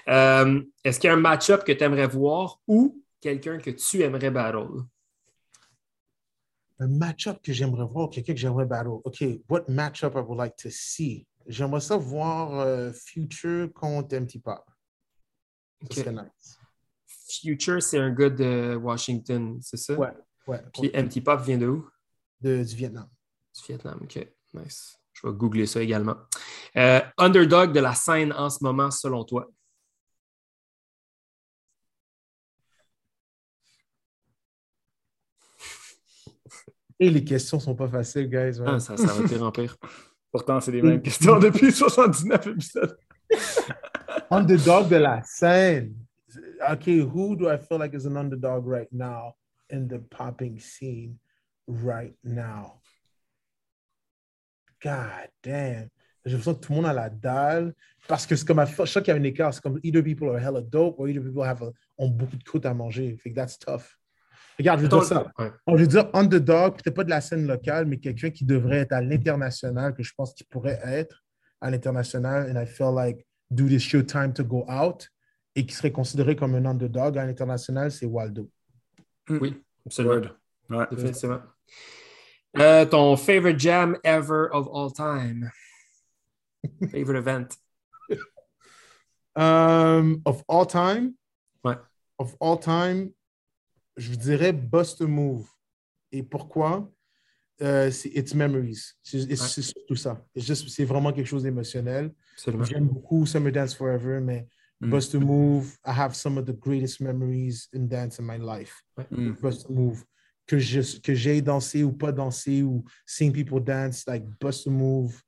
Euh, 0.09 0.62
Est-ce 0.85 1.01
qu'il 1.01 1.09
y 1.09 1.11
a 1.11 1.16
un 1.16 1.20
match-up 1.20 1.64
que 1.64 1.72
tu 1.72 1.83
aimerais 1.83 2.07
voir 2.07 2.61
ou 2.68 3.03
quelqu'un 3.20 3.59
que 3.59 3.70
tu 3.70 4.03
aimerais 4.03 4.31
battle? 4.31 4.85
Un 6.81 6.89
match-up 6.89 7.39
que 7.43 7.53
j'aimerais 7.53 7.87
voir, 7.87 8.11
quelqu'un 8.11 8.35
que 8.35 8.39
j'aimerais 8.39 8.66
battle. 8.66 9.01
OK, 9.05 9.24
what 9.49 9.62
match-up 9.68 10.14
I 10.14 10.20
would 10.20 10.39
like 10.39 10.57
to 10.57 10.68
see? 10.70 11.26
J'aimerais 11.49 11.80
ça 11.80 11.96
voir 11.96 12.53
euh, 12.61 12.92
Future 12.92 13.72
contre 13.72 14.14
MT 14.14 14.38
Pop. 14.42 14.62
Ça 15.80 15.86
Ok. 15.86 15.92
serait 15.94 16.12
nice. 16.12 16.59
Future, 17.07 17.82
c'est 17.82 17.99
un 17.99 18.11
gars 18.11 18.30
de 18.30 18.76
Washington, 18.76 19.59
c'est 19.62 19.76
ça? 19.76 19.94
Ouais, 19.94 20.12
ouais. 20.46 20.62
Puis 20.74 20.90
MT 20.94 21.22
Pop 21.24 21.40
vient 21.40 21.59
de 21.59 21.66
où? 21.66 21.88
De, 22.40 22.62
du 22.62 22.74
Vietnam. 22.76 23.09
Du 23.55 23.62
Vietnam. 23.66 23.99
OK. 24.03 24.28
Nice. 24.55 24.96
Je 25.12 25.26
vais 25.26 25.32
googler 25.34 25.66
ça 25.66 25.82
également. 25.82 26.16
Euh, 26.76 27.01
underdog 27.16 27.72
de 27.72 27.80
la 27.80 27.94
scène 27.94 28.32
en 28.34 28.51
ce 28.51 28.62
moment, 28.62 28.90
selon 28.90 29.24
toi? 29.24 29.49
Et 37.01 37.11
les 37.11 37.24
questions 37.24 37.61
sont 37.61 37.74
pas 37.76 37.88
faciles, 37.88 38.28
guys. 38.28 38.59
ouais. 38.61 38.66
Ah, 38.66 38.80
ça, 38.80 38.96
ça 38.96 39.12
va 39.12 39.26
pire 39.28 39.42
en 39.42 39.53
pire. 39.53 39.76
Pourtant, 40.39 40.61
c'est 40.61 40.70
les 40.70 40.82
mêmes 40.82 41.03
questions 41.03 41.39
depuis 41.41 41.72
79 41.72 42.47
épisodes. 42.47 42.97
Underdog 44.30 44.89
de 44.89 44.97
la 44.97 45.20
scène. 45.24 45.95
OK, 46.70 46.86
who 47.01 47.34
do 47.34 47.49
I 47.51 47.57
feel 47.57 47.78
like 47.78 47.93
is 47.95 48.07
an 48.07 48.16
underdog 48.16 48.66
right 48.66 48.89
now 48.93 49.34
in 49.70 49.89
the 49.89 49.99
popping 49.99 50.61
scene 50.61 51.18
right 51.66 52.14
now? 52.22 52.80
God 54.82 55.28
damn. 55.43 55.89
J'ai 56.24 56.32
l'impression 56.36 56.55
que 56.55 56.61
tout 56.61 56.72
le 56.72 56.76
monde 56.76 56.86
a 56.86 56.93
la 56.93 57.09
dalle 57.11 57.74
parce 58.07 58.26
que 58.26 58.36
c'est 58.36 58.47
comme 58.47 58.59
à 58.61 58.66
chaque 58.66 58.76
fois 58.76 59.03
qu'il 59.03 59.14
y 59.14 59.16
a 59.16 59.20
un 59.20 59.22
écart, 59.24 59.53
c'est 59.55 59.62
comme 59.62 59.80
either 59.82 60.03
people 60.03 60.28
are 60.28 60.39
hella 60.39 60.61
dope 60.61 60.97
or 61.01 61.09
either 61.09 61.20
people 61.22 61.43
have 61.43 61.62
a- 61.62 61.72
ont 61.97 62.11
beaucoup 62.11 62.36
de 62.36 62.45
croûte 62.45 62.66
à 62.66 62.74
manger. 62.74 63.16
Fait 63.16 63.30
que 63.30 63.34
that's 63.34 63.59
tough. 63.59 63.99
Regarde, 64.59 64.81
je 64.81 64.85
veux 64.85 64.89
dire 64.89 65.05
ça. 65.05 65.31
Ouais. 65.39 65.53
On 65.67 65.77
veut 65.77 65.87
dire 65.87 66.11
underdog, 66.13 66.75
peut-être 66.75 66.95
pas 66.97 67.05
de 67.05 67.11
la 67.11 67.21
scène 67.21 67.47
locale, 67.47 67.87
mais 67.87 67.99
quelqu'un 67.99 68.31
qui 68.31 68.45
devrait 68.45 68.79
être 68.79 68.93
à 68.93 69.01
l'international, 69.01 69.95
que 69.95 70.03
je 70.03 70.13
pense 70.17 70.35
qu'il 70.35 70.47
pourrait 70.47 70.81
être 70.85 71.23
à 71.61 71.71
l'international. 71.71 72.51
And 72.51 72.61
I 72.61 72.67
feel 72.67 72.93
like, 72.95 73.25
dude, 73.51 73.73
it's 73.73 73.91
your 73.93 74.05
time 74.05 74.33
to 74.33 74.45
go 74.45 74.65
out. 74.69 75.09
Et 75.55 75.65
qui 75.65 75.75
serait 75.75 75.93
considéré 75.93 76.37
comme 76.37 76.55
un 76.55 76.65
underdog 76.65 77.19
à 77.19 77.25
l'international, 77.25 77.91
c'est 77.91 78.07
Waldo. 78.07 78.51
Oui, 79.29 79.63
absolument. 79.87 80.31
Ouais. 80.71 80.87
Définitivement. 80.91 81.41
Euh, 82.59 82.85
ton 82.87 83.17
favorite 83.17 83.59
jam 83.59 83.97
ever 84.05 84.49
of 84.53 84.69
all 84.73 84.93
time? 84.93 85.51
favorite 86.91 87.19
event? 87.19 87.49
Um, 89.37 90.21
of 90.25 90.43
all 90.49 90.67
time, 90.67 91.15
Ouais. 91.65 91.77
of 92.19 92.35
all 92.41 92.59
time, 92.59 93.13
je 93.99 94.11
vous 94.11 94.16
dirais 94.16 94.53
Bust 94.53 95.01
a 95.03 95.07
Move. 95.07 95.46
Et 96.12 96.22
pourquoi? 96.22 96.90
Euh, 97.61 97.90
c'est 97.90 98.09
It's 98.11 98.34
Memories. 98.34 98.92
C'est 99.03 99.26
Ouais. 99.28 99.36
surtout 99.36 99.96
ça. 99.96 100.24
C'est 100.36 100.84
vraiment 100.84 101.12
quelque 101.12 101.26
chose 101.26 101.42
d'émotionnel. 101.42 102.14
J'aime 102.62 102.86
beaucoup 102.88 103.26
Summer 103.26 103.53
Dance 103.53 103.74
Forever, 103.74 104.20
mais 104.20 104.46
Mm. 104.80 104.90
Bust 104.90 105.14
a 105.16 105.18
Move, 105.18 105.76
I 105.84 105.90
have 105.90 106.14
some 106.14 106.38
of 106.38 106.44
the 106.46 106.57
greatest 106.57 107.01
memories 107.01 107.68
in 107.74 107.88
dance 107.88 108.20
in 108.20 108.22
my 108.22 108.38
life. 108.38 108.80
Mm. 109.11 109.32
Bust 109.42 109.66
a 109.68 109.72
Move. 109.72 110.05
Que 110.46 110.57
j'ai 110.59 111.42
dansé 111.42 111.82
ou 111.84 111.92
pas 111.92 112.12
dansé 112.12 112.62
ou 112.62 112.84
seen 113.05 113.32
people 113.32 113.61
dance, 113.62 114.05
like 114.07 114.24
Bust 114.40 114.66
a 114.68 114.70
Move 114.70 115.20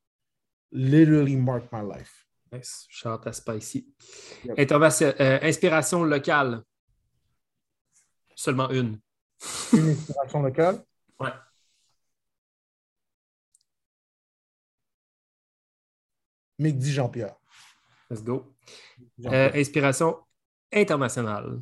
literally 0.73 1.37
marked 1.37 1.71
my 1.73 1.83
life. 1.83 2.25
Nice. 2.53 2.87
Shout 2.89 3.27
à 3.27 3.33
Spicy. 3.33 3.87
Yep. 4.45 4.59
Intervention- 4.59 5.15
euh, 5.21 5.39
inspiration 5.43 6.05
locale. 6.05 6.63
Seulement 8.41 8.71
une. 8.71 8.99
Une 9.75 9.91
inspiration 9.91 10.41
locale? 10.41 10.83
Ouais. 11.19 11.29
Mehdi 16.59 16.91
Jean-Pierre. 16.91 17.37
Let's 18.09 18.23
go. 18.25 18.57
Euh, 19.27 19.51
inspiration 19.53 20.25
internationale. 20.73 21.61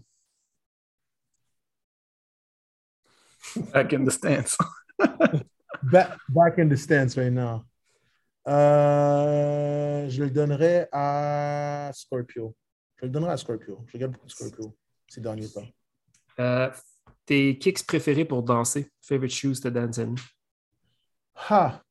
Back 3.72 3.92
in 3.94 4.04
the 4.04 4.12
stance. 4.12 4.56
Back, 5.82 6.16
back 6.28 6.58
in 6.60 6.68
the 6.68 6.76
stance 6.76 7.16
right 7.16 7.32
now. 7.32 7.64
Euh, 8.46 10.08
je 10.08 10.22
le 10.22 10.30
donnerais 10.30 10.88
à 10.92 11.90
Scorpio. 11.92 12.54
Je 12.98 13.06
le 13.06 13.10
donnerais 13.10 13.32
à 13.32 13.36
Scorpio. 13.36 13.84
Je 13.88 13.94
regarde 13.94 14.12
beaucoup 14.12 14.26
de 14.26 14.30
Scorpio 14.30 14.76
ces 15.08 15.20
derniers 15.20 15.48
temps. 15.48 15.66
Euh, 16.40 16.70
tes 17.26 17.58
kicks 17.58 17.86
préférés 17.86 18.24
pour 18.24 18.42
danser? 18.42 18.90
Favorite 19.00 19.32
shoes 19.32 19.60
to 19.60 19.70
dance 19.70 19.98
in? 19.98 20.14
Ha! 21.50 21.82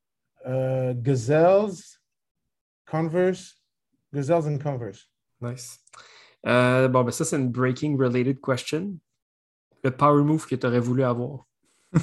Euh, 0.45 0.93
Gazelles, 0.95 1.75
Converse, 2.89 3.55
Gazelles 4.13 4.47
and 4.47 4.59
Converse. 4.59 5.09
Nice. 5.41 5.79
Euh, 6.45 6.87
bon, 6.87 7.03
ben 7.03 7.11
ça, 7.11 7.25
c'est 7.25 7.35
une 7.35 7.51
breaking 7.51 7.97
related 7.97 8.39
question. 8.41 8.97
Le 9.83 9.91
power 9.91 10.23
move 10.23 10.47
que 10.47 10.55
tu 10.55 10.65
aurais 10.65 10.79
voulu 10.79 11.03
avoir? 11.03 11.45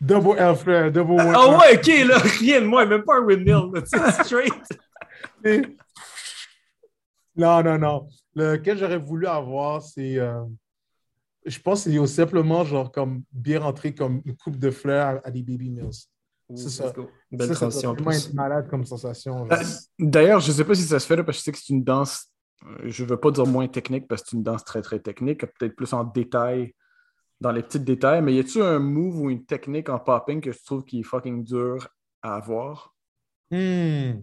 double 0.00 0.38
L 0.38 0.56
frère, 0.56 0.92
double 0.92 1.20
one. 1.20 1.32
Ah 1.34 1.58
ouais, 1.58 1.76
ok, 1.76 1.86
là, 2.06 2.18
rien 2.18 2.60
de 2.60 2.66
moins, 2.66 2.86
même 2.86 3.02
pas 3.04 3.16
un 3.16 3.22
windmill, 3.22 3.70
sais, 3.86 3.98
straight. 4.22 4.54
Non, 7.36 7.64
non, 7.64 7.78
non. 7.78 8.08
Lequel 8.34 8.78
j'aurais 8.78 8.98
voulu 8.98 9.26
avoir, 9.26 9.82
c'est. 9.82 10.18
euh, 10.18 10.42
je 11.46 11.58
pense 11.58 11.84
que 11.84 11.90
c'est 11.90 12.06
simplement 12.06 12.64
genre 12.64 12.90
comme 12.90 13.22
bien 13.32 13.60
rentrer 13.60 13.94
comme 13.94 14.22
une 14.24 14.36
coupe 14.36 14.58
de 14.58 14.70
fleurs 14.70 15.20
à, 15.24 15.28
à 15.28 15.30
des 15.30 15.42
baby 15.42 15.70
mills. 15.70 15.90
C'est 16.54 16.68
ça. 16.68 16.92
Belle 17.30 17.48
Ça, 17.48 17.54
ça 17.54 17.60
transition 17.60 17.90
en 17.90 17.94
plus. 17.94 18.28
être 18.28 18.34
malade 18.34 18.68
comme 18.68 18.84
sensation. 18.84 19.46
Euh. 19.50 19.56
D'ailleurs, 19.98 20.40
je 20.40 20.50
ne 20.50 20.56
sais 20.56 20.64
pas 20.64 20.74
si 20.74 20.82
ça 20.82 20.98
se 20.98 21.06
fait 21.06 21.16
là, 21.16 21.24
parce 21.24 21.38
que 21.38 21.40
je 21.40 21.44
sais 21.44 21.52
que 21.52 21.58
c'est 21.58 21.72
une 21.72 21.84
danse, 21.84 22.30
euh, 22.66 22.82
je 22.84 23.02
ne 23.04 23.08
veux 23.08 23.16
pas 23.16 23.30
dire 23.30 23.46
moins 23.46 23.66
technique 23.68 24.06
parce 24.08 24.22
que 24.22 24.28
c'est 24.30 24.36
une 24.36 24.42
danse 24.42 24.64
très 24.64 24.82
très 24.82 25.00
technique, 25.00 25.40
peut-être 25.40 25.74
plus 25.74 25.92
en 25.92 26.04
détail, 26.04 26.74
dans 27.40 27.50
les 27.50 27.62
petits 27.62 27.80
détails, 27.80 28.22
mais 28.22 28.34
y 28.34 28.38
a-tu 28.38 28.62
un 28.62 28.78
move 28.78 29.20
ou 29.20 29.30
une 29.30 29.44
technique 29.44 29.88
en 29.88 29.98
popping 29.98 30.40
que 30.40 30.50
tu 30.50 30.64
trouves 30.64 30.84
qui 30.84 31.00
est 31.00 31.02
fucking 31.02 31.44
dur 31.44 31.88
à 32.22 32.36
avoir? 32.36 32.94
Hmm. 33.50 34.20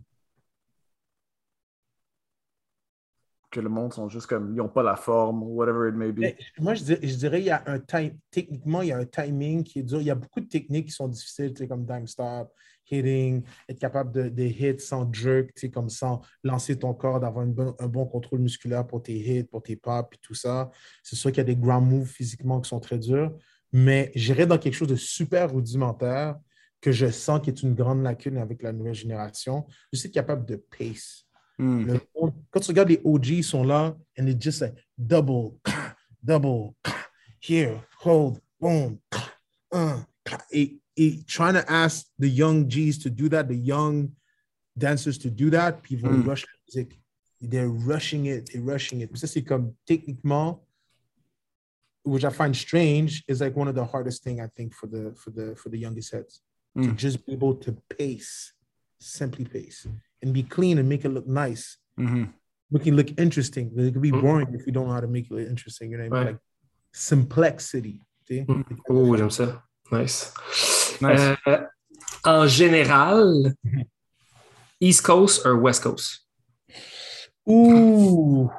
Que 3.52 3.60
le 3.60 3.69
monde 3.69 3.94
sont 3.94 4.10
juste 4.10 4.28
comme, 4.28 4.52
ils 4.53 4.56
n'ont 4.56 4.69
pas 4.69 4.82
la 4.82 4.95
forme, 4.95 5.44
whatever 5.44 5.90
it 5.90 5.95
may 5.95 6.11
be. 6.11 6.19
Mais 6.22 6.38
moi, 6.57 6.73
je 6.73 6.84
dirais, 6.84 6.99
je 7.03 7.38
il 7.38 7.44
y 7.44 7.49
a 7.49 7.61
un 7.68 7.80
time, 7.80 8.18
techniquement, 8.32 8.82
il 8.82 8.88
y 8.88 8.91
a 8.91 8.98
un 8.98 9.06
timing 9.06 9.64
qui 9.64 9.80
est 9.80 9.84
dur. 9.84 9.99
Il 9.99 10.07
y 10.07 10.11
a 10.11 10.15
beaucoup 10.15 10.40
de 10.40 10.48
techniques 10.48 10.88
qui 10.88 10.91
sont 10.94 11.07
difficiles, 11.07 11.53
comme 11.68 11.86
dime 11.86 12.07
stop, 12.07 12.53
hitting, 12.90 13.44
être 13.68 13.80
capable 13.80 14.11
de, 14.11 14.30
de 14.30 14.44
hit 14.44 14.80
sans 14.82 15.11
jerk, 15.14 15.52
comme 15.73 15.90
sans 15.90 16.22
lancer 16.44 16.78
ton 16.78 16.94
corps, 16.94 17.19
d'avoir 17.19 17.45
bonne- 17.45 17.76
un 17.80 17.88
bon 17.88 18.06
contrôle 18.06 18.40
musculaire 18.40 18.88
pour 18.88 19.03
tes 19.03 19.15
hits, 19.15 19.44
pour 19.44 19.61
tes 19.61 19.76
pops 19.76 20.15
et 20.15 20.19
tout 20.22 20.34
ça. 20.34 20.72
C'est 21.03 21.15
sûr 21.15 21.32
qu'il 21.32 21.40
y 21.40 21.41
a 21.41 21.45
des 21.45 21.56
ground 21.56 21.88
moves 21.88 22.07
physiquement 22.07 22.61
qui 22.61 22.69
sont 22.69 22.80
très 22.80 22.98
durs, 22.98 23.36
mais 23.72 24.11
j'irais 24.15 24.48
dans 24.48 24.57
quelque 24.57 24.73
chose 24.73 24.88
de 24.90 24.95
super 24.95 25.53
rudimentaire 25.53 26.38
que 26.80 26.91
je 26.91 27.10
sens 27.11 27.41
qui 27.41 27.49
est 27.49 27.61
une 27.61 27.76
grande 27.76 28.02
lacune 28.02 28.38
avec 28.38 28.64
la 28.64 28.72
nouvelle 28.73 28.95
génération. 28.95 29.68
Je 29.94 29.99
suis 29.99 30.11
capable 30.11 30.45
de 30.45 30.56
pace. 30.56 31.28
Hmm. 31.61 31.85
Le 31.85 31.99
monde- 32.15 32.33
quand 32.49 32.59
tu 32.59 32.69
regardes 32.71 32.89
les 32.89 32.99
OG, 33.03 33.27
ils 33.27 33.43
sont 33.43 33.63
là, 33.63 33.95
and 34.17 34.25
it's 34.27 34.41
just 34.43 34.61
like 34.61 34.73
double, 34.97 35.59
double, 36.23 36.73
here, 37.39 37.79
hold, 38.03 38.39
boom, 38.59 38.97
uh, 39.71 39.99
et, 40.51 40.79
et 40.97 41.23
trying 41.27 41.53
to 41.53 41.63
ask 41.71 42.07
the 42.17 42.27
young 42.27 42.67
G's 42.67 42.97
to 43.03 43.11
do 43.11 43.29
that, 43.29 43.47
the 43.47 43.55
young 43.55 44.09
dancers 44.75 45.19
to 45.19 45.29
do 45.29 45.51
that, 45.51 45.83
people 45.83 46.09
Mm. 46.09 46.25
rush 46.25 46.45
musique. 46.67 46.97
They're 47.39 47.69
rushing 47.69 48.25
it, 48.25 48.49
they're 48.51 48.63
rushing 48.63 49.01
it. 49.01 49.11
Ça, 49.15 49.27
c'est 49.27 49.43
comme 49.43 49.73
techniquement, 49.85 50.63
which 52.03 52.23
I 52.23 52.31
find 52.31 52.55
strange, 52.55 53.23
is 53.27 53.39
like 53.41 53.55
one 53.55 53.67
of 53.67 53.75
the 53.75 53.85
hardest 53.85 54.23
thing 54.23 54.39
I 54.41 54.47
think 54.47 54.73
for 54.73 54.88
the 54.88 55.13
for 55.15 55.29
the 55.31 55.55
for 55.55 55.69
the 55.69 55.77
youngest 55.77 56.11
heads 56.11 56.41
to 56.75 56.88
Mm. 56.89 56.95
just 56.95 57.23
be 57.25 57.33
able 57.33 57.53
to 57.55 57.73
pace, 57.97 58.53
simply 58.99 59.45
pace, 59.45 59.85
and 60.23 60.34
be 60.34 60.43
clean 60.43 60.77
and 60.80 60.88
make 60.88 61.03
it 61.06 61.11
look 61.11 61.27
nice 61.27 61.77
Mhm. 61.98 62.30
make 62.72 62.88
it 62.88 62.93
look 62.93 63.10
interesting. 63.19 63.69
But 63.76 63.85
it 63.85 63.93
could 63.93 64.02
be 64.02 64.11
Mm. 64.11 64.22
boring 64.22 64.48
if 64.53 64.65
you 64.65 64.72
don't 64.73 64.85
know 64.88 64.93
how 64.95 65.02
to 65.02 65.07
make 65.07 65.26
it 65.26 65.31
look 65.31 65.48
interesting. 65.49 65.91
You 65.91 65.98
know 65.98 66.10
what 66.10 66.18
I 66.18 66.23
mean? 66.26 66.34
Ouais. 66.34 66.39
Like. 66.93 68.45
Oh, 68.89 69.15
j'aime 69.18 69.30
ça. 69.31 69.64
Nice. 69.91 70.34
Nice. 71.02 71.35
Euh, 71.48 71.57
en 72.23 72.48
général, 72.48 73.53
East 74.80 75.02
Coast 75.03 75.45
ou 75.45 75.60
West 75.61 75.84
Coast? 75.84 76.26
Ouh, 77.45 78.49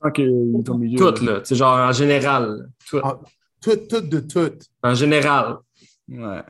Ok, 0.00 0.18
il 0.18 0.54
est 0.60 0.68
au 0.68 0.76
milieu. 0.76 0.98
Tout, 0.98 1.24
là. 1.24 1.42
Sais, 1.44 1.54
genre, 1.54 1.78
en 1.78 1.92
général. 1.92 2.68
Tout. 2.86 3.00
Ah. 3.02 3.18
tout, 3.60 3.76
tout 3.88 4.02
de 4.02 4.20
tout. 4.20 4.58
En 4.82 4.94
général. 4.94 5.56
Ouais. 6.08 6.42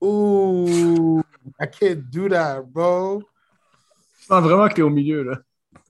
Ooh, 0.00 1.20
I 1.60 1.66
can't 1.66 2.10
do 2.10 2.28
that, 2.28 2.62
bro. 2.62 3.22
Je 4.20 4.26
sens 4.26 4.42
vraiment 4.42 4.68
que 4.68 4.74
t'es 4.74 4.82
au 4.82 4.90
milieu, 4.90 5.22
là. 5.22 5.38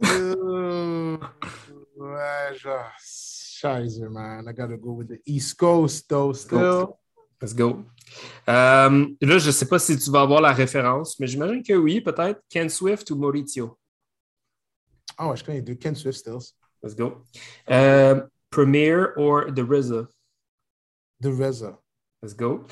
Ooh, 0.05 1.19
ouais, 1.97 2.55
genre, 2.55 4.11
man. 4.11 4.47
I 4.49 4.53
gotta 4.53 4.77
go 4.77 4.93
with 4.93 5.09
the 5.09 5.21
East 5.25 5.57
Coast, 5.57 6.09
though, 6.09 6.33
still. 6.33 6.99
Let's 7.41 7.55
go. 7.55 7.85
Euh, 8.49 9.07
là, 9.21 9.39
je 9.39 9.47
ne 9.47 9.53
sais 9.53 9.67
pas 9.67 9.79
si 9.79 9.99
tu 9.99 10.11
vas 10.11 10.23
avoir 10.23 10.41
la 10.41 10.53
référence, 10.53 11.19
mais 11.21 11.27
j'imagine 11.27 11.63
que 11.63 11.75
oui, 11.75 12.01
peut-être. 12.01 12.41
Ken 12.49 12.69
Swift 12.69 13.11
ou 13.11 13.17
Maurizio? 13.17 13.79
Ah 15.19 15.29
ouais, 15.29 15.37
je 15.37 15.45
connais 15.45 15.63
deux 15.63 15.75
Ken 15.75 15.95
Swift 15.95 16.19
stills. 16.19 16.55
Let's 16.83 16.95
go. 16.95 17.25
Euh, 17.71 18.23
Premier 18.51 19.07
or 19.17 19.47
The 19.55 19.61
RZA? 19.61 20.09
The 21.21 21.29
Reza. 21.29 21.79
Let's 22.23 22.35
go. 22.35 22.65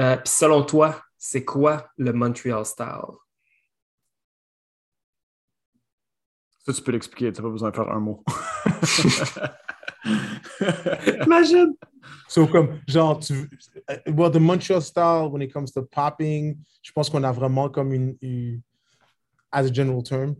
Euh, 0.00 0.16
Puis 0.16 0.32
selon 0.32 0.64
toi, 0.64 1.02
c'est 1.26 1.42
quoi 1.42 1.88
le 1.96 2.12
Montreal 2.12 2.66
style? 2.66 3.16
Ça, 6.66 6.72
tu 6.74 6.82
peux 6.82 6.92
l'expliquer, 6.92 7.32
tu 7.32 7.40
n'as 7.40 7.46
pas 7.48 7.50
besoin 7.50 7.70
de 7.70 7.74
faire 7.76 7.90
un 7.90 8.00
mot. 8.00 8.22
Imagine! 11.24 11.74
So, 12.28 12.46
comme, 12.46 12.78
genre, 12.86 13.18
tu, 13.20 13.48
uh, 13.88 13.96
well, 14.12 14.30
the 14.30 14.38
Montreal 14.38 14.82
style, 14.82 15.30
when 15.30 15.40
it 15.40 15.50
comes 15.50 15.72
to 15.72 15.82
popping, 15.82 16.58
je 16.82 16.92
pense 16.92 17.08
qu'on 17.08 17.24
a 17.24 17.32
vraiment 17.32 17.70
comme 17.70 17.94
une, 17.94 18.18
une- 18.20 18.62
as 19.50 19.64
a 19.64 19.70
general 19.72 20.02
term, 20.02 20.36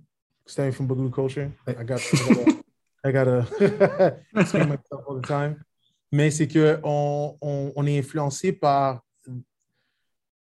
stemming 0.47 0.73
from 0.73 0.87
Boogaloo 0.87 1.11
culture. 1.11 1.51
I 1.67 1.83
got, 1.83 2.01
I 2.13 2.17
gotta, 2.17 2.57
I 3.05 3.13
gotta 3.13 4.21
explain 4.37 4.69
myself 4.69 5.03
all 5.09 5.15
the 5.19 5.27
time. 5.27 5.65
Mais 6.13 6.31
c'est 6.31 6.47
que 6.47 6.79
on, 6.85 7.39
on, 7.41 7.73
on 7.75 7.87
est 7.87 7.99
influencé 7.99 8.53
par, 8.53 9.01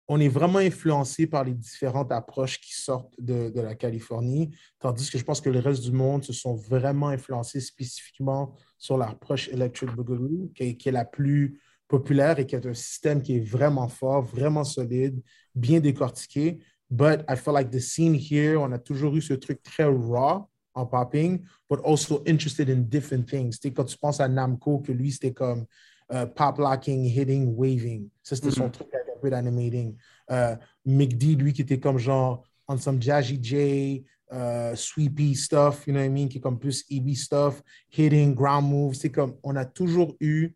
on 0.08 0.18
est 0.20 0.28
vraiment 0.28 0.58
influencé 0.58 1.26
par 1.26 1.44
les 1.44 1.52
différentes 1.54 2.10
approches 2.12 2.58
qui 2.60 2.72
sortent 2.74 3.12
de, 3.18 3.50
de 3.50 3.60
la 3.60 3.74
Californie, 3.74 4.50
tandis 4.78 5.10
que 5.10 5.18
je 5.18 5.24
pense 5.24 5.40
que 5.40 5.50
le 5.50 5.58
reste 5.58 5.82
du 5.82 5.92
monde 5.92 6.24
se 6.24 6.32
sont 6.32 6.54
vraiment 6.54 7.08
influencés 7.08 7.60
spécifiquement 7.60 8.54
sur 8.78 8.96
l'approche 8.96 9.48
Electric 9.48 9.90
Boogaloo, 9.94 10.50
qui 10.54 10.62
est, 10.62 10.76
qui 10.76 10.88
est 10.88 10.92
la 10.92 11.04
plus 11.04 11.60
populaire 11.86 12.38
et 12.38 12.46
qui 12.46 12.54
est 12.54 12.66
un 12.66 12.74
système 12.74 13.22
qui 13.22 13.36
est 13.36 13.40
vraiment 13.40 13.88
fort, 13.88 14.22
vraiment 14.22 14.64
solide, 14.64 15.20
bien 15.54 15.80
décortiqué. 15.80 16.58
But 16.90 17.20
I 17.28 17.36
feel 17.36 17.52
like 17.52 17.70
the 17.70 17.80
scene 17.80 18.14
here, 18.14 18.56
on 18.58 18.72
a 18.72 18.78
toujours 18.78 19.14
eu 19.14 19.20
ce 19.20 19.34
truc 19.34 19.62
très 19.62 19.84
raw 19.84 20.48
en 20.74 20.86
popping, 20.86 21.42
but 21.68 21.80
also 21.84 22.22
interested 22.26 22.70
in 22.70 22.82
different 22.88 23.26
things. 23.28 23.58
Tu 23.58 23.68
sais, 23.68 23.72
quand 23.74 23.84
tu 23.84 23.98
penses 23.98 24.20
à 24.20 24.28
Namco, 24.28 24.78
que 24.78 24.92
lui, 24.92 25.12
c'était 25.12 25.34
comme 25.34 25.66
euh, 26.12 26.24
pop 26.24 26.56
locking, 26.58 27.04
hitting, 27.04 27.54
waving. 27.54 28.08
Ça, 28.22 28.36
c'était 28.36 28.52
son 28.52 28.64
Mhm. 28.64 28.70
truc 28.72 28.88
avec 29.24 29.34
animating. 29.34 29.96
Euh, 30.30 30.56
McD, 30.84 31.36
lui, 31.36 31.52
qui 31.52 31.62
était 31.62 31.80
comme 31.80 31.98
genre 31.98 32.44
on 32.68 32.78
some 32.78 33.00
Jazzy 33.00 33.38
J, 33.42 34.04
euh, 34.30 34.76
sweepy 34.76 35.34
stuff, 35.34 35.86
you 35.86 35.92
know 35.92 36.00
what 36.00 36.06
I 36.06 36.08
mean, 36.10 36.28
qui 36.28 36.38
est 36.38 36.40
comme 36.40 36.58
plus 36.58 36.84
EB 36.90 37.14
stuff, 37.14 37.62
hitting, 37.88 38.34
ground 38.34 38.68
moves. 38.68 39.00
C'est 39.00 39.10
comme, 39.10 39.36
on 39.42 39.56
a 39.56 39.64
toujours 39.64 40.14
eu 40.20 40.54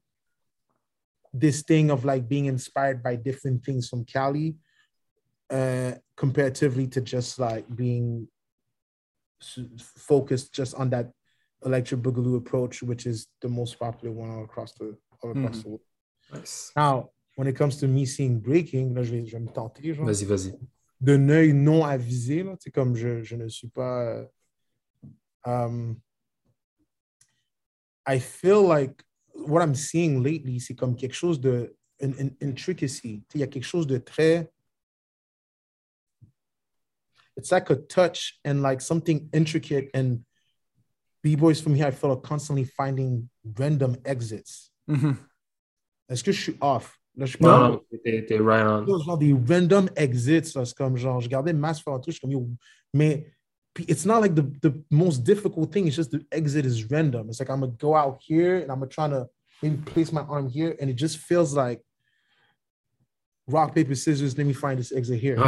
this 1.33 1.63
thing 1.63 1.91
of 1.91 2.05
like 2.05 2.29
being 2.29 2.47
inspired 2.47 3.03
by 3.03 3.17
different 3.17 3.65
things 3.65 3.89
from 3.89 4.05
Cali, 4.05 4.55
uh, 5.51 5.93
comparatively 6.17 6.87
to 6.89 7.01
just 7.01 7.39
like 7.39 7.65
being 7.75 8.29
focused 9.97 10.53
just 10.53 10.75
on 10.75 10.91
that 10.91 11.11
electric 11.65 12.01
boogaloo 12.01 12.37
approach, 12.37 12.83
which 12.83 13.07
is 13.07 13.27
the 13.41 13.49
most 13.49 13.79
popular 13.79 14.13
one 14.15 14.31
all 14.31 14.45
across 14.45 14.73
the 14.73 14.97
all 15.23 15.31
across 15.31 15.57
hmm. 15.57 15.63
the 15.63 15.69
world. 15.69 15.81
Nice. 16.33 16.73
Now, 16.77 17.11
when 17.37 17.47
it 17.49 17.57
comes 17.57 17.79
to 17.79 17.87
me 17.89 18.05
seeing 18.07 18.39
breaking, 18.41 18.95
là, 18.95 19.03
je 19.03 19.11
vais, 19.13 19.27
je 19.27 19.33
vais 19.37 19.41
me 19.43 19.49
tenter, 19.53 19.95
genre 19.95 20.07
Vas-y, 20.07 20.25
vas-y. 20.25 20.55
d'un 21.01 21.29
œil 21.29 21.53
non 21.53 21.85
avisé, 21.85 22.43
là, 22.43 22.57
comme 22.75 22.95
je, 22.97 23.23
je 23.23 23.37
ne 23.37 23.49
suis 23.49 23.69
pas. 23.69 24.03
euh, 24.05 24.27
um, 25.45 25.97
I 28.07 28.19
feel 28.19 28.63
like 28.67 29.03
what 29.35 29.63
I'm 29.63 29.75
seeing 29.75 30.23
lately, 30.23 30.61
c'est 30.61 30.75
comme 30.75 30.97
quelque 30.97 31.15
chose 31.15 31.41
de. 31.41 31.75
Une, 32.01 32.15
une 32.19 32.37
intricacy. 32.43 33.23
Il 33.33 33.41
y 33.41 33.45
a 33.45 33.47
quelque 33.47 33.63
chose 33.65 33.87
de 33.87 33.97
très. 33.97 34.51
It's 37.37 37.51
like 37.53 37.71
a 37.71 37.77
touch 37.77 38.41
and 38.45 38.61
like 38.61 38.81
something 38.81 39.29
intricate. 39.33 39.89
And 39.95 40.25
B-boys 41.23 41.61
from 41.61 41.77
here, 41.77 41.87
I 41.87 41.93
feel 41.93 42.11
are 42.11 42.21
constantly 42.21 42.65
finding 42.65 43.29
random 43.57 43.97
exits. 44.05 44.73
Mhm. 44.89 45.17
Est-ce 46.09 46.25
que 46.25 46.33
je 46.33 46.41
suis 46.43 46.57
off? 46.61 46.99
Là, 47.17 47.27
je 47.27 47.37
t'es 47.37 48.39
right 48.39 48.67
on. 48.67 48.87
genre 48.87 49.19
des 49.19 49.33
random 49.33 49.89
exits. 49.97 50.45
C'est 50.45 50.75
comme 50.75 50.97
genre, 50.97 51.21
je 51.21 51.27
regardais 51.27 51.53
Mass 51.53 51.81
faire 51.83 51.93
un 51.95 51.99
truc, 52.01 52.15
je 52.15 52.19
suis 52.19 52.21
comme, 52.23 52.31
yo, 52.33 52.49
mais 52.95 53.27
puis 53.75 53.85
it's 53.89 54.05
not 54.07 54.21
like 54.21 54.35
the, 54.35 54.45
the 54.63 54.73
most 54.91 55.23
difficult 55.23 55.71
thing. 55.73 55.87
It's 55.87 55.97
just 55.97 56.11
the 56.11 56.21
exit 56.31 56.65
is 56.67 56.85
random. 56.91 57.29
It's 57.29 57.39
like 57.41 57.49
I'm 57.51 57.61
gonna 57.61 57.73
go 57.79 57.95
out 57.95 58.19
here 58.27 58.57
and 58.63 58.71
I'm 58.71 58.81
gonna 58.81 58.87
try 58.89 59.09
to 59.09 59.27
maybe 59.63 59.77
place 59.85 60.13
my 60.13 60.23
arm 60.23 60.49
here, 60.49 60.75
and 60.81 60.89
it 60.91 60.97
just 60.97 61.19
feels 61.19 61.55
like 61.55 61.81
rock 63.47 63.75
paper 63.75 63.95
scissors. 63.95 64.37
Let 64.37 64.47
me 64.47 64.53
find 64.55 64.79
this 64.79 64.93
exit 64.93 65.21
here. 65.21 65.37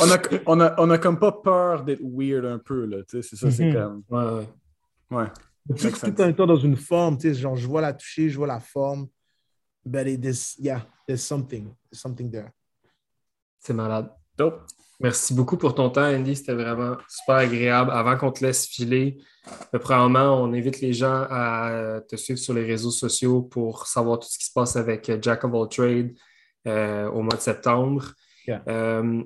On, 0.00 0.10
a, 0.10 0.18
on, 0.46 0.60
a, 0.60 0.74
on 0.78 0.90
a 0.90 0.98
comme 0.98 1.18
pas 1.18 1.30
peur 1.30 1.84
d'être 1.84 2.00
weird 2.02 2.44
un 2.46 2.58
peu, 2.58 2.84
là. 2.86 3.02
Tu 3.08 3.22
sais, 3.22 3.22
c'est 3.22 3.36
ça, 3.36 3.50
c'est 3.50 3.66
Mhm. 3.66 3.72
comme. 3.74 4.02
Ouais, 4.08 4.24
ouais. 5.10 5.18
Ouais. 5.18 5.26
Tout, 5.78 5.90
tout 5.90 6.20
en 6.20 6.28
étant 6.28 6.46
dans 6.46 6.56
une 6.56 6.74
forme, 6.76 7.16
tu 7.16 7.28
sais, 7.28 7.34
genre 7.40 7.54
je 7.54 7.66
vois 7.66 7.80
la 7.80 7.92
toucher, 7.92 8.28
je 8.28 8.36
vois 8.36 8.46
la 8.48 8.58
forme. 8.60 9.06
But 9.84 10.06
it 10.06 10.24
is, 10.24 10.56
yeah, 10.58 10.82
there's 11.06 11.22
something, 11.22 11.74
there's 11.90 12.00
something 12.00 12.30
there. 12.30 12.50
C'est 13.58 13.74
malade. 13.74 14.10
Dope. 14.36 14.62
Merci 15.00 15.34
beaucoup 15.34 15.56
pour 15.56 15.74
ton 15.74 15.90
temps, 15.90 16.06
Andy. 16.06 16.36
C'était 16.36 16.54
vraiment 16.54 16.96
super 17.08 17.36
agréable. 17.36 17.90
Avant 17.90 18.16
qu'on 18.16 18.30
te 18.30 18.44
laisse 18.44 18.66
filer, 18.66 19.18
euh, 19.74 19.78
premièrement, 19.78 20.40
on 20.40 20.52
invite 20.52 20.80
les 20.80 20.92
gens 20.92 21.26
à 21.28 22.00
te 22.08 22.16
suivre 22.16 22.38
sur 22.38 22.54
les 22.54 22.64
réseaux 22.64 22.92
sociaux 22.92 23.42
pour 23.42 23.86
savoir 23.86 24.20
tout 24.20 24.28
ce 24.28 24.38
qui 24.38 24.46
se 24.46 24.52
passe 24.52 24.76
avec 24.76 25.10
euh, 25.10 25.18
Jack 25.20 25.44
of 25.44 25.52
All 25.52 25.68
Trade 25.68 26.14
euh, 26.66 27.10
au 27.10 27.22
mois 27.22 27.34
de 27.36 27.40
septembre. 27.40 28.12
Yeah. 28.46 28.62
Euh, 28.68 29.22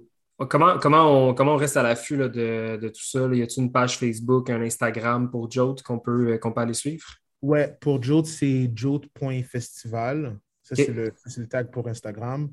comment, 0.49 0.79
comment, 0.79 1.29
on, 1.29 1.35
comment 1.35 1.55
on 1.55 1.59
reste 1.59 1.77
à 1.77 1.83
l'affût 1.83 2.17
de, 2.17 2.79
de 2.81 2.89
tout 2.89 3.05
ça? 3.05 3.29
là? 3.29 3.35
Y 3.35 3.43
a-t-il 3.43 3.65
une 3.65 3.73
page 3.73 3.99
Facebook, 3.99 4.51
un 4.51 4.63
Instagram 4.63 5.31
pour 5.31 5.51
Jode 5.51 5.83
qu'on 5.83 5.99
peut, 5.99 6.39
qu'on 6.39 6.53
peut 6.53 6.63
aller 6.63 6.75
suivre? 6.75 7.07
Ouais, 7.43 7.77
pour 7.81 8.03
Jote, 8.03 8.27
c'est 8.27 8.71
jote.festival. 8.75 10.39
Ça, 10.69 10.77
c'est 10.77 10.93
le, 10.93 11.13
le 11.37 11.49
tag 11.49 11.71
pour 11.71 11.89
Instagram. 11.89 12.53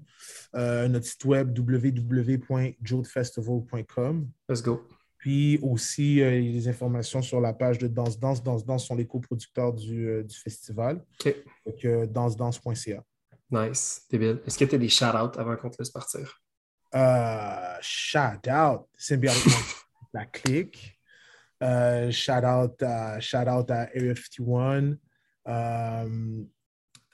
Euh, 0.56 0.88
notre 0.88 1.06
site 1.06 1.26
web 1.26 1.56
www.jotefestival.com. 1.58 4.30
Let's 4.48 4.64
go. 4.64 4.88
Puis 5.18 5.60
aussi, 5.62 6.22
euh, 6.22 6.40
il 6.40 6.46
y 6.46 6.50
a 6.52 6.54
des 6.54 6.70
informations 6.70 7.22
sur 7.22 7.42
la 7.42 7.52
page 7.52 7.78
de 7.78 7.88
Danse 7.88 8.18
Danse. 8.18 8.42
Danse 8.42 8.64
Danse 8.64 8.86
sont 8.86 8.96
les 8.96 9.06
coproducteurs 9.06 9.74
du, 9.74 10.08
euh, 10.08 10.24
du 10.24 10.36
festival. 10.36 11.04
OK. 11.20 11.36
Donc, 11.66 11.84
euh, 11.84 12.06
dansedance.ca. 12.06 13.04
Nice. 13.52 14.04
Débile. 14.10 14.40
Est-ce 14.46 14.58
que 14.58 14.64
tu 14.66 14.76
as 14.76 14.78
des 14.78 14.88
shout-outs 14.88 15.38
avant 15.38 15.58
qu'on 15.58 15.70
te 15.70 15.80
laisse 15.80 15.90
partir? 15.90 16.42
Shout 17.82 18.48
out 18.48 18.88
Symbiotic 18.98 19.46
Monsters, 19.46 19.90
la 20.14 20.26
clique. 20.26 20.98
Shout 22.12 22.46
out, 22.46 22.82
uh, 22.82 23.20
shout 23.20 23.50
out 23.50 23.70
à 23.72 23.90
Area 23.94 24.16
51. 24.16 24.98
Um, 25.48 26.50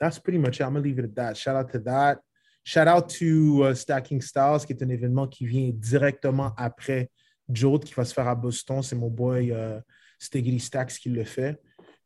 that's 0.02 0.18
pretty 0.18 0.38
much 0.38 0.60
it. 0.60 0.64
I'm 0.64 0.72
gonna 0.72 0.84
leave 0.84 0.98
it 0.98 1.04
at 1.04 1.14
that. 1.14 1.36
Shout 1.36 1.54
out 1.54 1.70
to 1.70 1.78
that. 1.90 2.18
Shout 2.64 2.88
out 2.88 3.08
to 3.20 3.64
uh, 3.64 3.74
Stacking 3.74 4.20
Styles, 4.20 4.66
qui 4.66 4.72
est 4.72 4.82
un 4.82 4.88
événement 4.88 5.28
qui 5.28 5.46
vient 5.46 5.70
directement 5.72 6.52
après 6.56 7.08
Jode, 7.48 7.84
qui 7.84 7.94
va 7.94 8.04
se 8.04 8.12
faire 8.12 8.26
à 8.26 8.34
Boston. 8.34 8.82
C'est 8.82 8.96
mon 8.96 9.08
boy 9.08 9.52
uh, 9.52 9.80
Stiggity 10.18 10.58
Stacks 10.58 10.98
qui 10.98 11.08
le 11.08 11.22
fait. 11.22 11.56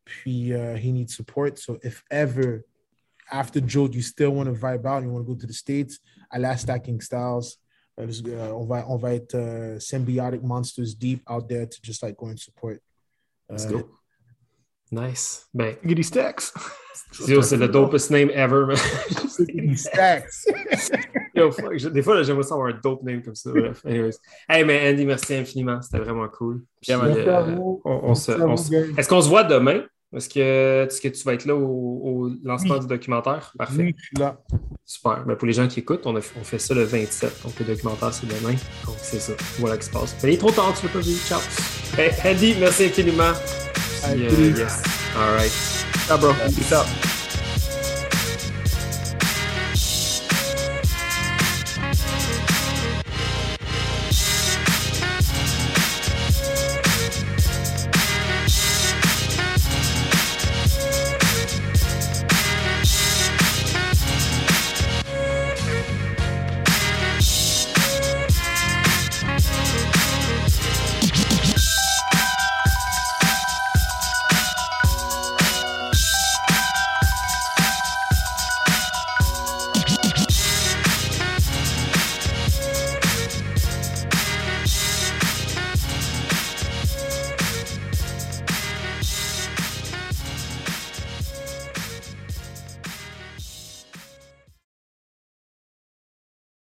Puis 0.05 0.53
uh, 0.53 0.77
he 0.77 0.93
needs 0.93 1.15
support. 1.15 1.57
So 1.57 1.79
if 1.83 2.05
ever 2.11 2.65
after 3.33 3.61
Jode 3.61 3.95
you 3.95 4.03
still 4.03 4.35
want 4.35 4.47
to 4.47 4.53
vibe 4.53 4.85
out, 4.85 5.03
you 5.03 5.11
want 5.11 5.27
to 5.27 5.33
go 5.33 5.35
to 5.35 5.47
the 5.47 5.55
States, 5.55 5.99
à 6.31 6.39
la 6.39 6.55
Stacking 6.55 7.01
Styles. 7.01 7.59
Uh, 7.99 8.53
on, 8.53 8.67
va, 8.67 8.85
on 8.89 8.99
va 8.99 9.15
être 9.15 9.35
uh, 9.35 9.81
symbiotic 9.81 10.43
monsters 10.43 10.95
deep 10.95 11.23
out 11.27 11.49
there 11.49 11.65
to 11.65 11.81
just 11.81 12.03
like 12.03 12.15
go 12.15 12.27
and 12.27 12.39
support. 12.39 12.79
Let's 13.49 13.65
go. 13.65 13.89
Nice. 14.93 15.47
Ben, 15.53 15.75
Giddy 15.85 16.05
Stacks. 16.05 16.53
Yo, 17.29 17.41
c'est 17.43 17.57
le 17.57 17.69
dopest 17.69 18.11
name 18.11 18.31
ever, 18.31 18.67
man. 18.67 18.77
Stiggity 19.29 19.77
Stacks. 19.77 20.47
Yo, 21.35 21.51
fuck, 21.51 21.77
je- 21.77 21.89
des 21.89 22.03
fois, 22.03 22.23
j'aimerais 22.23 22.43
ça 22.43 22.55
avoir 22.55 22.69
un 22.75 22.79
dope 22.83 23.03
name 23.03 23.23
comme 23.23 23.35
ça. 23.35 23.51
Bref, 23.51 23.81
anyways. 23.85 24.17
Hey, 24.49 24.65
mais 24.65 24.91
Andy, 24.91 25.05
merci 25.07 25.35
infiniment. 25.35 25.81
C'était 25.83 25.99
vraiment 25.99 26.29
cool. 26.29 26.63
Est-ce 26.87 29.09
qu'on 29.09 29.21
se 29.21 29.29
voit 29.29 29.45
demain? 29.45 29.83
Est-ce 30.15 30.29
que, 30.29 31.09
tu 31.09 31.25
vas 31.25 31.35
être 31.35 31.45
là 31.47 31.55
au, 31.57 32.01
au 32.05 32.31
lancement 32.45 32.75
Oui. 32.75 32.81
du 32.81 32.87
documentaire? 32.87 33.53
Parfait. 33.59 33.83
Oui, 33.83 33.95
je 33.99 34.05
suis 34.07 34.17
là. 34.19 34.39
Super. 34.85 35.25
Ben, 35.27 35.37
pour 35.37 35.47
les 35.47 35.53
gens 35.53 35.67
qui 35.69 35.81
écoutent, 35.81 36.07
on, 36.07 36.17
a- 36.17 36.21
on 36.41 36.45
fait 36.45 36.59
ça 36.59 36.75
le 36.75 36.85
27. 36.85 37.43
Donc, 37.45 37.59
le 37.59 37.65
documentaire, 37.67 38.15
c'est 38.15 38.27
demain. 38.27 38.55
Donc, 38.87 38.97
c'est 38.99 39.19
ça. 39.21 39.33
Voilà 39.59 39.75
ce 39.75 39.81
qui 39.81 39.87
se 39.87 39.91
passe. 39.93 40.17
Mais 40.23 40.31
il 40.31 40.35
est 40.35 40.39
trop 40.39 40.53
tard, 40.53 40.73
tu 40.79 40.87
ne 40.87 40.91
peux 40.93 40.99
pas 41.01 41.05
vivre. 41.05 41.21
Ciao. 41.27 41.41
Hey, 41.99 42.11
Andy, 42.25 42.55
merci 42.61 42.85
infiniment. 42.85 43.33
Puis, 44.13 44.27
Allez, 44.27 44.27
euh, 44.27 44.53
peace. 44.53 44.59
yes. 44.59 44.83
All 45.17 45.35
right. 45.35 45.53
Ah, 46.11 46.17
bro. 46.17 46.33
Peace 46.55 46.73
out. 46.73 46.87